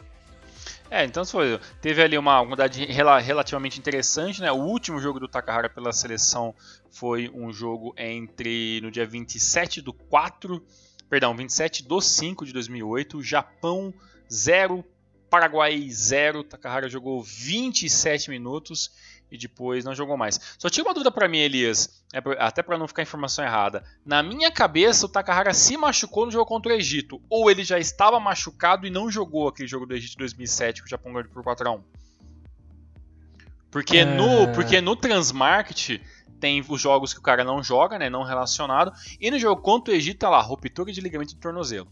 É, 0.90 1.04
então 1.04 1.24
foi, 1.24 1.58
teve 1.80 2.02
ali 2.02 2.16
uma 2.16 2.40
unidade 2.42 2.84
relativamente 2.84 3.78
interessante, 3.78 4.40
né? 4.40 4.52
O 4.52 4.56
último 4.56 5.00
jogo 5.00 5.18
do 5.18 5.26
Takahara 5.26 5.68
pela 5.68 5.92
seleção 5.92 6.54
foi 6.96 7.30
um 7.34 7.52
jogo 7.52 7.94
entre 7.98 8.80
no 8.80 8.90
dia 8.90 9.06
27 9.06 9.82
do 9.82 9.92
4, 9.92 10.64
perdão, 11.10 11.36
27 11.36 11.86
do 11.86 12.00
5 12.00 12.46
de 12.46 12.54
2008, 12.54 13.22
Japão 13.22 13.92
0, 14.32 14.82
Paraguai 15.28 15.86
0, 15.90 16.42
Takahara 16.42 16.88
jogou 16.88 17.22
27 17.22 18.30
minutos 18.30 18.90
e 19.30 19.36
depois 19.36 19.84
não 19.84 19.94
jogou 19.94 20.16
mais. 20.16 20.40
Só 20.58 20.70
tinha 20.70 20.84
uma 20.84 20.94
dúvida 20.94 21.10
para 21.10 21.28
mim, 21.28 21.38
Elias, 21.38 22.02
é 22.14 22.22
até 22.38 22.62
para 22.62 22.78
não 22.78 22.88
ficar 22.88 23.02
informação 23.02 23.44
errada. 23.44 23.84
Na 24.04 24.22
minha 24.22 24.50
cabeça, 24.50 25.04
o 25.04 25.08
Takahara 25.08 25.52
se 25.52 25.76
machucou 25.76 26.24
no 26.24 26.32
jogo 26.32 26.46
contra 26.46 26.72
o 26.72 26.76
Egito, 26.76 27.20
ou 27.28 27.50
ele 27.50 27.62
já 27.62 27.78
estava 27.78 28.18
machucado 28.18 28.86
e 28.86 28.90
não 28.90 29.10
jogou 29.10 29.48
aquele 29.48 29.68
jogo 29.68 29.84
do 29.84 29.94
Egito 29.94 30.16
2007 30.16 30.80
que 30.80 30.86
o 30.86 30.90
Japão 30.90 31.12
ganhou 31.12 31.28
por 31.28 31.42
4 31.42 31.68
a 31.68 31.72
1. 31.72 31.84
Porque 33.70 33.98
é... 33.98 34.04
no, 34.06 34.50
porque 34.54 34.80
no 34.80 34.96
Transmarket 34.96 36.00
tem 36.40 36.64
os 36.68 36.80
jogos 36.80 37.12
que 37.12 37.18
o 37.18 37.22
cara 37.22 37.44
não 37.44 37.62
joga, 37.62 37.98
né, 37.98 38.08
não 38.08 38.22
relacionado, 38.22 38.92
e 39.20 39.30
no 39.30 39.38
jogo 39.38 39.60
contra 39.60 39.92
o 39.92 39.96
Egito 39.96 40.20
tá 40.20 40.28
lá, 40.28 40.40
ruptura 40.40 40.92
de 40.92 41.00
ligamento 41.00 41.34
do 41.34 41.40
tornozelo. 41.40 41.88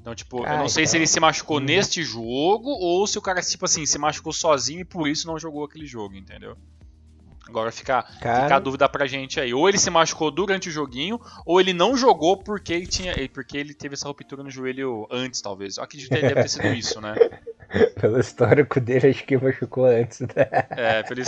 Então, 0.00 0.14
tipo, 0.14 0.44
Ai, 0.44 0.56
eu 0.56 0.58
não 0.58 0.68
sei 0.68 0.86
se 0.86 0.96
ele 0.98 1.06
se 1.06 1.18
machucou 1.18 1.56
hum. 1.56 1.60
neste 1.60 2.02
jogo 2.02 2.68
ou 2.68 3.06
se 3.06 3.18
o 3.18 3.22
cara, 3.22 3.40
tipo 3.40 3.64
assim, 3.64 3.86
se 3.86 3.96
machucou 3.98 4.34
sozinho 4.34 4.80
e 4.80 4.84
por 4.84 5.08
isso 5.08 5.26
não 5.26 5.38
jogou 5.38 5.64
aquele 5.64 5.86
jogo, 5.86 6.14
entendeu? 6.14 6.58
Agora 7.48 7.70
fica, 7.70 8.02
cara... 8.20 8.42
fica 8.42 8.56
a 8.56 8.58
dúvida 8.58 8.88
pra 8.88 9.06
gente 9.06 9.38
aí. 9.38 9.52
Ou 9.52 9.68
ele 9.68 9.78
se 9.78 9.90
machucou 9.90 10.30
durante 10.30 10.68
o 10.68 10.72
joguinho, 10.72 11.20
ou 11.44 11.60
ele 11.60 11.72
não 11.72 11.96
jogou 11.96 12.36
porque 12.36 12.72
ele 12.72 12.86
tinha. 12.86 13.14
Porque 13.32 13.56
ele 13.56 13.74
teve 13.74 13.94
essa 13.94 14.08
ruptura 14.08 14.42
no 14.42 14.50
joelho 14.50 15.06
antes, 15.10 15.40
talvez. 15.40 15.76
Eu 15.76 15.84
acredito 15.84 16.08
que 16.08 16.20
deve 16.20 16.34
ter 16.34 16.48
sido 16.48 16.68
isso, 16.68 17.00
né? 17.00 17.14
Pelo 18.00 18.18
histórico 18.18 18.80
dele, 18.80 19.08
acho 19.08 19.24
que 19.24 19.36
machucou 19.36 19.86
antes. 19.86 20.20
Né? 20.20 20.28
É, 20.70 21.02
pelo, 21.02 21.22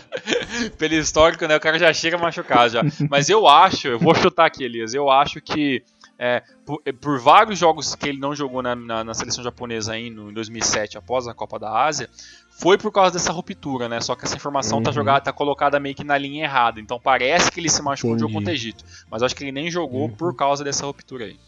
pelo 0.78 0.94
histórico, 0.94 1.46
né? 1.46 1.56
O 1.56 1.60
cara 1.60 1.78
já 1.78 1.92
chega 1.92 2.18
machucado 2.18 2.70
já. 2.70 2.82
Mas 3.08 3.28
eu 3.28 3.46
acho, 3.46 3.88
eu 3.88 3.98
vou 3.98 4.14
chutar 4.14 4.46
aqui, 4.46 4.64
Elias, 4.64 4.94
eu 4.94 5.10
acho 5.10 5.40
que 5.40 5.82
é, 6.22 6.42
por, 6.66 6.82
é, 6.84 6.92
por, 6.92 7.18
vários 7.18 7.58
jogos 7.58 7.94
que 7.94 8.06
ele 8.06 8.18
não 8.18 8.34
jogou 8.34 8.62
na, 8.62 8.76
na, 8.76 9.02
na 9.02 9.14
seleção 9.14 9.42
japonesa 9.42 9.94
aí 9.94 10.10
no, 10.10 10.30
em 10.30 10.34
2007, 10.34 10.98
após 10.98 11.26
a 11.26 11.32
Copa 11.32 11.58
da 11.58 11.84
Ásia, 11.84 12.10
foi 12.50 12.76
por 12.76 12.92
causa 12.92 13.12
dessa 13.12 13.32
ruptura, 13.32 13.88
né? 13.88 14.02
Só 14.02 14.14
que 14.14 14.26
essa 14.26 14.36
informação 14.36 14.72
tá 14.72 14.76
uhum. 14.76 14.84
tá 14.84 14.92
jogada, 14.92 15.20
tá 15.22 15.32
colocada 15.32 15.80
meio 15.80 15.94
que 15.94 16.04
na 16.04 16.18
linha 16.18 16.44
errada. 16.44 16.78
Então 16.78 17.00
parece 17.00 17.50
que 17.50 17.58
ele 17.58 17.70
se 17.70 17.80
machucou 17.80 18.12
no 18.12 18.18
jogo 18.18 18.34
contra 18.34 18.50
o 18.50 18.54
Egito. 18.54 18.84
Mas 19.10 19.22
acho 19.22 19.34
que 19.34 19.44
ele 19.44 19.52
nem 19.52 19.70
jogou 19.70 20.02
uhum. 20.02 20.10
por 20.10 20.36
causa 20.36 20.62
dessa 20.62 20.84
ruptura 20.84 21.24
aí. 21.24 21.38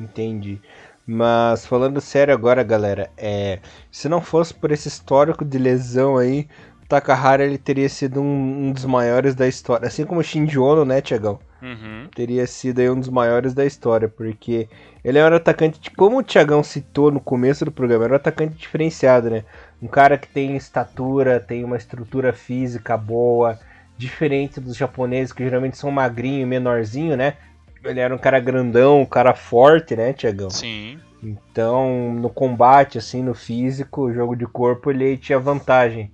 Entendi. 0.00 0.58
Mas 1.06 1.66
falando 1.66 2.00
sério 2.00 2.32
agora, 2.32 2.62
galera, 2.62 3.10
é, 3.16 3.58
se 3.90 4.08
não 4.08 4.20
fosse 4.20 4.54
por 4.54 4.70
esse 4.70 4.88
histórico 4.88 5.44
de 5.44 5.58
lesão 5.58 6.16
aí, 6.16 6.48
o 6.82 6.86
Takahara 6.86 7.44
ele 7.44 7.58
teria 7.58 7.88
sido 7.88 8.20
um, 8.20 8.68
um 8.68 8.72
dos 8.72 8.84
maiores 8.84 9.34
da 9.34 9.48
história. 9.48 9.86
Assim 9.88 10.04
como 10.04 10.20
o 10.20 10.24
Shinji 10.24 10.58
Ono, 10.58 10.84
né, 10.84 11.00
Tiagão? 11.00 11.40
Uhum. 11.60 12.08
Teria 12.14 12.46
sido 12.46 12.80
aí 12.80 12.90
um 12.90 12.98
dos 12.98 13.08
maiores 13.08 13.54
da 13.54 13.64
história, 13.64 14.08
porque 14.08 14.68
ele 15.04 15.18
era 15.18 15.34
um 15.34 15.36
atacante, 15.36 15.90
como 15.92 16.18
o 16.18 16.22
Tiagão 16.22 16.62
citou 16.62 17.10
no 17.10 17.20
começo 17.20 17.64
do 17.64 17.70
programa, 17.70 18.04
era 18.04 18.14
um 18.14 18.16
atacante 18.16 18.56
diferenciado, 18.56 19.30
né? 19.30 19.44
Um 19.80 19.86
cara 19.86 20.18
que 20.18 20.28
tem 20.28 20.56
estatura, 20.56 21.38
tem 21.38 21.62
uma 21.64 21.76
estrutura 21.76 22.32
física 22.32 22.96
boa, 22.96 23.58
diferente 23.96 24.60
dos 24.60 24.76
japoneses 24.76 25.32
que 25.32 25.44
geralmente 25.44 25.78
são 25.78 25.90
magrinho, 25.90 26.46
menorzinho, 26.46 27.16
né? 27.16 27.36
Ele 27.84 28.00
era 28.00 28.14
um 28.14 28.18
cara 28.18 28.38
grandão, 28.40 29.00
um 29.00 29.06
cara 29.06 29.34
forte, 29.34 29.96
né, 29.96 30.12
Tiagão? 30.12 30.50
Sim. 30.50 30.98
Então, 31.22 32.12
no 32.14 32.28
combate, 32.28 32.98
assim, 32.98 33.22
no 33.22 33.34
físico, 33.34 34.12
jogo 34.12 34.34
de 34.34 34.46
corpo, 34.46 34.90
ele 34.90 35.16
tinha 35.16 35.38
vantagem. 35.38 36.12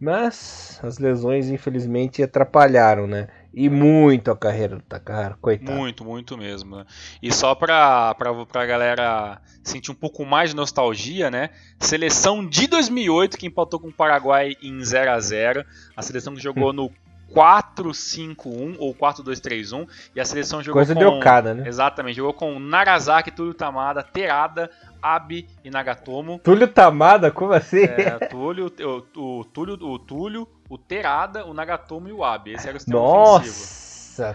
Mas 0.00 0.78
as 0.82 0.98
lesões, 0.98 1.48
infelizmente, 1.48 2.22
atrapalharam, 2.22 3.06
né? 3.06 3.28
E 3.54 3.68
muito 3.68 4.30
a 4.30 4.36
carreira 4.36 4.76
do 4.76 4.82
Takahara, 4.82 5.38
coitado. 5.40 5.78
Muito, 5.78 6.04
muito 6.04 6.36
mesmo. 6.36 6.76
Né? 6.76 6.84
E 7.22 7.32
só 7.32 7.54
pra, 7.54 8.12
pra, 8.16 8.44
pra 8.44 8.66
galera 8.66 9.40
sentir 9.62 9.92
um 9.92 9.94
pouco 9.94 10.24
mais 10.24 10.50
de 10.50 10.56
nostalgia, 10.56 11.30
né? 11.30 11.50
Seleção 11.78 12.44
de 12.44 12.66
2008 12.66 13.38
que 13.38 13.46
empatou 13.46 13.78
com 13.78 13.88
o 13.88 13.92
Paraguai 13.92 14.56
em 14.60 14.82
0 14.84 15.12
a 15.12 15.20
0 15.20 15.64
A 15.96 16.02
seleção 16.02 16.34
que 16.34 16.42
jogou 16.42 16.72
no 16.74 16.90
4-5-1 17.34 18.76
ou 18.78 18.94
4-2-3-1 18.94 19.88
e 20.14 20.20
a 20.20 20.24
seleção 20.24 20.62
jogou 20.62 20.78
Coisa 20.78 20.94
com... 20.94 21.00
de 21.00 21.06
Okada, 21.06 21.52
né? 21.52 21.66
Exatamente, 21.66 22.16
jogou 22.16 22.32
com 22.32 22.58
Narazaki, 22.58 23.30
Túlio 23.30 23.52
Tamada, 23.52 24.02
Terada, 24.02 24.70
Abi 25.02 25.48
e 25.64 25.70
Nagatomo. 25.70 26.40
Túlio 26.42 26.68
Tamada? 26.68 27.30
Como 27.30 27.52
assim? 27.52 27.82
É, 27.82 28.10
Túlio, 28.30 28.72
o, 28.80 29.20
o, 29.40 29.44
Túlio, 29.44 29.74
o 29.74 29.98
Túlio, 29.98 30.48
o 30.68 30.78
Terada, 30.78 31.44
o 31.44 31.52
Nagatomo 31.52 32.08
e 32.08 32.12
o 32.12 32.22
Abi. 32.24 32.52
Esse 32.52 32.68
era 32.68 32.76
o 32.76 32.80
sistema 32.80 33.00
Nossa, 33.00 33.40
ofensivo. 33.40 33.84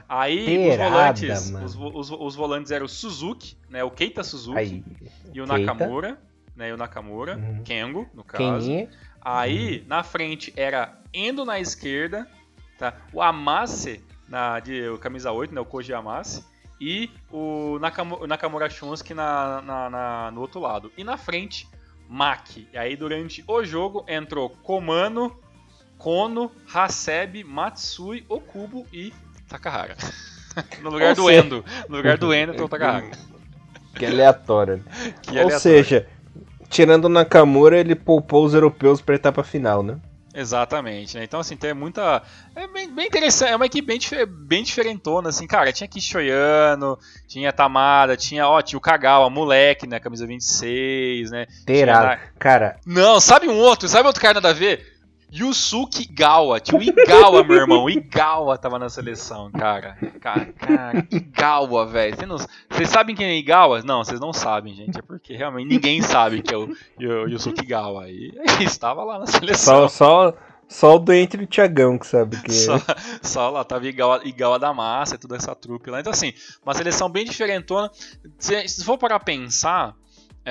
Aí 0.09 0.45
terada, 0.45 1.13
os 1.13 1.21
volantes, 1.21 1.51
os, 1.51 1.75
os, 1.95 2.11
os, 2.11 2.35
volantes 2.35 2.71
eram 2.71 2.85
o 2.85 2.89
Suzuki, 2.89 3.55
né, 3.69 3.81
o 3.81 3.89
Keita 3.89 4.25
Suzuki 4.25 4.57
Aí, 4.57 4.83
e 5.33 5.41
o 5.41 5.45
Keita. 5.45 5.73
Nakamura, 5.73 6.19
né, 6.53 6.73
o 6.73 6.77
Nakamura, 6.77 7.37
uhum. 7.37 7.63
Kengo, 7.63 8.05
no 8.13 8.23
caso. 8.23 8.67
Keninha. 8.67 8.89
Aí, 9.21 9.79
uhum. 9.79 9.85
na 9.87 10.03
frente 10.03 10.53
era 10.55 10.99
Endo 11.13 11.45
na 11.45 11.59
esquerda, 11.59 12.27
tá? 12.79 12.93
O 13.13 13.21
Amase 13.21 14.03
na 14.27 14.59
de 14.59 14.87
o 14.89 14.97
camisa 14.97 15.31
8, 15.31 15.53
né, 15.53 15.59
o 15.59 15.65
Koji 15.65 15.93
Amase 15.93 16.43
e 16.79 17.09
o 17.31 17.77
Nakamura, 17.79 18.27
Nakamura 18.27 18.69
Shunsuke 18.69 19.13
na, 19.13 19.61
na, 19.61 19.89
na, 19.89 20.31
no 20.31 20.41
outro 20.41 20.61
lado. 20.61 20.91
E 20.97 21.03
na 21.03 21.17
frente, 21.17 21.67
Maki. 22.07 22.67
E 22.71 22.77
aí 22.77 22.95
durante 22.95 23.43
o 23.47 23.63
jogo 23.63 24.05
entrou 24.07 24.49
Komano, 24.49 25.37
Kono, 25.97 26.51
Hasebe, 26.73 27.43
Matsui, 27.43 28.25
Okubo 28.29 28.87
e 28.93 29.13
Takahara. 29.49 29.97
no 30.81 30.89
lugar 30.89 31.09
Ou 31.09 31.15
do 31.15 31.25
seja... 31.25 31.41
Endo. 31.41 31.65
No 31.89 31.97
lugar 31.97 32.17
do 32.17 32.33
Endo 32.33 32.53
entrou 32.53 32.67
o 32.67 32.69
Takahara. 32.69 33.09
Que 33.95 34.05
aleatório. 34.05 34.83
Que 35.21 35.31
Ou 35.31 35.45
aleatório. 35.45 35.59
seja, 35.59 36.07
tirando 36.69 37.05
o 37.05 37.09
Nakamura, 37.09 37.77
ele 37.77 37.95
poupou 37.95 38.45
os 38.45 38.53
europeus 38.53 39.01
para 39.01 39.15
a 39.15 39.17
etapa 39.17 39.43
final, 39.43 39.83
né? 39.83 39.99
Exatamente, 40.33 41.17
né? 41.17 41.23
Então, 41.23 41.39
assim, 41.39 41.57
tem 41.57 41.73
muita. 41.73 42.21
É 42.55 42.67
bem, 42.67 42.93
bem 42.93 43.07
interessante, 43.07 43.51
é 43.51 43.55
uma 43.55 43.65
equipe 43.65 43.87
bem, 43.87 43.99
bem 44.27 44.63
diferentona, 44.63 45.29
assim, 45.29 45.47
cara. 45.47 45.73
Tinha 45.73 45.87
Kishoyano, 45.87 46.97
tinha 47.27 47.51
Tamada, 47.51 48.15
tinha, 48.15 48.47
ó, 48.47 48.61
tinha 48.61 48.77
o 48.77 48.81
Kagawa, 48.81 49.29
moleque, 49.29 49.87
né? 49.87 49.99
Camisa 49.99 50.27
26, 50.27 51.31
né? 51.31 51.47
Terá, 51.65 52.17
tinha... 52.17 52.31
cara. 52.37 52.77
Não, 52.85 53.19
sabe 53.19 53.47
um 53.47 53.57
outro, 53.57 53.87
sabe 53.87 54.05
outro 54.07 54.21
cara 54.21 54.35
nada 54.35 54.49
a 54.49 54.53
ver? 54.53 54.98
Yusuke 55.31 56.05
Gawa. 56.11 56.59
Tinha 56.59 56.79
o 56.79 56.83
Igawa, 56.83 57.43
meu 57.43 57.57
irmão. 57.57 57.89
Igawa 57.89 58.57
tava 58.57 58.79
na 58.79 58.89
seleção, 58.89 59.51
cara. 59.51 59.97
Cara, 60.19 60.45
cara 60.53 61.07
Igawa, 61.11 61.85
velho. 61.85 62.15
Vocês 62.69 62.89
sabem 62.89 63.15
quem 63.15 63.27
é 63.27 63.37
Igawa? 63.37 63.81
Não, 63.83 64.03
vocês 64.03 64.19
não 64.19 64.33
sabem, 64.33 64.73
gente. 64.73 64.97
É 64.97 65.01
porque 65.01 65.35
realmente 65.35 65.69
ninguém 65.69 66.01
sabe 66.01 66.41
que 66.41 66.53
é 66.53 66.57
o, 66.57 66.67
o 66.67 67.29
Yusuke 67.29 67.65
Gawa. 67.65 68.09
E 68.09 68.31
ele 68.35 68.63
estava 68.65 69.03
lá 69.03 69.19
na 69.19 69.27
seleção. 69.27 69.87
Só, 69.87 70.31
só, 70.31 70.33
só 70.67 70.95
o 70.95 70.99
doente 70.99 71.37
do 71.37 71.45
Tiagão 71.45 71.97
que 71.97 72.07
sabe 72.07 72.41
que 72.41 72.51
é. 72.51 72.53
Só, 72.53 72.79
só 73.21 73.49
lá, 73.49 73.63
tava 73.63 73.87
Igawa, 73.87 74.21
Igawa 74.23 74.57
da 74.57 74.73
Massa 74.73 75.15
e 75.15 75.17
toda 75.17 75.35
essa 75.35 75.55
trupe 75.55 75.91
lá. 75.91 75.99
Então, 75.99 76.11
assim, 76.11 76.33
uma 76.63 76.73
seleção 76.73 77.09
bem 77.09 77.25
diferentona. 77.25 77.91
Se, 78.37 78.67
se 78.67 78.83
for 78.83 78.97
para 78.97 79.19
pensar 79.19 79.95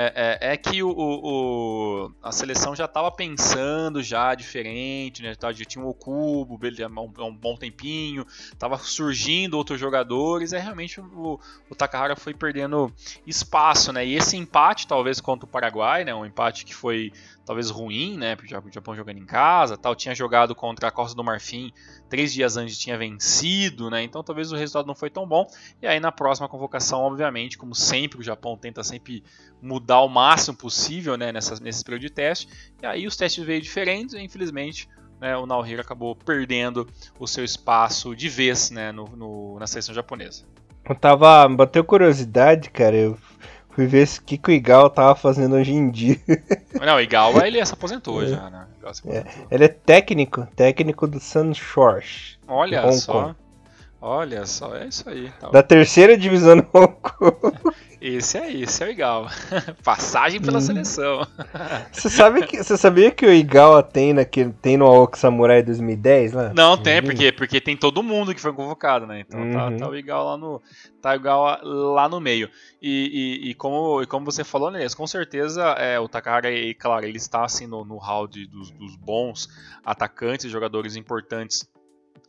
é, 0.01 0.39
é, 0.41 0.53
é, 0.53 0.57
que 0.57 0.81
o, 0.81 0.95
o, 0.97 2.13
a 2.23 2.31
seleção 2.31 2.77
já 2.77 2.85
estava 2.85 3.11
pensando 3.11 4.01
já 4.01 4.33
diferente, 4.33 5.25
né? 5.25 5.35
Já 5.41 5.65
tinha 5.65 5.85
o 5.85 5.93
Cubo 5.93 6.57
há 6.63 7.25
um, 7.25 7.35
bom 7.35 7.57
tempinho, 7.57 8.25
estava 8.29 8.79
surgindo 8.79 9.55
outros 9.55 9.81
jogadores, 9.81 10.53
é 10.53 10.61
realmente 10.61 11.01
o, 11.01 11.41
o 11.69 11.75
Takahara 11.75 12.15
foi 12.15 12.33
perdendo 12.33 12.93
espaço, 13.27 13.93
né? 13.93 14.07
E 14.07 14.15
esse 14.15 14.37
empate, 14.37 14.87
talvez 14.87 15.21
contra 15.21 15.47
o 15.47 15.51
Paraguai, 15.51 16.05
né? 16.05 16.15
Um 16.15 16.25
empate 16.25 16.65
que 16.65 16.77
foi 16.77 17.13
talvez 17.49 17.71
ruim, 17.71 18.19
né? 18.19 18.37
Porque 18.37 18.55
o 18.55 18.71
Japão 18.71 18.95
jogando 18.95 19.17
em 19.17 19.25
casa, 19.25 19.75
tal, 19.79 19.97
tinha 19.97 20.15
jogado 20.15 20.55
contra 20.55 20.89
a 20.89 20.91
Costa 20.91 21.17
do 21.17 21.25
Marfim 21.25 21.73
três 22.07 22.31
dias 22.31 22.59
antes 22.59 22.77
tinha 22.79 22.99
vencido, 22.99 23.89
né? 23.89 24.03
Então 24.03 24.23
talvez 24.23 24.53
o 24.53 24.57
resultado 24.57 24.87
não 24.87 24.95
foi 24.95 25.09
tão 25.09 25.27
bom. 25.27 25.47
E 25.81 25.87
aí 25.87 25.99
na 25.99 26.13
próxima 26.13 26.47
convocação, 26.47 27.01
obviamente, 27.01 27.57
como 27.57 27.75
sempre, 27.75 28.21
o 28.21 28.23
Japão 28.23 28.55
tenta 28.55 28.85
sempre 28.85 29.25
mudar 29.63 30.03
o 30.03 30.09
máximo 30.09 30.59
possível, 30.59 31.17
né? 31.17 31.33
Nessas, 31.33 31.59
nesse 31.59 31.83
período 31.83 32.03
de 32.03 32.11
teste. 32.11 32.49
E 32.83 32.87
aí 32.87 33.07
os 33.07 33.17
testes 33.17 33.43
veio 33.43 33.63
diferentes, 33.63 34.15
e 34.15 34.21
infelizmente. 34.21 34.89
Né, 35.21 35.37
o 35.37 35.47
Naohiro 35.47 35.81
acabou 35.81 36.15
perdendo 36.15 36.87
o 37.19 37.27
seu 37.27 37.45
espaço 37.45 38.15
de 38.15 38.29
vez 38.29 38.71
né, 38.71 38.93
no, 38.93 39.05
no, 39.17 39.59
na 39.59 39.67
seleção 39.67 39.93
japonesa. 39.93 40.45
Eu 40.89 40.95
tava. 40.95 41.49
Bateu 41.49 41.83
curiosidade, 41.83 42.71
cara. 42.71 42.95
Eu 42.95 43.19
Fui 43.79 43.87
ver 43.87 44.09
o 44.09 44.23
que, 44.25 44.37
que 44.37 44.51
o 44.51 44.53
Igal 44.53 44.91
tava 44.91 45.15
fazendo 45.15 45.55
hoje 45.55 45.73
em 45.73 45.89
dia. 45.89 46.19
Não, 46.85 46.97
o 46.97 47.01
Igal 47.01 47.33
ele 47.47 47.65
se 47.65 47.73
aposentou 47.73 48.25
é. 48.25 48.27
já, 48.27 48.51
né? 48.51 48.67
É. 49.07 49.25
Ele 49.53 49.67
é 49.67 49.69
técnico, 49.69 50.49
técnico 50.57 51.07
do 51.07 51.21
Sunshores. 51.21 52.37
Olha 52.49 52.91
só. 52.91 53.23
Kong. 53.23 53.37
Olha 54.01 54.47
só, 54.47 54.77
é 54.77 54.87
isso 54.87 55.09
aí. 55.09 55.31
Tá. 55.41 55.51
Da 55.51 55.63
terceira 55.63 56.17
divisão 56.17 56.57
do 56.57 56.67
Hong 56.73 56.95
Kong. 57.03 57.75
Esse 58.01 58.39
é 58.39 58.53
esse 58.53 58.85
é 58.85 58.87
o 58.87 58.91
Igawa. 58.91 59.29
Passagem 59.83 60.41
pela 60.41 60.59
hum. 60.59 60.61
seleção. 60.61 61.27
Você 61.91 62.09
sabe 62.09 62.47
que 62.47 62.63
você 62.63 62.77
sabia 62.77 63.11
que 63.11 63.27
o 63.27 63.33
Igawa 63.33 63.83
tem 63.83 64.13
naquele 64.13 64.53
tem 64.53 64.77
no 64.77 64.87
Aoki 64.87 65.19
Samurai 65.19 65.65
2010 65.65 66.33
lá? 66.33 66.53
Não, 66.55 66.77
tem, 66.77 67.03
porque 67.03 67.33
porque 67.33 67.61
tem 67.61 67.77
todo 67.77 68.01
mundo 68.01 68.33
que 68.33 68.41
foi 68.41 68.53
convocado, 68.53 69.05
né? 69.05 69.25
Então 69.27 69.41
tá, 69.51 69.65
uhum. 69.67 69.77
tá, 69.77 69.85
tá, 69.85 69.91
o 69.91 69.97
Igawa 69.97 70.31
lá 70.31 70.37
no 70.37 70.63
tá 71.03 71.11
o 71.11 71.17
Igawa 71.17 71.61
lá 71.65 72.09
no 72.09 72.21
meio. 72.21 72.49
E, 72.81 73.43
e, 73.43 73.51
e 73.51 73.55
como, 73.55 74.01
e 74.01 74.07
como 74.07 74.25
você 74.25 74.45
falou, 74.45 74.71
né, 74.71 74.87
com 74.97 75.07
certeza 75.09 75.65
é, 75.73 75.99
o 75.99 76.09
Takahara, 76.09 76.49
e, 76.53 76.73
claro, 76.75 77.05
ele 77.05 77.17
está 77.17 77.45
assim 77.45 77.67
no, 77.67 77.85
no 77.85 77.97
hall 77.97 78.29
de, 78.29 78.47
dos, 78.47 78.71
dos 78.71 78.95
bons 78.95 79.49
atacantes, 79.85 80.49
jogadores 80.49 80.95
importantes 80.95 81.69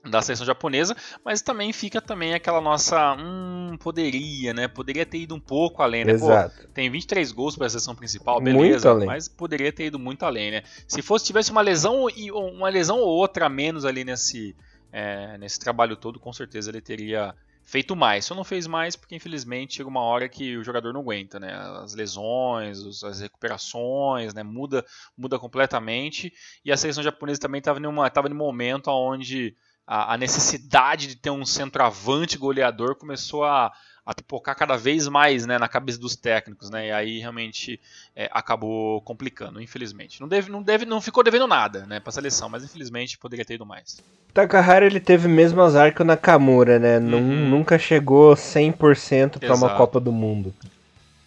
da 0.06 0.22
seleção 0.22 0.46
japonesa, 0.46 0.96
mas 1.24 1.42
também 1.42 1.74
fica 1.74 2.00
também 2.00 2.34
aquela 2.34 2.62
nossa, 2.62 3.16
hum, 3.16 3.78
poderia, 3.80 4.54
né? 4.54 4.68
Poderia 4.68 5.06
ter 5.06 5.20
ido 5.20 5.36
um 5.36 5.40
pouco 5.40 5.82
além, 5.82 6.06
né? 6.06 6.14
Exato. 6.14 6.62
Pô, 6.62 6.68
tem 6.74 6.90
23 6.90 7.32
gols 7.32 7.56
para 7.56 7.68
a 7.68 7.70
seleção 7.70 7.96
principal, 7.96 8.40
beleza, 8.40 8.96
mas 8.96 9.28
poderia 9.28 9.72
ter 9.72 9.88
ido 9.88 10.00
muito 10.00 10.24
além, 10.24 10.52
né? 10.52 10.64
Se 10.88 11.02
fosse 11.02 11.26
tivesse 11.26 11.52
uma 11.52 11.62
lesão 11.62 12.10
e 12.10 12.32
uma 12.32 12.70
lesão 12.70 13.00
ou 13.00 13.10
outra 13.10 13.48
a 13.48 13.50
menos 13.50 13.86
ali 13.86 14.04
nesse 14.04 14.56
é, 14.92 15.38
nesse 15.38 15.60
trabalho 15.60 15.96
todo, 15.96 16.20
com 16.20 16.34
certeza 16.34 16.72
ele 16.72 16.82
teria 16.82 17.36
feito 17.70 17.96
mais. 17.96 18.26
Só 18.26 18.34
não 18.34 18.44
fez 18.44 18.66
mais 18.66 18.96
porque 18.96 19.16
infelizmente 19.16 19.76
chega 19.76 19.88
uma 19.88 20.02
hora 20.02 20.28
que 20.28 20.58
o 20.58 20.64
jogador 20.64 20.92
não 20.92 21.02
aguenta, 21.02 21.40
né? 21.40 21.54
As 21.84 21.94
lesões, 21.94 23.04
as 23.04 23.20
recuperações, 23.20 24.34
né? 24.34 24.42
Muda, 24.42 24.84
muda 25.16 25.38
completamente. 25.38 26.34
E 26.66 26.72
a 26.72 26.78
seleção 26.78 27.04
japonesa 27.04 27.40
também 27.40 27.60
estava 27.60 27.80
em 27.80 27.86
uma, 27.86 28.10
tava 28.10 28.28
em 28.28 28.34
um 28.34 28.38
momento 28.38 28.90
onde 28.90 29.56
a, 29.90 30.14
a 30.14 30.18
necessidade 30.18 31.08
de 31.08 31.16
ter 31.16 31.32
um 31.32 31.44
centroavante 31.44 32.38
goleador 32.38 32.94
começou 32.94 33.44
a, 33.44 33.74
a 34.06 34.14
pipocar 34.14 34.56
cada 34.56 34.78
vez 34.78 35.08
mais 35.08 35.48
né, 35.48 35.58
na 35.58 35.68
cabeça 35.68 35.98
dos 35.98 36.16
técnicos, 36.16 36.70
né? 36.70 36.90
E 36.90 36.92
aí 36.92 37.20
realmente 37.20 37.80
é, 38.16 38.30
acabou 38.32 39.02
complicando, 39.02 39.60
infelizmente. 39.60 40.22
Não, 40.22 40.28
deve, 40.28 40.52
não, 40.52 40.62
deve, 40.62 40.86
não 40.86 41.02
ficou 41.02 41.24
devendo 41.24 41.48
nada 41.48 41.88
né, 41.88 42.00
para 42.00 42.12
a 42.12 42.14
seleção, 42.14 42.48
mas 42.48 42.64
infelizmente 42.64 43.18
poderia 43.18 43.44
ter 43.44 43.56
ido 43.56 43.66
mais. 43.66 44.00
Takahara 44.32 44.86
ele 44.86 45.00
teve 45.00 45.28
mesmo 45.28 45.60
azar 45.60 45.92
que 45.92 46.04
o 46.04 46.06
Nakamura, 46.06 46.78
né? 46.78 47.00
Uhum. 47.00 47.50
Nunca 47.50 47.80
chegou 47.80 48.36
100% 48.36 49.40
para 49.40 49.56
uma 49.56 49.76
Copa 49.76 50.00
do 50.00 50.12
Mundo. 50.12 50.54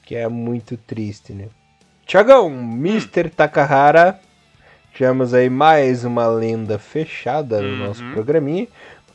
Que 0.05 0.15
é 0.15 0.29
muito 0.29 0.77
triste, 0.77 1.33
né? 1.33 1.49
Tiagão, 2.07 2.49
Mr. 2.49 3.27
Hum. 3.27 3.31
Takahara. 3.37 4.21
Tivemos 4.95 5.33
aí 5.33 5.49
mais 5.49 6.05
uma 6.05 6.27
lenda 6.27 6.79
fechada 6.79 7.63
no 7.63 7.69
uhum. 7.69 7.87
nosso 7.87 8.05
programinha. 8.13 8.69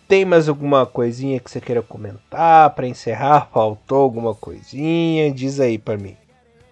Tem 0.08 0.26
mais 0.26 0.50
alguma 0.50 0.86
coisinha 0.86 1.40
que 1.40 1.52
você 1.52 1.62
queira 1.62 1.82
comentar 1.82 2.70
para 2.72 2.88
encerrar? 2.88 3.50
Faltou 3.54 4.02
alguma 4.02 4.34
coisinha? 4.34 5.32
Diz 5.32 5.60
aí 5.60 5.78
para 5.78 5.98
mim. 5.98 6.16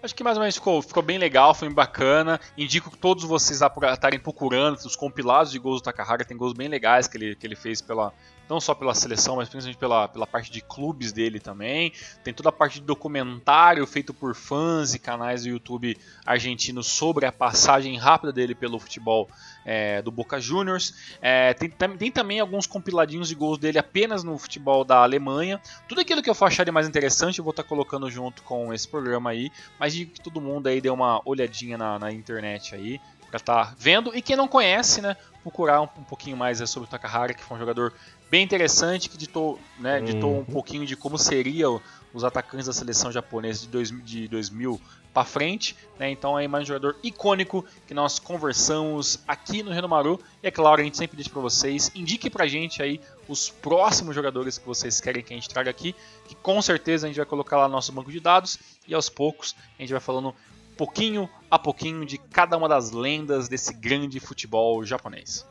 Acho 0.02 0.14
que 0.14 0.24
mais 0.24 0.36
ou 0.36 0.40
menos 0.40 0.54
ficou, 0.54 0.80
ficou 0.80 1.02
bem 1.02 1.18
legal, 1.18 1.54
foi 1.54 1.68
bacana. 1.68 2.40
Indico 2.56 2.90
que 2.90 2.96
todos 2.96 3.24
vocês 3.24 3.60
estarem 3.60 4.18
procurando 4.18 4.76
os 4.76 4.96
compilados 4.96 5.52
de 5.52 5.58
gols 5.58 5.80
do 5.80 5.84
Takahara. 5.84 6.24
Tem 6.24 6.36
gols 6.36 6.52
bem 6.52 6.68
legais 6.68 7.06
que 7.06 7.16
ele, 7.16 7.36
que 7.36 7.46
ele 7.46 7.56
fez 7.56 7.82
pela, 7.82 8.12
não 8.48 8.60
só 8.60 8.74
pela 8.74 8.94
seleção, 8.94 9.36
mas 9.36 9.48
principalmente 9.48 9.78
pela, 9.78 10.08
pela 10.08 10.26
parte 10.26 10.50
de 10.50 10.60
clubes 10.60 11.12
dele 11.12 11.40
também. 11.40 11.92
Tem 12.22 12.32
toda 12.32 12.48
a 12.48 12.52
parte 12.52 12.80
de 12.80 12.86
documentário 12.86 13.86
feito 13.86 14.14
por 14.14 14.34
fãs 14.34 14.94
e 14.94 14.98
canais 14.98 15.42
do 15.42 15.48
YouTube 15.48 15.96
argentinos 16.24 16.86
sobre 16.86 17.26
a 17.26 17.32
passagem 17.32 17.96
rápida 17.96 18.32
dele 18.32 18.54
pelo 18.54 18.78
futebol 18.78 19.28
é, 19.64 20.00
do 20.02 20.10
Boca 20.10 20.40
Juniors. 20.40 20.94
É, 21.20 21.54
tem, 21.54 21.70
tem, 21.70 22.12
também 22.12 22.40
alguns 22.40 22.66
compiladinhos 22.66 23.28
de 23.28 23.34
gols 23.34 23.58
dele 23.58 23.78
apenas 23.78 24.22
no 24.22 24.38
futebol 24.38 24.84
da 24.84 25.02
Alemanha. 25.02 25.60
Tudo 25.88 26.00
aquilo 26.00 26.22
que 26.22 26.30
eu 26.30 26.34
for 26.34 26.46
achar 26.46 26.70
mais 26.72 26.88
interessante 26.88 27.38
eu 27.38 27.44
vou 27.44 27.50
estar 27.52 27.64
colocando 27.64 28.10
junto 28.10 28.42
com 28.42 28.72
esse 28.72 28.86
programa 28.86 29.30
aí. 29.30 29.50
Mas 29.78 29.94
de 29.94 30.06
que 30.06 30.20
todo 30.20 30.40
mundo 30.40 30.68
aí 30.68 30.80
dê 30.80 30.90
uma 30.90 31.20
olhadinha 31.24 31.76
na, 31.76 31.98
na 31.98 32.12
internet 32.12 32.74
aí 32.74 33.00
para 33.28 33.38
estar 33.38 33.66
tá 33.66 33.74
vendo. 33.78 34.14
E 34.16 34.22
quem 34.22 34.36
não 34.36 34.48
conhece, 34.48 35.00
né, 35.00 35.16
procurar 35.42 35.80
um, 35.80 35.88
um 35.98 36.04
pouquinho 36.04 36.36
mais 36.36 36.60
é, 36.60 36.66
sobre 36.66 36.88
o 36.88 36.90
Takahara, 36.90 37.34
que 37.34 37.42
foi 37.42 37.56
um 37.56 37.60
jogador 37.60 37.92
bem 38.30 38.42
interessante, 38.42 39.08
que 39.08 39.16
ditou, 39.16 39.58
né, 39.78 40.00
ditou 40.00 40.34
um 40.34 40.38
uhum. 40.38 40.44
pouquinho 40.44 40.86
de 40.86 40.96
como 40.96 41.18
seriam 41.18 41.80
os 42.12 42.24
atacantes 42.24 42.66
da 42.66 42.72
seleção 42.72 43.12
japonesa 43.12 43.62
de, 43.62 43.68
dois, 43.68 43.90
de 44.04 44.26
2000 44.28 44.80
para 45.12 45.24
frente. 45.24 45.76
Né, 45.98 46.10
então 46.10 46.38
é 46.38 46.46
mais 46.48 46.64
um 46.64 46.66
jogador 46.66 46.96
icônico 47.02 47.64
que 47.86 47.94
nós 47.94 48.18
conversamos 48.18 49.20
aqui 49.26 49.62
no 49.62 49.70
Renomaru. 49.70 50.20
E 50.42 50.48
é 50.48 50.50
claro, 50.50 50.80
a 50.80 50.84
gente 50.84 50.96
sempre 50.96 51.16
diz 51.16 51.28
para 51.28 51.40
vocês, 51.40 51.90
indique 51.94 52.28
para 52.28 52.44
a 52.44 52.48
gente 52.48 52.82
aí 52.82 53.00
os 53.28 53.48
próximos 53.48 54.14
jogadores 54.14 54.58
que 54.58 54.66
vocês 54.66 55.00
querem 55.00 55.22
que 55.22 55.32
a 55.32 55.36
gente 55.36 55.48
traga 55.48 55.70
aqui, 55.70 55.94
que 56.26 56.34
com 56.34 56.60
certeza 56.60 57.06
a 57.06 57.08
gente 57.08 57.16
vai 57.16 57.26
colocar 57.26 57.56
lá 57.56 57.68
no 57.68 57.74
nosso 57.74 57.92
banco 57.92 58.10
de 58.10 58.20
dados 58.20 58.58
e 58.86 58.94
aos 58.94 59.08
poucos 59.08 59.54
a 59.78 59.82
gente 59.82 59.92
vai 59.92 60.00
falando 60.00 60.34
pouquinho 60.76 61.28
a 61.50 61.58
pouquinho 61.58 62.04
de 62.04 62.18
cada 62.18 62.56
uma 62.56 62.68
das 62.68 62.90
lendas 62.90 63.48
desse 63.48 63.72
grande 63.72 64.20
futebol 64.20 64.84
japonês. 64.84 65.46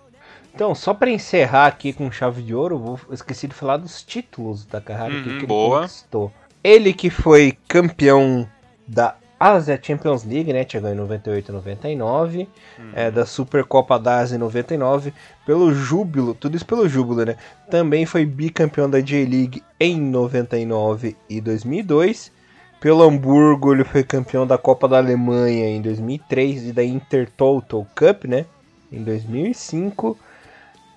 Então, 0.55 0.73
só 0.73 0.93
para 0.93 1.11
encerrar 1.11 1.67
aqui 1.67 1.91
com 1.91 2.09
chave 2.09 2.41
de 2.41 2.55
ouro, 2.55 2.79
vou 2.79 2.99
esqueci 3.11 3.45
de 3.45 3.53
falar 3.53 3.75
dos 3.75 4.01
títulos 4.01 4.65
da 4.65 4.79
carreira 4.79 5.15
uhum, 5.15 5.23
que 5.23 5.29
ele 5.29 5.45
boa. 5.45 5.81
conquistou. 5.81 6.31
Ele 6.63 6.93
que 6.93 7.09
foi 7.09 7.57
campeão 7.67 8.49
da 8.87 9.15
Asia 9.37 9.77
Champions 9.81 10.23
League, 10.23 10.53
né? 10.53 10.65
Chegou 10.67 10.89
em 10.89 10.95
98 10.95 11.49
e 11.49 11.51
99, 11.51 12.49
uhum. 12.79 12.91
é, 12.93 13.11
da 13.11 13.25
Supercopa 13.25 13.99
da 13.99 14.19
Ásia 14.19 14.37
em 14.37 14.39
99, 14.39 15.13
pelo 15.45 15.73
júbilo, 15.73 16.33
tudo 16.33 16.55
isso 16.55 16.65
pelo 16.65 16.87
júbilo, 16.87 17.25
né? 17.25 17.35
Também 17.69 18.05
foi 18.05 18.25
bicampeão 18.25 18.89
da 18.89 19.01
J-League 19.01 19.61
em 19.77 19.99
99 19.99 21.17
e 21.29 21.41
2002 21.41 22.33
pelo 22.79 23.01
Hamburgo, 23.01 23.73
ele 23.73 23.83
foi 23.83 24.03
campeão 24.03 24.45
da 24.45 24.59
Copa 24.59 24.87
da 24.87 24.97
Alemanha 24.97 25.67
em 25.69 25.81
2003 25.81 26.67
e 26.67 26.71
da 26.71 26.83
Intertotal 26.83 27.87
Cup, 27.95 28.25
né? 28.25 28.45
Em 28.91 29.03
2005. 29.03 30.15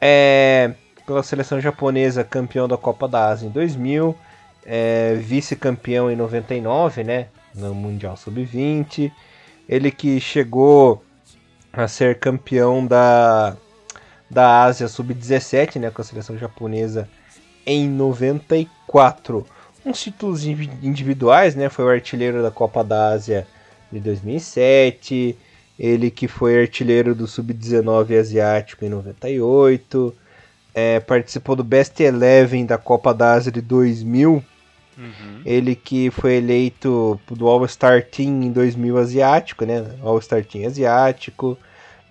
É, 0.00 0.72
pela 1.06 1.22
seleção 1.22 1.60
japonesa, 1.60 2.24
campeão 2.24 2.68
da 2.68 2.76
Copa 2.76 3.08
da 3.08 3.28
Ásia 3.28 3.46
em 3.46 3.50
2000. 3.50 4.16
É, 4.64 5.14
Vice-campeão 5.14 6.10
em 6.10 6.16
99, 6.16 7.04
né? 7.04 7.28
No 7.54 7.74
Mundial 7.74 8.16
Sub-20. 8.16 9.10
Ele 9.68 9.90
que 9.90 10.20
chegou 10.20 11.02
a 11.72 11.88
ser 11.88 12.18
campeão 12.18 12.86
da, 12.86 13.56
da 14.30 14.64
Ásia 14.64 14.88
Sub-17, 14.88 15.80
né? 15.80 15.90
Com 15.90 16.02
a 16.02 16.04
seleção 16.04 16.36
japonesa 16.36 17.08
em 17.66 17.88
94 17.88 19.46
uns 19.84 20.00
títulos 20.02 20.44
individuais, 20.44 21.54
né? 21.54 21.68
Foi 21.68 21.84
o 21.84 21.88
artilheiro 21.88 22.42
da 22.42 22.50
Copa 22.50 22.84
da 22.84 23.08
Ásia 23.08 23.46
de 23.90 24.00
2007, 24.00 25.36
ele 25.78 26.10
que 26.10 26.26
foi 26.26 26.60
artilheiro 26.60 27.14
do 27.14 27.26
Sub-19 27.26 28.18
asiático 28.18 28.84
em 28.84 28.88
98, 28.88 30.14
é, 30.74 31.00
participou 31.00 31.54
do 31.54 31.62
Best 31.62 32.00
Eleven 32.00 32.66
da 32.66 32.76
Copa 32.76 33.14
da 33.14 33.32
Ásia 33.32 33.52
de 33.52 33.60
2000, 33.60 34.44
uhum. 34.98 35.42
ele 35.44 35.76
que 35.76 36.10
foi 36.10 36.34
eleito 36.34 37.20
do 37.30 37.46
All-Star 37.46 38.04
Team 38.04 38.42
em 38.42 38.50
2000 38.50 38.98
asiático, 38.98 39.64
né? 39.64 39.86
All-Star 40.02 40.44
Team 40.44 40.66
asiático, 40.66 41.56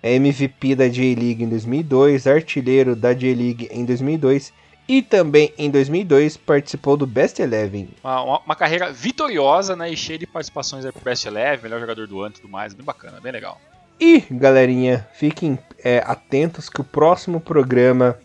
MVP 0.02 0.76
da 0.76 0.88
J-League 0.88 1.44
em 1.44 1.49
2002, 1.49 2.27
artilheiro 2.27 2.95
da 2.95 3.14
J-League 3.14 3.68
em 3.72 3.84
2002 3.84 4.53
e 4.88 5.01
também 5.01 5.53
em 5.57 5.69
2002 5.69 6.38
participou 6.38 6.95
do 6.95 7.05
Best 7.05 7.41
Eleven. 7.41 7.89
Uma, 8.03 8.22
uma, 8.22 8.39
uma 8.39 8.55
carreira 8.55 8.91
vitoriosa 8.91 9.76
né, 9.76 9.91
e 9.91 9.97
cheia 9.97 10.18
de 10.18 10.26
participações 10.26 10.85
aí 10.85 10.91
pro 10.91 11.03
Best 11.03 11.27
Eleven, 11.27 11.64
melhor 11.64 11.80
jogador 11.80 12.07
do 12.07 12.22
ano 12.22 12.34
e 12.35 12.41
tudo 12.41 12.49
mais, 12.49 12.73
bem 12.73 12.85
bacana, 12.85 13.19
bem 13.19 13.31
legal. 13.31 13.59
E 13.99 14.19
galerinha, 14.31 15.07
fiquem 15.14 15.57
é, 15.84 16.03
atentos 16.05 16.69
que 16.69 16.80
o 16.80 16.84
próximo 16.84 17.41
programa 17.41 18.18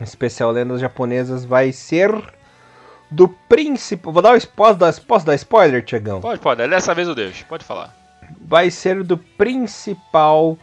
especial 0.00 0.50
Lendas 0.50 0.80
Japonesas 0.80 1.44
vai 1.44 1.72
ser 1.72 2.12
do 3.10 3.28
príncipe. 3.48 4.10
Vou 4.10 4.22
dar 4.22 4.34
o 4.34 4.36
spoiler, 4.36 5.04
posso 5.06 5.26
dar 5.26 5.34
spoiler, 5.34 5.84
Tiagão? 5.84 6.20
Pode, 6.20 6.40
pode, 6.40 6.68
dessa 6.68 6.94
vez 6.94 7.08
eu 7.08 7.14
deixo, 7.14 7.44
pode 7.46 7.64
falar. 7.64 7.96
Vai 8.40 8.70
ser 8.70 9.02
do 9.02 9.16
principal 9.16 10.58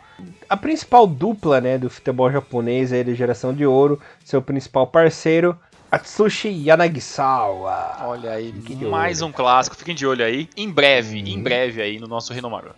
a 0.50 0.56
principal 0.56 1.08
dupla 1.08 1.60
né, 1.60 1.78
do 1.78 1.90
futebol 1.90 2.32
japonês 2.32 2.94
aí 2.94 3.04
da 3.04 3.14
geração 3.14 3.54
de 3.54 3.66
ouro, 3.66 4.00
seu 4.24 4.42
principal 4.42 4.88
parceiro, 4.88 5.58
Atsushi 5.92 6.50
Yanagisawa. 6.50 7.98
Olha 8.02 8.32
aí, 8.32 8.54
mais 8.90 9.22
um 9.22 9.32
clássico, 9.32 9.76
fiquem 9.76 9.96
de 9.96 10.06
olho 10.06 10.26
aí. 10.26 10.50
Em 10.58 10.70
breve, 10.70 11.22
hum. 11.22 11.28
em 11.28 11.42
breve 11.42 11.82
aí 11.82 12.00
no 12.00 12.08
nosso 12.08 12.34
Renomaru. 12.34 12.72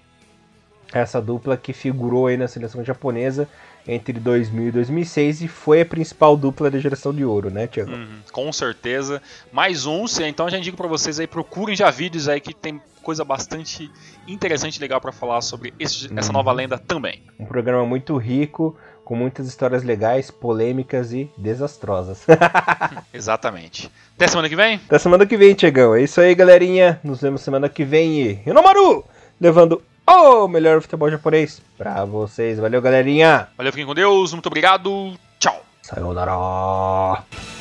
Essa 0.94 1.22
dupla 1.22 1.58
que 1.58 1.74
figurou 1.74 2.28
aí 2.28 2.38
na 2.38 2.48
seleção 2.48 2.84
japonesa 2.84 3.48
entre 3.88 4.14
2000 4.20 4.68
e 4.68 4.72
2006 4.72 5.42
e 5.44 5.48
foi 5.48 5.82
a 5.82 5.86
principal 5.86 6.36
dupla 6.36 6.70
da 6.70 6.80
geração 6.80 7.14
de 7.14 7.24
ouro, 7.24 7.50
né, 7.50 7.68
Tiago? 7.68 7.92
Uhum, 7.92 8.20
com 8.32 8.52
certeza. 8.52 9.22
Mais 9.52 9.86
um, 9.86 10.06
então 10.26 10.50
já 10.50 10.58
indico 10.58 10.76
para 10.76 10.88
vocês 10.88 11.20
aí, 11.20 11.28
procurem 11.28 11.76
já 11.76 11.90
vídeos 11.90 12.28
aí 12.28 12.42
que 12.42 12.54
tem 12.54 12.82
coisa 13.02 13.24
bastante 13.24 13.90
interessante 14.28 14.76
e 14.76 14.82
legal 14.82 15.00
para 15.00 15.14
falar 15.14 15.40
sobre 15.40 15.74
esse, 15.80 16.10
essa 16.18 16.34
nova 16.34 16.50
uhum. 16.50 16.58
lenda 16.58 16.78
também. 16.78 17.24
Um 17.40 17.46
programa 17.46 17.86
muito 17.86 18.18
rico, 18.18 18.78
com 19.06 19.16
muitas 19.16 19.48
histórias 19.48 19.84
legais, 19.84 20.30
polêmicas 20.30 21.14
e 21.14 21.32
desastrosas. 21.38 22.26
Exatamente. 23.14 23.90
Até 24.18 24.28
semana 24.28 24.50
que 24.50 24.56
vem? 24.58 24.76
Até 24.76 25.00
semana 25.00 25.26
que 25.26 25.38
vem, 25.38 25.54
Tiagão. 25.54 25.96
É 25.96 26.02
isso 26.02 26.20
aí, 26.20 26.36
galerinha. 26.36 27.00
Nos 27.02 27.22
vemos 27.22 27.40
semana 27.40 27.70
que 27.70 27.86
vem 27.86 28.20
e 28.20 28.34
Rinomaru! 28.34 29.06
Levando 29.40 29.82
o 30.08 30.48
melhor 30.48 30.82
futebol 30.82 31.12
japonês 31.12 31.62
pra 31.78 32.06
vocês. 32.06 32.58
Valeu, 32.58 32.82
galerinha. 32.82 33.50
Valeu, 33.58 33.72
fiquem 33.74 33.86
com 33.86 33.94
Deus. 33.94 34.32
Muito 34.32 34.48
obrigado. 34.48 35.14
Tchau. 35.38 35.62
Sayonara. 35.82 37.57